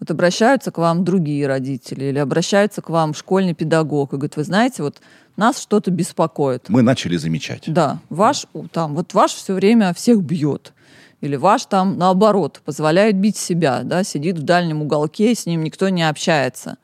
вот 0.00 0.10
обращаются 0.10 0.70
к 0.70 0.78
вам 0.78 1.04
другие 1.04 1.46
родители 1.46 2.06
или 2.06 2.18
обращаются 2.18 2.80
к 2.80 2.88
вам 2.88 3.12
школьный 3.12 3.52
педагог 3.52 4.14
и 4.14 4.16
говорит, 4.16 4.36
вы 4.36 4.44
знаете, 4.44 4.82
вот 4.82 5.02
нас 5.36 5.60
что-то 5.60 5.90
беспокоит. 5.90 6.70
Мы 6.70 6.80
начали 6.80 7.18
замечать. 7.18 7.64
Да, 7.66 7.98
ваш 8.08 8.46
там, 8.72 8.94
вот 8.94 9.12
ваш 9.12 9.32
все 9.34 9.52
время 9.52 9.92
всех 9.92 10.22
бьет. 10.22 10.72
Или 11.20 11.36
ваш 11.36 11.66
там, 11.66 11.98
наоборот, 11.98 12.62
позволяет 12.64 13.16
бить 13.16 13.36
себя, 13.36 13.82
да, 13.84 14.04
сидит 14.04 14.38
в 14.38 14.42
дальнем 14.42 14.82
уголке, 14.82 15.32
и 15.32 15.34
с 15.34 15.46
ним 15.46 15.62
никто 15.62 15.88
не 15.88 16.08
общается. 16.08 16.78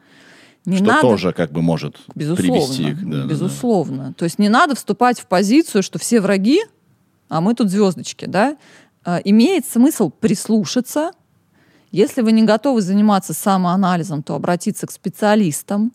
Не 0.67 0.79
что 0.79 0.87
надо, 0.87 1.01
тоже 1.03 1.33
как 1.33 1.53
бы 1.53 1.63
может 1.63 1.97
безусловно, 2.15 2.53
привести 2.53 2.93
к... 2.93 3.05
да, 3.05 3.17
да, 3.17 3.23
да. 3.23 3.29
безусловно. 3.29 4.15
То 4.15 4.25
есть 4.25 4.39
не 4.39 4.49
надо 4.49 4.75
вступать 4.75 5.21
в 5.21 5.27
позицию, 5.27 5.83
что 5.83 5.99
все 5.99 6.21
враги, 6.21 6.61
а 7.29 7.41
мы 7.41 7.55
тут 7.55 7.71
звездочки, 7.71 8.25
да. 8.27 8.57
А, 9.05 9.21
Имеет 9.25 9.65
смысл 9.65 10.11
прислушаться. 10.11 11.13
Если 11.93 12.21
вы 12.21 12.33
не 12.33 12.43
готовы 12.43 12.83
заниматься 12.83 13.33
самоанализом, 13.33 14.23
то 14.23 14.35
обратиться 14.35 14.87
к 14.87 14.91
специалистам. 14.91 15.93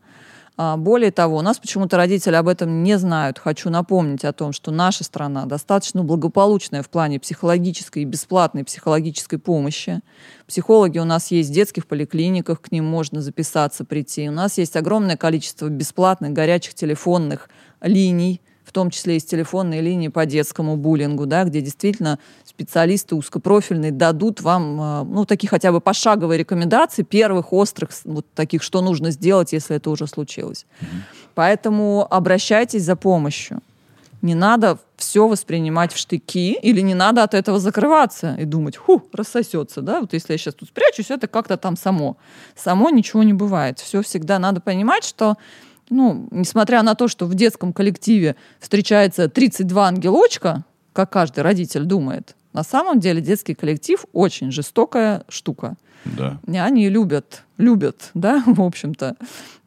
А, 0.63 0.77
Более 0.77 1.09
того, 1.09 1.37
у 1.37 1.41
нас 1.41 1.57
почему-то 1.57 1.97
родители 1.97 2.35
об 2.35 2.47
этом 2.47 2.83
не 2.83 2.95
знают. 2.99 3.39
Хочу 3.39 3.71
напомнить 3.71 4.23
о 4.23 4.31
том, 4.31 4.53
что 4.53 4.69
наша 4.69 5.03
страна 5.03 5.47
достаточно 5.47 6.03
благополучная 6.03 6.83
в 6.83 6.89
плане 6.89 7.19
психологической 7.19 8.03
и 8.03 8.05
бесплатной 8.05 8.63
психологической 8.63 9.39
помощи. 9.39 10.01
Психологи 10.45 10.99
у 10.99 11.03
нас 11.03 11.31
есть 11.31 11.49
в 11.49 11.53
детских 11.53 11.87
поликлиниках, 11.87 12.61
к 12.61 12.71
ним 12.71 12.85
можно 12.85 13.21
записаться, 13.21 13.85
прийти. 13.85 14.29
У 14.29 14.31
нас 14.31 14.59
есть 14.59 14.75
огромное 14.75 15.17
количество 15.17 15.67
бесплатных 15.67 16.31
горячих 16.31 16.75
телефонных 16.75 17.49
линий, 17.81 18.39
в 18.63 18.71
том 18.71 18.91
числе 18.91 19.15
есть 19.15 19.31
телефонные 19.31 19.81
линии 19.81 20.09
по 20.09 20.27
детскому 20.27 20.77
буллингу, 20.77 21.25
да, 21.25 21.43
где 21.43 21.61
действительно 21.61 22.19
специалисты 22.51 23.15
узкопрофильные 23.15 23.91
дадут 23.91 24.41
вам, 24.41 24.81
э, 24.81 25.03
ну, 25.03 25.25
такие 25.25 25.49
хотя 25.49 25.71
бы 25.71 25.79
пошаговые 25.81 26.37
рекомендации 26.37 27.03
первых 27.03 27.53
острых, 27.53 27.89
вот 28.05 28.25
таких, 28.35 28.61
что 28.61 28.81
нужно 28.81 29.11
сделать, 29.11 29.53
если 29.53 29.77
это 29.77 29.89
уже 29.89 30.07
случилось. 30.07 30.65
Поэтому 31.33 32.05
обращайтесь 32.09 32.83
за 32.83 32.95
помощью. 32.95 33.61
Не 34.21 34.35
надо 34.35 34.77
все 34.97 35.27
воспринимать 35.27 35.93
в 35.93 35.97
штыки 35.97 36.53
или 36.61 36.81
не 36.81 36.93
надо 36.93 37.23
от 37.23 37.33
этого 37.33 37.59
закрываться 37.59 38.35
и 38.39 38.45
думать, 38.45 38.77
ху, 38.77 39.01
рассосется, 39.13 39.81
да, 39.81 40.01
вот 40.01 40.13
если 40.13 40.33
я 40.33 40.37
сейчас 40.37 40.53
тут 40.53 40.69
спрячусь, 40.69 41.09
это 41.09 41.27
как-то 41.27 41.57
там 41.57 41.75
само. 41.75 42.17
Само 42.55 42.89
ничего 42.91 43.23
не 43.23 43.33
бывает. 43.33 43.79
Все 43.79 44.01
всегда 44.03 44.37
надо 44.37 44.61
понимать, 44.61 45.03
что 45.03 45.37
ну, 45.89 46.27
несмотря 46.31 46.83
на 46.83 46.95
то, 46.95 47.07
что 47.07 47.25
в 47.25 47.33
детском 47.33 47.73
коллективе 47.73 48.35
встречается 48.59 49.27
32 49.27 49.87
ангелочка, 49.87 50.63
как 50.93 51.11
каждый 51.11 51.41
родитель 51.41 51.83
думает, 51.85 52.35
на 52.53 52.63
самом 52.63 52.99
деле 52.99 53.21
детский 53.21 53.53
коллектив 53.55 54.03
очень 54.13 54.51
жестокая 54.51 55.23
штука. 55.29 55.75
Да. 56.05 56.39
Они 56.47 56.89
любят, 56.89 57.43
любят, 57.57 58.09
да, 58.15 58.43
в 58.47 58.61
общем-то, 58.61 59.15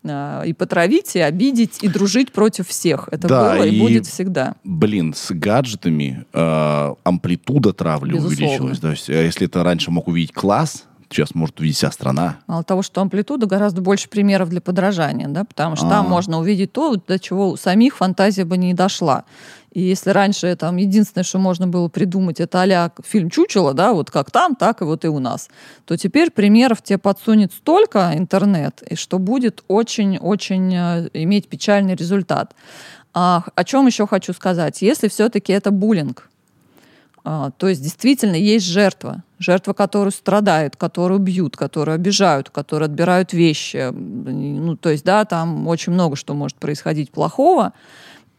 а, 0.06 0.42
и 0.42 0.52
потравить, 0.52 1.14
и 1.16 1.20
обидеть, 1.20 1.78
и 1.82 1.88
дружить 1.88 2.32
против 2.32 2.68
всех. 2.68 3.08
Это 3.12 3.28
Да, 3.28 3.54
было 3.54 3.62
и, 3.64 3.74
и- 3.76 3.80
будет 3.80 4.06
всегда. 4.06 4.56
Блин, 4.64 5.14
с 5.14 5.30
гаджетами 5.32 6.26
э, 6.32 6.94
амплитуда 7.04 7.72
травли 7.72 8.14
Безусловно. 8.14 8.44
увеличилась. 8.46 8.78
То 8.80 8.90
есть, 8.90 9.08
э, 9.08 9.24
если 9.24 9.46
это 9.46 9.62
раньше 9.62 9.90
мог 9.92 10.08
увидеть 10.08 10.32
класс, 10.32 10.84
сейчас 11.14 11.34
может 11.34 11.58
увидеть 11.60 11.76
вся 11.76 11.90
страна. 11.90 12.36
Мало 12.46 12.64
того, 12.64 12.82
что 12.82 13.00
амплитуда, 13.00 13.46
гораздо 13.46 13.80
больше 13.80 14.08
примеров 14.08 14.48
для 14.48 14.60
подражания, 14.60 15.28
да, 15.28 15.44
потому 15.44 15.76
что 15.76 15.88
там 15.88 16.06
А. 16.06 16.08
можно 16.08 16.38
увидеть 16.38 16.72
то, 16.72 16.96
до 16.96 17.18
чего 17.18 17.50
у 17.50 17.56
самих 17.56 17.96
фантазия 17.96 18.44
бы 18.44 18.56
не 18.56 18.74
дошла. 18.74 19.24
И 19.72 19.80
если 19.80 20.10
раньше 20.10 20.54
там 20.54 20.76
единственное, 20.76 21.24
что 21.24 21.38
можно 21.38 21.66
было 21.66 21.88
придумать, 21.88 22.40
это 22.40 22.62
а 22.62 22.92
фильм 23.04 23.28
«Чучело», 23.28 23.74
да, 23.74 23.92
вот 23.92 24.10
как 24.10 24.30
там, 24.30 24.54
так 24.54 24.80
и 24.80 24.84
вот 24.84 25.04
и 25.04 25.08
у 25.08 25.18
нас, 25.18 25.48
то 25.84 25.96
теперь 25.96 26.30
примеров 26.30 26.80
тебе 26.80 26.98
подсунет 26.98 27.52
столько 27.52 28.12
интернет, 28.14 28.82
и 28.88 28.94
что 28.94 29.18
будет 29.18 29.64
очень-очень 29.66 30.74
э, 30.74 31.08
иметь 31.12 31.48
печальный 31.48 31.96
результат. 31.96 32.54
А, 33.14 33.44
о 33.54 33.64
чем 33.64 33.86
еще 33.86 34.06
хочу 34.06 34.32
сказать? 34.32 34.80
Если 34.80 35.08
все-таки 35.08 35.52
это 35.52 35.72
буллинг, 35.72 36.28
то 37.24 37.68
есть 37.68 37.82
действительно 37.82 38.34
есть 38.36 38.66
жертва, 38.66 39.22
жертва, 39.38 39.72
которую 39.72 40.12
страдают, 40.12 40.76
которую 40.76 41.20
бьют, 41.20 41.56
которую 41.56 41.94
обижают, 41.94 42.50
которую 42.50 42.86
отбирают 42.86 43.32
вещи. 43.32 43.90
Ну, 43.90 44.76
то 44.76 44.90
есть, 44.90 45.04
да, 45.04 45.24
там 45.24 45.66
очень 45.66 45.92
много 45.92 46.16
что 46.16 46.34
может 46.34 46.58
происходить 46.58 47.10
плохого. 47.10 47.72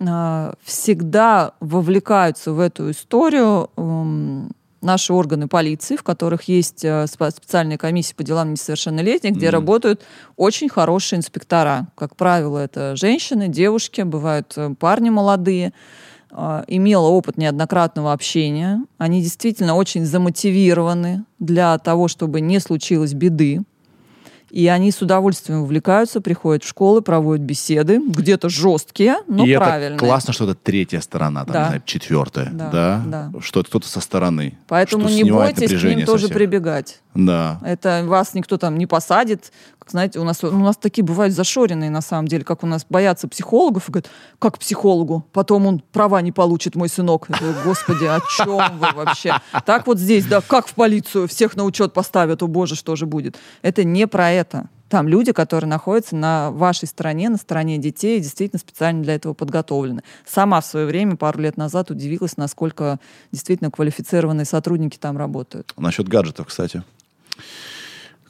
А, 0.08 0.54
Всегда 0.64 1.54
вовлекаются 1.60 2.52
в 2.52 2.60
эту 2.60 2.92
историю 2.92 3.70
м, 3.78 4.52
наши 4.82 5.14
органы 5.14 5.48
полиции, 5.48 5.96
в 5.96 6.04
которых 6.04 6.44
есть 6.44 6.86
э, 6.86 7.08
специальная 7.08 7.78
комиссия 7.78 8.14
по 8.14 8.24
делам 8.24 8.52
несовершеннолетних, 8.52 9.34
где 9.34 9.48
Мгм. 9.48 9.54
работают 9.54 10.04
очень 10.36 10.70
хорошие 10.70 11.18
инспектора. 11.18 11.88
Как 11.96 12.16
правило, 12.16 12.60
это 12.60 12.96
женщины, 12.96 13.48
девушки, 13.48 14.02
бывают 14.02 14.54
э, 14.58 14.76
парни 14.80 15.10
молодые 15.10 15.70
а, 15.70 15.72
имела 16.68 17.08
опыт 17.08 17.38
неоднократного 17.38 18.12
общения. 18.14 18.84
Они 18.98 19.22
действительно 19.22 19.76
очень 19.76 20.06
замотивированы 20.06 21.24
для 21.40 21.78
того, 21.78 22.08
чтобы 22.08 22.42
не 22.42 22.60
случилось 22.60 23.14
беды. 23.14 23.62
И 24.52 24.68
они 24.68 24.92
с 24.92 25.02
удовольствием 25.02 25.64
увлекаются, 25.64 26.22
приходят 26.22 26.64
в 26.64 26.68
школы, 26.68 27.02
проводят 27.02 27.44
беседы, 27.44 28.00
где-то 28.00 28.48
жесткие, 28.48 29.18
но 29.28 29.44
и 29.46 29.54
правильные. 29.58 29.98
это 29.98 30.06
классно, 30.06 30.32
что 30.34 30.46
это 30.46 30.56
третья 30.56 31.02
сторона, 31.02 31.44
там, 31.44 31.54
Да. 31.54 31.60
не 31.62 31.68
знаю, 31.68 31.82
четвертая, 31.86 32.50
Да, 32.54 32.70
да? 32.70 33.04
да. 33.06 33.32
Что 33.42 33.60
это 33.60 33.70
кто-то 33.70 33.88
со 33.90 34.00
стороны. 34.00 34.58
Поэтому 34.70 35.10
не 35.10 35.24
бойтесь 35.30 35.70
к 35.78 35.84
ним 35.84 36.06
тоже 36.06 36.26
всех. 36.28 36.38
прибегать. 36.38 37.02
Да. 37.16 37.60
Это 37.66 38.04
вас 38.06 38.34
никто 38.34 38.58
там 38.58 38.78
не 38.78 38.86
посадит. 38.86 39.52
Знаете, 39.88 40.20
у 40.20 40.24
нас, 40.24 40.44
у 40.44 40.52
нас 40.52 40.78
такие 40.78 41.04
бывают 41.04 41.34
зашоренные, 41.34 41.90
на 41.90 42.02
самом 42.02 42.28
деле, 42.28 42.44
как 42.44 42.64
у 42.64 42.68
нас 42.68 42.86
боятся 42.90 43.28
психологов 43.28 43.88
и 43.88 43.92
говорят, 43.92 44.10
как 44.40 44.58
психологу? 44.58 45.26
Потом 45.32 45.68
он 45.68 45.80
права 45.92 46.22
не 46.22 46.32
получит, 46.32 46.76
мой 46.76 46.90
сынок. 46.90 47.28
Говорю, 47.30 47.58
Господи, 47.64 48.06
о 48.06 48.20
чем 48.36 48.80
вы 48.80 48.88
вообще? 48.94 49.36
Так 49.66 49.86
вот 49.86 50.00
здесь, 50.00 50.26
да, 50.26 50.42
как 50.42 50.68
в 50.68 50.74
полицию, 50.74 51.28
всех 51.28 51.56
на 51.56 51.64
учет 51.66 51.94
поставят, 51.94 52.42
о 52.42 52.48
боже, 52.48 52.76
что 52.76 52.96
же 52.96 53.06
будет? 53.06 53.38
Это 53.62 53.84
не 53.84 54.08
про 54.08 54.32
это. 54.32 54.70
Там 54.90 55.08
люди, 55.08 55.32
которые 55.32 55.68
находятся 55.68 56.16
на 56.16 56.52
вашей 56.52 56.88
стороне, 56.88 57.30
на 57.30 57.38
стороне 57.38 57.78
детей, 57.78 58.20
действительно 58.20 58.60
специально 58.60 59.04
для 59.04 59.16
этого 59.16 59.34
подготовлены. 59.34 60.04
Сама 60.26 60.62
в 60.62 60.66
свое 60.66 60.86
время, 60.86 61.16
пару 61.16 61.40
лет 61.40 61.58
назад, 61.58 61.92
удивилась, 61.92 62.38
насколько 62.38 63.00
действительно 63.32 63.72
квалифицированные 63.72 64.46
сотрудники 64.46 64.98
там 64.98 65.18
работают. 65.18 65.74
Насчет 65.78 66.08
гаджетов, 66.08 66.48
кстати. 66.48 66.84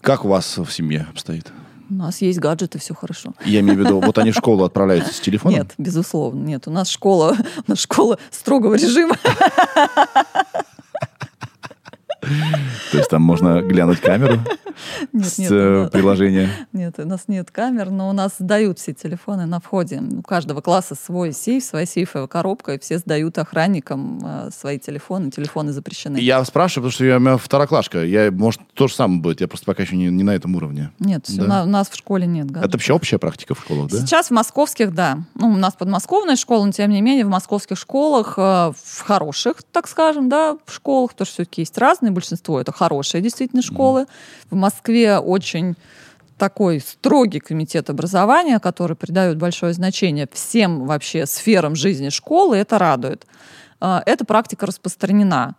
Как 0.06 0.24
у 0.24 0.28
вас 0.28 0.60
в 0.60 0.70
семье 0.70 1.08
обстоит? 1.10 1.52
У 1.90 1.96
нас 1.96 2.22
есть 2.22 2.38
гаджеты, 2.38 2.78
все 2.78 2.94
хорошо. 2.94 3.34
Я 3.44 3.62
имею 3.62 3.76
в 3.76 3.80
виду, 3.80 4.00
вот 4.00 4.20
они 4.20 4.30
в 4.30 4.36
школу 4.36 4.64
отправляются 4.66 5.12
с 5.12 5.20
телефоном? 5.20 5.58
Нет, 5.58 5.74
безусловно, 5.80 6.44
нет. 6.44 6.68
У 6.68 6.72
нас 6.72 6.90
школа, 6.90 7.36
у 7.68 7.72
нас 7.72 7.80
школа 7.80 8.20
строгого 8.30 8.76
режима. 8.76 9.18
То 12.92 12.98
есть 12.98 13.10
там 13.10 13.22
можно 13.22 13.62
глянуть 13.62 14.00
камеру 14.02 14.40
Нет, 15.14 15.26
с 15.28 15.38
нет, 15.38 15.52
э, 15.52 15.86
у 15.86 15.90
приложения? 15.90 16.50
нет, 16.74 16.96
у 17.00 17.08
нас 17.08 17.24
нет 17.28 17.50
камер, 17.52 17.90
но 17.92 18.10
у 18.10 18.14
нас 18.14 18.34
сдают 18.40 18.80
все 18.80 18.94
телефоны 18.94 19.46
на 19.46 19.60
входе. 19.60 20.02
У 20.02 20.22
каждого 20.22 20.62
класса 20.62 20.96
свой 20.96 21.32
сейф, 21.32 21.64
своя 21.64 21.86
сейфовая 21.86 22.28
коробка, 22.28 22.74
и 22.74 22.80
все 22.80 22.98
сдают 22.98 23.38
охранникам 23.38 24.22
э, 24.24 24.50
свои 24.52 24.80
телефоны. 24.80 25.32
Телефоны 25.32 25.72
запрещены. 25.72 26.18
Я 26.18 26.44
спрашиваю, 26.46 26.84
потому 26.90 26.92
что 26.96 27.06
я 27.06 27.18
у 27.18 27.20
меня 27.20 27.38
второклашка. 27.38 28.04
Я, 28.04 28.32
может, 28.32 28.62
то 28.74 28.88
же 28.88 28.94
самое 28.96 29.22
будет. 29.22 29.42
Я 29.42 29.48
просто 29.48 29.66
пока 29.66 29.84
еще 29.84 29.96
не, 29.96 30.08
не 30.08 30.24
на 30.24 30.32
этом 30.36 30.56
уровне. 30.56 30.92
Нет, 31.00 31.26
всё, 31.26 31.42
Да. 31.44 31.48
на- 31.48 31.64
у 31.64 31.68
нас 31.68 31.90
в 31.90 31.96
школе 31.96 32.26
нет 32.28 32.48
гаджетов. 32.48 32.66
Это 32.70 32.78
вообще 32.78 32.94
общая 32.94 33.18
практика 33.18 33.56
в 33.56 33.60
школах, 33.60 33.90
да? 33.92 33.98
Сейчас 34.00 34.28
в 34.28 34.32
московских, 34.32 34.94
да. 34.94 35.20
Ну, 35.36 35.50
у 35.52 35.56
нас 35.58 35.74
подмосковная 35.74 36.36
школа, 36.36 36.66
но 36.66 36.72
тем 36.72 36.92
не 36.92 37.02
менее 37.02 37.26
в 37.26 37.30
московских 37.30 37.78
школах, 37.78 38.34
э, 38.38 38.42
в 38.42 39.02
хороших, 39.02 39.64
так 39.72 39.88
скажем, 39.88 40.30
да, 40.30 40.58
в 40.66 40.74
школах, 40.74 41.12
потому 41.12 41.26
что 41.26 41.34
все-таки 41.36 41.62
есть 41.62 41.78
разные, 41.78 42.12
большинство 42.16 42.60
это 42.60 42.72
хорошие 42.72 43.22
действительно 43.22 43.62
школы. 43.62 44.08
В 44.50 44.56
Москве 44.56 45.20
очень 45.20 45.76
такой 46.38 46.82
строгий 46.82 47.40
комитет 47.40 47.90
образования, 47.90 48.60
который 48.60 48.96
придает 48.96 49.38
большое 49.38 49.74
значение 49.74 50.28
всем 50.32 50.86
вообще 50.86 51.26
сферам 51.26 51.76
жизни 51.76 52.10
школы, 52.10 52.58
это 52.58 52.78
радует. 52.78 53.26
Э, 53.82 54.02
Эта 54.06 54.26
практика 54.26 54.66
распространена. 54.66 55.56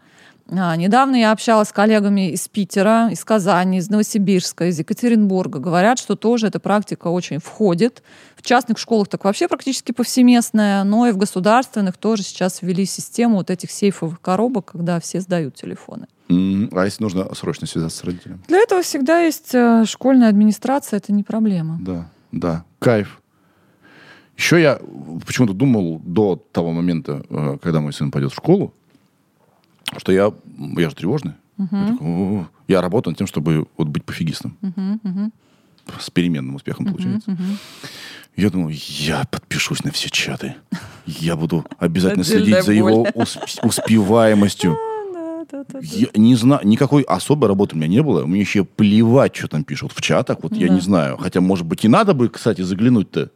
А, 0.48 0.76
Недавно 0.76 1.16
я 1.16 1.32
общалась 1.32 1.68
с 1.68 1.72
коллегами 1.72 2.30
из 2.30 2.46
Питера, 2.48 3.08
из 3.10 3.24
Казани, 3.24 3.78
из 3.78 3.90
Новосибирска, 3.90 4.66
из 4.66 4.78
Екатеринбурга. 4.78 5.58
Говорят, 5.58 5.98
что 5.98 6.14
тоже 6.14 6.46
эта 6.46 6.60
практика 6.60 7.08
очень 7.08 7.38
входит. 7.38 8.02
В 8.36 8.42
частных 8.42 8.78
школах 8.78 9.08
так 9.08 9.24
вообще 9.24 9.48
практически 9.48 9.92
повсеместная, 9.92 10.84
но 10.84 11.08
и 11.08 11.12
в 11.12 11.16
государственных 11.16 11.96
тоже 11.96 12.22
сейчас 12.22 12.62
ввели 12.62 12.84
систему 12.84 13.38
вот 13.38 13.50
этих 13.50 13.70
сейфовых 13.70 14.20
коробок, 14.20 14.66
когда 14.72 15.00
все 15.00 15.20
сдают 15.20 15.56
телефоны. 15.56 16.06
А 16.28 16.84
если 16.84 17.02
нужно 17.02 17.32
срочно 17.34 17.66
связаться 17.66 17.98
с 17.98 18.04
родителем? 18.04 18.40
Для 18.48 18.58
этого 18.58 18.82
всегда 18.82 19.20
есть 19.20 19.54
э, 19.54 19.84
школьная 19.86 20.28
администрация, 20.28 20.98
это 20.98 21.12
не 21.12 21.22
проблема. 21.22 21.78
Да, 21.80 22.08
да, 22.32 22.64
кайф. 22.78 23.20
Еще 24.36 24.60
я 24.60 24.80
почему-то 25.24 25.54
думал 25.54 26.00
до 26.04 26.36
того 26.36 26.72
момента, 26.72 27.24
э, 27.28 27.58
когда 27.62 27.80
мой 27.80 27.92
сын 27.92 28.10
пойдет 28.10 28.32
в 28.32 28.36
школу, 28.36 28.74
что 29.98 30.12
я, 30.12 30.32
я 30.76 30.90
же 30.90 30.96
тревожный. 30.96 31.32
Я, 31.58 31.92
такой, 31.92 32.46
я 32.68 32.80
работаю 32.82 33.12
над 33.12 33.18
тем, 33.18 33.26
чтобы 33.26 33.66
вот 33.76 33.88
быть 33.88 34.04
пофигистом. 34.04 34.56
С 36.00 36.10
переменным 36.10 36.54
успехом 36.56 36.86
получается. 36.86 37.36
Я 38.36 38.50
думал, 38.50 38.68
я 38.70 39.24
подпишусь 39.30 39.82
на 39.84 39.90
все 39.92 40.10
чаты. 40.10 40.56
Я 41.06 41.36
буду 41.36 41.64
обязательно 41.78 42.24
следить 42.24 42.64
за 42.64 42.72
его 42.72 43.04
усп- 43.06 43.60
успеваемостью. 43.62 44.76
Я 45.80 46.08
не 46.16 46.34
знаю, 46.34 46.66
никакой 46.66 47.02
особой 47.02 47.48
работы 47.48 47.76
у 47.76 47.78
меня 47.78 47.86
не 47.86 48.02
было. 48.02 48.26
Мне 48.26 48.40
еще 48.40 48.64
плевать, 48.64 49.36
что 49.36 49.46
там 49.46 49.62
пишут 49.62 49.92
в 49.92 50.00
чатах. 50.02 50.38
Вот 50.42 50.52
я 50.56 50.68
не 50.68 50.80
знаю. 50.80 51.16
Хотя, 51.18 51.40
может 51.40 51.64
быть, 51.64 51.84
и 51.84 51.88
надо 51.88 52.14
бы, 52.14 52.28
кстати, 52.28 52.62
заглянуть-то. 52.62 53.30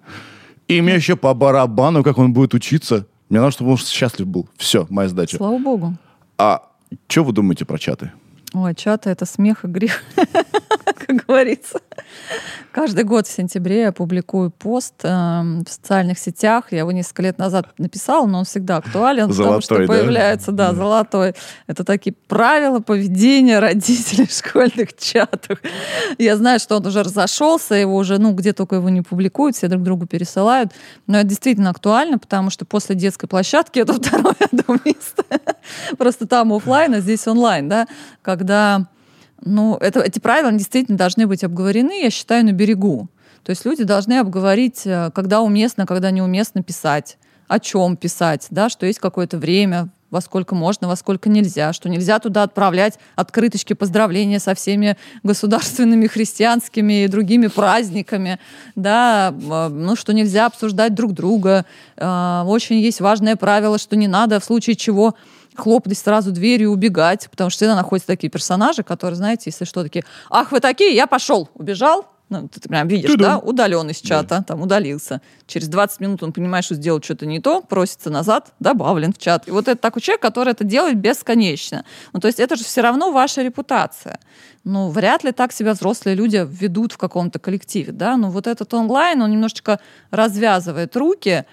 И 0.66 0.81
мне 0.81 0.97
еще 0.97 1.14
по 1.16 1.32
барабану, 1.35 2.02
как 2.02 2.18
он 2.18 2.32
будет 2.32 2.52
учиться. 2.52 3.06
Мне 3.28 3.39
надо, 3.40 3.52
чтобы 3.52 3.70
он 3.70 3.77
счастлив 3.78 4.27
был. 4.27 4.48
Все, 4.56 4.86
моя 4.90 5.09
сдача. 5.09 5.36
Слава 5.36 5.59
богу. 5.59 5.94
А 6.42 6.62
что 7.06 7.22
вы 7.22 7.34
думаете 7.34 7.66
про 7.66 7.78
чаты? 7.78 8.12
Ой, 8.54 8.74
чаты— 8.74 9.10
это 9.10 9.26
смех 9.26 9.66
и 9.66 9.68
грех, 9.68 10.02
как 11.10 11.26
говорится. 11.26 11.80
Каждый 12.72 13.04
год 13.04 13.26
в 13.26 13.32
сентябре 13.32 13.82
я 13.82 13.92
публикую 13.92 14.50
пост 14.50 14.94
эм, 15.02 15.64
в 15.64 15.68
социальных 15.68 16.18
сетях. 16.18 16.66
Я 16.70 16.80
его 16.80 16.92
несколько 16.92 17.22
лет 17.22 17.38
назад 17.38 17.66
написала, 17.78 18.26
но 18.26 18.38
он 18.38 18.44
всегда 18.44 18.76
актуален, 18.76 19.28
потому 19.28 19.60
что 19.60 19.74
Золотой, 19.74 19.86
да? 19.86 19.92
появляется, 19.92 20.52
да, 20.52 20.72
золотой. 20.72 21.34
Это 21.66 21.84
такие 21.84 22.14
правила 22.28 22.78
поведения 22.80 23.58
родителей 23.58 24.26
в 24.26 24.32
школьных 24.32 24.96
чатах. 24.96 25.58
Я 26.18 26.36
знаю, 26.36 26.60
что 26.60 26.76
он 26.76 26.86
уже 26.86 27.02
разошелся, 27.02 27.74
его 27.74 27.96
уже, 27.96 28.18
ну, 28.18 28.32
где 28.32 28.52
только 28.52 28.76
его 28.76 28.88
не 28.88 29.02
публикуют, 29.02 29.56
все 29.56 29.68
друг 29.68 29.82
другу 29.82 30.06
пересылают. 30.06 30.70
Но 31.06 31.18
это 31.18 31.28
действительно 31.28 31.70
актуально, 31.70 32.18
потому 32.18 32.50
что 32.50 32.64
после 32.64 32.94
детской 32.94 33.26
площадки 33.26 33.80
это 33.80 33.94
второе 34.00 34.36
место. 34.84 35.24
Просто 35.98 36.26
там 36.26 36.52
оффлайн, 36.52 36.94
а 36.94 37.00
здесь 37.00 37.26
онлайн, 37.26 37.68
да, 37.68 37.86
когда, 38.22 38.86
ну, 39.44 39.76
это, 39.76 40.00
эти 40.00 40.18
правила 40.18 40.52
действительно 40.52 40.98
должны 40.98 41.26
быть 41.26 41.44
обговорены, 41.44 42.02
я 42.02 42.10
считаю, 42.10 42.44
на 42.44 42.52
берегу. 42.52 43.08
То 43.44 43.50
есть 43.50 43.64
люди 43.64 43.84
должны 43.84 44.18
обговорить, 44.18 44.82
э, 44.84 45.10
когда 45.14 45.40
уместно, 45.40 45.86
когда 45.86 46.10
неуместно 46.10 46.62
писать, 46.62 47.18
о 47.48 47.58
чем 47.58 47.96
писать, 47.96 48.46
да, 48.50 48.68
что 48.68 48.86
есть 48.86 49.00
какое-то 49.00 49.38
время, 49.38 49.88
во 50.10 50.20
сколько 50.20 50.54
можно, 50.54 50.88
во 50.88 50.96
сколько 50.96 51.28
нельзя, 51.28 51.72
что 51.72 51.88
нельзя 51.88 52.18
туда 52.18 52.42
отправлять 52.42 52.98
открыточки 53.14 53.74
поздравления 53.74 54.40
со 54.40 54.54
всеми 54.54 54.96
государственными, 55.22 56.06
христианскими 56.08 57.04
и 57.04 57.08
другими 57.08 57.46
праздниками, 57.46 58.38
да, 58.76 59.32
э, 59.32 59.68
ну, 59.68 59.96
что 59.96 60.12
нельзя 60.12 60.46
обсуждать 60.46 60.94
друг 60.94 61.12
друга. 61.12 61.64
Э, 61.96 62.42
Очень 62.46 62.80
есть 62.80 63.00
важное 63.00 63.36
правило, 63.36 63.78
что 63.78 63.96
не 63.96 64.08
надо 64.08 64.38
в 64.40 64.44
случае 64.44 64.76
чего 64.76 65.14
хлопать 65.55 65.98
сразу 65.98 66.31
дверью 66.32 66.68
и 66.68 66.72
убегать, 66.72 67.28
потому 67.31 67.51
что 67.51 67.59
всегда 67.59 67.74
находятся 67.77 68.06
такие 68.06 68.31
персонажи, 68.31 68.82
которые, 68.82 69.16
знаете, 69.16 69.44
если 69.47 69.64
что, 69.64 69.82
такие, 69.82 70.05
ах, 70.31 70.52
вы 70.52 70.60
такие, 70.60 70.94
я 70.94 71.06
пошел, 71.06 71.48
убежал, 71.55 72.06
ну, 72.31 72.47
ты 72.47 72.60
прям 72.68 72.86
видишь, 72.86 73.10
Ту-дум. 73.10 73.27
да, 73.27 73.39
удален 73.39 73.90
из 73.90 74.01
чата, 74.01 74.44
там 74.47 74.62
удалился. 74.62 75.20
Через 75.48 75.66
20 75.66 75.98
минут 75.98 76.22
он 76.22 76.32
понимает, 76.32 76.64
что 76.64 76.77
сделал 76.77 77.02
что-то 77.02 77.27
не 77.27 77.40
то, 77.40 77.60
просится 77.60 78.09
назад, 78.09 78.52
добавлен 78.60 79.12
в 79.12 79.18
чат. 79.18 79.48
И 79.48 79.51
вот 79.51 79.66
это 79.66 79.81
такой 79.81 80.01
человек, 80.01 80.22
который 80.22 80.52
это 80.52 80.62
делает 80.62 80.97
бесконечно. 80.97 81.85
Ну, 82.12 82.20
то 82.20 82.28
есть 82.28 82.39
это 82.39 82.55
же 82.55 82.62
все 82.62 82.82
равно 82.82 83.10
ваша 83.10 83.43
репутация. 83.43 84.20
Ну, 84.62 84.90
вряд 84.90 85.24
ли 85.24 85.32
так 85.32 85.52
себя 85.52 85.72
взрослые 85.72 86.14
люди 86.14 86.47
ведут 86.48 86.93
в 86.93 86.98
каком-то 86.98 87.40
коллективе, 87.40 87.90
да. 87.93 88.16
Ну, 88.16 88.31
вот 88.31 88.47
этот 88.47 88.72
онлайн, 88.74 89.20
он 89.22 89.32
немножечко 89.32 89.81
развязывает 90.12 90.97
руки, 90.97 91.44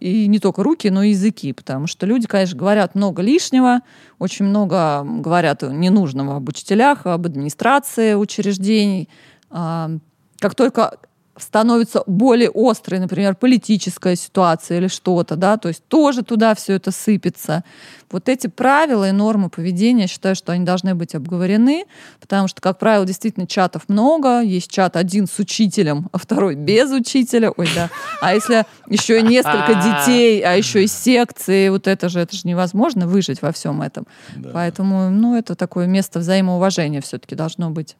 и 0.00 0.26
не 0.28 0.38
только 0.38 0.62
руки, 0.62 0.88
но 0.88 1.02
и 1.02 1.10
языки, 1.10 1.52
потому 1.52 1.86
что 1.86 2.06
люди, 2.06 2.26
конечно, 2.26 2.58
говорят 2.58 2.94
много 2.94 3.22
лишнего, 3.22 3.80
очень 4.18 4.44
много 4.44 5.02
говорят 5.04 5.62
ненужного 5.62 6.36
об 6.36 6.48
учителях, 6.48 7.06
об 7.06 7.26
администрации 7.26 8.14
учреждений. 8.14 9.08
А, 9.50 9.90
Как 10.38 10.54
только 10.54 10.98
становится 11.36 12.02
более 12.06 12.50
острой, 12.54 13.00
например, 13.00 13.34
политическая 13.34 14.16
ситуация 14.16 14.78
или 14.78 14.88
что-то, 14.88 15.36
да, 15.36 15.56
то 15.56 15.68
есть 15.68 15.82
тоже 15.88 16.22
туда 16.22 16.54
все 16.54 16.74
это 16.74 16.90
сыпется. 16.90 17.64
Вот 18.10 18.28
эти 18.28 18.46
правила 18.46 19.08
и 19.08 19.12
нормы 19.12 19.48
поведения, 19.48 20.02
я 20.02 20.08
считаю, 20.08 20.36
что 20.36 20.52
они 20.52 20.66
должны 20.66 20.94
быть 20.94 21.14
обговорены, 21.14 21.86
потому 22.20 22.48
что, 22.48 22.60
как 22.60 22.78
правило, 22.78 23.06
действительно 23.06 23.46
чатов 23.46 23.84
много, 23.88 24.40
есть 24.40 24.70
чат 24.70 24.96
один 24.96 25.26
с 25.26 25.38
учителем, 25.38 26.10
а 26.12 26.18
второй 26.18 26.54
без 26.54 26.90
учителя, 26.90 27.50
ой, 27.50 27.68
да, 27.74 27.88
а 28.20 28.34
если 28.34 28.66
еще 28.86 29.20
и 29.20 29.22
несколько 29.22 29.74
детей, 30.06 30.42
а 30.42 30.52
еще 30.52 30.84
и 30.84 30.86
секции, 30.86 31.70
вот 31.70 31.86
это 31.86 32.10
же, 32.10 32.20
это 32.20 32.36
же 32.36 32.42
невозможно 32.44 33.06
выжить 33.06 33.40
во 33.40 33.52
всем 33.52 33.80
этом. 33.80 34.06
Поэтому, 34.52 35.08
ну, 35.08 35.34
это 35.34 35.54
такое 35.54 35.86
место 35.86 36.18
взаимоуважения 36.18 37.00
все-таки 37.00 37.34
должно 37.34 37.70
быть. 37.70 37.96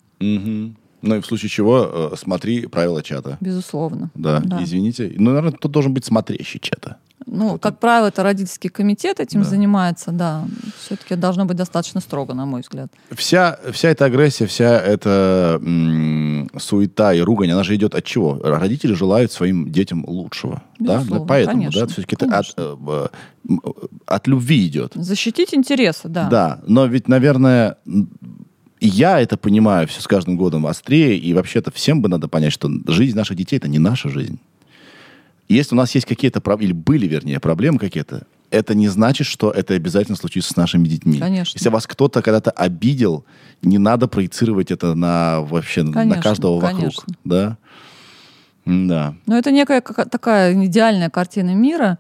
Ну 1.03 1.17
и 1.17 1.21
в 1.21 1.27
случае 1.27 1.49
чего, 1.49 2.11
э, 2.13 2.17
смотри 2.17 2.67
правила 2.67 3.03
чата. 3.03 3.37
безусловно. 3.41 4.11
Да, 4.15 4.43
извините. 4.61 5.13
Ну, 5.19 5.31
наверное, 5.33 5.53
тут 5.53 5.71
должен 5.73 5.93
быть 5.93 6.05
смотрящий 6.05 6.61
чата. 6.61 6.97
Ну, 7.25 7.57
как 7.59 7.79
правило, 7.79 8.09
это 8.09 8.25
родительский 8.25 8.69
комитет 8.69 9.21
этим 9.21 9.43
Да. 9.43 9.49
занимается, 9.49 10.11
да. 10.11 10.45
Все-таки 10.81 11.15
должно 11.15 11.45
быть 11.45 11.57
достаточно 11.57 12.01
строго, 12.01 12.35
на 12.35 12.47
мой 12.47 12.63
взгляд. 12.63 12.91
Вся, 13.13 13.59
вся 13.71 13.91
эта 13.91 14.07
агрессия, 14.07 14.47
вся 14.47 14.77
эта 14.81 15.61
м, 15.63 16.51
суета 16.59 17.15
и 17.15 17.21
ругань, 17.21 17.53
она 17.53 17.63
же 17.63 17.77
идет 17.77 17.95
от 17.95 18.05
чего? 18.05 18.41
Родители 18.43 18.95
желают 18.95 19.31
своим 19.31 19.71
детям 19.71 20.05
лучшего. 20.05 20.63
Да? 20.81 20.97
Безусловно, 20.97 21.21
Да, 21.21 21.29
Поэтому, 21.29 21.57
конечно, 21.59 21.81
да, 21.81 21.87
все-таки 21.87 22.17
это 22.17 22.39
от, 22.39 22.55
э, 22.57 23.07
от 24.07 24.27
любви 24.27 24.67
идет. 24.67 24.93
Защитить 24.97 25.55
интересы, 25.55 26.09
да. 26.09 26.29
Да, 26.29 26.61
но 26.67 26.87
ведь, 26.87 27.07
наверное, 27.07 27.77
и 28.83 28.89
я 28.89 29.21
это 29.21 29.37
понимаю 29.37 29.87
все 29.87 30.01
с 30.01 30.09
каждым 30.09 30.37
годом 30.37 30.67
острее, 30.67 31.17
и 31.17 31.33
вообще-то 31.35 31.71
всем 31.71 32.03
бы 32.03 32.09
надо 32.09 32.27
понять, 32.27 32.53
что 32.53 32.69
жизнь 32.89 33.17
наших 33.17 33.37
детей 33.37 33.57
это 33.59 33.69
не 33.69 33.79
наша 33.79 34.09
жизнь. 34.09 34.41
И 35.47 35.55
Если 35.55 35.77
у 35.77 35.79
нас 35.79 35.95
есть 35.95 36.05
какие-то 36.05 36.41
проблемы, 36.41 36.73
или 36.73 36.73
были, 36.73 37.07
вернее, 37.07 37.39
проблемы 37.39 37.79
какие-то, 37.79 38.27
это 38.51 38.75
не 38.75 38.89
значит, 38.89 39.29
что 39.29 39.53
это 39.53 39.75
обязательно 39.75 40.17
случится 40.17 40.53
с 40.53 40.57
нашими 40.57 40.89
детьми. 40.89 41.21
Конечно. 41.21 41.57
Если 41.57 41.69
вас 41.69 41.87
кто-то 41.87 42.23
когда-то 42.23 42.51
обидел, 42.51 43.25
не 43.63 43.79
надо 43.79 44.09
проецировать 44.09 44.73
это 44.73 44.97
на 44.97 45.43
вообще 45.43 45.85
на 45.85 45.93
Конечно, 45.93 46.21
каждого 46.21 46.59
вокруг. 46.59 46.81
конечно. 46.81 47.05
Да? 47.23 47.59
Да. 48.65 49.15
Но 49.27 49.39
это 49.39 49.53
некая 49.53 49.81
такая 49.81 50.55
идеальная 50.67 51.09
картина 51.09 51.55
мира, 51.55 51.99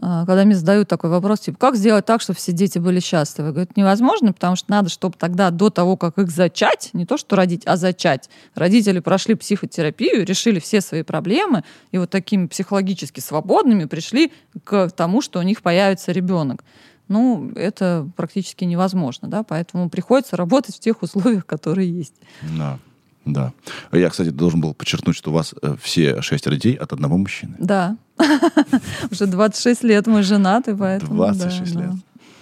когда 0.00 0.44
мне 0.44 0.54
задают 0.54 0.88
такой 0.88 1.10
вопрос, 1.10 1.40
типа, 1.40 1.58
как 1.58 1.76
сделать 1.76 2.04
так, 2.04 2.20
чтобы 2.20 2.36
все 2.36 2.52
дети 2.52 2.78
были 2.78 3.00
счастливы? 3.00 3.50
Говорят, 3.50 3.76
невозможно, 3.76 4.32
потому 4.32 4.56
что 4.56 4.70
надо, 4.70 4.88
чтобы 4.88 5.16
тогда 5.18 5.50
до 5.50 5.70
того, 5.70 5.96
как 5.96 6.18
их 6.18 6.30
зачать, 6.30 6.90
не 6.92 7.06
то 7.06 7.16
что 7.16 7.36
родить, 7.36 7.62
а 7.66 7.76
зачать, 7.76 8.28
родители 8.54 8.98
прошли 8.98 9.34
психотерапию, 9.34 10.26
решили 10.26 10.58
все 10.58 10.80
свои 10.80 11.02
проблемы, 11.02 11.64
и 11.92 11.98
вот 11.98 12.10
такими 12.10 12.46
психологически 12.46 13.20
свободными 13.20 13.84
пришли 13.84 14.32
к 14.64 14.90
тому, 14.90 15.20
что 15.20 15.38
у 15.38 15.42
них 15.42 15.62
появится 15.62 16.12
ребенок. 16.12 16.64
Ну, 17.08 17.52
это 17.54 18.08
практически 18.16 18.64
невозможно, 18.64 19.28
да, 19.28 19.42
поэтому 19.42 19.90
приходится 19.90 20.36
работать 20.36 20.76
в 20.76 20.80
тех 20.80 21.02
условиях, 21.02 21.44
которые 21.46 21.90
есть. 21.90 22.14
Да. 22.58 22.78
Да. 23.24 23.52
Я, 23.92 24.10
кстати, 24.10 24.30
должен 24.30 24.60
был 24.60 24.74
подчеркнуть, 24.74 25.16
что 25.16 25.30
у 25.30 25.34
вас 25.34 25.54
э, 25.62 25.76
все 25.80 26.20
шестеро 26.22 26.54
детей 26.54 26.74
от 26.74 26.92
одного 26.92 27.16
мужчины. 27.16 27.56
Да. 27.58 27.96
Уже 29.10 29.26
26 29.26 29.82
лет 29.84 30.06
мы 30.06 30.22
женаты, 30.22 30.76
поэтому... 30.76 31.14
26 31.14 31.74
да, 31.74 31.80
лет. 31.80 31.92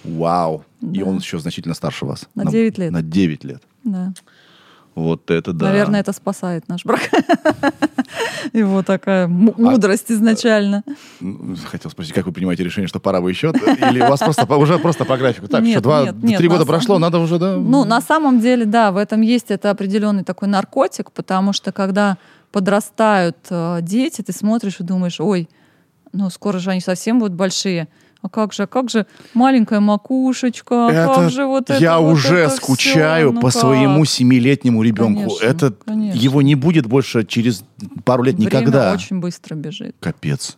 Вау. 0.03 0.65
И 0.81 1.01
он 1.01 1.17
еще 1.17 1.39
значительно 1.39 1.75
старше 1.75 2.05
вас. 2.05 2.27
На 2.35 2.45
9 2.45 2.77
лет. 2.77 2.91
На 2.91 3.01
9 3.01 3.43
лет. 3.43 3.63
Да. 3.83 4.13
Вот 4.95 5.31
это 5.31 5.53
да. 5.53 5.67
Наверное, 5.67 5.99
это 6.01 6.13
спасает 6.13 6.67
наш 6.67 6.85
брак. 6.85 7.01
Его 8.53 8.83
такая 8.83 9.25
м- 9.25 9.53
мудрость 9.57 10.11
изначально. 10.11 10.83
М, 11.21 11.57
Хотел 11.65 11.89
спросить, 11.89 12.13
как 12.13 12.25
вы 12.25 12.31
принимаете 12.31 12.63
решение, 12.63 12.87
что 12.87 12.99
пора 12.99 13.21
бы 13.21 13.29
еще? 13.29 13.51
Или 13.51 14.01
у 14.01 14.07
вас 14.07 14.19
просто 14.19 14.45
уже 14.55 14.77
просто 14.79 15.05
по 15.05 15.17
графику? 15.17 15.47
Так, 15.47 15.63
Нет, 15.63 15.73
что 15.73 15.81
два, 15.81 16.03
нет, 16.03 16.23
нет, 16.23 16.37
три 16.37 16.47
на 16.47 16.55
года 16.55 16.65
прошло, 16.65 16.99
надо 16.99 17.19
уже, 17.19 17.39
да? 17.39 17.55
Ну, 17.57 17.85
на 17.85 18.01
самом 18.01 18.39
деле, 18.39 18.65
да, 18.65 18.91
в 18.91 18.97
этом 18.97 19.21
есть 19.21 19.49
это 19.49 19.71
определенный 19.71 20.23
такой 20.23 20.47
наркотик, 20.47 21.11
потому 21.11 21.53
что 21.53 21.71
когда 21.71 22.17
подрастают 22.51 23.37
э, 23.49 23.79
дети, 23.81 24.21
ты 24.21 24.31
смотришь 24.31 24.79
и 24.79 24.83
думаешь, 24.83 25.19
ой, 25.19 25.49
ну 26.11 26.29
скоро 26.29 26.59
же 26.59 26.69
они 26.69 26.81
совсем 26.81 27.19
будут 27.19 27.33
большие. 27.33 27.87
А 28.23 28.29
как 28.29 28.53
же, 28.53 28.63
а 28.63 28.67
как 28.67 28.89
же 28.89 29.05
маленькая 29.33 29.81
макушечка, 29.81 30.87
а 30.87 30.91
Это 30.91 31.13
как 31.13 31.29
же 31.29 31.45
вот 31.45 31.69
это 31.69 31.77
я 31.77 31.99
вот 31.99 32.13
уже 32.13 32.37
это 32.37 32.55
скучаю 32.55 33.29
всё? 33.29 33.35
Ну 33.35 33.41
по 33.41 33.51
как? 33.51 33.61
своему 33.61 34.05
семилетнему 34.05 34.81
ребенку. 34.81 35.19
Конечно, 35.23 35.45
это 35.45 35.71
конечно. 35.85 36.17
его 36.17 36.41
не 36.41 36.55
будет 36.55 36.85
больше 36.87 37.25
через 37.25 37.65
пару 38.05 38.23
лет 38.23 38.35
Время 38.35 38.47
никогда. 38.47 38.93
очень 38.93 39.19
быстро 39.19 39.55
бежит. 39.55 39.95
Капец. 39.99 40.57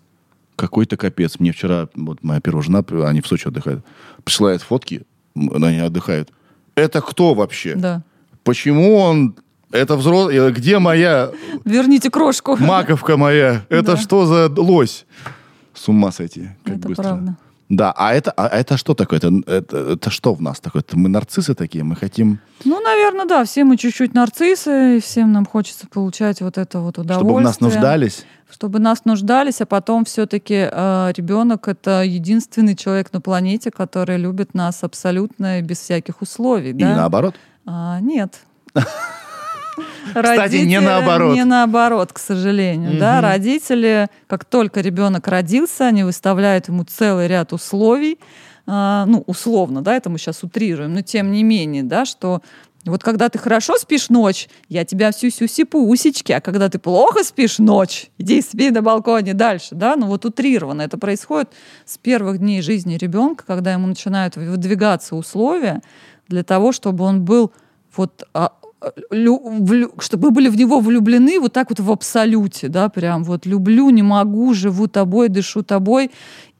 Какой-то 0.56 0.96
капец. 0.96 1.40
Мне 1.40 1.52
вчера, 1.52 1.90
вот 1.96 2.24
моя 2.24 2.40
первая 2.40 2.62
жена, 2.64 2.84
они 3.08 3.22
в 3.22 3.28
Сочи 3.28 3.48
отдыхают, 3.48 3.84
присылает 4.24 4.62
фотки, 4.62 5.02
они 5.36 5.80
отдыхают. 5.80 6.30
Это 6.76 7.02
кто 7.02 7.34
вообще? 7.34 7.74
Да. 7.76 8.04
Почему 8.44 8.96
он... 8.96 9.36
Это 9.72 9.96
взрослый... 9.98 10.52
Где 10.52 10.78
моя 10.78 11.32
Верните 11.66 12.12
крошку. 12.12 12.56
маковка 12.58 13.18
моя? 13.18 13.66
Это 13.70 13.94
Да. 13.94 13.98
что 13.98 14.26
за 14.28 14.50
лось? 14.62 15.06
С 15.74 15.90
ума 15.90 16.12
сойти. 16.12 16.52
Как 16.64 16.76
Это 16.78 16.88
быстро. 16.90 17.04
правда. 17.04 17.38
Да, 17.70 17.94
а 17.98 18.14
это, 18.14 18.32
а 18.32 18.48
это 18.48 18.78
что 18.78 18.94
такое? 18.94 19.18
Это, 19.18 19.32
это, 19.48 19.78
это 19.94 20.10
что 20.12 20.36
в 20.36 20.42
нас 20.42 20.60
такое? 20.60 20.82
Это 20.82 20.98
мы 20.98 21.10
нарциссы 21.10 21.56
такие? 21.56 21.84
Мы 21.84 21.96
хотим, 21.96 22.40
Ну, 22.64 22.80
наверное, 22.80 23.26
да, 23.26 23.44
все 23.44 23.64
мы 23.64 23.78
чуть-чуть 23.78 24.14
нарциссы, 24.14 24.98
и 24.98 25.00
всем 25.00 25.32
нам 25.32 25.46
хочется 25.46 25.88
получать 25.88 26.42
вот 26.42 26.58
это 26.60 26.80
вот 26.80 27.00
удовольствие. 27.00 27.30
чтобы 27.30 27.42
нас 27.42 27.60
нуждались? 27.60 28.26
Чтобы 28.52 28.80
нас 28.80 29.06
нуждались, 29.06 29.62
а 29.62 29.66
потом 29.66 30.06
все-таки 30.06 30.54
ребенок 30.54 31.68
это 31.68 32.04
единственный 32.04 32.76
человек 32.76 33.12
на 33.14 33.22
планете, 33.22 33.72
который 33.72 34.18
любит 34.18 34.54
нас 34.54 34.84
абсолютно 34.84 35.60
без 35.62 35.80
всяких 35.80 36.22
условий. 36.22 36.70
И 36.70 36.74
да? 36.74 36.96
наоборот? 36.96 37.36
А, 37.66 38.00
нет. 38.00 38.42
Кстати, 40.14 40.57
не 40.57 40.80
наоборот. 40.80 41.36
Не 41.36 41.45
наоборот, 41.45 42.14
к 42.14 42.19
сожалению. 42.19 42.99
Да? 42.99 43.22
Родители, 43.22 44.07
как 44.27 44.45
только 44.45 44.82
ребенок 44.82 45.27
родился, 45.27 45.88
они 45.88 46.03
выставляют 46.03 46.68
ему 46.68 46.84
целый 46.84 47.27
ряд 47.27 47.53
условий, 47.53 48.19
а, 48.68 49.06
ну, 49.06 49.23
условно, 49.27 49.82
да, 49.82 49.95
это 49.95 50.10
мы 50.10 50.18
сейчас 50.18 50.44
утрируем, 50.44 50.94
но 50.94 51.02
тем 51.02 51.32
не 51.32 51.44
менее, 51.44 51.84
да, 51.84 52.06
что 52.06 52.41
вот 52.86 53.03
когда 53.03 53.30
ты 53.30 53.40
хорошо 53.40 53.77
спишь 53.77 54.10
ночь, 54.10 54.48
я 54.69 54.86
тебя 54.86 55.11
всю 55.11 55.32
всю 55.32 55.48
сипу 55.48 55.80
усечки, 55.80 56.32
а 56.32 56.40
когда 56.40 56.69
ты 56.69 56.77
плохо 56.77 57.23
спишь 57.23 57.57
ночь, 57.57 58.11
иди 58.18 58.41
спи 58.41 58.69
на 58.69 58.82
балконе 58.82 59.34
дальше, 59.34 59.69
да, 59.73 59.95
ну 59.95 60.07
вот 60.07 60.26
утрированно. 60.26 60.84
Это 60.84 60.98
происходит 60.98 61.49
с 61.86 61.98
первых 61.98 62.38
дней 62.38 62.61
жизни 62.61 62.95
ребенка, 62.95 63.44
когда 63.45 63.73
ему 63.73 63.88
начинают 63.88 64.36
выдвигаться 64.36 65.15
условия 65.15 65.82
для 66.27 66.44
того, 66.44 66.72
чтобы 66.72 67.06
он 67.06 67.23
был 67.23 67.52
вот 67.95 68.23
а, 68.34 68.53
чтобы 69.99 70.32
были 70.32 70.49
в 70.49 70.57
него 70.57 70.80
влюблены 70.80 71.40
вот 71.40 71.53
так 71.53 71.70
вот 71.70 71.80
в 71.80 71.91
абсолюте, 71.91 72.68
да, 72.68 72.90
прям 72.90 73.24
вот 73.24 73.45
люблю, 73.45 73.90
не 73.90 74.03
могу, 74.03 74.53
живу 74.53 74.88
тобой, 74.88 75.30
дышу 75.30 75.64
тобой. 75.64 76.12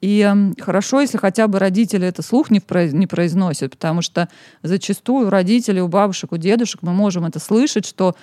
И 0.02 0.20
эм, 0.20 0.56
хорошо, 0.60 1.02
если 1.02 1.18
хотя 1.18 1.48
бы 1.48 1.60
родители 1.60 2.08
это 2.08 2.22
слух 2.22 2.52
не, 2.52 2.62
не 2.94 3.08
произносят, 3.08 3.72
потому 3.72 4.02
что 4.02 4.30
зачастую 4.62 5.28
у 5.28 5.30
родителей, 5.30 5.82
у 5.82 5.88
бабушек, 5.88 6.32
у 6.32 6.38
дедушек 6.38 6.82
мы 6.82 6.94
можем 6.94 7.26
это 7.26 7.40
слышать, 7.40 7.86
что 7.86 8.16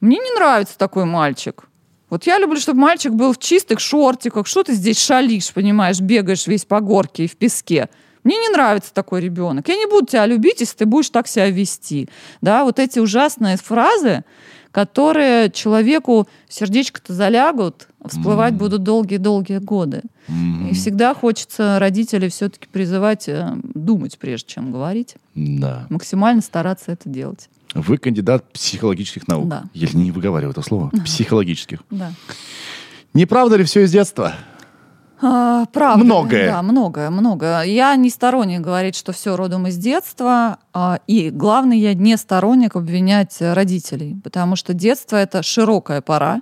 мне 0.00 0.18
не 0.18 0.34
нравится 0.34 0.78
такой 0.78 1.04
мальчик. 1.04 1.64
Вот 2.08 2.26
я 2.26 2.38
люблю, 2.38 2.58
чтобы 2.58 2.80
мальчик 2.80 3.12
был 3.12 3.32
в 3.32 3.38
чистых 3.38 3.78
шортиках. 3.78 4.46
Что 4.46 4.64
ты 4.64 4.74
здесь 4.74 4.98
шалишь, 4.98 5.52
понимаешь, 5.52 6.00
бегаешь 6.00 6.46
весь 6.46 6.64
по 6.64 6.80
горке 6.80 7.24
и 7.24 7.28
в 7.28 7.36
песке. 7.36 7.88
Мне 8.24 8.36
не 8.36 8.48
нравится 8.50 8.92
такой 8.92 9.20
ребенок. 9.20 9.68
Я 9.68 9.76
не 9.76 9.86
буду 9.86 10.06
тебя 10.06 10.26
любить, 10.26 10.60
если 10.60 10.76
ты 10.76 10.86
будешь 10.86 11.10
так 11.10 11.26
себя 11.26 11.50
вести. 11.50 12.08
Да, 12.40 12.64
вот 12.64 12.78
эти 12.78 12.98
ужасные 12.98 13.56
фразы, 13.56 14.24
которые 14.72 15.50
человеку 15.50 16.28
сердечко-то 16.48 17.12
залягут, 17.12 17.88
всплывать 18.04 18.54
будут 18.54 18.82
долгие-долгие 18.82 19.58
годы. 19.58 20.02
И 20.70 20.74
всегда 20.74 21.14
хочется 21.14 21.78
родителей 21.80 22.28
все-таки 22.28 22.68
призывать 22.70 23.28
э, 23.28 23.52
думать, 23.74 24.16
прежде 24.16 24.54
чем 24.54 24.70
говорить. 24.70 25.16
Да. 25.34 25.86
Максимально 25.90 26.40
стараться 26.40 26.92
это 26.92 27.08
делать. 27.08 27.48
Вы 27.74 27.98
кандидат 27.98 28.50
психологических 28.52 29.26
наук. 29.26 29.48
Да. 29.48 29.64
Я 29.74 29.88
не 29.92 30.12
выговариваю 30.12 30.52
это 30.52 30.62
слово. 30.62 30.90
Психологических. 31.04 31.80
Да. 31.90 32.12
Не 33.12 33.26
правда 33.26 33.56
ли 33.56 33.64
все 33.64 33.82
из 33.82 33.90
детства? 33.90 34.34
А, 35.22 35.66
правда. 35.66 36.04
Многое. 36.04 36.50
Да, 36.50 36.62
многое, 36.62 37.10
многое. 37.10 37.62
Я 37.62 37.94
не 37.96 38.10
сторонник 38.10 38.60
говорить, 38.60 38.96
что 38.96 39.12
все 39.12 39.36
родом 39.36 39.66
из 39.66 39.76
детства. 39.76 40.58
а, 40.72 41.00
И 41.06 41.30
главное, 41.30 41.76
я 41.76 41.94
не 41.94 42.16
сторонник 42.16 42.76
обвинять 42.76 43.36
родителей, 43.40 44.16
потому 44.24 44.56
что 44.56 44.72
детство 44.72 45.16
это 45.16 45.42
широкая 45.42 46.00
пора. 46.00 46.40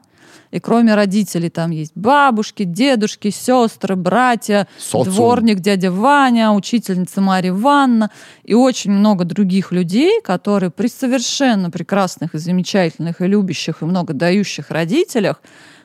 И 0.50 0.60
кроме 0.60 0.94
родителей 0.94 1.50
там 1.50 1.72
есть 1.72 1.92
бабушки, 1.94 2.62
дедушки, 2.64 3.28
сестры, 3.30 3.96
братья, 3.96 4.66
Социум. 4.78 5.14
дворник 5.14 5.60
дядя 5.60 5.90
Ваня, 5.90 6.52
учительница 6.52 7.20
Марья 7.20 7.50
Ивановна 7.50 8.10
и 8.44 8.54
очень 8.54 8.92
много 8.92 9.24
других 9.26 9.72
людей, 9.72 10.22
которые 10.22 10.70
при 10.70 10.86
совершенно 10.86 11.70
прекрасных 11.70 12.34
и 12.34 12.38
замечательных 12.38 13.20
и 13.20 13.26
любящих 13.26 13.82
и 13.82 13.84
много 13.84 14.14
дающих 14.14 14.70
родителях 14.70 15.42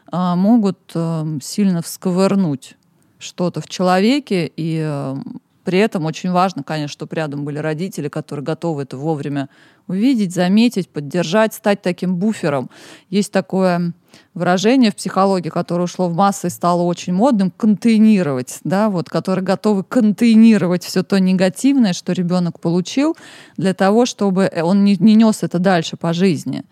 а, 0.09 0.35
могут 0.37 0.79
э, 0.95 1.39
сильно 1.41 1.81
всковырнуть 1.81 2.77
что-то 3.23 3.61
в 3.61 3.67
человеке, 3.67 4.51
и 4.55 4.81
э, 4.83 5.15
при 5.63 5.79
этом 5.79 6.05
очень 6.05 6.31
важно, 6.31 6.63
конечно, 6.63 6.91
чтобы 6.91 7.15
рядом 7.15 7.45
были 7.45 7.57
родители, 7.57 8.09
которые 8.09 8.43
готовы 8.43 8.83
это 8.83 8.97
вовремя 8.97 9.49
увидеть, 9.87 10.33
заметить, 10.33 10.89
поддержать, 10.89 11.53
стать 11.53 11.81
таким 11.81 12.15
буфером. 12.15 12.69
Есть 13.09 13.31
такое 13.31 13.93
выражение 14.33 14.91
в 14.91 14.95
психологии, 14.95 15.49
которое 15.49 15.83
ушло 15.83 16.07
в 16.07 16.15
массы 16.15 16.47
и 16.47 16.49
стало 16.49 16.83
очень 16.83 17.13
модным, 17.13 17.51
контейнировать, 17.51 18.59
да, 18.63 18.89
вот, 18.89 19.09
которые 19.09 19.43
готовы 19.43 19.83
контейнировать 19.83 20.83
все 20.83 21.03
то 21.03 21.19
негативное, 21.19 21.93
что 21.93 22.13
ребенок 22.13 22.59
получил, 22.59 23.15
для 23.57 23.73
того, 23.73 24.05
чтобы 24.05 24.51
он 24.63 24.83
не, 24.83 24.95
не 24.97 25.15
нес 25.15 25.43
это 25.43 25.59
дальше 25.59 25.97
по 25.97 26.13
жизни. 26.13 26.63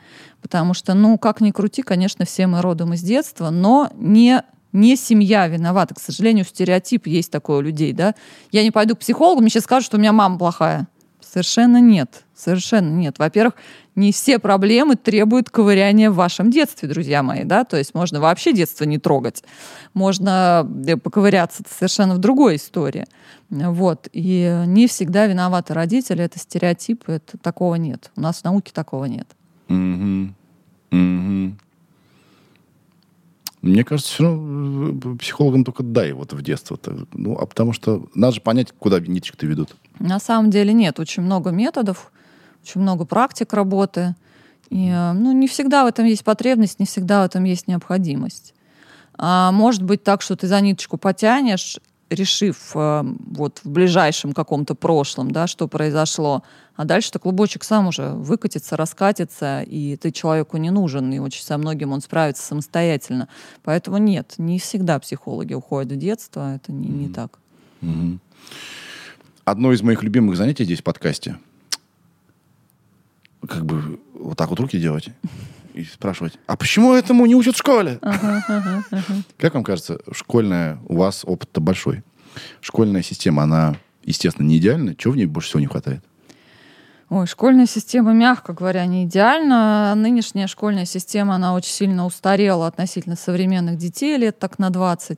Потому 0.42 0.74
что, 0.74 0.94
ну, 0.94 1.18
как 1.18 1.40
ни 1.42 1.52
крути, 1.52 1.82
конечно, 1.82 2.26
все 2.26 2.48
мы 2.48 2.62
родом 2.62 2.94
из 2.94 3.02
детства, 3.02 3.50
но 3.52 3.90
не 3.96 4.44
Не 4.74 4.96
семья 4.96 5.48
виновата. 5.48 5.96
К 5.96 6.00
сожалению, 6.00 6.46
стереотип 6.46 7.08
есть 7.08 7.32
такой 7.32 7.58
у 7.58 7.62
людей, 7.62 7.94
да. 7.94 8.16
Я 8.52 8.64
не 8.64 8.72
пойду 8.72 8.96
к 8.96 9.00
психологу, 9.00 9.42
мне 9.42 9.50
сейчас 9.50 9.64
скажут, 9.64 9.86
что 9.86 9.98
у 9.98 10.00
меня 10.00 10.14
мама 10.14 10.38
плохая. 10.38 10.88
Совершенно 11.22 11.80
нет. 11.80 12.24
Совершенно 12.36 12.90
нет. 12.90 13.20
Во-первых, 13.20 13.56
не 13.96 14.12
все 14.12 14.40
проблемы 14.40 14.96
требуют 14.96 15.50
ковыряния 15.50 16.10
в 16.10 16.16
вашем 16.16 16.50
детстве, 16.50 16.88
друзья 16.88 17.24
мои, 17.24 17.44
да, 17.44 17.64
то 17.64 17.78
есть 17.78 17.94
можно 17.94 18.20
вообще 18.20 18.54
детство 18.54 18.86
не 18.86 18.98
трогать, 18.98 19.44
можно 19.94 20.68
э, 20.88 20.98
поковыряться 20.98 21.64
совершенно 21.70 22.16
в 22.16 22.20
другой 22.20 22.56
истории, 22.56 23.06
вот, 23.50 24.08
и 24.14 24.64
не 24.66 24.88
всегда 24.88 25.28
виноваты 25.28 25.74
родители, 25.74 26.24
это 26.24 26.40
стереотипы, 26.40 27.14
это 27.14 27.38
такого 27.38 27.76
нет, 27.76 28.12
у 28.16 28.22
нас 28.22 28.38
в 28.40 28.44
науке 28.46 28.72
такого 28.74 29.06
нет. 29.06 29.28
Мгм. 29.68 30.36
Мгм. 30.92 31.60
Мне 33.62 33.84
кажется, 33.84 34.12
все 34.12 34.24
равно 34.24 34.90
э, 34.90 35.18
психологам 35.18 35.64
только 35.64 35.84
дай 35.84 36.14
вот 36.14 36.34
в 36.34 36.42
детство. 36.42 36.80
Ну, 37.14 37.38
а 37.38 37.46
потому 37.46 37.74
что 37.74 38.08
надо 38.16 38.36
же 38.36 38.42
понять, 38.42 38.72
куда 38.78 39.00
ниточки-то 39.00 39.46
ведут. 39.46 39.76
На 40.00 40.20
самом 40.20 40.50
деле 40.50 40.74
нет, 40.74 41.00
очень 41.00 41.22
много 41.22 41.52
методов, 41.52 42.12
очень 42.64 42.82
много 42.82 43.06
практик 43.06 43.54
работы. 43.54 44.16
И, 44.70 44.90
э, 44.90 45.12
ну, 45.14 45.32
не 45.32 45.48
всегда 45.48 45.84
в 45.84 45.88
этом 45.88 46.06
есть 46.06 46.24
потребность, 46.24 46.80
не 46.80 46.86
всегда 46.86 47.22
в 47.22 47.26
этом 47.26 47.44
есть 47.44 47.68
необходимость. 47.68 48.56
А 49.16 49.52
может 49.52 49.84
быть 49.84 50.04
так, 50.04 50.24
что 50.24 50.36
ты 50.36 50.48
за 50.48 50.60
ниточку 50.62 50.98
потянешь, 50.98 51.78
решив 52.12 52.72
э, 52.76 53.04
вот 53.04 53.62
в 53.64 53.70
ближайшем 53.70 54.34
каком-то 54.34 54.76
прошлом, 54.76 55.32
да, 55.32 55.48
что 55.48 55.68
произошло, 55.68 56.44
а 56.76 56.86
дальше-то 56.86 57.20
клубочек 57.20 57.64
сам 57.64 57.88
уже 57.88 58.10
выкатится, 58.10 58.78
раскатится, 58.78 59.62
и 59.62 59.96
ты 59.96 60.12
человеку 60.12 60.58
не 60.58 60.70
нужен, 60.70 61.12
и 61.14 61.20
очень 61.20 61.44
со 61.44 61.58
многим 61.58 61.92
он 61.92 62.02
справится 62.02 62.44
самостоятельно. 62.44 63.28
Поэтому 63.64 63.98
нет, 63.98 64.36
не 64.38 64.60
всегда 64.60 65.00
психологи 65.00 65.54
уходят 65.54 65.92
в 65.92 65.96
детство, 65.96 66.56
это 66.56 66.72
не, 66.72 66.88
не 66.88 67.10
так. 67.10 67.40
Мгм. 67.82 68.20
Одно 69.46 69.72
из 69.72 69.82
моих 69.82 70.04
любимых 70.04 70.38
занятий 70.38 70.66
здесь 70.66 70.80
в 70.80 70.84
подкасте. 70.84 71.38
Как 73.48 73.66
бы 73.66 74.00
вот 74.14 74.38
так 74.38 74.50
вот 74.50 74.60
руки 74.60 74.80
делать 74.80 75.10
и 75.74 75.84
спрашивать, 75.84 76.34
а 76.48 76.56
почему 76.58 76.94
этому 76.94 77.26
не 77.26 77.36
учат 77.36 77.56
в 77.56 77.60
школе? 77.60 78.00
Как 79.38 79.54
вам 79.54 79.64
кажется, 79.64 80.00
школьная, 80.12 80.80
у 80.88 80.98
вас 80.98 81.24
опыт-то 81.26 81.62
большой. 81.62 82.04
Школьная 82.62 83.02
система, 83.02 83.44
она, 83.44 83.76
естественно, 84.04 84.48
не 84.48 84.58
идеальна. 84.58 84.96
Чего 84.96 85.14
в 85.14 85.18
ней 85.18 85.26
больше 85.26 85.50
всего 85.50 85.60
не 85.60 85.68
хватает? 85.68 86.04
Ой, 87.10 87.28
школьная 87.28 87.66
система, 87.66 88.14
мягко 88.14 88.54
говоря, 88.54 88.86
не 88.86 89.04
идеальна. 89.04 89.94
Нынешняя 89.96 90.48
школьная 90.48 90.86
система, 90.86 91.36
она 91.36 91.54
очень 91.54 91.74
сильно 91.74 92.06
устарела 92.06 92.68
относительно 92.68 93.18
современных 93.18 93.76
детей 93.76 94.16
лет 94.16 94.40
так 94.40 94.60
на 94.60 94.70
20. 94.70 95.18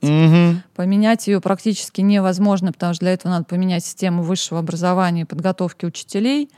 Поменять 0.74 1.28
ее 1.28 1.40
практически 1.40 2.00
невозможно, 2.00 2.72
потому 2.72 2.94
что 2.94 3.04
для 3.04 3.12
этого 3.12 3.30
надо 3.30 3.44
поменять 3.44 3.84
систему 3.84 4.24
высшего 4.24 4.58
образования 4.58 5.20
и 5.20 5.24
подготовки 5.24 5.84
учителей. 5.84 6.50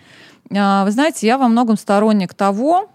А, 0.56 0.86
Вы 0.86 0.90
знаете, 0.92 1.26
я 1.26 1.36
во 1.36 1.48
многом 1.48 1.76
сторонник 1.76 2.32
того, 2.32 2.88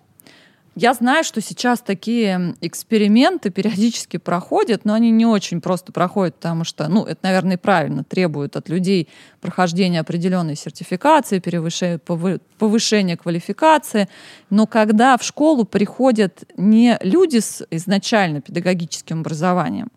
я 0.75 0.93
знаю, 0.93 1.25
что 1.25 1.41
сейчас 1.41 1.81
такие 1.81 2.55
эксперименты 2.61 3.49
периодически 3.49 4.17
проходят, 4.17 4.85
но 4.85 4.93
они 4.93 5.11
не 5.11 5.25
очень 5.25 5.59
просто 5.59 5.91
проходят, 5.91 6.35
потому 6.35 6.63
что, 6.63 6.87
ну, 6.87 7.03
это, 7.03 7.19
наверное, 7.23 7.57
правильно, 7.57 8.05
требует 8.05 8.55
от 8.55 8.69
людей 8.69 9.09
прохождения 9.41 9.99
определенной 9.99 10.55
сертификации, 10.55 11.39
повы- 11.39 12.39
повышения 12.57 13.17
квалификации. 13.17 14.07
Но 14.49 14.65
когда 14.65 15.17
в 15.17 15.23
школу 15.23 15.65
приходят 15.65 16.45
не 16.55 16.97
люди 17.01 17.39
с 17.39 17.65
изначально 17.69 18.39
педагогическим 18.39 19.19
образованием, 19.19 19.89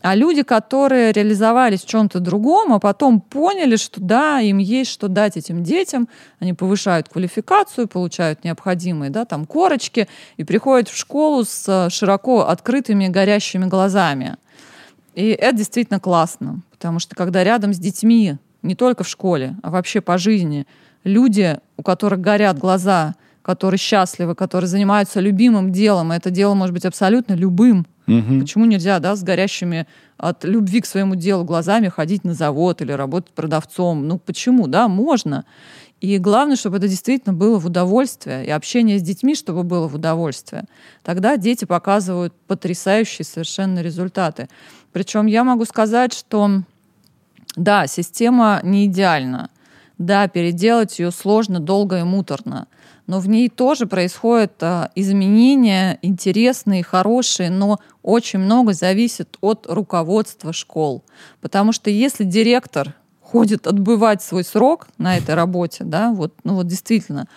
а 0.00 0.14
люди, 0.14 0.42
которые 0.42 1.12
реализовались 1.12 1.82
в 1.82 1.88
чем-то 1.88 2.20
другом, 2.20 2.72
а 2.72 2.78
потом 2.78 3.20
поняли, 3.20 3.76
что 3.76 4.00
да, 4.00 4.40
им 4.40 4.58
есть 4.58 4.90
что 4.90 5.08
дать 5.08 5.36
этим 5.36 5.64
детям, 5.64 6.08
они 6.38 6.52
повышают 6.52 7.08
квалификацию, 7.08 7.88
получают 7.88 8.44
необходимые 8.44 9.10
да, 9.10 9.24
там, 9.24 9.44
корочки 9.44 10.08
и 10.36 10.44
приходят 10.44 10.88
в 10.88 10.96
школу 10.96 11.44
с 11.44 11.64
э, 11.66 11.90
широко 11.90 12.42
открытыми 12.42 13.08
горящими 13.08 13.66
глазами. 13.66 14.36
И 15.14 15.30
это 15.30 15.56
действительно 15.56 15.98
классно, 15.98 16.60
потому 16.70 17.00
что 17.00 17.16
когда 17.16 17.42
рядом 17.42 17.72
с 17.72 17.78
детьми, 17.78 18.36
не 18.62 18.76
только 18.76 19.02
в 19.02 19.08
школе, 19.08 19.56
а 19.64 19.70
вообще 19.70 20.00
по 20.00 20.16
жизни, 20.16 20.64
люди, 21.02 21.58
у 21.76 21.82
которых 21.82 22.20
горят 22.20 22.56
глаза, 22.56 23.16
которые 23.42 23.78
счастливы, 23.78 24.36
которые 24.36 24.68
занимаются 24.68 25.18
любимым 25.18 25.72
делом, 25.72 26.12
и 26.12 26.16
это 26.16 26.30
дело 26.30 26.54
может 26.54 26.72
быть 26.72 26.84
абсолютно 26.84 27.32
любым, 27.32 27.86
Мгм. 28.08 28.40
Почему 28.40 28.64
нельзя, 28.64 28.98
да, 29.00 29.14
с 29.14 29.22
горящими 29.22 29.86
от 30.16 30.44
любви 30.44 30.80
к 30.80 30.86
своему 30.86 31.14
делу 31.14 31.44
глазами 31.44 31.88
ходить 31.88 32.24
на 32.24 32.34
завод 32.34 32.80
или 32.80 32.92
работать 32.92 33.32
продавцом? 33.32 34.08
Ну 34.08 34.18
почему, 34.18 34.66
да, 34.66 34.88
можно. 34.88 35.44
И 36.00 36.16
главное, 36.18 36.56
чтобы 36.56 36.78
это 36.78 36.88
действительно 36.88 37.34
было 37.34 37.58
в 37.58 37.66
удовольствие, 37.66 38.46
и 38.46 38.50
общение 38.50 38.98
с 38.98 39.02
детьми, 39.02 39.34
чтобы 39.34 39.62
было 39.62 39.88
в 39.88 39.96
удовольствие. 39.96 40.64
Тогда 41.02 41.36
дети 41.36 41.64
показывают 41.64 42.32
потрясающие 42.46 43.24
совершенно 43.24 43.80
результаты. 43.80 44.48
Причем 44.92 45.26
я 45.26 45.44
могу 45.44 45.64
сказать, 45.64 46.14
что 46.14 46.62
да, 47.56 47.86
система 47.86 48.60
не 48.62 48.86
идеальна. 48.86 49.50
Да, 49.98 50.28
переделать 50.28 50.98
ее 51.00 51.10
сложно, 51.10 51.58
долго 51.58 51.98
и 51.98 52.02
муторно. 52.04 52.68
Но 53.08 53.18
в 53.18 53.28
ней 53.28 53.48
тоже 53.48 53.86
происходят 53.86 54.52
а, 54.62 54.90
изменения 54.94 55.98
интересные, 56.02 56.84
хорошие, 56.84 57.50
но 57.50 57.78
очень 58.08 58.38
много 58.38 58.72
зависит 58.72 59.36
от 59.42 59.66
руководства 59.68 60.54
школ. 60.54 61.04
Потому 61.42 61.72
что 61.72 61.90
если 61.90 62.24
директор 62.24 62.94
ходит 63.20 63.66
отбывать 63.66 64.22
свой 64.22 64.44
срок 64.44 64.88
на 64.96 65.18
этой 65.18 65.34
работе, 65.34 65.84
да, 65.84 66.10
вот, 66.12 66.32
ну 66.42 66.54
вот 66.54 66.66
действительно, 66.66 67.28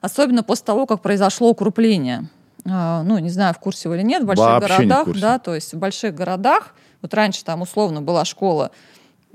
особенно 0.00 0.44
после 0.44 0.64
того, 0.64 0.86
как 0.86 1.02
произошло 1.02 1.50
укрупление, 1.50 2.28
а, 2.64 3.02
ну, 3.02 3.18
не 3.18 3.30
знаю, 3.30 3.52
в 3.52 3.58
курсе 3.58 3.88
вы 3.88 3.96
или 3.96 4.04
нет, 4.04 4.22
в 4.22 4.26
больших 4.26 4.46
Вообще 4.46 4.60
не 4.60 4.76
в 4.76 4.88
городах, 4.88 5.04
курсе. 5.06 5.20
да, 5.20 5.38
то 5.40 5.54
есть 5.56 5.74
в 5.74 5.78
больших 5.78 6.14
городах, 6.14 6.76
вот 7.02 7.12
раньше 7.12 7.42
там 7.42 7.62
условно 7.62 8.00
была 8.00 8.24
школа 8.24 8.70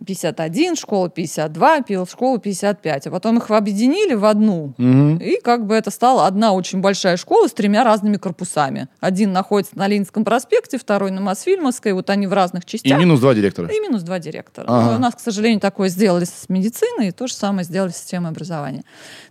51, 0.06 0.76
школа 0.76 1.10
52, 1.10 1.82
пил- 1.82 2.08
школа 2.08 2.40
55, 2.40 3.08
а 3.08 3.12
потом 3.12 3.38
их 3.38 3.50
объединили 3.52 4.14
в 4.14 4.26
одну, 4.26 4.74
Мгм. 4.78 5.18
и 5.18 5.40
как 5.42 5.66
бы 5.66 5.76
это 5.76 5.92
стала 5.92 6.26
одна 6.28 6.54
очень 6.54 6.82
большая 6.82 7.18
школа 7.18 7.48
с 7.48 7.54
тремя 7.54 7.84
разными 7.84 8.18
корпусами. 8.18 8.88
Один 9.00 9.32
находится 9.32 9.78
на 9.78 9.88
Ленинском 9.88 10.24
проспекте, 10.26 10.78
второй 10.78 11.12
на 11.12 11.22
Мосфильмовской, 11.22 11.94
вот 11.94 12.10
они 12.10 12.28
в 12.28 12.34
разных 12.34 12.64
И 12.64 12.68
частях. 12.68 13.00
минус 13.00 13.20
два 13.20 13.34
директора. 13.34 13.68
И 13.72 13.80
минус 13.80 14.02
два 14.04 14.20
директора. 14.20 14.66
Ага. 14.68 14.96
У 14.96 15.00
нас, 15.00 15.16
к 15.16 15.20
сожалению, 15.20 15.60
такое 15.60 15.90
сделали 15.90 16.26
с 16.26 16.46
медициной, 16.50 17.10
и 17.10 17.12
то 17.12 17.28
же 17.28 17.34
самое 17.34 17.64
сделали 17.64 17.92
с 17.92 17.98
системой 17.98 18.32
образования. 18.32 18.84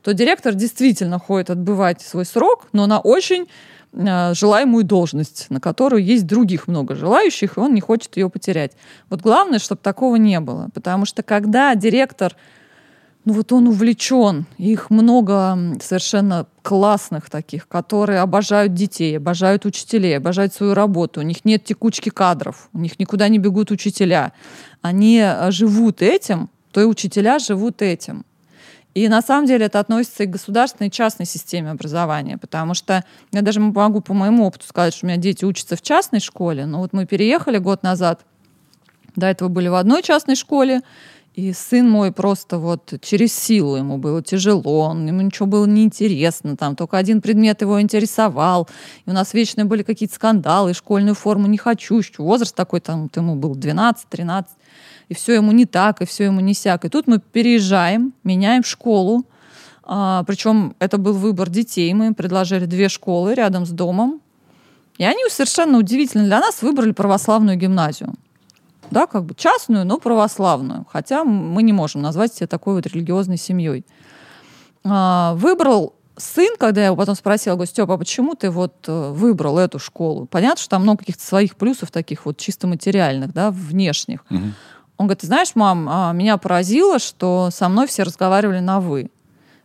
То 0.03 0.13
директор 0.13 0.55
действительно 0.55 1.19
ходит 1.19 1.51
отбывать 1.51 2.01
свой 2.01 2.25
срок, 2.25 2.69
но 2.73 2.87
на 2.87 3.01
очень 3.01 3.49
желаемую 3.93 4.85
должность, 4.85 5.47
на 5.51 5.61
которую 5.61 6.05
есть 6.05 6.27
других 6.27 6.69
много 6.69 6.95
желающих, 6.95 7.57
и 7.57 7.61
он 7.61 7.75
не 7.75 7.81
хочет 7.81 8.17
ее 8.17 8.31
потерять. 8.31 8.73
Вот 9.09 9.21
главное, 9.21 9.59
чтобы 9.59 9.81
такого 9.83 10.17
не 10.17 10.39
было. 10.41 10.69
Потому 10.73 11.07
что 11.07 11.23
когда 11.23 11.75
директор 11.75 12.37
ну 13.25 13.35
вот 13.35 13.53
он 13.53 13.69
увлечен, 13.69 14.47
их 14.57 14.89
много 14.89 15.59
совершенно 15.83 16.47
классных 16.62 17.29
таких, 17.29 17.69
которые 17.69 18.21
обожают 18.21 18.73
детей, 18.73 19.19
обожают 19.19 19.67
учителей, 19.67 20.17
обожают 20.17 20.55
свою 20.55 20.73
работу. 20.75 21.21
У 21.21 21.23
них 21.23 21.45
нет 21.45 21.65
текучки 21.65 22.09
кадров, 22.09 22.71
у 22.73 22.79
них 22.79 22.99
никуда 22.99 23.29
не 23.29 23.39
бегут 23.39 23.71
учителя. 23.71 24.33
Они 24.81 25.21
э, 25.23 25.51
живут 25.51 26.01
этим, 26.01 26.49
то 26.73 26.81
и 26.81 26.85
учителя 26.85 27.39
живут 27.39 27.83
этим. 27.83 28.25
И 28.95 29.09
на 29.09 29.23
самом 29.23 29.47
деле 29.47 29.67
это 29.67 29.79
относится 29.79 30.25
и 30.25 30.27
к 30.27 30.31
государственной, 30.31 30.89
и 30.89 30.91
частной 30.91 31.27
системе 31.27 31.71
образования, 31.71 32.39
потому 32.39 32.75
что 32.75 33.05
я 33.31 33.43
даже 33.43 33.61
могу 33.61 34.01
по 34.01 34.15
моему 34.15 34.47
опыту 34.47 34.67
сказать, 34.67 34.95
что 34.95 35.07
у 35.07 35.09
меня 35.09 35.19
дети 35.19 35.45
учатся 35.45 35.77
в 35.77 35.83
частной 35.83 36.21
школе, 36.21 36.67
но 36.67 36.81
вот 36.81 36.93
мы 36.93 37.07
переехали 37.07 37.59
год 37.59 37.83
назад, 37.83 38.25
до 39.15 39.27
этого 39.27 39.49
были 39.49 39.69
в 39.69 39.75
одной 39.75 40.03
частной 40.03 40.35
школе, 40.35 40.83
и 41.35 41.53
сын 41.53 41.89
мой 41.89 42.11
просто 42.11 42.59
вот 42.59 42.93
через 43.03 43.33
силу 43.33 43.77
ему 43.77 43.99
было 43.99 44.21
тяжело, 44.23 44.93
ему 44.93 45.21
ничего 45.21 45.47
было 45.47 45.67
неинтересно, 45.67 46.57
там 46.57 46.75
только 46.75 46.99
один 46.99 47.21
предмет 47.21 47.61
его 47.61 47.81
интересовал, 47.81 48.69
и 49.07 49.11
у 49.11 49.12
нас 49.12 49.33
вечно 49.35 49.65
были 49.65 49.85
какие-то 49.85 50.17
скандалы, 50.17 50.75
школьную 50.75 51.15
форму 51.15 51.47
не 51.47 51.59
хочу, 51.59 51.99
еще 51.99 52.15
возраст 52.19 52.55
такой 52.55 52.81
там 52.81 53.09
ему 53.15 53.37
был 53.37 53.55
12-13, 53.55 54.47
и 55.11 55.15
все 55.15 55.35
ему 55.35 55.53
не 55.53 55.66
так, 55.66 56.01
и 56.01 56.07
все 56.07 56.24
ему 56.24 56.41
не 56.41 56.55
сяк. 56.55 56.87
И 56.87 56.89
тут 56.89 57.07
мы 57.07 57.19
переезжаем, 57.19 58.15
меняем 58.24 58.65
школу, 58.65 59.27
а, 59.82 60.24
причем 60.24 60.74
это 60.78 60.97
был 60.97 61.12
выбор 61.12 61.51
детей, 61.51 61.93
мы 61.93 62.07
им 62.07 62.15
предложили 62.15 62.65
две 62.65 62.89
школы 62.89 63.35
рядом 63.35 63.66
с 63.66 63.70
домом, 63.70 64.23
и 64.97 65.05
они 65.05 65.23
совершенно 65.28 65.77
удивительно 65.77 66.24
для 66.24 66.41
нас 66.41 66.62
выбрали 66.62 66.93
православную 66.93 67.59
гимназию 67.59 68.15
да, 68.91 69.07
как 69.07 69.24
бы 69.24 69.35
частную, 69.35 69.87
но 69.87 69.99
православную. 69.99 70.87
Хотя 70.91 71.24
мы 71.24 71.62
не 71.62 71.73
можем 71.73 72.03
назвать 72.03 72.35
себя 72.35 72.47
такой 72.47 72.74
вот 72.74 72.87
религиозной 72.87 73.37
семьей. 73.37 73.85
А, 74.85 75.35
Выбрал 75.35 75.95
сын, 76.16 76.57
когда 76.59 76.82
я 76.82 76.87
его 76.89 76.97
потом 76.97 77.15
спросила, 77.15 77.55
говорю, 77.55 77.70
Степа, 77.70 77.95
а 77.95 77.99
почему 77.99 78.35
ты 78.35 78.51
вот 78.51 78.74
э, 78.89 79.11
выбрал 79.11 79.59
эту 79.59 79.78
школу? 79.78 80.27
Понятно, 80.27 80.61
что 80.61 80.70
там 80.70 80.82
много 80.82 80.99
каких-то 80.99 81.24
своих 81.24 81.57
плюсов 81.57 81.91
таких 81.91 82.27
вот 82.27 82.37
чисто 82.37 82.66
материальных, 82.66 83.32
да, 83.32 83.51
внешних. 83.51 84.24
Мгм. 84.28 84.55
Он 85.01 85.07
говорит, 85.07 85.23
ты 85.23 85.29
знаешь, 85.29 85.53
мам, 85.55 85.89
а, 85.89 86.13
меня 86.13 86.37
поразило, 86.37 86.99
что 86.99 87.49
со 87.51 87.71
мной 87.71 87.87
все 87.87 88.03
разговаривали 88.03 88.59
на 88.59 88.81
«вы». 88.81 89.11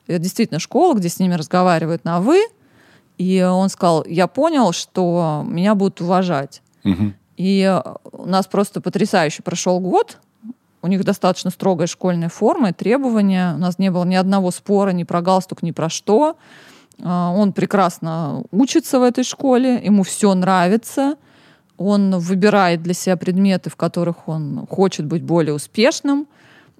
Это 0.07 0.18
действительно 0.18 0.62
школа, 0.62 0.94
где 0.94 1.10
с 1.10 1.20
ними 1.20 1.34
разговаривают 1.34 2.06
на 2.06 2.22
«вы». 2.22 2.41
И 3.18 3.44
он 3.44 3.68
сказал, 3.68 4.06
я 4.07 4.28
понял, 4.28 4.72
что 4.72 5.44
меня 5.45 5.76
будут 5.76 5.99
уважать. 5.99 6.62
Мгм. 6.86 7.16
И 7.36 7.82
у 8.14 8.26
нас 8.26 8.48
просто 8.48 8.80
потрясающе 8.80 9.44
прошел 9.44 9.82
год. 9.82 10.20
У 10.82 10.88
них 10.88 11.03
достаточно 11.03 11.49
строгая 11.49 11.88
школьная 11.88 12.30
форма 12.30 12.70
и 12.70 12.74
требования. 12.74 13.56
У 13.56 13.57
нас 13.57 13.78
не 13.78 13.91
было 13.91 14.06
ни 14.06 14.16
одного 14.16 14.52
спора 14.52 14.91
ни 14.91 15.03
про 15.03 15.22
галстук, 15.22 15.64
ни 15.64 15.72
про 15.72 15.90
что. 15.90 16.38
А, 17.03 17.34
Он 17.36 17.52
прекрасно 17.52 18.44
учится 18.52 18.99
в 18.99 19.03
этой 19.03 19.26
школе, 19.26 19.84
ему 19.84 20.03
все 20.03 20.34
нравится. 20.34 21.18
Он 21.77 22.19
выбирает 22.19 22.81
для 22.81 22.93
себя 22.93 23.18
предметы, 23.18 23.69
в 23.69 23.76
которых 23.76 24.27
он 24.27 24.65
хочет 24.69 25.06
быть 25.06 25.23
более 25.23 25.53
успешным. 25.53 26.27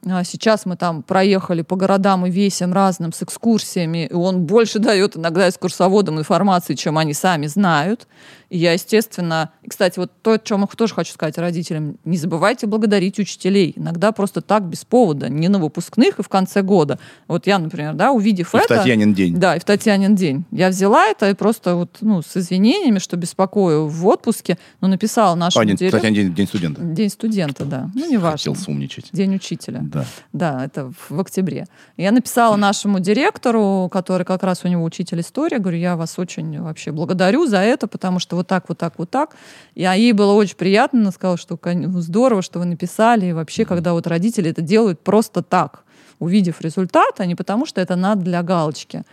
А 0.08 0.24
Сейчас 0.24 0.66
мы 0.66 0.76
там 0.76 1.02
проехали 1.02 1.64
по 1.64 1.76
городам 1.76 2.26
и 2.26 2.32
весям 2.32 2.74
разным 2.74 3.12
с 3.12 3.24
экскурсиями, 3.24 4.06
и 4.06 4.14
он 4.14 4.46
больше 4.46 4.80
дает 4.80 5.18
иногда 5.18 5.50
экскурсоводам 5.50 6.20
информации, 6.20 6.76
чем 6.76 6.98
они 6.98 7.14
сами 7.14 7.48
знают. 7.48 8.08
И 8.50 8.58
я, 8.58 8.74
естественно... 8.74 9.52
И, 9.64 9.70
кстати, 9.70 10.00
вот 10.00 10.12
то, 10.22 10.34
о 10.34 10.40
чем 10.40 10.62
я 10.62 10.68
тоже 10.68 10.94
хочу 10.94 11.14
сказать 11.14 11.38
родителям. 11.38 11.98
Не 12.06 12.18
забывайте 12.18 12.68
благодарить 12.68 13.20
учителей. 13.20 13.74
Иногда 13.76 14.12
просто 14.12 14.42
так, 14.42 14.64
без 14.64 14.86
повода. 14.86 15.30
Не 15.30 15.48
на 15.48 15.60
выпускных 15.60 16.20
и 16.20 16.24
в 16.24 16.30
конце 16.30 16.62
года. 16.62 17.00
Вот 17.28 17.48
я, 17.48 17.60
например, 17.60 17.94
да, 17.94 18.12
увидев 18.12 18.54
И 18.54 18.58
в 18.58 18.62
это... 18.62 18.78
Татьянин 18.78 19.14
день. 19.14 19.38
Да, 19.38 19.56
и 19.56 19.60
в 19.60 19.64
Татьянин 19.64 20.16
день. 20.16 20.46
Я 20.52 20.70
взяла 20.70 21.08
это 21.08 21.30
и 21.30 21.34
просто 21.34 21.76
вот, 21.76 21.98
ну, 22.02 22.22
с 22.22 22.38
извинениями, 22.38 23.00
что 23.00 23.18
беспокою 23.18 23.88
в 23.88 24.08
отпуске, 24.08 24.58
но 24.82 24.88
написала 24.88 25.36
нашему 25.36 25.62
А, 25.62 25.66
нет, 25.66 25.78
директору- 25.78 26.02
Татьянин 26.02 26.16
день, 26.28 26.36
день 26.36 26.48
студента. 26.48 26.82
День 26.82 27.10
студента, 27.10 27.66
да. 27.66 27.90
Ну, 27.96 28.10
не 28.10 28.18
важно. 28.18 28.38
Хотел 28.38 28.56
сумничать. 28.56 29.10
День 29.12 29.36
учителя. 29.36 29.82
Да. 29.84 30.06
Да, 30.34 30.66
это 30.66 30.92
в, 30.92 31.16
в 31.16 31.20
октябре. 31.20 31.66
Я 31.98 32.12
написала 32.12 32.56
нашему 32.56 33.00
директору, 33.00 33.90
который 33.92 34.26
как 34.26 34.44
раз 34.44 34.64
у 34.64 34.68
него 34.68 34.84
учитель 34.84 35.22
истории, 35.22 35.58
говорю, 35.58 35.78
я 35.78 35.96
вас 35.96 36.20
очень 36.20 36.62
вообще 36.62 36.92
благодарю 36.92 37.48
за 37.48 37.58
это, 37.58 37.88
потому 37.88 38.20
что 38.20 38.35
вот 38.36 38.48
так, 38.48 38.70
вот 38.70 38.78
так, 38.78 38.94
вот 38.98 39.10
так. 39.10 39.36
И 39.74 39.84
а 39.84 39.94
ей 39.96 40.12
было 40.14 40.34
очень 40.34 40.56
приятно, 40.56 41.02
она 41.02 41.12
сказала, 41.12 41.38
что 41.38 41.60
ну, 41.64 42.00
здорово, 42.02 42.42
что 42.42 42.60
вы 42.60 42.66
написали, 42.66 43.28
и 43.28 43.34
вообще, 43.34 43.66
когда 43.66 43.94
вот 43.94 44.08
родители 44.08 44.52
это 44.52 44.62
делают 44.62 45.00
просто 45.00 45.42
так, 45.42 45.84
увидев 46.20 46.62
результат, 46.62 47.20
а 47.20 47.26
не 47.26 47.36
потому, 47.36 47.66
что 47.66 47.82
это 47.82 47.96
надо 47.96 48.22
для 48.22 48.44
галочки. 48.44 49.04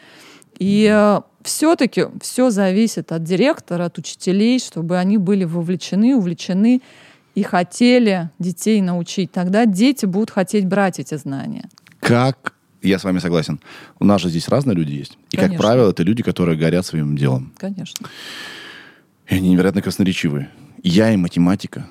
И 0.58 1.18
все-таки 1.42 2.06
все 2.20 2.50
зависит 2.50 3.10
от 3.10 3.24
директора, 3.24 3.86
от 3.86 3.98
учителей, 3.98 4.58
чтобы 4.60 4.98
они 4.98 5.18
были 5.18 5.44
вовлечены, 5.44 6.14
увлечены 6.14 6.82
и 7.34 7.42
хотели 7.42 8.30
детей 8.38 8.80
научить. 8.80 9.32
Тогда 9.32 9.64
дети 9.66 10.06
будут 10.06 10.30
хотеть 10.30 10.66
брать 10.66 10.98
эти 11.00 11.16
знания. 11.16 11.68
Как... 12.00 12.54
Я 12.82 12.98
с 12.98 13.04
вами 13.04 13.20
согласен. 13.20 13.60
У 14.00 14.04
нас 14.04 14.20
же 14.20 14.28
здесь 14.28 14.48
разные 14.48 14.74
люди 14.74 14.90
есть. 14.90 15.16
И, 15.30 15.36
как 15.36 15.46
Конечно. 15.46 15.62
правило, 15.62 15.90
это 15.90 16.02
люди, 16.02 16.24
которые 16.24 16.58
горят 16.58 16.84
своим 16.84 17.16
делом. 17.16 17.52
Конечно. 17.56 18.08
И 19.28 19.34
они 19.34 19.50
невероятно 19.50 19.82
красноречивые. 19.82 20.50
Я 20.82 21.12
и 21.12 21.16
математика 21.16 21.86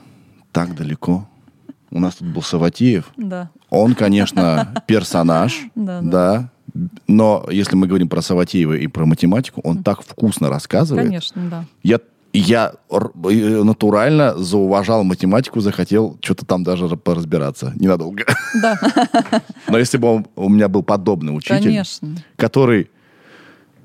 так 0.51 0.75
далеко. 0.75 1.27
У 1.89 1.99
нас 1.99 2.15
тут 2.15 2.27
был 2.29 2.41
Саватеев. 2.41 3.05
Да. 3.17 3.49
Он, 3.69 3.95
конечно, 3.95 4.73
персонаж, 4.87 5.59
Да, 5.75 6.01
да. 6.01 6.49
Но 7.07 7.45
если 7.51 7.75
мы 7.75 7.87
говорим 7.87 8.07
про 8.07 8.21
Саватеева 8.21 8.73
и 8.73 8.87
про 8.87 9.05
математику, 9.05 9.59
он 9.63 9.83
так 9.83 10.03
вкусно 10.03 10.49
рассказывает. 10.49 11.07
Конечно, 11.07 11.41
да. 11.49 11.65
Я, 11.83 11.99
я 12.31 12.73
э, 12.89 13.61
натурально 13.63 14.37
зауважал 14.37 15.03
математику, 15.03 15.59
захотел 15.59 16.17
что-то 16.21 16.45
там 16.45 16.63
даже 16.63 16.87
поразбираться. 16.95 17.73
Ненадолго. 17.75 18.23
Да, 18.61 18.79
Но 19.67 19.77
если 19.77 19.97
бы 19.97 20.07
он- 20.15 20.27
у 20.37 20.47
меня 20.47 20.69
был 20.69 20.81
подобный 20.83 21.35
учитель, 21.35 21.61
конечно. 21.63 22.15
который 22.37 22.89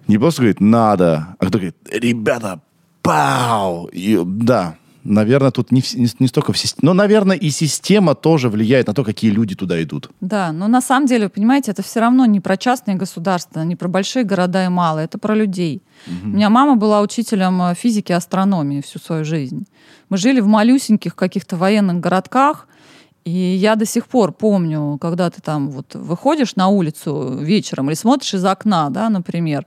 не 0.07 0.19
просто 0.19 0.43
говорит 0.43 0.61
«надо», 0.61 1.35
а 1.41 1.45
который 1.45 1.73
говорит 1.73 1.77
«ребята, 1.93 2.61
пау!» 3.07 3.89
И, 3.93 4.21
да, 4.25 4.77
наверное, 5.07 5.51
тут 5.51 5.73
не, 5.73 5.83
не, 5.95 6.09
не 6.19 6.27
столько 6.27 6.53
в 6.53 6.59
системе... 6.59 6.87
Но, 6.87 6.95
наверное, 6.95 7.37
и 7.37 7.51
система 7.51 8.15
тоже 8.15 8.49
влияет 8.49 8.87
на 8.89 8.95
то, 8.95 9.05
какие 9.05 9.31
люди 9.31 9.55
туда 9.55 9.83
идут. 9.83 10.11
Да, 10.21 10.53
но 10.53 10.69
на 10.69 10.81
самом 10.81 11.07
деле, 11.07 11.29
понимаете, 11.29 11.71
это 11.71 11.83
все 11.83 12.01
равно 12.01 12.27
не 12.27 12.41
про 12.41 12.57
частные 12.57 12.97
государства, 12.97 13.63
не 13.63 13.77
про 13.77 13.89
большие 13.89 14.25
города 14.25 14.65
и 14.65 14.69
малые, 14.69 15.05
это 15.05 15.19
про 15.19 15.35
людей. 15.35 15.83
У 16.23 16.29
меня 16.29 16.51
мама 16.51 16.77
была 16.77 17.01
учителем 17.01 17.63
э, 17.63 17.75
физики 17.75 18.13
и 18.13 18.15
астрономии 18.15 18.81
всю 18.81 18.99
свою 18.99 19.25
жизнь. 19.25 19.67
Мы 20.09 20.19
жили 20.19 20.41
в 20.41 20.47
малюсеньких 20.47 21.15
каких-то 21.15 21.57
военных 21.57 22.01
городках, 22.01 22.69
и 23.25 23.31
я 23.31 23.75
до 23.75 23.87
сих 23.87 24.07
пор 24.07 24.33
помню, 24.33 24.99
когда 25.01 25.31
ты 25.31 25.41
там 25.43 25.71
вот 25.71 25.95
выходишь 25.95 26.55
на 26.55 26.69
улицу 26.69 27.39
вечером 27.41 27.89
или 27.89 27.97
смотришь 27.97 28.35
из 28.35 28.45
окна, 28.45 28.89
да, 28.91 29.09
например, 29.09 29.67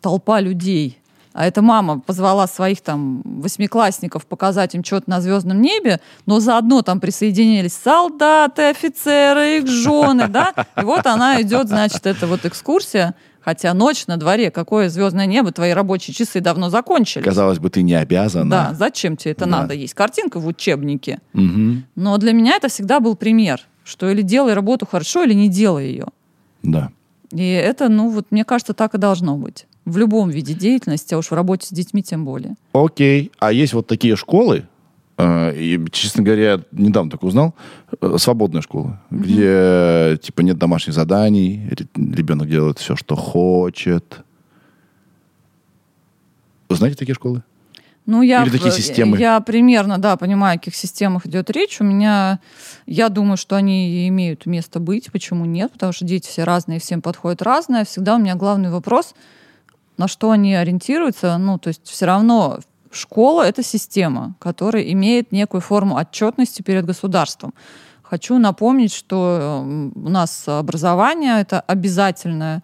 толпа 0.00 0.40
людей, 0.40 0.98
а 1.38 1.46
эта 1.46 1.62
мама 1.62 2.00
позвала 2.00 2.48
своих 2.48 2.80
там 2.80 3.22
восьмиклассников 3.24 4.26
показать 4.26 4.74
им 4.74 4.82
что-то 4.82 5.08
на 5.08 5.20
звездном 5.20 5.62
небе, 5.62 6.00
но 6.26 6.40
заодно 6.40 6.82
там 6.82 6.98
присоединились 6.98 7.74
солдаты, 7.74 8.62
офицеры, 8.70 9.58
их 9.58 9.68
жены, 9.68 10.26
да, 10.26 10.52
и 10.76 10.82
вот 10.84 11.06
она 11.06 11.40
идет, 11.40 11.68
значит, 11.68 12.06
это 12.06 12.26
вот 12.26 12.44
экскурсия, 12.44 13.14
хотя 13.40 13.72
ночь 13.72 14.08
на 14.08 14.16
дворе, 14.16 14.50
какое 14.50 14.88
звездное 14.88 15.26
небо, 15.26 15.52
твои 15.52 15.70
рабочие 15.70 16.12
часы 16.12 16.40
давно 16.40 16.70
закончились. 16.70 17.24
Казалось 17.24 17.60
бы, 17.60 17.70
ты 17.70 17.82
не 17.82 17.92
Да, 17.92 18.00
обязана. 18.00 18.74
зачем 18.76 19.16
тебе 19.16 19.30
это 19.30 19.44
Да. 19.44 19.50
надо? 19.60 19.74
Есть 19.74 19.94
картинка 19.94 20.40
в 20.40 20.46
учебнике. 20.48 21.20
Мгм. 21.34 21.84
Но 21.94 22.18
для 22.18 22.32
меня 22.32 22.56
это 22.56 22.66
всегда 22.66 22.98
был 22.98 23.14
пример, 23.14 23.60
что 23.84 24.10
или 24.10 24.22
делай 24.22 24.54
работу 24.54 24.86
хорошо, 24.86 25.22
или 25.22 25.34
не 25.34 25.48
делай 25.48 25.86
ее. 25.86 26.06
Да. 26.64 26.90
И 27.30 27.48
это, 27.48 27.88
ну 27.88 28.08
вот, 28.08 28.26
мне 28.32 28.44
кажется, 28.44 28.74
так 28.74 28.96
и 28.96 28.98
должно 28.98 29.36
быть. 29.36 29.67
В 29.88 29.96
любом 29.98 30.28
виде 30.30 30.54
деятельности, 30.54 31.14
а 31.14 31.18
уж 31.18 31.30
в 31.30 31.34
работе 31.34 31.66
с 31.66 31.70
детьми 31.70 32.02
тем 32.02 32.24
более. 32.24 32.54
Окей. 32.72 33.32
А 33.38 33.52
есть 33.52 33.72
вот 33.72 33.86
такие 33.86 34.16
школы, 34.16 34.66
э, 35.16 35.56
и, 35.56 35.80
честно 35.90 36.22
говоря, 36.22 36.60
недавно 36.72 37.10
только 37.10 37.24
узнал, 37.24 37.54
э, 38.00 38.16
свободные 38.18 38.60
школы, 38.62 38.98
где, 39.10 40.18
типа, 40.22 40.42
нет 40.42 40.58
домашних 40.58 40.94
заданий, 40.94 41.68
ре- 41.70 41.86
ребенок 42.14 42.48
делает 42.48 42.78
все, 42.78 42.96
что 42.96 43.16
хочет. 43.16 44.20
Вы 46.68 46.76
знаете 46.76 46.98
такие 46.98 47.14
школы? 47.14 47.42
Ну, 48.04 48.22
я, 48.22 48.42
Или 48.42 48.50
такие 48.50 48.72
системы? 48.72 49.18
я 49.18 49.38
примерно, 49.40 49.98
да, 49.98 50.16
понимаю, 50.16 50.56
о 50.56 50.58
каких 50.58 50.74
системах 50.74 51.26
идет 51.26 51.50
речь. 51.50 51.78
У 51.80 51.84
меня, 51.84 52.40
я 52.86 53.10
думаю, 53.10 53.36
что 53.36 53.56
они 53.56 54.08
имеют 54.08 54.46
место 54.46 54.80
быть. 54.80 55.12
Почему 55.12 55.44
нет? 55.44 55.72
Потому 55.72 55.92
что 55.92 56.06
дети 56.06 56.26
все 56.26 56.44
разные, 56.44 56.80
всем 56.80 57.02
подходит 57.02 57.42
разное. 57.42 57.84
Всегда 57.84 58.16
у 58.16 58.18
меня 58.18 58.34
главный 58.34 58.70
вопрос, 58.70 59.14
на 59.98 60.08
что 60.08 60.30
они 60.30 60.54
ориентируются. 60.54 61.36
Ну, 61.38 61.58
то 61.58 61.68
есть 61.68 61.86
все 61.86 62.06
равно 62.06 62.60
школа— 62.90 63.42
это 63.46 63.62
система, 63.62 64.34
которая 64.38 64.82
имеет 64.92 65.32
некую 65.32 65.60
форму 65.60 65.96
отчетности 65.96 66.62
перед 66.62 66.86
государством. 66.86 67.52
Хочу 68.02 68.38
напомнить, 68.38 68.94
что 68.94 69.62
э, 69.62 69.90
у 69.94 70.08
нас 70.08 70.44
образование— 70.48 71.40
это 71.42 71.60
обязательная 71.60 72.58
э, 72.58 72.60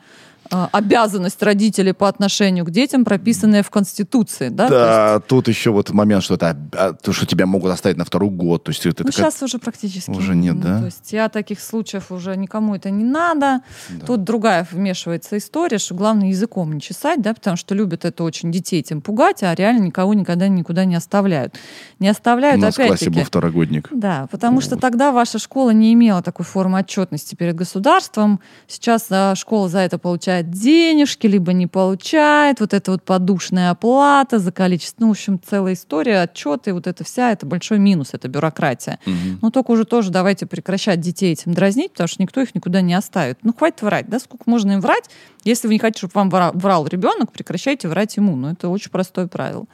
обязанность 0.51 1.43
родителей 1.43 1.93
по 1.93 2.09
отношению 2.09 2.65
к 2.65 2.71
детям, 2.71 3.05
прописанная 3.05 3.62
в 3.62 3.71
Конституции. 3.71 4.49
Да, 4.49 4.69
То 4.69 4.75
есть 4.75 4.85
Да, 4.87 5.21
тут 5.21 5.49
еще 5.49 5.71
вот 5.71 5.91
момент, 5.91 6.23
что 6.23 6.35
это 6.35 6.57
а, 6.73 6.93
то, 6.93 7.12
что 7.12 7.27
тебя 7.27 7.47
могут 7.47 7.71
оставить 7.73 7.97
на 7.97 8.05
второй 8.05 8.31
год. 8.31 8.65
То 8.65 8.71
есть 8.71 8.85
это 8.87 9.05
Ну, 9.05 9.11
такая- 9.11 9.31
сейчас 9.31 9.43
уже 9.43 9.59
практически. 9.59 10.11
Уже 10.11 10.35
нет, 10.35 10.55
Ну, 10.57 10.61
да? 10.62 10.79
То 10.81 10.85
есть 10.87 11.12
я 11.12 11.29
таких 11.29 11.61
случаев 11.61 12.11
уже 12.12 12.37
никому 12.37 12.75
это 12.75 12.91
не 12.91 13.05
надо. 13.05 13.61
Да. 13.91 14.07
Тут 14.07 14.25
другая 14.25 14.66
вмешивается 14.71 15.39
история, 15.39 15.79
что 15.79 15.95
главное 15.95 16.29
языком 16.29 16.73
не 16.73 16.81
чесать, 16.81 17.23
да, 17.23 17.33
потому 17.35 17.57
что 17.57 17.75
любят 17.75 18.05
это 18.05 18.23
очень 18.25 18.53
детей 18.53 18.81
этим 18.81 19.01
пугать, 19.01 19.43
а 19.43 19.55
реально 19.55 19.85
никого 19.85 20.15
никогда 20.15 20.49
никуда 20.49 20.85
не 20.85 20.95
оставляют. 20.95 21.55
Не 21.99 22.09
У 22.09 22.11
оставляют 22.11 22.61
нас 22.61 22.75
в 22.75 22.87
классе 22.87 23.11
был 23.11 23.25
второгодник. 23.25 23.89
Да, 23.91 24.27
потому 24.31 24.61
что 24.61 24.77
тогда 24.77 25.12
ваша 25.12 25.39
школа 25.39 25.71
не 25.71 25.93
имела 25.95 26.23
такой 26.23 26.45
формы 26.45 26.79
отчетности 26.81 27.35
перед 27.35 27.55
государством. 27.55 28.41
Сейчас 28.69 29.07
а, 29.11 29.35
школа 29.35 29.69
за 29.69 29.79
это 29.79 29.99
получает 29.99 30.34
денежки, 30.43 31.27
либо 31.27 31.52
не 31.52 31.66
получает. 31.66 32.61
Вот 32.61 32.74
это 32.74 32.93
вот 32.93 33.02
подушная 33.02 33.70
оплата 33.70 34.39
за 34.39 34.52
количество. 34.52 35.02
Ну, 35.05 35.09
в 35.09 35.11
общем, 35.12 35.40
целая 35.44 35.74
история, 35.74 36.23
отчеты, 36.23 36.73
вот 36.73 36.86
это 36.86 37.05
вся, 37.05 37.32
это 37.32 37.47
большой 37.47 37.78
минус, 37.78 38.11
это 38.12 38.28
бюрократия. 38.28 38.98
Мгм. 39.06 39.39
Ну, 39.43 39.51
только 39.51 39.70
уже 39.70 39.85
тоже 39.85 40.11
давайте 40.11 40.47
прекращать 40.47 41.01
детей 41.01 41.32
этим 41.32 41.55
дразнить, 41.55 41.93
потому 41.93 42.09
что 42.09 42.23
никто 42.23 42.40
их 42.40 42.55
никуда 42.55 42.81
не 42.81 42.94
оставит. 42.94 43.39
Ну, 43.43 43.52
хватит 43.52 43.82
врать, 43.82 44.09
да? 44.09 44.19
Сколько 44.19 44.44
можно 44.47 44.73
им 44.73 44.81
врать? 44.81 45.11
Если 45.44 45.66
вы 45.69 45.74
не 45.74 45.78
хотите, 45.78 45.98
чтобы 46.06 46.12
вам 46.15 46.28
вра- 46.31 46.52
врал 46.56 46.86
ребенок, 46.86 47.32
прекращайте 47.32 47.89
врать 47.89 48.16
ему. 48.16 48.36
Ну, 48.36 48.51
это 48.52 48.69
очень 48.69 48.90
простое 48.90 49.27
правило. 49.27 49.66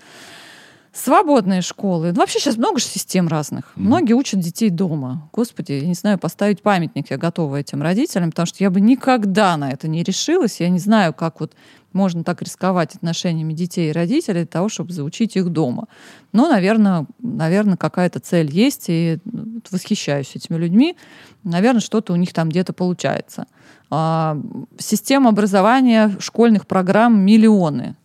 Свободные 0.93 1.63
школы. 1.63 2.13
Ну, 2.13 2.21
Вообще 2.21 2.41
сейчас 2.41 2.57
много 2.57 2.81
же 2.81 2.87
систем 2.87 3.29
разных. 3.29 3.73
Многие 3.77 4.15
учат 4.15 4.41
детей 4.41 4.71
дома. 4.71 5.29
Господи, 5.33 5.73
я 5.73 5.87
не 5.87 5.95
знаю, 5.95 6.19
поставить 6.19 6.63
памятник 6.63 7.11
я 7.11 7.17
готова 7.17 7.57
этим 7.57 7.81
родителям, 7.81 8.31
потому 8.31 8.47
что 8.47 8.57
я 8.65 8.71
бы 8.71 8.81
никогда 8.81 9.57
на 9.57 9.71
это 9.71 9.87
не 9.87 10.03
решилась. 10.03 10.59
Я 10.59 10.69
не 10.69 10.81
знаю, 10.81 11.15
как 11.15 11.41
вот 11.41 11.55
можно 11.93 12.25
так 12.25 12.43
рисковать 12.43 12.95
отношениями 12.97 13.53
детей 13.53 13.91
и 13.91 13.93
родителей 13.93 14.41
для 14.41 14.47
того, 14.47 14.69
чтобы 14.69 14.93
заучить 14.93 15.37
их 15.37 15.49
дома. 15.51 15.87
Но, 16.33 16.49
наверное, 16.49 17.07
наверное 17.21 17.77
какая-то 17.77 18.19
цель 18.19 18.51
есть, 18.51 18.87
и 18.89 19.19
ну, 19.25 19.61
восхищаюсь 19.71 20.35
этими 20.35 20.57
людьми. 20.57 20.97
Наверное, 21.45 21.81
что-то 21.81 22.13
у 22.13 22.17
них 22.17 22.33
там 22.33 22.49
где-то 22.49 22.73
получается. 22.73 23.47
А, 23.91 24.41
система 24.79 25.31
образования 25.31 26.17
школьных 26.21 26.67
программ 26.67 27.21
миллионы. 27.21 27.97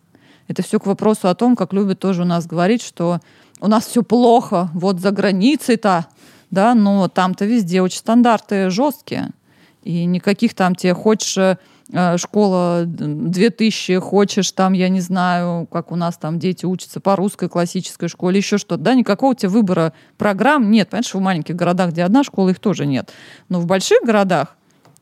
Это 0.48 0.62
все 0.62 0.78
к 0.78 0.86
вопросу 0.86 1.28
о 1.28 1.34
том, 1.34 1.56
как 1.56 1.72
любят 1.72 1.98
тоже 1.98 2.22
у 2.22 2.26
нас 2.26 2.46
говорить, 2.46 2.82
что 2.82 3.20
у 3.60 3.68
нас 3.68 3.86
все 3.86 4.02
плохо, 4.02 4.70
вот 4.74 5.00
за 5.00 5.10
границей-то, 5.10 6.06
да, 6.50 6.74
но 6.74 7.08
там-то 7.08 7.44
везде 7.44 7.82
очень 7.82 7.98
стандарты 7.98 8.70
жесткие. 8.70 9.30
И 9.82 10.04
никаких 10.04 10.54
там 10.54 10.74
тебе 10.74 10.94
хочешь 10.94 11.38
э, 11.38 12.16
школа 12.16 12.82
2000, 12.86 13.98
хочешь 14.00 14.50
там, 14.52 14.72
я 14.72 14.88
не 14.88 15.00
знаю, 15.00 15.66
как 15.70 15.92
у 15.92 15.96
нас 15.96 16.16
там 16.16 16.38
дети 16.38 16.66
учатся 16.66 17.00
по 17.00 17.14
русской 17.16 17.48
классической 17.48 18.08
школе, 18.08 18.38
еще 18.38 18.58
что-то, 18.58 18.82
да, 18.82 18.94
никакого 18.94 19.30
у 19.30 19.34
тебя 19.34 19.50
выбора 19.50 19.92
программ 20.18 20.70
нет. 20.70 20.90
Понимаешь, 20.90 21.14
в 21.14 21.20
маленьких 21.20 21.54
городах, 21.54 21.90
где 21.90 22.02
одна 22.02 22.24
школа, 22.24 22.50
их 22.50 22.58
тоже 22.58 22.84
нет. 22.84 23.12
Но 23.48 23.60
в 23.60 23.66
больших 23.66 24.02
городах 24.02 24.56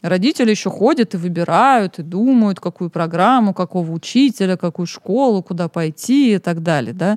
Родители 0.05 0.51
еще 0.51 0.69
ходят 0.69 1.15
и 1.15 1.17
выбирают, 1.17 1.99
и 1.99 2.03
думают, 2.03 2.61
какую 2.61 2.91
программу, 2.91 3.55
какого 3.55 3.91
учителя, 3.91 4.59
какую 4.59 4.85
школу, 4.87 5.43
куда 5.43 5.69
пойти 5.69 6.35
и 6.35 6.39
так 6.39 6.63
далее. 6.63 6.93
Да? 6.93 7.17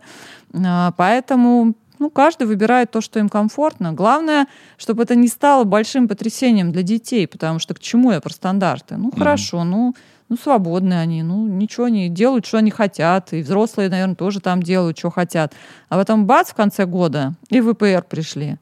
А, 0.54 0.94
Поэтому 0.96 1.74
ну, 2.00 2.10
каждый 2.10 2.48
выбирает 2.48 2.90
то, 2.90 3.02
что 3.02 3.20
им 3.20 3.28
комфортно. 3.28 3.92
Главное, 3.92 4.48
чтобы 4.78 5.04
это 5.04 5.16
не 5.16 5.28
стало 5.28 5.66
большим 5.66 6.08
потрясением 6.08 6.72
для 6.72 6.82
детей, 6.82 7.28
потому 7.28 7.60
что 7.60 7.74
к 7.74 7.80
чему 7.82 8.14
я 8.14 8.22
про 8.22 8.32
стандарты? 8.32 8.96
Ну, 8.96 9.12
хорошо, 9.12 9.66
ну, 9.66 9.94
ну, 10.30 10.38
свободны 10.42 10.94
они, 10.94 11.24
ну, 11.24 11.46
ничего 11.46 11.88
они 11.88 12.08
делают, 12.08 12.46
что 12.46 12.60
они 12.60 12.72
хотят, 12.72 13.34
и 13.34 13.42
взрослые, 13.42 13.90
наверное, 13.90 14.16
тоже 14.16 14.40
там 14.40 14.64
делают, 14.64 14.98
что 14.98 15.10
хотят. 15.10 15.54
А 15.90 15.98
потом 15.98 16.26
бац, 16.26 16.52
в 16.52 16.54
конце 16.54 16.86
года, 16.86 17.34
и 17.50 17.60
в 17.60 17.74
ВПР 17.74 18.06
пришли. 18.08 18.58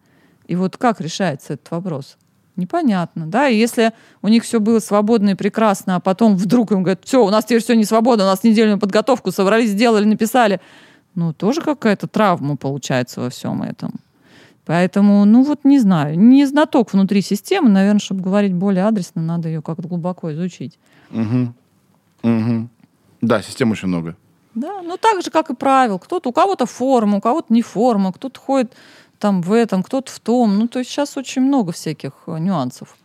И 0.48 0.56
вот 0.56 0.78
как 0.78 1.00
решается 1.00 1.54
этот 1.54 1.70
вопрос? 1.70 2.18
Непонятно, 2.56 3.28
да, 3.28 3.50
и 3.50 3.58
если 3.58 3.92
у 4.22 4.30
них 4.30 4.44
все 4.44 4.62
было 4.62 4.80
свободно 4.80 5.32
и 5.32 5.36
прекрасно, 5.36 5.98
а 5.98 6.00
потом 6.00 6.38
вдруг 6.38 6.72
им 6.72 6.84
говорят, 6.84 7.02
все, 7.04 7.26
у 7.26 7.30
нас 7.30 7.44
теперь 7.44 7.62
все 7.62 7.76
не 7.76 7.84
свободно, 7.84 8.24
у 8.24 8.28
нас 8.28 8.44
недельную 8.44 8.80
подготовку 8.80 9.32
собрались, 9.32 9.72
сделали, 9.72 10.06
написали, 10.06 10.62
ну, 11.16 11.34
тоже 11.34 11.62
какая-то 11.62 12.08
травма 12.08 12.56
получается 12.56 13.20
во 13.20 13.30
всем 13.30 13.62
этом. 13.62 13.96
Поэтому, 14.66 15.26
ну 15.26 15.44
вот 15.44 15.64
не 15.64 15.80
знаю, 15.80 16.18
не 16.18 16.46
знаток 16.46 16.94
внутри 16.94 17.22
системы, 17.22 17.70
наверное, 17.70 18.00
чтобы 18.00 18.22
говорить 18.22 18.54
более 18.54 18.86
адресно, 18.86 19.22
надо 19.22 19.50
ее 19.50 19.62
как-то 19.62 19.88
глубоко 19.88 20.34
изучить. 20.34 20.80
Мгм. 21.12 21.54
Мгм. 22.24 22.70
Да, 23.22 23.42
систем 23.42 23.72
очень 23.72 23.90
много. 23.90 24.16
Да, 24.56 24.82
ну 24.82 24.98
так 24.98 25.22
же, 25.22 25.30
как 25.30 25.50
и 25.50 25.56
правил. 25.56 26.00
Кто-то, 26.00 26.30
у 26.30 26.32
кого-то 26.32 26.66
форма, 26.66 27.18
у 27.18 27.22
кого-то 27.22 27.54
не 27.54 27.62
форма, 27.62 28.14
кто-то 28.14 28.40
ходит 28.40 28.74
там 29.20 29.42
в 29.42 29.52
этом, 29.52 29.84
кто-то 29.84 30.12
в 30.12 30.20
том. 30.20 30.58
Ну, 30.58 30.68
то 30.68 30.80
есть 30.80 30.92
сейчас 30.92 31.18
очень 31.18 31.42
много 31.42 31.72
всяких 31.72 32.12
э, 32.28 32.38
нюансов. 32.40 32.96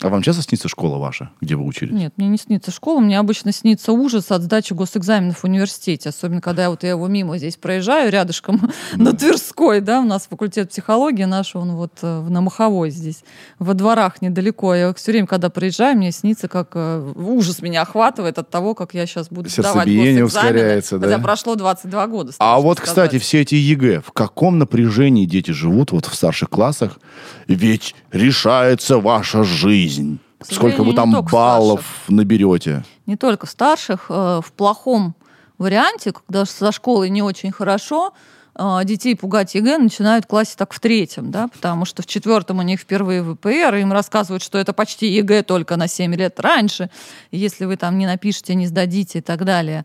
А 0.00 0.08
вам 0.08 0.22
часто 0.22 0.42
снится 0.42 0.68
школа 0.68 0.98
ваша, 0.98 1.30
где 1.40 1.54
вы 1.54 1.64
учились? 1.64 1.92
Нет, 1.92 2.12
мне 2.16 2.28
не 2.28 2.36
снится 2.36 2.70
школа, 2.72 3.00
мне 3.00 3.18
обычно 3.18 3.52
снится 3.52 3.92
ужас 3.92 4.30
от 4.30 4.42
сдачи 4.42 4.72
госэкзаменов 4.72 5.38
в 5.38 5.44
университете, 5.44 6.08
особенно 6.08 6.40
когда 6.40 6.64
я 6.64 6.70
вот 6.70 6.82
я 6.82 6.90
его 6.90 7.06
мимо 7.06 7.38
здесь 7.38 7.56
проезжаю, 7.56 8.10
рядышком 8.10 8.70
на 8.96 9.12
Тверской, 9.12 9.80
да, 9.80 10.00
у 10.00 10.04
нас 10.04 10.26
факультет 10.28 10.70
психологии 10.70 11.24
наш, 11.24 11.54
он 11.54 11.76
вот 11.76 11.92
э, 12.02 12.26
на 12.28 12.40
Маховой 12.40 12.90
здесь, 12.90 13.24
во 13.58 13.72
дворах 13.74 14.20
недалеко. 14.20 14.74
Я 14.74 14.92
все 14.94 15.12
время, 15.12 15.26
когда 15.26 15.48
проезжаю, 15.48 15.96
мне 15.96 16.10
снится, 16.10 16.48
как 16.48 16.72
э, 16.74 17.12
ужас 17.14 17.62
меня 17.62 17.82
охватывает 17.82 18.38
от 18.38 18.50
того, 18.50 18.74
как 18.74 18.94
я 18.94 19.06
сейчас 19.06 19.28
буду 19.28 19.48
сдавать 19.48 19.86
госэкзамены, 19.86 20.24
ускоряется, 20.24 20.98
да? 20.98 21.06
хотя 21.08 21.22
прошло 21.22 21.54
22 21.54 22.06
года. 22.08 22.32
А 22.40 22.58
вот, 22.58 22.78
сказать. 22.78 22.90
кстати, 22.90 23.18
все 23.18 23.42
эти 23.42 23.54
ЕГЭ, 23.54 24.00
в 24.00 24.12
каком 24.12 24.58
напряжении 24.58 25.24
дети 25.24 25.52
живут 25.52 25.92
вот 25.92 26.06
в 26.06 26.14
старших 26.14 26.50
классах? 26.50 26.98
Ведь 27.46 27.94
решается 28.10 28.98
ваша 28.98 29.44
жизнь. 29.44 29.93
К 30.38 30.46
Сколько 30.52 30.82
вы 30.84 30.94
там 30.94 31.12
баллов 31.22 31.84
наберете? 32.08 32.84
не 33.06 33.16
только 33.16 33.46
в 33.46 33.50
старших, 33.50 34.06
э, 34.08 34.40
в 34.44 34.52
плохом 34.52 35.14
варианте, 35.58 36.12
когда 36.12 36.44
со 36.44 36.72
школой 36.72 37.10
не 37.10 37.22
очень 37.22 37.52
хорошо, 37.52 38.12
э, 38.56 38.80
детей 38.84 39.14
пугать 39.16 39.54
ЕГЭ 39.54 39.78
начинают 39.78 40.24
в 40.24 40.28
классе 40.28 40.54
так 40.56 40.72
в 40.72 40.80
третьем, 40.80 41.30
да, 41.30 41.48
потому 41.48 41.84
что 41.84 42.02
в 42.02 42.06
четвертом 42.06 42.58
у 42.58 42.62
них 42.62 42.80
впервые 42.80 43.22
ВПР, 43.22 43.74
им 43.76 43.92
рассказывают, 43.92 44.42
что 44.42 44.58
это 44.58 44.72
почти 44.72 45.06
ЕГЭ 45.08 45.42
только 45.42 45.76
на 45.76 45.88
7 45.88 46.14
лет 46.14 46.38
раньше, 46.40 46.90
если 47.30 47.64
вы 47.64 47.76
там 47.76 47.98
не 47.98 48.06
напишете, 48.06 48.54
не 48.54 48.66
сдадите 48.66 49.18
и 49.18 49.22
так 49.22 49.44
далее. 49.44 49.84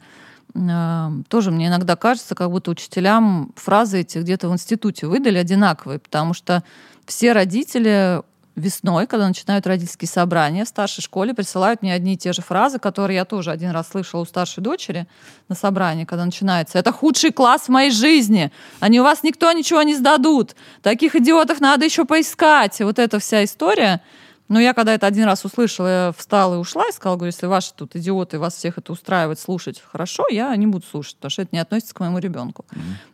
Э, 0.55 1.09
Тоже 1.27 1.51
мне 1.51 1.67
иногда 1.67 1.95
кажется, 1.95 2.35
как 2.35 2.49
будто 2.51 2.71
учителям 2.71 3.51
фразы 3.55 3.99
эти 4.01 4.17
где-то 4.17 4.49
в 4.49 4.53
институте 4.53 5.07
выдали 5.07 5.37
одинаковые, 5.37 5.99
потому 5.99 6.33
что 6.33 6.63
все 7.05 7.33
родители 7.33 8.21
весной, 8.59 9.07
когда 9.07 9.27
начинают 9.27 9.65
родительские 9.65 10.07
собрания 10.07 10.65
в 10.65 10.67
старшей 10.67 11.01
школе, 11.01 11.33
присылают 11.33 11.81
мне 11.81 11.93
одни 11.93 12.13
и 12.13 12.17
те 12.17 12.33
же 12.33 12.41
фразы, 12.41 12.79
которые 12.79 13.15
я 13.15 13.25
тоже 13.25 13.51
один 13.51 13.71
раз 13.71 13.89
слышала 13.89 14.21
у 14.21 14.25
старшей 14.25 14.61
дочери 14.61 15.07
на 15.47 15.55
собрании, 15.55 16.05
когда 16.05 16.25
начинается. 16.25 16.77
Это 16.77 16.91
худший 16.91 17.31
класс 17.31 17.63
в 17.63 17.69
моей 17.69 17.91
жизни. 17.91 18.51
Они 18.79 18.99
у 18.99 19.03
вас 19.03 19.23
никто 19.23 19.51
ничего 19.51 19.81
не 19.81 19.95
сдадут. 19.95 20.55
Таких 20.81 21.15
идиотов 21.15 21.59
надо 21.59 21.85
еще 21.85 22.05
поискать. 22.05 22.79
Вот 22.79 22.99
эта 22.99 23.19
вся 23.19 23.43
история. 23.43 24.01
Но 24.49 24.59
я 24.59 24.73
когда 24.73 24.95
это 24.95 25.05
один 25.05 25.25
раз 25.25 25.45
услышала, 25.45 25.87
я 25.87 26.11
встала 26.17 26.55
и 26.55 26.57
ушла 26.57 26.87
и 26.89 26.91
сказала, 26.91 27.17
говорю, 27.17 27.31
если 27.31 27.45
ваши 27.45 27.71
тут 27.73 27.95
идиоты, 27.95 28.39
вас 28.39 28.55
всех 28.55 28.79
это 28.79 28.91
устраивает 28.91 29.39
слушать, 29.39 29.79
хорошо, 29.79 30.25
я 30.29 30.55
не 30.55 30.65
буду 30.65 30.85
слушать, 30.89 31.15
потому 31.17 31.29
что 31.29 31.43
это 31.43 31.49
не 31.53 31.59
относится 31.59 31.93
к 31.93 31.99
моему 31.99 32.17
ребенку. 32.17 32.65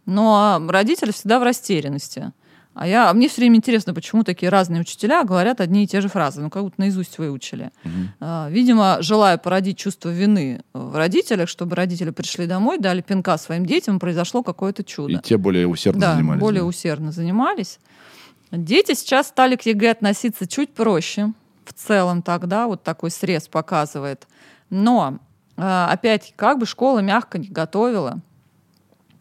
Но 0.06 0.62
родители 0.70 1.12
всегда 1.12 1.40
в 1.40 1.44
растерянности. 1.44 2.32
А 2.76 2.86
я, 2.86 3.10
а 3.10 3.14
мне 3.14 3.30
все 3.30 3.40
время 3.40 3.56
интересно, 3.56 3.94
почему 3.94 4.24
такие 4.24 4.50
разные 4.50 4.82
учителя 4.82 5.24
говорят 5.24 5.62
одни 5.62 5.86
и 5.86 5.88
те 5.88 6.02
же 6.02 6.10
фразы, 6.10 6.42
ну 6.42 6.50
как 6.50 6.64
будто 6.64 6.76
наизусть 6.78 7.18
выучили. 7.18 7.72
А, 8.20 8.50
Видимо, 8.50 8.98
желая 9.00 9.38
породить 9.38 9.78
чувство 9.78 10.10
вины 10.10 10.62
в 10.74 10.98
родителях, 10.98 11.48
чтобы 11.48 11.78
родители 11.78 12.10
пришли 12.10 12.48
домой, 12.48 12.78
дали 12.78 13.00
пинка 13.00 13.38
своим 13.38 13.66
детям, 13.66 13.98
произошло 13.98 14.44
какое-то 14.44 14.84
чудо. 14.84 15.14
И 15.14 15.18
те 15.20 15.38
более 15.38 15.68
усердно 15.68 16.02
да, 16.02 16.14
занимались. 16.16 16.42
более 16.42 16.62
да? 16.64 16.68
усердно 16.68 17.14
занимались. 17.14 17.80
Дети 18.52 18.94
сейчас 18.94 19.30
стали 19.30 19.56
к 19.56 19.62
ЕГЭ 19.62 19.92
относиться 19.92 20.46
чуть 20.46 20.74
проще. 20.74 21.32
В 21.64 21.74
целом 21.74 22.22
тогда 22.22 22.68
вот 22.68 22.84
такой 22.84 23.10
срез 23.10 23.48
показывает. 23.48 24.28
Но, 24.70 25.20
э, 25.56 25.88
опять, 25.90 26.34
как 26.36 26.60
бы 26.60 26.66
школа 26.66 27.00
мягко 27.00 27.38
не 27.38 27.48
готовила, 27.48 28.20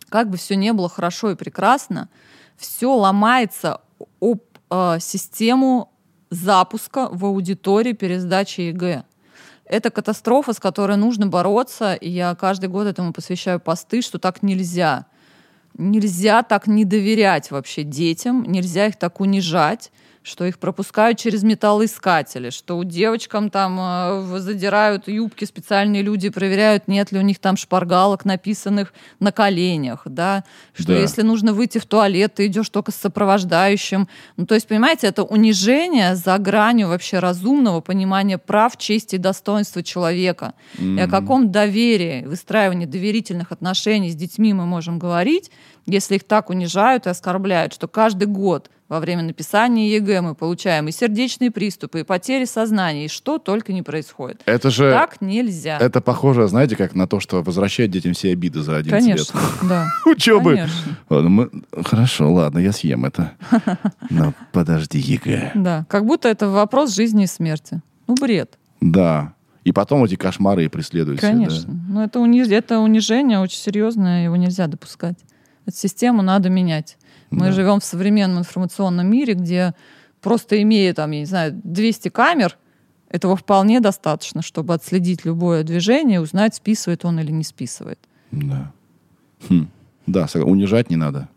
как 0.09 0.29
бы 0.29 0.37
все 0.37 0.57
не 0.57 0.73
было 0.73 0.89
хорошо 0.89 1.31
и 1.31 1.37
прекрасно, 1.37 2.09
все 2.57 2.95
ломается 2.95 3.81
об 4.21 4.41
э, 4.71 4.99
систему 5.01 5.93
запуска 6.31 7.09
в 7.11 7.25
аудитории 7.25 7.93
пересдачи 7.93 8.63
ЕГЭ. 8.63 9.05
Это 9.65 9.91
катастрофа, 9.91 10.53
с 10.53 10.61
которой 10.61 10.97
нужно 10.97 11.27
бороться, 11.27 11.95
и 11.95 12.11
я 12.11 12.35
каждый 12.35 12.69
год 12.69 12.87
этому 12.87 13.13
посвящаю 13.13 13.61
посты, 13.61 14.03
что 14.03 14.19
так 14.19 14.43
нельзя. 14.43 15.07
Нельзя 15.77 16.43
так 16.43 16.67
не 16.67 16.85
доверять 16.85 17.51
вообще 17.51 17.83
детям, 17.83 18.45
нельзя 18.45 18.87
их 18.87 18.97
так 18.97 19.21
унижать, 19.21 19.91
что 20.25 20.47
их 20.47 20.59
пропускают 20.59 21.19
через 21.19 21.43
металлоискатели, 21.43 22.49
что 22.49 22.79
у 22.79 22.85
девочкам 22.85 23.51
там 23.51 23.79
э, 23.79 24.39
задирают 24.41 25.07
юбки 25.07 25.45
специальные 25.45 26.01
люди, 26.01 26.31
проверяют, 26.31 26.89
нет 26.89 27.13
ли 27.13 27.19
у 27.19 27.23
них 27.23 27.39
там 27.39 27.59
шпаргалок, 27.59 28.25
написанных 28.25 28.95
на 29.21 29.33
коленях, 29.33 30.03
да, 30.07 30.43
что 30.73 30.89
Да. 30.89 30.99
если 30.99 31.21
нужно 31.21 31.53
выйти 31.53 31.77
в 31.77 31.85
туалет, 31.85 32.35
ты 32.35 32.47
идешь 32.47 32.71
только 32.71 32.91
с 32.91 32.97
сопровождающим. 32.97 34.09
Ну, 34.39 34.47
то 34.47 34.55
есть, 34.55 34.67
понимаете, 34.67 35.09
это 35.09 35.25
унижение 35.25 36.17
за 36.17 36.39
гранью 36.39 36.89
вообще 36.89 37.19
разумного 37.19 37.83
понимания 37.83 38.39
прав, 38.39 38.79
чести 38.79 39.17
и 39.17 39.19
достоинства 39.19 39.83
человека. 39.83 40.55
И 40.79 40.99
о 40.99 41.07
каком 41.07 41.53
доверии, 41.53 42.25
выстраивании 42.25 42.87
доверительных 42.87 43.53
отношений 43.53 44.11
с 44.11 44.15
детьми 44.15 44.55
мы 44.55 44.65
можем 44.65 44.99
говорить, 44.99 45.51
если 45.85 46.15
их 46.17 46.25
так 46.25 46.49
унижают 46.49 47.07
и 47.07 47.11
оскорбляют, 47.11 47.75
что 47.75 47.89
каждый 47.89 48.27
год 48.27 48.71
во 48.89 49.01
время 49.01 49.23
написания 49.23 49.89
ЕГЭ 49.97 50.21
мы 50.21 50.35
получаем 50.35 50.89
и 50.89 50.93
сердечные 50.93 51.51
приступы, 51.51 52.01
и 52.01 52.03
потери 52.03 52.45
сознания, 52.45 53.07
и 53.07 53.09
что 53.09 53.39
только 53.39 53.73
не 53.73 53.83
происходит. 53.83 54.43
Это 54.45 54.71
же... 54.71 54.91
Так 54.93 55.21
нельзя. 55.21 55.79
Это 55.79 56.01
похоже, 56.01 56.47
знаете, 56.49 56.77
как 56.77 56.95
на 56.95 57.07
то, 57.07 57.19
что 57.21 57.43
возвращать 57.43 57.91
детям 57.91 58.13
все 58.13 58.33
обиды 58.33 58.61
за 58.63 58.77
11 58.77 58.91
Конечно, 59.07 59.41
да. 59.69 59.85
лет. 59.85 59.91
Учебы. 60.17 60.55
Конечно. 60.57 60.97
Ладно, 61.09 61.31
мы- 61.31 61.51
Хорошо, 61.85 62.33
ладно, 62.33 62.59
я 62.59 62.73
съем 62.73 63.05
это. 63.07 63.33
Но 64.11 64.35
подожди, 64.53 64.99
ЕГЭ. 64.99 65.53
Да, 65.55 65.87
как 65.89 66.05
будто 66.05 66.29
это 66.29 66.49
вопрос 66.49 66.95
жизни 66.95 67.25
и 67.25 67.27
смерти. 67.27 67.81
Ну, 68.07 68.15
бред. 68.21 68.59
Да. 68.81 69.33
И 69.65 69.73
потом 69.73 70.05
эти 70.05 70.17
кошмары 70.17 70.67
и 70.67 70.69
преследуют 70.69 71.21
всё, 71.21 71.29
да. 71.29 71.33
Конечно. 71.33 71.75
Но 71.89 72.05
это, 72.05 72.19
уни- 72.19 72.47
это 72.47 72.81
унижение 72.81 73.39
очень 73.41 73.59
серьезное, 73.59 74.25
его 74.25 74.37
нельзя 74.37 74.67
допускать. 74.67 75.17
Эту 75.65 75.79
систему 75.79 76.21
надо 76.21 76.51
менять. 76.51 76.99
Мы 77.35 77.47
Да. 77.47 77.53
живем 77.53 77.81
в 77.81 77.85
современном 77.85 78.39
информационном 78.41 79.07
мире, 79.07 79.35
где 79.35 79.75
просто 80.21 80.61
имея 80.63 80.95
там, 80.95 81.11
я 81.11 81.21
не 81.21 81.27
знаю, 81.27 81.61
200 81.65 82.09
камер, 82.09 82.57
этого 83.09 83.37
вполне 83.37 83.81
достаточно, 83.81 84.43
чтобы 84.43 84.75
отследить 84.75 85.25
любое 85.25 85.63
движение 85.63 86.21
узнать, 86.21 86.55
списывает 86.55 87.05
он 87.05 87.21
или 87.21 87.31
не 87.31 87.45
списывает. 87.45 87.99
Да. 88.31 88.73
Хм. 89.49 89.69
Да, 90.07 90.27
унижать 90.35 90.91
не 90.91 90.97
надо. 90.97 91.29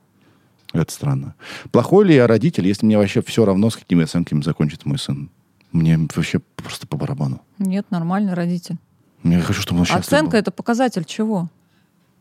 Это 0.73 0.91
странно. 0.91 1.35
Плохой 1.71 2.05
ли 2.05 2.15
я 2.15 2.27
родитель, 2.27 2.67
если 2.67 2.85
мне 2.85 2.97
вообще 2.97 3.21
все 3.21 3.45
равно, 3.45 3.69
с 3.69 3.75
какими 3.77 4.03
оценками 4.03 4.41
закончит 4.41 4.85
мой 4.85 4.97
сын? 4.99 5.29
Мне 5.71 5.97
вообще 6.15 6.39
просто 6.55 6.87
по 6.87 6.97
барабану. 6.97 7.41
Нет, 7.59 7.85
нормальный 7.91 8.33
родитель. 8.33 8.77
Я 9.23 9.41
хочу, 9.41 9.61
чтобы 9.61 9.79
он 9.81 9.85
счастлив 9.85 10.05
Оценка 10.05 10.31
был. 10.31 10.39
это 10.39 10.51
показатель 10.51 11.03
чего? 11.05 11.49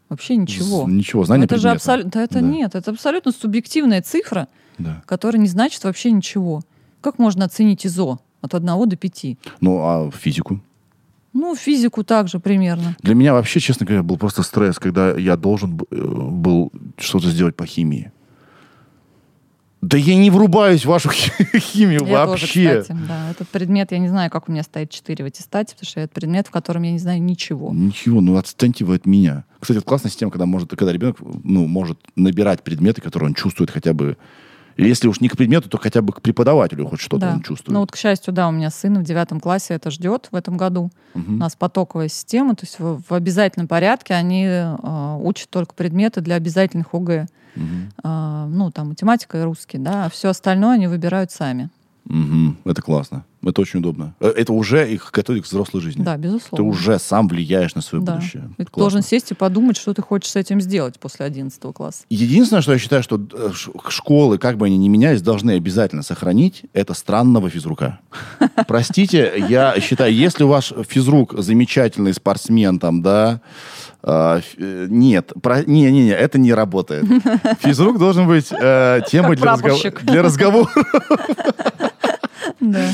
Вообще 0.08 0.36
ничего. 0.36 0.84
З- 0.86 0.90
Ничего, 0.90 1.24
знание 1.24 1.46
это 1.46 1.58
же 1.58 1.70
абсолютно, 1.70 2.10
да, 2.12 2.22
это 2.22 2.34
Да. 2.34 2.40
нет, 2.40 2.74
это 2.74 2.90
абсолютно 2.92 3.32
субъективная 3.32 4.02
цифра, 4.02 4.46
Да. 4.78 5.02
которая 5.06 5.40
не 5.42 5.48
значит 5.48 5.82
вообще 5.84 6.12
ничего. 6.12 6.62
Как 7.00 7.18
можно 7.18 7.44
оценить 7.44 7.84
ИЗО 7.86 8.20
от 8.40 8.54
1 8.54 8.86
до 8.86 8.96
5? 8.96 9.36
Ну, 9.60 9.78
а 9.82 10.10
физику? 10.12 10.60
Ну, 11.32 11.54
физику 11.56 12.02
также 12.04 12.38
примерно. 12.38 12.96
Для 13.02 13.14
меня 13.14 13.34
вообще, 13.34 13.60
честно 13.60 13.84
говоря, 13.84 14.02
был 14.02 14.16
просто 14.16 14.42
стресс, 14.42 14.78
когда 14.78 15.10
я 15.16 15.36
должен 15.36 15.78
э, 15.90 15.96
был 16.00 16.72
что-то 16.96 17.28
сделать 17.30 17.56
по 17.56 17.66
химии. 17.66 18.10
Да 19.86 19.96
я 19.96 20.16
не 20.16 20.30
врубаюсь 20.30 20.84
в 20.84 20.88
вашу 20.88 21.10
хи- 21.10 21.58
химию 21.58 22.04
Я 22.04 22.26
вообще. 22.26 22.68
тоже, 22.68 22.80
кстати, 22.80 22.98
да. 23.06 23.30
Этот 23.30 23.48
предмет, 23.48 23.92
я 23.92 23.98
не 23.98 24.08
знаю, 24.08 24.30
как 24.30 24.48
у 24.48 24.52
меня 24.52 24.64
стоит 24.64 24.90
4 24.90 25.22
в 25.22 25.28
аттестате, 25.28 25.74
потому 25.74 25.88
что 25.88 26.00
это 26.00 26.12
предмет, 26.12 26.48
в 26.48 26.50
котором 26.50 26.82
я 26.82 26.90
не 26.90 26.98
знаю 26.98 27.22
ничего. 27.22 27.72
Ничего, 27.72 28.20
ну 28.20 28.36
отстаньте 28.36 28.84
вы 28.84 28.96
от 28.96 29.06
меня. 29.06 29.44
Кстати, 29.60 29.78
это 29.78 29.86
классная 29.86 30.10
система, 30.10 30.32
когда, 30.32 30.44
может, 30.44 30.70
когда 30.70 30.92
ребенок 30.92 31.18
ну, 31.20 31.68
может 31.68 32.00
набирать 32.16 32.64
предметы, 32.64 33.00
которые 33.00 33.28
он 33.28 33.34
чувствует 33.34 33.70
хотя 33.70 33.92
бы... 33.92 34.16
Если 34.76 35.06
уж 35.08 35.20
не 35.20 35.28
к 35.28 35.36
предмету, 35.36 35.70
то 35.70 35.78
хотя 35.78 36.02
бы 36.02 36.12
к 36.12 36.20
преподавателю 36.20 36.86
хоть 36.86 37.00
что-то 37.00 37.26
да. 37.26 37.32
он 37.34 37.42
чувствует. 37.42 37.72
Ну 37.72 37.80
вот, 37.80 37.92
к 37.92 37.96
счастью, 37.96 38.34
да, 38.34 38.48
у 38.48 38.50
меня 38.50 38.70
сын 38.70 38.98
в 38.98 39.04
девятом 39.04 39.40
классе 39.40 39.74
это 39.74 39.90
ждет 39.92 40.28
в 40.32 40.34
этом 40.34 40.56
году. 40.56 40.90
Мгм. 41.14 41.34
У 41.34 41.38
нас 41.38 41.54
потоковая 41.54 42.08
система, 42.08 42.56
то 42.56 42.66
есть 42.66 42.80
в, 42.80 43.00
в 43.08 43.14
обязательном 43.14 43.68
порядке 43.68 44.14
они 44.14 44.44
э, 44.44 45.16
учат 45.20 45.48
только 45.48 45.74
предметы 45.74 46.20
для 46.20 46.34
обязательных 46.34 46.92
ОГЭ. 46.92 47.28
А, 48.02 48.46
ну, 48.46 48.70
там, 48.70 48.88
математика 48.88 49.38
и 49.38 49.42
русский, 49.42 49.78
да, 49.78 50.06
а 50.06 50.10
все 50.10 50.28
остальное 50.28 50.74
они 50.74 50.86
выбирают 50.86 51.30
сами. 51.30 51.70
Мгм. 52.04 52.56
Это 52.64 52.82
классно. 52.82 53.24
Это 53.44 53.60
очень 53.60 53.80
удобно. 53.80 54.14
Э, 54.20 54.28
Это 54.28 54.52
уже 54.52 54.88
их 54.92 55.10
готовит 55.12 55.42
к 55.44 55.46
взрослой 55.46 55.80
жизни. 55.80 56.02
Да, 56.04 56.14
Ты 56.14 56.22
безусловно. 56.22 56.68
уже 56.68 56.98
сам 57.00 57.26
влияешь 57.26 57.74
на 57.74 57.80
свое 57.80 58.02
да. 58.04 58.14
будущее. 58.14 58.48
И 58.58 58.64
ты 58.64 58.70
должен 58.72 59.00
классно. 59.00 59.08
сесть 59.08 59.30
и 59.32 59.34
подумать, 59.34 59.76
что 59.76 59.92
ты 59.92 60.02
хочешь 60.02 60.30
с 60.30 60.36
этим 60.36 60.60
сделать 60.60 61.00
после 61.00 61.26
11 61.26 61.60
класса. 61.74 62.04
Единственное, 62.08 62.62
что 62.62 62.72
я 62.72 62.78
считаю, 62.78 63.02
что 63.02 63.20
э, 63.32 63.50
школы, 63.88 64.38
как 64.38 64.56
бы 64.56 64.66
они 64.66 64.78
ни 64.78 64.88
менялись, 64.88 65.20
должны 65.22 65.52
обязательно 65.52 66.02
сохранить, 66.02 66.64
это 66.72 66.94
странного 66.94 67.50
физрука. 67.50 67.98
Простите, 68.68 69.32
я 69.48 69.78
считаю, 69.80 70.14
если 70.14 70.44
ваш 70.44 70.72
физрук 70.88 71.34
замечательный 71.38 72.14
спортсмен, 72.14 72.78
там, 72.78 73.02
да, 73.02 73.40
ф- 74.06 74.54
э, 74.58 74.86
нет, 74.88 75.32
про- 75.42 75.64
не-не-не, 75.64 76.10
это 76.12 76.38
не 76.38 76.52
работает. 76.54 77.04
Физрук 77.60 77.98
должен 77.98 78.26
быть 78.28 78.46
э, 78.52 79.00
темой 79.08 79.36
для, 79.36 79.52
разгов- 79.52 80.02
для 80.04 80.22
разговора. 80.22 80.68
Да, 82.60 82.88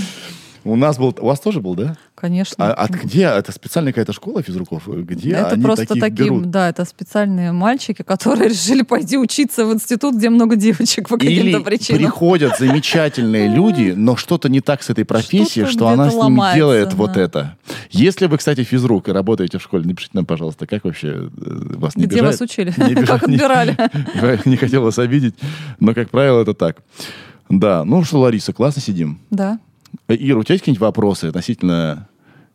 У 0.64 0.76
нас 0.76 0.98
был, 0.98 1.14
у 1.20 1.26
вас 1.26 1.38
тоже 1.40 1.60
был, 1.60 1.74
да? 1.74 1.96
Конечно. 2.22 2.54
А 2.64 2.72
от 2.72 2.90
где? 2.92 3.24
Это 3.24 3.50
специальная 3.50 3.92
какая-то 3.92 4.12
школа 4.12 4.42
физруков? 4.42 4.86
Где 4.86 5.32
это 5.32 5.48
они 5.50 5.62
просто 5.64 5.86
таких 5.86 6.00
такие, 6.00 6.30
берут? 6.30 6.50
да, 6.50 6.68
это 6.68 6.84
специальные 6.84 7.50
мальчики, 7.50 8.02
которые 8.02 8.48
решили 8.54 8.82
пойти 8.82 9.18
учиться 9.18 9.66
в 9.66 9.74
институт, 9.74 10.14
где 10.14 10.30
много 10.30 10.54
девочек 10.54 11.08
по 11.08 11.16
Или 11.16 11.36
каким-то 11.36 11.60
причинам. 11.64 12.00
приходят 12.00 12.56
замечательные 12.58 13.48
люди, 13.54 13.92
но 13.96 14.16
что-то 14.16 14.48
не 14.48 14.60
так 14.60 14.84
с 14.84 14.90
этой 14.90 15.04
профессией, 15.04 15.66
что 15.66 15.88
она 15.88 16.10
с 16.10 16.14
ними 16.14 16.54
делает 16.54 16.94
вот 16.94 17.16
это. 17.16 17.56
Если 17.90 18.26
вы, 18.26 18.38
кстати, 18.38 18.62
физрук 18.62 19.08
и 19.08 19.12
работаете 19.12 19.58
в 19.58 19.62
школе, 19.62 19.84
напишите 19.84 20.12
нам, 20.14 20.24
пожалуйста, 20.24 20.68
как 20.68 20.84
вообще 20.84 21.08
э, 21.08 21.28
вас 21.76 21.96
не 21.96 22.06
Где 22.06 22.22
вас 22.22 22.40
учили? 22.40 22.70
Как 23.06 23.24
отбирали? 23.24 23.76
Не 24.46 24.56
хотел 24.56 24.82
вас 24.82 24.98
обидеть, 24.98 25.34
но, 25.80 25.92
как 25.92 26.10
правило, 26.10 26.40
это 26.42 26.54
так. 26.54 26.76
Да, 27.48 27.84
ну 27.84 28.04
что, 28.04 28.20
Лариса, 28.20 28.52
классно 28.52 28.80
сидим. 28.80 29.18
Да. 29.30 29.58
Ира, 30.08 30.38
у 30.38 30.42
тебя 30.42 30.54
есть 30.54 30.62
какие-нибудь 30.62 30.80
вопросы 30.80 31.26
относительно 31.26 32.08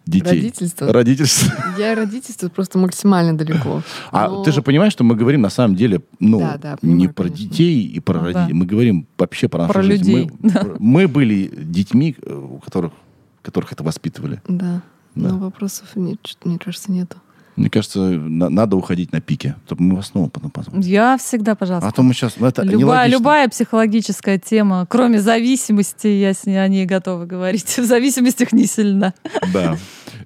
детей? 0.10 0.30
Родительство. 0.30 0.92
Родительство. 0.94 1.54
Я 1.80 1.96
родительство 1.96 2.50
просто 2.50 2.78
максимально 2.80 3.38
далеко. 3.38 3.82
А 4.12 4.28
Но- 4.30 4.44
ты 4.44 4.52
же 4.52 4.62
понимаешь, 4.62 4.94
что 4.94 5.04
мы 5.04 5.16
говорим 5.16 5.42
на 5.42 5.50
самом 5.50 5.76
деле, 5.76 6.02
ну, 6.20 6.40
Да, 6.40 6.58
да, 6.58 6.72
не 6.82 6.90
понимаю, 6.92 7.14
про 7.14 7.24
конечно. 7.26 7.46
детей 7.50 7.84
и 7.86 8.00
про 8.00 8.14
Ну, 8.20 8.24
родителей. 8.26 8.48
да. 8.50 8.54
Мы 8.56 8.66
говорим 8.66 9.08
вообще 9.18 9.48
про 9.48 9.60
нашу 9.62 9.74
Про 9.74 9.84
жизнь. 9.84 10.04
людей, 10.10 10.32
Мы, 10.40 10.50
да. 10.52 10.64
мы 10.80 11.08
были 11.08 11.52
детьми, 11.56 12.16
э, 12.22 12.34
у 12.34 12.58
которых, 12.60 12.94
которых 13.42 13.72
это 13.74 13.84
воспитывали. 13.84 14.42
Да. 14.48 14.82
Да. 15.16 15.30
Но 15.30 15.38
вопросов, 15.40 15.88
нет, 15.96 16.20
мне 16.44 16.60
кажется, 16.60 16.92
нету. 16.92 17.18
Мне 17.58 17.70
кажется, 17.72 18.00
на- 18.00 18.50
надо 18.50 18.76
уходить 18.78 19.12
на 19.12 19.20
пике, 19.20 19.56
чтобы 19.66 19.84
мы 19.84 19.96
вас 19.96 20.08
снова 20.08 20.30
потом 20.30 20.52
позвали. 20.52 20.82
Я 20.84 21.18
всегда, 21.18 21.56
пожалуйста. 21.56 21.90
А 21.90 21.92
то 21.92 22.04
мы 22.04 22.14
сейчас... 22.14 22.36
Ну, 22.38 22.46
это 22.46 22.62
Любая, 22.62 22.78
нелогично. 22.80 23.18
любая 23.18 23.50
психологическая 23.50 24.38
тема, 24.38 24.86
кроме 24.88 25.20
зависимости, 25.20 26.08
я 26.08 26.34
с 26.34 26.46
ней, 26.46 26.64
о 26.64 26.68
ней 26.68 26.86
готова 26.86 27.26
говорить. 27.26 27.66
В 27.78 27.84
зависимостях 27.84 28.54
не 28.54 28.66
сильно. 28.68 29.14
Да. 29.52 29.76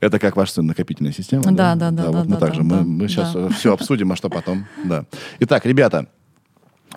Это 0.01 0.19
как 0.19 0.35
ваша 0.35 0.61
накопительная 0.61 1.13
система? 1.13 1.43
Да, 1.43 1.75
да, 1.75 1.91
да, 1.91 2.03
вот 2.07 2.11
да, 2.13 2.23
мы 2.25 2.29
да, 2.31 2.37
также, 2.37 2.61
да, 2.61 2.65
мы, 2.65 2.75
да, 2.77 2.83
мы 2.83 3.07
сейчас 3.07 3.33
да. 3.33 3.49
все 3.49 3.73
обсудим, 3.73 4.11
а 4.11 4.15
что 4.17 4.29
потом. 4.29 4.65
Да. 4.83 5.05
Итак, 5.39 5.65
ребята, 5.65 6.07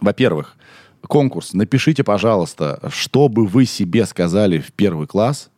во-первых, 0.00 0.56
конкурс. 1.02 1.52
Напишите, 1.52 2.02
пожалуйста, 2.02 2.80
что 2.90 3.28
бы 3.28 3.46
вы 3.46 3.66
себе 3.66 4.04
сказали 4.06 4.58
в 4.58 4.72
первый 4.72 5.06
класс, 5.06 5.50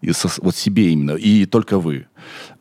и 0.00 0.12
со- 0.12 0.30
вот 0.42 0.56
себе 0.56 0.90
именно, 0.90 1.12
и 1.12 1.46
только 1.46 1.78
вы, 1.78 2.06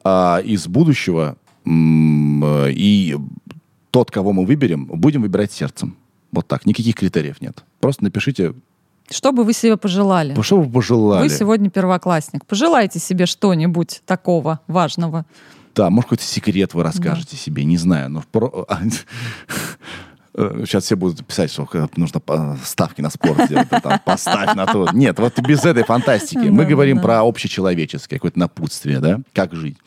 а, 0.03 0.39
из 0.43 0.67
будущего, 0.67 1.37
и 1.65 3.17
тот, 3.91 4.11
кого 4.11 4.33
мы 4.33 4.45
выберем, 4.45 4.85
будем 4.85 5.21
выбирать 5.21 5.51
сердцем. 5.51 5.95
Вот 6.31 6.47
так, 6.47 6.65
никаких 6.65 6.95
критериев 6.95 7.41
нет. 7.41 7.63
Просто 7.79 8.03
напишите, 8.03 8.53
Что 9.09 9.31
бы 9.31 9.43
вы 9.43 9.53
себе 9.53 9.77
пожелали? 9.77 10.39
что 10.41 10.61
вы 10.61 10.69
пожелали. 10.69 11.23
Вы 11.23 11.29
сегодня 11.29 11.69
первоклассник. 11.69 12.45
Пожелайте 12.45 12.99
себе 12.99 13.25
что-нибудь 13.25 14.01
такого 14.05 14.59
важного. 14.67 15.25
Да, 15.75 15.89
может, 15.89 16.05
какой-то 16.09 16.23
секрет 16.23 16.73
вы 16.73 16.83
расскажете 16.83 17.35
себе, 17.37 17.63
не 17.65 17.77
знаю. 17.77 18.09
Но 18.09 18.23
про- 18.31 18.65
Сейчас 20.35 20.83
все 20.83 20.95
будут 20.95 21.25
писать, 21.25 21.51
что 21.51 21.67
э, 21.73 21.87
нужно 21.95 22.21
ставки 22.63 23.01
на 23.01 23.09
спорт 23.09 23.45
сделать, 23.45 23.69
там, 23.69 23.99
поставь 24.03 24.53
на 24.55 24.65
то. 24.65 24.89
Нет, 24.91 25.19
вот 25.19 25.39
без 25.39 25.63
этой 25.63 25.83
фантастики. 25.83 26.49
Мы 26.49 26.65
говорим 26.65 26.99
про 26.99 27.21
общечеловеческое, 27.21 28.19
какое-то 28.19 28.39
напутствие, 28.39 28.99
да, 28.99 29.21
как 29.33 29.55
жить. 29.55 29.77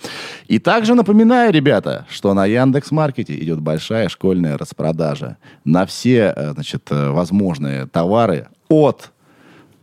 И 0.47 0.59
также 0.59 0.95
напоминаю, 0.95 1.53
ребята, 1.53 2.07
что 2.09 2.33
на 2.33 2.47
Яндекс 2.47 2.91
Маркете 2.91 3.39
идет 3.39 3.61
большая 3.61 4.09
школьная 4.09 4.57
распродажа 4.57 5.37
на 5.65 5.85
все, 5.85 6.33
э, 6.35 6.53
значит, 6.55 6.87
э, 6.91 7.11
возможные 7.11 7.87
товары 7.87 8.49
от 8.69 9.13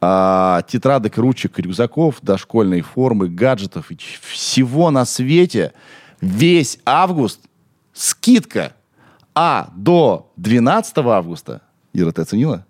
а, 0.02 0.62
тетрадок, 0.68 1.18
ручек, 1.18 1.58
рюкзаков, 1.58 2.18
до 2.22 2.38
школьной 2.38 2.82
формы, 2.82 3.28
гаджетов 3.28 3.92
и 3.92 3.98
всего 4.22 4.92
на 4.92 5.06
свете. 5.06 5.74
Весь 6.22 6.80
август 6.86 7.40
скидка. 7.94 8.74
А 9.36 9.70
до 9.76 10.32
12 10.38 10.98
августа, 10.98 11.62
Ира, 11.94 12.12
ты 12.12 12.22
оценила? 12.22 12.66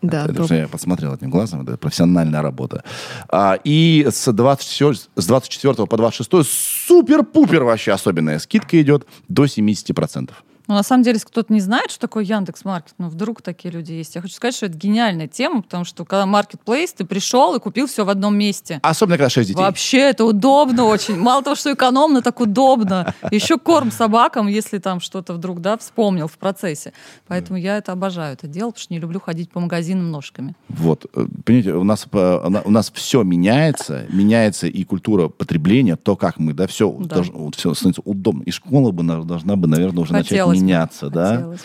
Да, 0.00 0.26
это 0.26 0.44
уже 0.44 0.54
я 0.54 0.68
посмотрел 0.68 1.12
одним 1.12 1.30
глазом, 1.30 1.62
это 1.62 1.76
профессиональная 1.76 2.40
работа. 2.40 2.84
А, 3.28 3.58
и 3.64 4.06
с 4.08 4.32
24, 4.32 4.94
с 5.16 5.26
24 5.26 5.86
по 5.86 5.96
26 5.96 6.48
супер-пупер 6.86 7.64
вообще 7.64 7.92
особенная 7.92 8.38
скидка 8.38 8.80
идет 8.80 9.06
до 9.28 9.46
70%. 9.46 10.30
Но 10.68 10.74
на 10.74 10.82
самом 10.82 11.02
деле, 11.02 11.14
если 11.16 11.26
кто-то 11.28 11.52
не 11.52 11.60
знает, 11.60 11.90
что 11.90 12.00
такое 12.00 12.24
Яндекс 12.24 12.64
Маркет, 12.64 12.94
ну 12.98 13.08
вдруг 13.08 13.40
такие 13.42 13.70
люди 13.72 13.92
есть. 13.92 14.14
Я 14.14 14.20
хочу 14.20 14.34
сказать, 14.34 14.54
что 14.54 14.66
это 14.66 14.76
гениальная 14.76 15.26
тема, 15.26 15.62
потому 15.62 15.84
что 15.84 16.04
когда 16.04 16.26
маркетплейс, 16.26 16.92
ты 16.92 17.04
пришел 17.06 17.54
и 17.56 17.58
купил 17.58 17.86
все 17.86 18.04
в 18.04 18.10
одном 18.10 18.36
месте. 18.36 18.78
Особенно, 18.82 19.16
когда 19.16 19.30
6 19.30 19.48
детей. 19.48 19.58
Вообще 19.60 19.98
это 19.98 20.24
удобно 20.26 20.84
очень. 20.84 21.16
Мало 21.18 21.42
того, 21.42 21.56
что 21.56 21.72
экономно, 21.72 22.20
так 22.22 22.38
удобно. 22.40 23.14
Еще 23.30 23.58
корм 23.58 23.90
собакам, 23.90 24.46
если 24.46 24.78
там 24.78 25.00
что-то 25.00 25.32
вдруг, 25.32 25.60
да, 25.60 25.76
вспомнил 25.78 26.28
в 26.28 26.36
процессе. 26.38 26.92
Поэтому 27.26 27.58
я 27.58 27.78
это 27.78 27.92
обожаю, 27.92 28.34
это 28.34 28.46
дело, 28.46 28.68
потому 28.70 28.82
что 28.82 28.92
не 28.92 29.00
люблю 29.00 29.20
ходить 29.20 29.50
по 29.50 29.60
магазинам 29.60 30.10
ножками. 30.10 30.54
Вот, 30.68 31.06
э, 31.14 31.26
понимаете, 31.44 31.72
у 31.72 31.84
нас, 31.84 32.04
по- 32.04 32.42
у 32.46 32.50
на- 32.50 32.62
у 32.62 32.70
нас 32.70 32.90
все 32.94 33.22
меняется, 33.22 34.04
меняется 34.10 34.66
и 34.66 34.84
культура 34.84 35.28
потребления, 35.28 35.96
то, 35.96 36.14
как 36.14 36.38
мы, 36.38 36.52
да, 36.52 36.66
все, 36.66 36.90
Да. 37.00 37.22
все 37.56 37.72
становится 37.74 38.02
удобно. 38.04 38.42
И 38.42 38.50
школа 38.50 38.90
бы 38.90 39.02
на- 39.02 39.24
должна 39.24 39.56
бы, 39.56 39.66
наверное, 39.66 40.02
уже 40.02 40.12
начать 40.12 40.28
Хотелось 40.28 40.57
бы, 40.57 40.57
меняться, 40.60 41.10
да? 41.10 41.40
бы. 41.40 41.56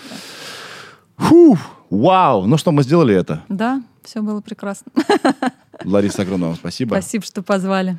Фу, 1.17 1.57
вау, 1.89 2.45
ну 2.45 2.57
что, 2.57 2.71
мы 2.71 2.83
сделали 2.83 3.15
это. 3.15 3.43
Да, 3.49 3.81
все 4.03 4.21
было 4.21 4.41
прекрасно. 4.41 4.91
Лариса, 5.83 6.23
огромное 6.23 6.49
вам 6.49 6.57
спасибо. 6.57 6.89
Спасибо, 6.95 7.23
что 7.25 7.41
позвали. 7.43 7.97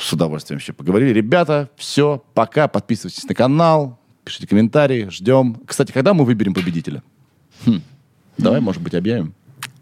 С 0.00 0.12
удовольствием 0.12 0.56
вообще 0.58 0.72
поговорили. 0.72 1.10
Ребята, 1.10 1.68
все, 1.76 2.22
пока, 2.34 2.66
подписывайтесь 2.68 3.24
на 3.28 3.34
канал, 3.34 3.98
Пишите 4.28 4.46
комментарии, 4.46 5.08
ждем. 5.10 5.56
Кстати, 5.64 5.90
когда 5.90 6.12
мы 6.12 6.26
выберем 6.26 6.52
победителя? 6.52 7.02
Хм. 7.64 7.80
Давай, 8.36 8.60
может 8.60 8.82
быть, 8.82 8.94
объявим. 8.94 9.32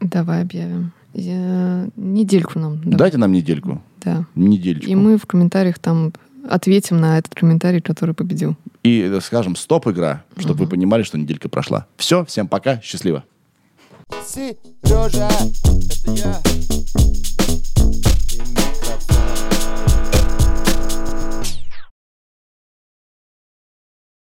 Давай 0.01 0.43
объявим. 0.43 0.93
Я- 1.14 1.89
Недельку 1.97 2.60
нам. 2.60 2.77
давай. 2.81 2.97
Дайте 2.97 3.18
нам 3.18 3.32
недельку. 3.32 3.82
Да. 4.05 4.24
Недельку. 4.36 4.86
И 4.86 4.94
мы 4.94 5.16
в 5.18 5.27
комментариях 5.27 5.81
там 5.81 6.12
ответим 6.48 7.01
на 7.01 7.18
этот 7.18 7.35
комментарий, 7.35 7.81
который 7.81 8.14
победил. 8.14 8.55
И 8.87 9.19
скажем, 9.21 9.57
стоп-игра, 9.57 10.23
чтобы 10.37 10.55
угу. 10.55 10.63
вы 10.65 10.71
понимали, 10.71 11.03
что 11.03 11.19
неделька 11.19 11.49
прошла. 11.49 11.89
Все, 11.97 12.25
всем 12.25 12.47
пока, 12.47 12.81
счастливо. 12.81 13.25
Сережа, 14.25 15.29
это 16.05 16.13
я. 16.13 16.41